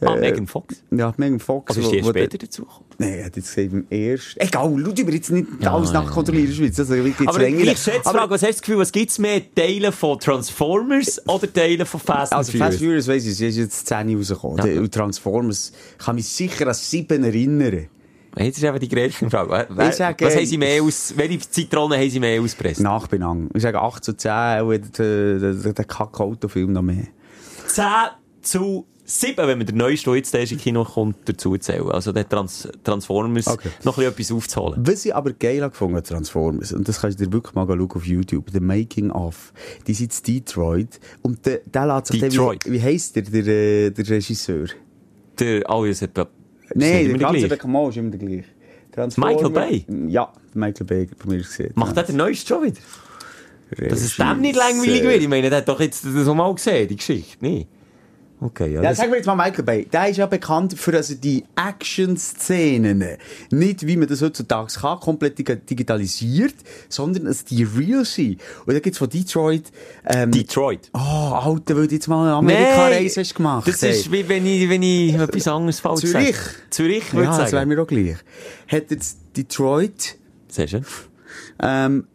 Ah, 0.00 0.14
Äh, 0.16 0.20
Megan 0.20 0.46
Fox. 0.46 0.82
Ja, 0.90 1.14
Megan 1.16 1.38
Fox. 1.38 1.76
Also 1.76 1.80
ist 1.80 1.86
wo- 1.86 1.90
die 1.92 1.96
erst 1.98 2.08
wo 2.08 2.10
später 2.10 2.38
dazu 2.38 2.62
gekommen? 2.62 2.84
Nein, 2.98 3.12
er 3.14 3.24
hat 3.26 3.36
jetzt 3.36 3.54
gesagt, 3.54 3.72
im 3.72 3.86
ersten. 3.90 4.40
Egal, 4.40 4.82
schau 4.84 4.92
dir 4.92 5.10
jetzt 5.14 5.30
nicht 5.30 5.46
Ja, 5.60 5.74
alles 5.74 5.92
ja, 5.92 6.02
nachkontrollieren 6.02 6.50
in 6.50 6.56
der 6.56 6.66
Schweiz. 6.66 6.78
Also, 6.78 6.94
geht's 7.02 7.20
Aber 7.26 7.38
länger? 7.38 7.60
ich 7.62 7.78
schätze 7.78 8.00
Aber- 8.04 8.18
Frage, 8.18 8.30
was 8.30 8.42
hast 8.42 8.48
du 8.48 8.52
das 8.52 8.60
Gefühl, 8.62 8.78
was 8.78 8.92
gibt's 8.92 9.18
mehr? 9.18 9.40
Teile 9.54 9.92
von 9.92 10.18
Transformers 10.18 11.20
oder 11.28 11.52
Teile 11.52 11.86
von 11.86 12.00
Fast 12.04 12.32
Also 12.32 12.52
Furious? 12.52 12.68
Fast 12.68 12.78
Furious 12.78 13.08
weiss 13.08 13.26
ich, 13.26 13.36
sie 13.36 13.46
ist 13.48 13.56
jetzt 13.56 13.86
10 13.86 14.16
rausgekommen. 14.16 14.66
Ja. 14.66 14.80
Und 14.80 14.92
Transformers 14.92 15.72
kann 15.98 16.16
mich 16.16 16.28
sicher 16.28 16.66
an 16.66 16.74
7 16.74 17.24
erinnern. 17.24 17.88
Jetzt 18.38 18.58
ist 18.58 18.64
eben 18.64 18.78
die 18.78 18.96
Ich 18.96 19.18
sage, 19.28 19.50
was 20.24 20.34
äh, 20.34 20.38
haben 20.38 20.46
sie 20.46 20.56
mehr 20.56 20.82
aus, 20.82 21.12
welche 21.16 21.38
Zitronen 21.38 21.98
haben 22.00 22.10
sie 22.10 22.18
mehr 22.20 22.40
ausgepresst? 22.40 22.80
Nachbenang. 22.80 23.50
Ich 23.54 23.62
sage 23.62 23.80
8 23.80 24.02
zu 24.02 24.16
10 24.16 24.62
und 24.62 24.98
der, 24.98 25.38
der, 25.38 25.52
der, 25.54 25.72
der 25.74 25.84
Kack-Autofilm 25.84 26.72
noch 26.72 26.82
mehr. 26.82 27.08
10 27.66 27.84
zu 28.40 28.86
7, 29.04 29.36
wenn 29.48 29.58
man 29.58 29.66
den 29.66 29.76
neuesten, 29.76 30.10
der 30.10 30.16
jetzt 30.16 30.34
erst 30.34 30.52
im 30.52 30.58
Kino 30.58 30.84
kommt, 30.84 31.16
dazu 31.28 31.56
zählen. 31.58 31.90
Also 31.90 32.12
der 32.12 32.28
Trans 32.28 32.68
Transformers 32.84 33.46
Okay. 33.48 33.70
noch 33.84 33.98
ein 33.98 34.04
bisschen 34.14 34.36
etwas 34.36 34.44
aufzuholen. 34.44 34.86
Was 34.86 35.04
ich 35.04 35.14
aber 35.14 35.32
geil 35.32 35.60
gefunden 35.68 35.96
an 35.96 36.04
Transformers, 36.04 36.72
und 36.72 36.86
das 36.88 37.00
kannst 37.00 37.18
du 37.20 37.24
dir 37.26 37.32
wirklich 37.32 37.54
mal 37.54 37.66
schauen 37.66 37.90
auf 37.90 38.06
YouTube, 38.06 38.50
The 38.52 38.60
Making 38.60 39.10
of, 39.10 39.52
die 39.86 39.94
sind 39.94 40.12
in 40.28 40.34
Detroit, 40.34 41.00
und 41.22 41.44
der, 41.44 41.60
der 41.66 41.86
lässt 41.86 42.06
sich, 42.08 42.20
Detroit. 42.20 42.64
Der, 42.64 42.72
wie, 42.72 42.76
wie 42.76 42.82
heisst 42.82 43.16
der, 43.16 43.22
der, 43.22 43.46
äh, 43.46 43.90
der 43.90 44.08
Regisseur? 44.08 44.66
Der 45.38 45.68
Alias 45.68 46.02
hat 46.02 46.16
Nein, 46.74 47.08
der 47.08 47.18
ganze? 47.18 47.48
Beckmann 47.48 47.88
ist 47.88 47.96
immer 47.96 48.10
der 48.10 48.18
gleiche. 48.20 48.44
Michael 49.16 49.50
Bay? 49.50 49.86
Ja, 50.08 50.32
Michael 50.54 50.86
Bay, 50.86 51.08
bei 51.18 51.30
mir 51.30 51.38
gesehen. 51.38 51.72
Macht 51.74 51.96
er 51.96 52.02
den 52.04 52.16
neuesten 52.16 52.46
schon 52.46 52.62
wieder? 52.62 52.80
Dass 53.70 54.00
es 54.02 54.18
Regisseur. 54.18 54.26
dem 54.26 54.40
nicht 54.42 54.56
langweilig 54.56 55.02
wird. 55.02 55.22
Ich 55.22 55.28
meine, 55.28 55.48
der 55.48 55.58
hat 55.58 55.68
doch 55.68 55.80
jetzt 55.80 56.04
das 56.04 56.26
mal 56.26 56.54
gesehen, 56.54 56.88
die 56.88 56.96
Geschichte. 56.96 57.38
Nee. 57.40 57.66
Okay, 58.44 58.74
ja. 58.74 58.82
Ja, 58.82 58.92
sagen 58.92 59.10
wir 59.12 59.18
jetzt 59.18 59.26
mal 59.26 59.36
Michael 59.36 59.62
Bay. 59.62 59.84
Der 59.92 60.08
ist 60.08 60.16
ja 60.16 60.26
bekannt 60.26 60.76
für 60.76 60.92
also 60.96 61.14
die 61.14 61.44
Action-Szenen. 61.54 63.04
Nicht, 63.50 63.86
wie 63.86 63.96
man 63.96 64.08
das 64.08 64.20
heutzutage 64.20 64.72
kann, 64.80 64.98
komplett 64.98 65.38
dig- 65.38 65.64
digitalisiert, 65.66 66.54
sondern 66.88 67.26
dass 67.26 67.44
die 67.44 67.62
real 67.62 68.04
sind. 68.04 68.40
Und 68.66 68.74
da 68.74 68.80
gibt's 68.80 68.98
von 68.98 69.08
Detroit, 69.08 69.70
ähm, 70.06 70.32
Detroit. 70.32 70.90
oh, 70.92 70.98
Alter, 70.98 71.76
weil 71.76 71.86
du 71.86 71.94
jetzt 71.94 72.08
mal 72.08 72.24
eine 72.24 72.34
Amerika-Reise 72.34 73.20
hast 73.20 73.34
gemacht. 73.36 73.68
Das 73.68 73.82
ist 73.82 74.10
wie 74.10 74.28
wenn 74.28 74.44
ich, 74.44 74.68
wenn 74.68 74.82
ich 74.82 75.14
etwas 75.14 75.46
anderes 75.48 75.78
falsch 75.80 76.00
Zürich. 76.00 76.36
sage. 76.36 76.48
Zürich, 76.70 77.12
würde 77.14 77.26
ja, 77.26 77.30
ich 77.32 77.36
das 77.38 77.52
wäre 77.52 77.60
sagen. 77.62 77.68
mir 77.68 77.80
auch 77.82 77.86
gleich. 77.86 78.16
Hat 78.66 78.90
jetzt 78.90 79.18
Detroit, 79.36 80.16
Sehr 80.48 80.66
schön. 80.66 80.84
ähm, 81.62 82.06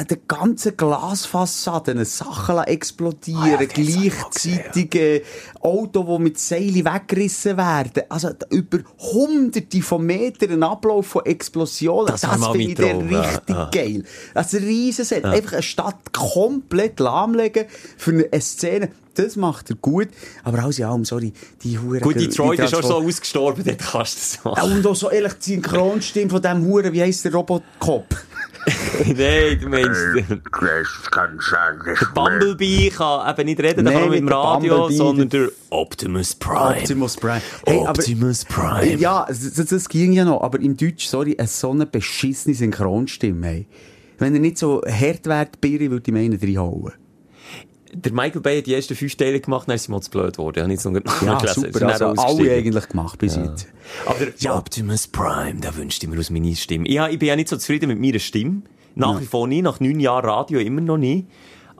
an 0.00 0.06
der 0.06 0.16
ganzen 0.28 0.78
Glasfassaden 0.78 2.02
Sachen 2.06 2.56
explodieren, 2.60 3.42
Ah 3.42 3.60
ja, 3.60 3.66
gleichzeitig 3.66 4.94
äh, 4.94 5.22
Autos, 5.60 6.06
die 6.06 6.22
mit 6.22 6.38
Seilen 6.38 6.86
weggerissen 6.86 7.58
werden. 7.58 8.04
Also 8.08 8.30
über 8.48 8.78
hunderte 8.98 9.82
von 9.82 10.06
Metern 10.06 10.52
ein 10.52 10.62
Ablauf 10.62 11.06
von 11.08 11.26
Explosionen. 11.26 12.06
Das 12.06 12.22
Das, 12.22 12.46
finde 12.46 12.60
ich 12.60 12.78
ja, 12.78 12.96
richtig 12.96 13.48
ja. 13.48 13.70
geil. 13.70 14.04
Das 14.32 14.54
ist 14.54 14.60
ein 14.60 14.66
Riesenset. 14.66 15.24
Einfach 15.24 15.52
eine 15.52 15.62
Stadt 15.62 16.12
komplett 16.14 16.98
lahmlegen 16.98 17.66
für 17.98 18.26
eine, 18.30 18.40
Szene. 18.40 18.88
Das 19.14 19.36
macht 19.36 19.68
er 19.68 19.76
gut. 19.76 20.08
Aber 20.44 20.60
alles 20.60 20.78
in 20.78 20.86
allem, 20.86 21.04
sorry, 21.04 21.34
die 21.62 21.78
Huren. 21.78 22.00
Gut, 22.00 22.14
die 22.14 22.28
Detroit 22.28 22.58
ist 22.60 22.74
auch 22.74 22.82
so 22.82 22.94
ausgestorben, 22.96 23.64
dort 23.66 23.78
kannst 23.78 24.16
du 24.16 24.20
das 24.20 24.44
Ja, 24.44 24.50
machen. 24.62 24.78
Und 24.78 24.86
auch 24.86 24.96
so 24.96 25.10
ehrlich, 25.10 25.34
die 25.34 25.50
Synchronstimme 25.50 26.30
von 26.30 26.40
dem 26.40 26.64
Huren, 26.64 26.90
wie 26.94 27.02
heisst 27.02 27.26
der 27.26 27.34
Robocop? 27.34 28.06
Nein, 29.06 29.58
du 29.60 29.68
meinst, 29.68 30.00
Das 30.28 31.10
kann 31.10 31.38
sein, 31.40 31.96
Bumblebee 32.14 32.90
kann 32.90 33.30
eben 33.30 33.46
nicht 33.46 33.60
reden, 33.60 33.84
kann 33.86 34.10
mit 34.10 34.18
dem 34.20 34.28
Radio, 34.28 34.76
Bumblebee, 34.80 34.96
sondern 34.96 35.28
der 35.30 35.48
Optimus 35.70 36.34
Prime. 36.34 36.76
Optimus 36.78 37.16
Prime. 37.16 37.40
Hey, 37.66 37.80
aber- 37.80 37.90
Optimus 37.90 38.44
Prime. 38.44 38.96
Ja, 38.96 39.24
das, 39.28 39.54
das- 39.54 39.88
ging 39.88 40.12
ja 40.12 40.24
noch, 40.24 40.42
aber 40.42 40.60
im 40.60 40.76
Deutsch, 40.76 41.06
sorry, 41.06 41.36
eine 41.38 41.48
so 41.48 41.70
eine 41.70 41.86
beschissene 41.86 42.54
Synchronstimme, 42.54 43.46
hey. 43.46 43.66
Wenn 44.18 44.34
er 44.34 44.40
nicht 44.40 44.58
so 44.58 44.82
hart 44.86 45.26
wäre, 45.26 45.46
die 45.46 45.58
Birne, 45.58 45.90
würde 45.90 46.04
ich 46.06 46.12
mir 46.12 46.20
einen 46.20 46.38
reinhauen. 46.38 46.92
Der 47.92 48.12
Michael 48.12 48.40
Bay 48.40 48.58
hat 48.58 48.66
die 48.66 48.74
ersten 48.74 48.94
fünf 48.94 49.16
Teile 49.16 49.40
gemacht, 49.40 49.68
dann 49.68 49.74
ist 49.76 49.84
sie 49.84 49.90
mal 49.92 50.00
zu 50.00 50.10
blöd 50.10 50.32
geworden. 50.36 50.62
Habe 50.62 50.72
ich 50.72 50.78
jetzt 50.78 50.84
noch 50.84 50.94
Ja, 51.26 51.38
gelesen. 51.38 51.72
super, 51.72 51.88
also 51.88 52.06
alle 52.06 52.52
eigentlich 52.52 52.88
gemacht 52.88 53.18
bis 53.18 53.36
jetzt. 53.36 53.66
Aber 54.06 54.26
der 54.26 54.54
Optimus 54.56 55.08
Prime, 55.08 55.60
der 55.60 55.76
wünscht 55.76 56.02
immer 56.04 56.18
aus 56.18 56.30
meiner 56.30 56.54
Stimme. 56.54 56.88
Ja, 56.88 57.08
ich 57.08 57.18
bin 57.18 57.28
ja 57.28 57.36
nicht 57.36 57.48
so 57.48 57.56
zufrieden 57.56 57.88
mit 57.88 58.00
meiner 58.00 58.18
Stimme. 58.18 58.62
Nach 58.94 59.20
wie 59.20 59.24
vor 59.26 59.46
nie, 59.46 59.62
nach 59.62 59.80
neun 59.80 60.00
Jahren 60.00 60.24
Radio 60.28 60.60
immer 60.60 60.80
noch 60.80 60.98
nie. 60.98 61.26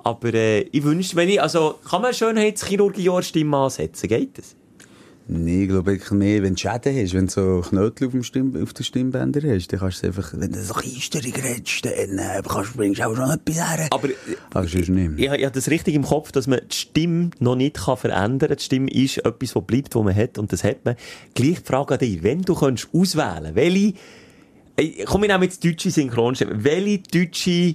Aber 0.03 0.33
äh, 0.33 0.61
ich 0.63 0.83
wünschte, 0.83 1.17
wenn 1.17 1.29
ich, 1.29 1.43
also 1.43 1.75
kann 1.89 2.03
man 2.03 2.15
Schönheitschirurgie 2.15 3.11
Stimme 3.23 3.57
ansetzen, 3.57 4.09
geht 4.09 4.39
das? 4.39 4.57
Nee, 5.33 5.63
ich 5.63 5.69
glaube 5.69 5.93
wirklich 5.93 6.11
mehr, 6.11 6.43
wenn 6.43 6.55
du 6.57 6.61
Schäden 6.61 6.97
hast, 6.97 7.15
wenn 7.15 7.27
du 7.27 7.33
so 7.33 7.61
Knötchen 7.69 8.07
auf, 8.09 8.13
dem 8.13 8.23
Stimm, 8.25 8.61
auf 8.61 8.73
den 8.73 8.85
Stimmbänder 8.85 9.41
hast, 9.55 9.69
dann 9.73 9.79
kannst 9.79 10.03
du 10.03 10.09
einfach, 10.09 10.33
wenn 10.35 10.51
du 10.51 10.61
so 10.61 10.75
Eisterung 10.75 11.33
redest, 11.33 11.85
dann 11.85 12.19
äh, 12.19 12.43
kannst, 12.49 12.77
bringst 12.77 13.01
du 13.01 13.05
auch 13.05 13.15
schon 13.15 13.31
etwas 13.31 13.55
her. 13.55 13.89
Aber 13.93 14.09
äh, 14.09 14.15
Aber 14.53 14.67
sonst 14.67 14.89
nicht. 14.89 15.13
ich, 15.19 15.25
ich 15.27 15.31
habe 15.31 15.51
das 15.53 15.71
richtig 15.71 15.95
im 15.95 16.03
Kopf, 16.03 16.33
dass 16.33 16.49
man 16.49 16.59
die 16.69 16.75
Stimme 16.75 17.31
noch 17.39 17.55
nicht 17.55 17.77
kann 17.77 17.97
verändern 17.97 18.49
kann. 18.49 18.57
Die 18.57 18.65
Stimme 18.65 18.91
ist 18.91 19.19
etwas, 19.19 19.55
was 19.55 19.67
bleibt, 19.67 19.95
was 19.95 20.03
man 20.03 20.17
hat, 20.17 20.37
und 20.37 20.53
das 20.53 20.65
hat 20.65 20.85
man. 20.85 20.97
Gleich 21.35 21.61
die 21.61 21.65
Frage 21.65 21.95
an 21.95 22.01
dich, 22.01 22.25
wenn 22.25 22.43
du 22.43 22.57
könntest 22.57 22.89
auswählen 22.93 23.55
welche, 23.55 23.95
Ey, 24.77 25.05
komm, 25.07 25.23
ich 25.25 25.29
nehme 25.31 25.45
jetzt 25.45 25.65
deutsche 25.65 25.91
Synchronstimme. 25.91 26.65
Welche 26.65 26.99
deutsche 27.13 27.75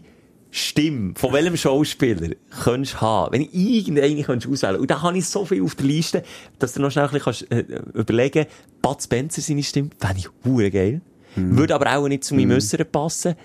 Stimme 0.57 1.13
von 1.17 1.33
welchem 1.33 1.57
Schauspieler 1.57 2.29
könntest 2.63 2.93
du 2.95 3.01
haben? 3.01 3.33
Wenn 3.33 3.41
ich 3.41 3.53
irgendeine 3.53 4.23
könntest 4.23 4.49
auswählen 4.49 4.79
Und 4.79 4.89
da 4.89 5.01
habe 5.01 5.17
ich 5.17 5.25
so 5.25 5.43
viel 5.43 5.61
auf 5.61 5.75
der 5.75 5.85
Liste, 5.85 6.23
dass 6.59 6.71
du 6.71 6.81
noch 6.81 6.91
schnell 6.91 7.07
ein 7.07 7.11
bisschen 7.11 7.47
kannst, 7.49 7.51
äh, 7.51 7.81
überlegen 7.93 8.45
Bud 8.81 9.01
Spencer 9.03 9.41
seine 9.41 9.63
Stimme, 9.63 9.89
fände 9.99 10.19
ich 10.19 10.29
hure 10.45 10.71
geil. 10.71 11.01
Würde 11.35 11.75
aber 11.75 11.97
auch 11.97 12.07
nicht 12.07 12.23
zu 12.23 12.35
meinem 12.35 12.51
Äußeren 12.51 12.89
passen. 12.89 13.35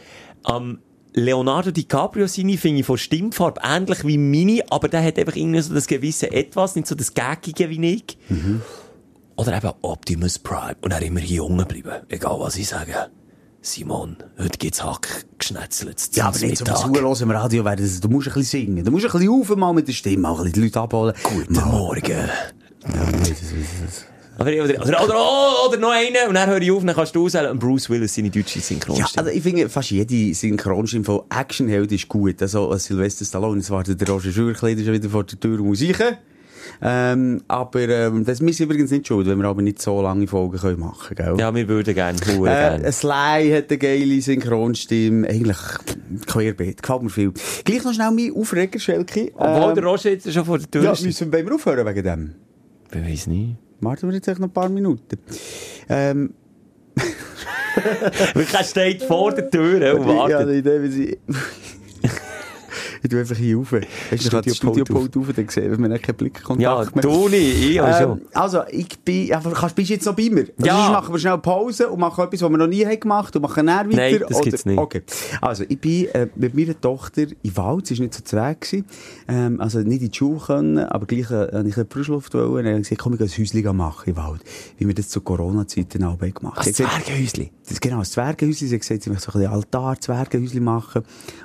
Ähm, 0.49 0.79
Leonardo 1.13 1.73
DiCaprio 1.73 2.29
seine 2.29 2.57
finde 2.57 2.81
ich 2.81 2.87
von 2.87 2.97
Stimmfarbe 2.97 3.61
ähnlich 3.65 4.07
wie 4.07 4.17
meine, 4.17 4.63
aber 4.71 4.89
der 4.89 5.03
hat 5.03 5.19
einfach 5.19 5.35
irgendwie 5.35 5.61
so 5.63 5.75
das 5.75 5.89
gewisse 5.89 6.31
Etwas, 6.31 6.77
nicht 6.77 6.87
so 6.87 6.95
das 6.95 7.13
Gaggige 7.13 7.69
wie 7.71 7.95
ich. 7.95 8.17
Oder 9.35 9.57
eben 9.57 9.73
Optimus 9.83 10.39
Prime. 10.39 10.77
Und 10.81 10.93
er 10.93 11.03
immer 11.03 11.19
jung 11.19 11.57
bleiben, 11.67 12.05
egal 12.09 12.39
was 12.39 12.57
ich 12.57 12.69
sage. 12.69 13.11
Simon, 13.63 14.17
heute 14.39 14.59
gibt's 14.59 14.83
Hack 14.83 15.27
geschnetzelt. 15.39 16.17
Ja, 16.17 16.29
aber 16.29 16.39
nicht 16.39 16.67
was 16.67 16.81
Zuhören 16.81 17.23
im 17.23 17.31
Radio 17.31 17.63
das- 17.63 18.01
Du 18.01 18.09
musst 18.09 18.29
ein 18.29 18.35
bisschen 18.35 18.67
singen. 18.67 18.85
Du 18.85 18.91
musst 18.91 19.05
ein 19.05 19.13
bisschen 19.13 19.29
auf 19.29 19.55
mal 19.55 19.73
mit 19.75 19.87
der 19.87 19.93
Stimme, 19.93 20.29
auch 20.29 20.39
ein 20.39 20.45
bisschen 20.45 20.55
die 20.55 20.61
Leute 20.69 20.81
abholen. 20.81 21.15
Guten 21.23 21.53
Mal. 21.55 21.67
Morgen. 21.67 22.11
Ja, 22.11 22.29
Oder, 24.39 24.53
oder, 24.65 24.81
oder, 24.87 25.05
oder, 25.05 25.15
oh, 25.15 25.69
oder 25.69 25.77
noch 25.79 25.91
einen, 25.91 26.27
und 26.29 26.35
dann 26.35 26.49
höre 26.49 26.63
ich 26.63 26.71
auf, 26.73 26.83
dann 26.83 26.95
kannst 26.97 27.15
du 27.15 27.27
auswählen. 27.27 27.51
Und 27.51 27.59
Bruce 27.59 27.91
Willis, 27.91 28.15
seine 28.15 28.31
deutsche 28.31 28.59
Ja, 28.61 28.65
Synchronstimme. 28.65 29.27
also 29.27 29.31
ich 29.37 29.43
finde, 29.43 29.69
fast 29.69 29.91
jede 29.91 30.35
Synchronstimme 30.35 31.05
von 31.05 31.21
Actionheld 31.29 31.93
ist 31.93 32.09
gut. 32.09 32.41
Also, 32.41 32.71
als 32.71 32.85
Sylvester 32.87 33.27
Stallone, 33.27 33.61
es 33.61 33.69
wartet 33.69 34.01
der 34.01 34.09
Roger 34.09 34.33
Schürkleider 34.33 34.83
schon 34.83 34.95
wieder 34.95 35.11
vor 35.11 35.25
der 35.25 35.39
Tür 35.39 35.61
und 35.61 35.67
muss. 35.67 35.83
Ähm, 36.83 37.43
aber, 37.47 37.81
ähm, 37.89 38.25
das 38.25 38.41
müssen 38.41 38.63
übrigens 38.63 38.91
nicht 38.91 39.07
schuld, 39.07 39.27
wenn 39.27 39.39
wir 39.39 39.45
aber 39.49 39.61
nicht 39.61 39.83
so 39.83 40.01
lange 40.01 40.27
Folgen 40.27 40.57
können 40.59 40.81
machen 40.81 41.15
können, 41.15 41.39
ja, 41.39 41.55
wir 41.55 41.69
würden 41.69 41.95
gerne, 41.95 42.19
Äh, 42.19 42.37
gerne. 42.39 42.93
Sly 42.93 43.51
hat 43.55 43.71
eine 43.71 43.79
geile 43.79 44.21
Synchronstimme. 44.23 45.29
Eigentlich 45.29 45.59
querbeet. 46.27 46.83
Gefällt 46.83 47.03
mir 47.03 47.11
viel. 47.11 47.33
Gleich 47.65 47.85
noch 47.85 47.93
schnell 47.93 48.11
mein 48.13 48.33
Aufreger, 48.35 48.79
Schelke. 48.79 49.31
Obwohl 49.35 49.69
Ähm, 49.71 49.75
der 49.75 49.85
Roger 49.85 50.11
jetzt 50.11 50.33
schon 50.33 50.45
vor 50.45 50.59
der 50.59 50.71
Tür 50.71 50.83
ja, 50.85 50.93
ist. 50.93 51.03
müssen 51.05 51.33
wir, 51.33 51.55
aufhören 51.55 51.87
wegen 51.87 52.03
dem? 52.03 52.35
Ich 52.93 53.03
weiss 53.13 53.27
nicht. 53.27 53.57
Warten 53.81 54.09
wir 54.09 54.15
jetzt 54.15 54.27
noch 54.29 54.41
ein 54.41 54.51
paar 54.51 54.69
Minuten. 54.69 55.19
Ähm, 55.89 56.35
er 58.55 58.65
steht 58.65 59.03
vor 59.03 59.33
der 59.33 59.51
Tür 59.51 59.95
und 59.95 60.03
Ja, 60.09 60.17
wartet. 60.17 60.49
die 60.51 60.59
Idee, 60.59 60.83
wie 60.83 60.89
sie... 60.91 61.19
ich 63.03 63.11
tu 63.11 63.17
einfach 63.19 63.37
hier 63.37 63.57
rauf. 63.57 63.73
Weißt 63.73 63.87
du, 64.11 64.17
ich 64.17 64.33
habe 64.33 64.49
das 64.49 64.57
Studiopult 64.57 65.17
rauf, 65.17 65.27
dann 65.35 65.47
gesehen, 65.47 65.71
wenn 65.73 65.81
wir 65.81 65.89
nicht 65.89 66.03
keinen 66.05 66.17
Blickkontakt 66.17 66.61
Ja, 66.61 66.85
mehr 66.95 67.03
du 67.03 67.29
nicht, 67.29 67.65
ich 67.65 67.75
ja 67.75 67.99
Ähm, 68.01 68.03
schon. 68.03 68.21
also, 68.35 68.63
ich 68.71 68.99
bin, 69.01 69.27
ja, 69.27 69.41
kannst, 69.41 69.75
bist 69.75 69.91
du 69.91 69.95
jetzt 69.95 70.07
noch 70.07 70.15
bei 70.15 70.29
mir? 70.31 70.47
Ja. 70.59 70.77
Sonst 70.77 70.93
machen 70.93 71.15
wir 71.15 71.19
schnell 71.19 71.39
Pause 71.39 71.89
und 71.89 72.01
machen 72.01 72.25
etwas, 72.25 72.43
was 72.43 72.51
wir 72.51 72.59
noch 72.59 72.67
nie 72.67 72.85
haben 72.85 73.01
gemacht 73.01 73.35
und 73.37 73.43
machen 73.43 73.67
dann 73.67 73.89
weiter. 73.89 73.97
Nein, 73.97 74.23
das 74.29 74.37
oder? 74.37 74.45
gibt's 74.45 74.65
nicht. 74.65 74.79
Okay. 74.79 75.03
Also, 75.41 75.65
ich 75.69 75.81
bin 75.81 76.07
äh, 76.07 76.29
mit 76.37 76.55
meiner 76.55 76.81
Tochter 76.81 77.23
in 77.43 77.57
Wald, 77.57 77.87
sie 77.87 77.95
ist 77.95 78.01
nicht 78.01 78.15
so 78.15 78.23
zu 78.23 78.37
gewesen. 78.37 78.85
Ähm, 79.29 79.61
also 79.61 79.81
nicht 79.81 80.03
in 80.03 80.11
die 80.11 80.17
Schule 80.17 80.41
können, 80.41 80.79
aber 80.79 81.07
gleich 81.07 81.31
äh, 81.31 81.49
habe 81.53 81.69
ich 81.69 81.77
ein 81.77 81.87
Frischluft 81.89 82.35
wollen. 82.35 82.51
Und 82.51 82.57
dann 82.65 82.67
habe 82.73 82.81
ich 82.81 82.89
gesagt, 82.89 83.03
komm, 83.03 83.15
ich 83.15 83.21
ein 83.21 83.29
Häuschen 83.29 83.77
machen 83.77 84.11
im 84.11 84.17
Wald. 84.17 84.43
Wie 84.79 84.87
wir 84.87 84.95
das 84.95 85.09
zu 85.09 85.21
Corona-Zeiten 85.21 86.05
auch 86.05 86.19
gemacht 86.19 86.59
haben. 86.59 86.75
Zwergenhäusli? 86.75 87.51
das, 87.69 87.81
genau, 87.81 87.99
das 87.99 88.13
Zwergenhäuschen. 88.13 88.69
Sie 88.69 88.75
hat 88.75 88.81
gesagt, 88.81 89.03
sie 89.03 89.11
möchte 89.11 89.31
so 89.31 89.39
ein 89.39 89.41
bisschen 89.41 89.55
Altar, 89.55 90.01
Zwergenhäuschen 90.01 90.65
machen. 90.65 91.03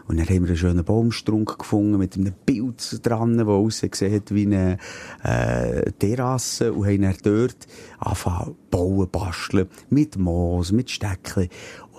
Und 0.08 0.18
dann 0.18 0.28
haben 0.28 0.42
wir 0.44 0.50
einen 0.50 0.58
schönen 0.58 0.84
Baumstrunk 0.84 1.45
gefunden 1.46 1.98
mit 1.98 2.16
einem 2.16 2.34
Bild 2.46 3.06
dran, 3.06 3.38
der 3.38 3.48
ausgesehen 3.48 4.14
hat 4.14 4.34
wie 4.34 4.46
eine 4.46 4.78
äh, 5.24 5.92
Terrasse. 5.94 6.74
Und 6.74 6.86
haben 6.88 7.02
dann 7.02 7.16
dort 7.24 7.68
angefangen 8.00 8.56
bauen, 8.70 9.10
basteln. 9.10 9.68
Mit 9.90 10.18
Moos, 10.18 10.72
mit 10.72 10.90
Steckchen. 10.90 11.50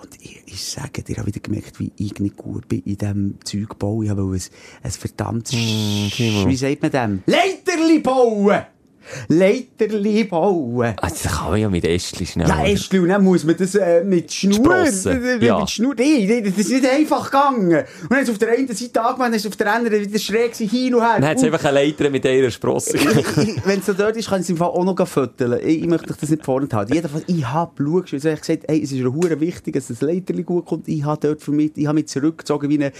Und 0.01 0.09
ich, 0.21 0.43
ich 0.45 0.63
sage 0.63 1.01
dir, 1.01 1.13
ich 1.13 1.17
habe 1.17 1.27
wieder 1.27 1.39
gemerkt, 1.39 1.79
wie 1.79 1.91
ich 1.97 2.19
nicht 2.19 2.37
gut 2.37 2.67
bin 2.67 2.81
in 2.85 2.97
diesem 2.97 3.35
Zeug 3.43 3.79
bauen. 3.79 4.05
Ich 4.05 4.15
wollte 4.15 4.45
ein, 4.45 4.51
ein 4.83 4.91
verdammtes, 4.91 5.51
Timo. 5.51 6.47
wie 6.47 6.55
sagt 6.55 6.81
man 6.81 6.91
dem? 6.91 7.23
Leiterli 7.25 7.99
bauen! 7.99 8.76
Leiterli 9.27 10.23
bauen! 10.25 10.93
Also, 10.97 11.15
das 11.23 11.37
kann 11.37 11.51
man 11.51 11.59
ja 11.59 11.69
mit 11.69 11.85
Ästchen 11.85 12.25
schnell. 12.25 12.47
Ja, 12.47 12.65
Ästli, 12.65 12.99
und 12.99 13.09
dann 13.09 13.23
muss 13.23 13.43
man 13.43 13.55
das 13.57 13.75
äh, 13.75 14.03
mit 14.03 14.31
Schnur, 14.31 14.85
ja. 15.39 15.59
mit 15.59 15.69
Schnur, 15.69 15.95
nee, 15.97 16.25
nee, 16.27 16.41
das 16.41 16.57
ist 16.57 16.69
nicht 16.69 16.87
einfach 16.87 17.25
gegangen. 17.25 17.83
Und 18.03 18.11
dann 18.11 18.19
ist 18.19 18.29
auf 18.29 18.37
der 18.37 18.49
einen 18.49 18.67
Seite 18.67 19.01
angemacht, 19.01 19.27
dann 19.27 19.33
ist 19.33 19.47
auf 19.47 19.55
der 19.55 19.73
anderen 19.73 20.01
wieder 20.01 20.19
schräg 20.19 20.55
hin 20.55 20.95
und 20.95 21.01
her. 21.01 21.15
Dann 21.19 21.29
hat 21.29 21.37
es 21.37 21.43
einfach 21.43 21.63
eine 21.65 21.83
Leiter 21.83 22.09
mit 22.09 22.25
einer 22.25 22.51
Sprosse. 22.51 22.93
wenn 23.65 23.79
es 23.79 23.85
so 23.85 23.93
dort 23.93 24.17
ist, 24.17 24.29
kann 24.29 24.39
ich 24.39 24.45
es 24.45 24.49
im 24.49 24.57
Fall 24.57 24.69
auch 24.69 24.83
noch 24.83 25.07
föteln. 25.07 25.59
Ich, 25.63 25.81
ich 25.81 25.87
möchte 25.87 26.13
das 26.19 26.29
nicht 26.29 26.43
vorenthalten. 26.43 26.93
Jedenfalls, 26.93 27.23
ich 27.27 27.45
habe 27.45 27.71
geschaut, 27.75 28.13
ich 28.13 28.25
habe 28.25 28.37
gesagt, 28.37 28.63
hey, 28.67 28.81
es 28.83 28.91
ist 28.91 29.03
hure 29.03 29.39
wichtig, 29.39 29.73
dass 29.73 29.87
das 29.87 30.01
Leiterli 30.01 30.43
gut 30.43 30.65
kommt. 30.65 30.87
Ich 30.87 31.03
habe 31.03 31.19
dort 31.19 31.41
für 31.41 31.51
mich, 31.51 31.71
ich 31.75 31.87
habe 31.87 31.95
mich 31.95 32.07
zurückgezogen 32.07 32.69
wie 32.69 32.83
ein 32.83 32.91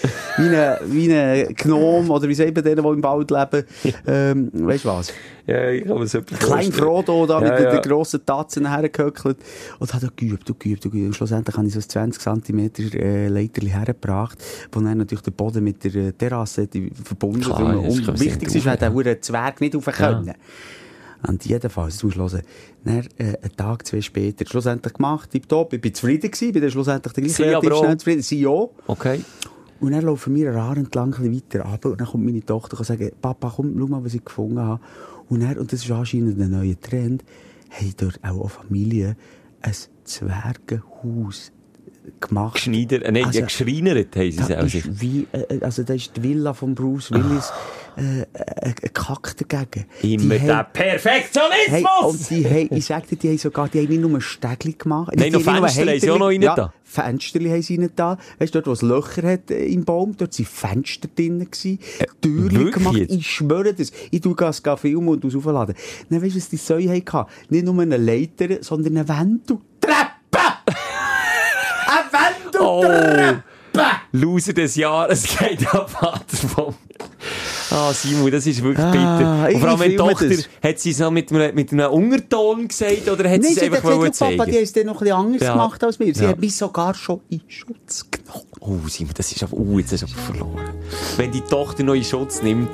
wie 0.87 1.53
Gnom, 1.53 2.09
oder 2.09 2.27
wie 2.27 2.35
sagt 2.35 2.55
man 2.55 2.63
denen, 2.63 2.83
die 2.83 2.89
im 2.89 3.03
Wald 3.03 3.31
leben. 3.31 3.65
Ähm, 4.07 4.49
weißt 4.53 4.85
du 4.85 4.89
was? 4.89 5.13
Ja, 5.47 5.69
ich 5.69 5.85
kann 5.85 5.97
mir 5.97 6.07
so 6.07 6.21
Klein. 6.21 6.71
Frodo 6.71 7.25
da 7.25 7.39
mit 7.39 7.49
Ja, 7.49 7.55
den, 7.55 7.65
ja. 7.65 7.79
den 7.79 7.89
grossen 7.89 8.25
Tatzen 8.25 8.69
hergehöckelt. 8.69 9.37
Und 9.79 9.93
hat 9.93 10.03
er 10.03 10.11
geübt 10.15 10.49
und 10.49 10.59
geübt 10.59 10.85
und 10.85 10.91
geübt. 10.91 11.07
Und 11.07 11.15
schlussendlich 11.15 11.55
habe 11.55 11.67
ich 11.67 11.73
so 11.73 11.79
ein 11.79 12.11
20 12.11 12.43
cm 12.43 12.71
äh, 12.93 13.27
Leiterli 13.29 13.69
hergebracht, 13.69 14.43
wo 14.71 14.81
dann 14.81 14.97
natürlich 14.97 15.23
der 15.23 15.31
Boden 15.31 15.63
mit 15.63 15.83
der 15.83 15.95
äh, 15.95 16.11
Terrasse 16.11 16.67
verbunden 17.03 17.41
Klar, 17.41 17.81
das 17.81 17.97
Und 17.97 18.19
wichtig 18.19 18.53
ist, 18.53 18.65
weil 18.65 19.03
der 19.03 19.21
Zwerg 19.21 19.61
nicht 19.61 19.73
rauf 19.75 19.85
können. 19.85 20.33
Und 21.27 21.45
jedenfalls, 21.45 21.95
jetzt 21.95 22.03
musst 22.03 22.17
du 22.17 22.21
hören, 22.21 22.41
dann, 22.83 23.07
äh, 23.17 23.37
einen 23.41 23.55
Tag, 23.55 23.87
zwei 23.87 24.01
später, 24.01 24.45
schlussendlich 24.45 24.93
gemacht, 24.93 25.31
tipptopp, 25.31 25.73
ich 25.73 25.81
bin 25.81 25.93
zufrieden 25.93 26.29
gewesen, 26.29 26.53
bin 26.53 26.61
dann 26.61 26.71
schlussendlich 26.71 27.13
der 27.13 27.23
gleich 27.23 27.35
Sie 27.35 27.43
relativ 27.43 27.75
schnell 27.75 27.97
zufrieden. 27.97 28.21
Sie 28.21 28.47
auch. 28.47 28.71
Okay. 28.85 29.21
Und 29.79 29.91
dann 29.91 30.01
laufen 30.03 30.35
wir 30.35 30.53
Rad 30.53 30.77
entlang 30.77 31.13
ein 31.15 31.33
weiter 31.33 31.63
runter 31.63 31.91
und 31.91 32.01
dann 32.01 32.07
kommt 32.07 32.25
meine 32.25 32.43
Tochter 32.45 32.77
und 32.77 32.85
sagt, 32.85 33.21
Papa, 33.21 33.53
komm, 33.55 33.75
schau 33.77 33.87
mal, 33.87 34.03
was 34.03 34.13
ich 34.13 34.25
gefunden 34.25 34.59
habe. 34.59 34.81
Und 35.29 35.41
dann, 35.41 35.57
und 35.57 35.71
das 35.73 35.83
ist 35.83 35.91
anscheinend 35.91 36.39
ein 36.39 36.51
neuer 36.51 36.79
Trend, 36.79 37.23
haben 37.69 37.93
dort 37.97 38.23
auch 38.23 38.49
Familie 38.49 39.15
ein 39.61 39.73
Zwergenhaus 40.03 41.51
gemacht. 42.19 42.55
Geschneider, 42.55 43.03
äh, 43.05 43.11
nein, 43.11 43.25
Also, 43.25 43.39
ja, 43.39 43.45
geschreinert 43.45 44.15
haben 44.15 44.31
sie 44.31 44.37
Da 44.37 44.45
selber. 44.45 44.63
ist 44.65 45.01
wie, 45.01 45.27
äh, 45.31 45.59
also 45.61 45.83
da 45.83 45.93
ist 45.93 46.11
die 46.15 46.23
Villa 46.23 46.53
von 46.53 46.73
Bruce 46.75 47.11
Willis, 47.11 47.51
äh, 47.97 48.21
äh, 48.21 48.25
ein 48.65 48.73
Kack 48.93 49.35
dagegen. 49.37 49.85
Immer 50.01 50.35
Die 50.35 50.45
der 50.45 50.57
haben- 50.57 50.67
Perfektionismus! 50.73 51.69
Hey, 51.69 51.83
und 52.03 52.29
die 52.29 52.45
haben, 52.69 52.77
ich 52.77 52.85
sag 52.85 53.07
dir, 53.07 53.15
die 53.15 53.29
haben 53.29 53.37
sogar, 53.37 53.69
die 53.69 53.79
haben 53.79 53.87
nicht 53.89 54.01
nur 54.01 54.11
ein 54.15 54.21
Stegli 54.21 54.73
gemacht. 54.73 55.13
Nein, 55.15 55.31
noch 55.31 55.41
Fenster 55.41 55.85
haben 55.85 55.99
sie 55.99 56.11
auch 56.11 56.19
noch 56.19 56.27
rein 56.27 56.41
ja, 56.41 56.55
da. 56.55 56.73
Fensterli 56.83 57.49
haben 57.49 57.61
sie 57.61 57.75
rein 57.75 57.89
da. 57.95 58.17
Weißt 58.39 58.53
du, 58.55 58.59
dort, 58.61 58.67
wo 58.67 58.71
es 58.71 58.81
Löcher 58.81 59.27
hat 59.27 59.51
äh, 59.51 59.65
im 59.65 59.83
Baum, 59.83 60.15
dort 60.17 60.33
sind 60.33 60.47
Fenster 60.47 61.07
drin 61.13 61.39
gewesen. 61.39 61.79
Türen 62.21 62.51
wirklich 62.51 62.73
gemacht. 62.75 62.97
Ich 63.09 63.27
schwöre 63.29 63.73
das. 63.73 63.91
Ich 64.11 64.21
tu 64.21 64.33
gas 64.35 64.61
filmen 64.77 65.09
und 65.09 65.23
du 65.23 65.37
aufladen. 65.37 65.75
Dann 66.09 66.21
weisst 66.21 66.35
du, 66.35 66.39
was 66.39 66.49
die 66.49 66.57
Säue 66.57 66.89
hatten? 66.89 67.29
Nicht 67.49 67.65
nur 67.65 67.79
eine 67.81 67.97
Leiter, 67.97 68.47
sondern 68.61 68.97
eine 68.97 69.07
Wendel. 69.09 69.57
Oh. 72.59 72.81
Treppe! 72.81 73.41
Loser 74.11 74.53
des 74.53 74.75
Jahres 74.75 75.23
geht 75.37 75.61
ja 75.61 75.85
Vater 75.85 76.37
von 76.47 76.75
Ah, 77.69 77.91
Simon, 77.93 78.31
das 78.31 78.47
ist 78.47 78.63
wirklich 78.63 78.83
Ah, 78.85 78.91
bitter. 78.91 79.53
Und 79.55 79.59
vor 79.59 79.69
allem, 79.69 79.79
wenn 79.81 79.91
filme 79.91 80.09
Tochter, 80.11 80.29
das. 80.29 80.49
hat 80.63 80.79
sie 80.79 80.93
so 80.93 81.11
mit 81.11 81.31
einem, 81.31 81.53
mit 81.53 81.71
einem 81.73 81.91
Unterton 81.91 82.67
gesagt, 82.67 83.09
oder 83.09 83.29
hat 83.29 83.43
sie 83.43 83.49
es 83.49 83.55
sie 83.55 83.65
hat 83.65 83.73
einfach 83.75 83.83
wollen 83.83 84.11
ja, 84.13 84.19
Papa, 84.19 84.29
die 84.31 84.37
zeigen? 84.37 84.51
haben 84.55 84.63
es 84.63 84.73
dann 84.73 84.85
noch 84.85 84.93
ein 84.95 84.99
bisschen 84.99 85.15
anders 85.17 85.41
Ja. 85.43 85.51
gemacht 85.51 85.83
als 85.83 85.99
mir. 85.99 86.15
Sie 86.15 86.23
Ja. 86.23 86.29
hat 86.29 86.39
mich 86.39 86.55
sogar 86.55 86.93
schon 86.93 87.19
in 87.29 87.41
Schutz 87.47 88.05
genommen. 88.09 88.45
Oh, 88.61 88.87
Simon, 88.87 89.13
das 89.15 89.31
ist 89.31 89.43
aber, 89.43 89.53
oh, 89.57 89.77
jetzt 89.79 89.91
hast 89.91 90.03
du 90.03 90.07
aber 90.07 90.21
verloren. 90.21 90.69
Wenn 91.17 91.31
die 91.31 91.41
Tochter 91.41 91.83
noch 91.83 91.93
in 91.93 92.03
Schutz 92.05 92.41
nimmt, 92.41 92.69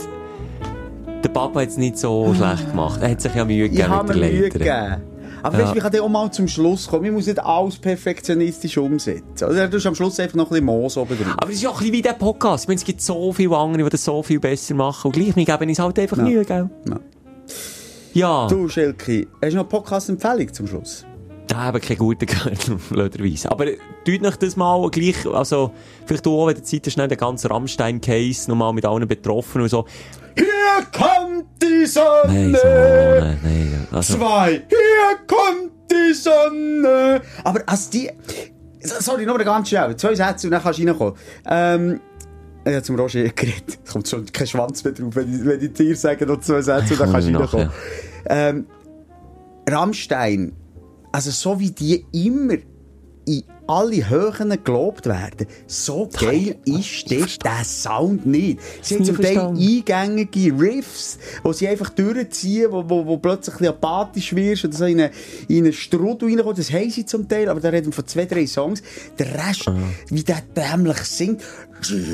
der 1.24 1.30
Papa 1.30 1.62
hat 1.62 1.70
es 1.70 1.78
nicht 1.78 1.98
so 1.98 2.34
schlecht 2.36 2.70
gemacht. 2.70 3.00
Er 3.02 3.10
hat 3.12 3.22
sich 3.22 3.34
ja 3.34 3.46
Mühe 3.46 3.70
gegeben 3.70 3.92
mit 4.08 4.16
mir 4.16 4.50
der 4.50 4.60
Leiter. 4.60 5.02
Aber 5.44 5.58
Ja. 5.58 5.64
weißt 5.66 5.74
du, 5.74 5.78
ich 5.78 5.84
kann 5.84 5.92
dann 5.92 6.02
auch 6.02 6.10
mal 6.10 6.32
zum 6.32 6.48
Schluss 6.48 6.88
kommen. 6.88 7.06
Ich 7.06 7.12
muss 7.12 7.28
nicht 7.28 7.40
alles 7.44 7.78
perfektionistisch 7.78 8.78
umsetzen. 8.78 9.44
Oder 9.48 9.68
du 9.68 9.78
hast 9.78 9.86
am 9.86 9.94
Schluss 9.96 10.20
einfach 10.20 10.36
noch 10.36 10.46
ein 10.46 10.50
bisschen 10.52 10.66
Moos 10.66 10.98
oben 10.98 11.18
drin. 11.18 11.28
Aber 11.38 11.50
es 11.50 11.58
ist 11.58 11.62
ja 11.64 11.70
auch 11.70 11.74
ein 11.76 11.80
bisschen 11.80 11.94
wie 11.94 12.02
der 12.02 12.14
Podcast. 12.14 12.64
Ich 12.64 12.68
meine, 12.70 12.78
es 12.80 12.86
gibt 12.86 13.02
so 13.02 13.32
viele 13.34 13.56
andere, 13.58 13.84
die 13.84 13.90
das 13.90 14.04
so 14.06 14.24
viel 14.24 14.40
besser 14.40 14.74
machen. 14.74 15.08
Und 15.08 15.12
gleich, 15.16 15.36
wir 15.36 15.46
geben 15.46 15.70
uns 15.70 15.80
halt 15.80 16.00
einfach 16.00 16.18
Ja. 16.18 16.24
Mühe, 16.24 16.46
gell? 16.46 16.70
Ja. 16.90 17.00
Ja. 18.14 18.48
Du, 18.48 18.70
Schelke, 18.70 19.28
hast 19.42 19.52
du 19.52 19.58
noch 19.58 19.64
eine 19.64 19.70
Podcast-Empfehlung 19.70 20.54
zum 20.54 20.68
Schluss? 20.68 21.06
Da 21.54 21.60
haben 21.66 21.80
keine 21.80 21.98
guten 21.98 22.26
gehört, 22.26 22.66
blöderweise. 22.90 23.52
Aber 23.52 23.68
tut 24.04 24.26
euch 24.26 24.36
das 24.38 24.56
mal 24.56 24.90
gleich, 24.90 25.24
also, 25.28 25.72
vielleicht 26.04 26.26
du 26.26 26.36
auch, 26.36 26.48
wenn 26.48 26.56
du 26.56 26.64
Zeit 26.64 26.88
hast, 26.88 26.98
den 26.98 27.16
ganzen 27.16 27.52
Rammstein-Case 27.52 28.50
nochmal 28.50 28.74
mit 28.74 28.86
allen 28.86 29.08
Betroffenen 29.08 29.66
und 29.66 29.70
so. 29.70 29.86
Hier 30.36 30.48
kommt 30.92 31.46
die 31.62 31.86
Sonne! 31.86 32.24
Nein, 32.26 32.58
so, 32.60 32.68
nein, 32.68 33.40
nein. 33.44 33.88
Also, 33.92 34.18
Zwei, 34.18 34.64
hier 34.68 35.28
kommt 35.28 35.74
die 35.92 36.14
Sonne! 36.16 37.22
Aber 37.44 37.62
als 37.68 37.88
die... 37.92 38.10
Sorry, 38.82 39.24
nur 39.24 39.38
ganz 39.38 39.70
schnell. 39.70 39.96
Zwei 39.96 40.16
Sätze 40.16 40.48
und 40.48 40.52
dann 40.52 40.64
kannst 40.64 40.80
du 40.80 40.88
reinkommen. 40.88 41.14
Ähm... 41.46 42.00
Ich 42.66 42.72
habe 42.72 42.82
zum 42.82 42.96
Roger 42.96 43.28
geredet. 43.30 43.78
Es 43.86 43.92
kommt 43.92 44.08
schon 44.08 44.26
kein 44.26 44.48
Schwanz 44.48 44.84
mehr 44.84 44.94
drauf, 44.94 45.16
wenn 45.16 45.36
ich, 45.36 45.46
wenn 45.46 45.62
ich 45.62 45.74
dir 45.74 45.96
sage, 45.96 46.26
noch 46.26 46.40
zwei 46.40 46.62
Sätze 46.62 46.94
und 46.94 47.00
dann 47.00 47.10
Ich 47.10 47.14
kannst 47.14 47.28
du 47.28 47.34
komme 47.34 47.44
reinkommen. 47.44 47.70
Ähm, 48.26 48.66
Rammstein, 49.70 50.54
also 51.14 51.30
so 51.32 51.60
wie 51.60 51.72
die 51.72 52.06
immer 52.12 52.58
in 53.26 53.44
alle 53.74 54.08
Höhen 54.10 54.64
gelobt 54.64 55.08
werden, 55.08 55.48
so 55.66 56.08
geil 56.20 56.56
ist 56.66 57.12
das, 57.12 57.40
der 57.40 57.64
Sound 57.64 58.26
nicht. 58.26 58.60
Sie 58.82 58.96
haben 58.96 59.06
zum 59.06 59.20
Teil 59.20 59.40
eingängige 59.40 60.60
Riffs, 60.60 61.18
wo 61.42 61.54
sie 61.54 61.68
einfach 61.68 61.90
durchziehen, 61.90 62.72
wo, 62.72 62.88
wo, 62.88 63.06
wo 63.06 63.18
plötzlich 63.18 63.60
ein 63.60 63.68
apathisch 63.68 64.36
wirst 64.36 64.66
oder 64.66 64.76
so 64.76 64.86
in 64.86 65.02
einen, 65.02 65.12
in 65.48 65.64
einen 65.64 65.74
Strudel 65.74 66.30
reinkommt. 66.30 66.60
Das 66.60 66.72
haben 66.72 66.90
sie 66.90 67.06
zum 67.06 67.28
Teil, 67.28 67.50
aber 67.50 67.60
da 67.60 67.70
reden 67.70 67.88
wir 67.88 67.94
von 67.94 68.08
zwei, 68.08 68.26
drei 68.26 68.46
Songs. 68.46 68.84
Der 69.18 69.34
Rest, 69.34 69.66
wie 70.10 70.24
der 70.24 70.42
dämlich 70.56 70.98
singt, 71.00 71.42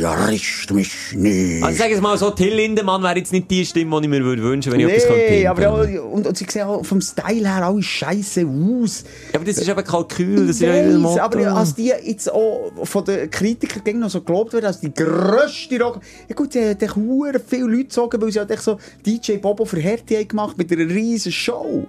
errischt 0.01 0.71
mich 0.71 0.91
nicht. 1.13 1.63
also 1.63 1.77
sag 1.77 1.91
es 1.91 2.01
mal 2.01 2.17
so, 2.17 2.31
Till 2.31 2.53
Lindemann 2.53 3.03
wäre 3.03 3.17
jetzt 3.17 3.31
nicht 3.31 3.49
die 3.51 3.65
Stimme, 3.65 3.99
die 3.99 4.05
ich 4.05 4.09
mir 4.09 4.23
würde 4.23 4.41
wünschen, 4.41 4.71
wenn 4.71 4.79
ich 4.79 4.87
etwas 4.87 5.07
könnte 5.07 5.25
Nee, 5.29 5.47
aber 5.47 5.71
auch, 5.71 6.11
und, 6.11 6.25
und 6.25 6.37
sie 6.37 6.45
sehen 6.49 6.63
auch 6.63 6.83
vom 6.83 7.01
Style 7.01 7.47
her 7.47 7.65
alle 7.65 7.83
scheiße 7.83 8.45
aus. 8.47 9.03
Ja, 9.31 9.39
aber 9.39 9.45
das 9.45 9.57
ist 9.57 9.67
eben 9.67 9.83
Kalkül, 9.83 10.47
das 10.47 10.55
ist 10.55 10.61
ja 10.61 10.75
Ich 10.75 10.93
weiss, 10.93 10.97
Motto. 10.97 11.21
aber 11.21 11.48
Aber 11.49 11.59
als 11.59 11.75
die 11.75 11.87
jetzt 11.87 12.31
auch 12.31 12.71
von 12.83 13.05
den 13.05 13.29
Kritikern 13.29 13.83
gegen 13.83 13.99
noch 13.99 14.09
so 14.09 14.21
gelobt 14.21 14.53
werden, 14.53 14.65
als 14.65 14.79
die 14.79 14.93
grösste 14.93 15.79
Rock... 15.81 15.99
Ja 16.27 16.35
gut, 16.35 16.53
sie 16.53 16.71
haben 16.71 16.95
hure 16.95 17.39
viele 17.39 17.63
Leute 17.65 17.83
gezogen, 17.83 18.21
weil 18.21 18.31
sie 18.31 18.39
halt 18.39 18.51
echt 18.51 18.63
so 18.63 18.77
DJ 19.05 19.37
Bobo 19.37 19.65
für 19.65 19.79
Hertie 19.79 20.27
gemacht 20.27 20.57
mit 20.57 20.71
einer 20.71 20.89
riesen 20.89 21.31
Show. 21.31 21.87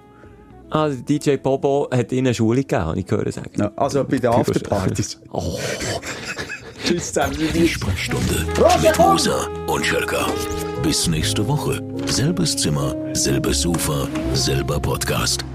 Ah, 0.69 0.89
DJ 0.89 1.35
Bobo 1.35 1.89
hat 1.91 2.11
ihnen 2.13 2.27
eine 2.27 2.33
Schule 2.33 2.61
gegeben, 2.61 2.85
habe 2.85 2.99
ich 2.99 3.05
gehört 3.05 3.33
sagen. 3.33 3.51
Ja, 3.57 3.71
also 3.75 4.03
bei 4.05 4.17
den 4.17 4.31
Afterpartys. 4.31 5.19
Oh. 5.31 5.59
Tschüss 6.85 7.13
zusammen. 7.13 7.35
Die 7.53 7.67
Sprechstunde 7.67 8.45
mit 8.81 8.97
Musa 8.97 9.47
und 9.67 9.85
Schelka. 9.85 10.27
Bis 10.81 11.07
nächste 11.07 11.47
Woche. 11.47 11.81
Selbes 12.05 12.55
Zimmer, 12.55 12.95
selbes 13.13 13.61
Sofa, 13.61 14.07
selber 14.33 14.79
Podcast. 14.79 15.45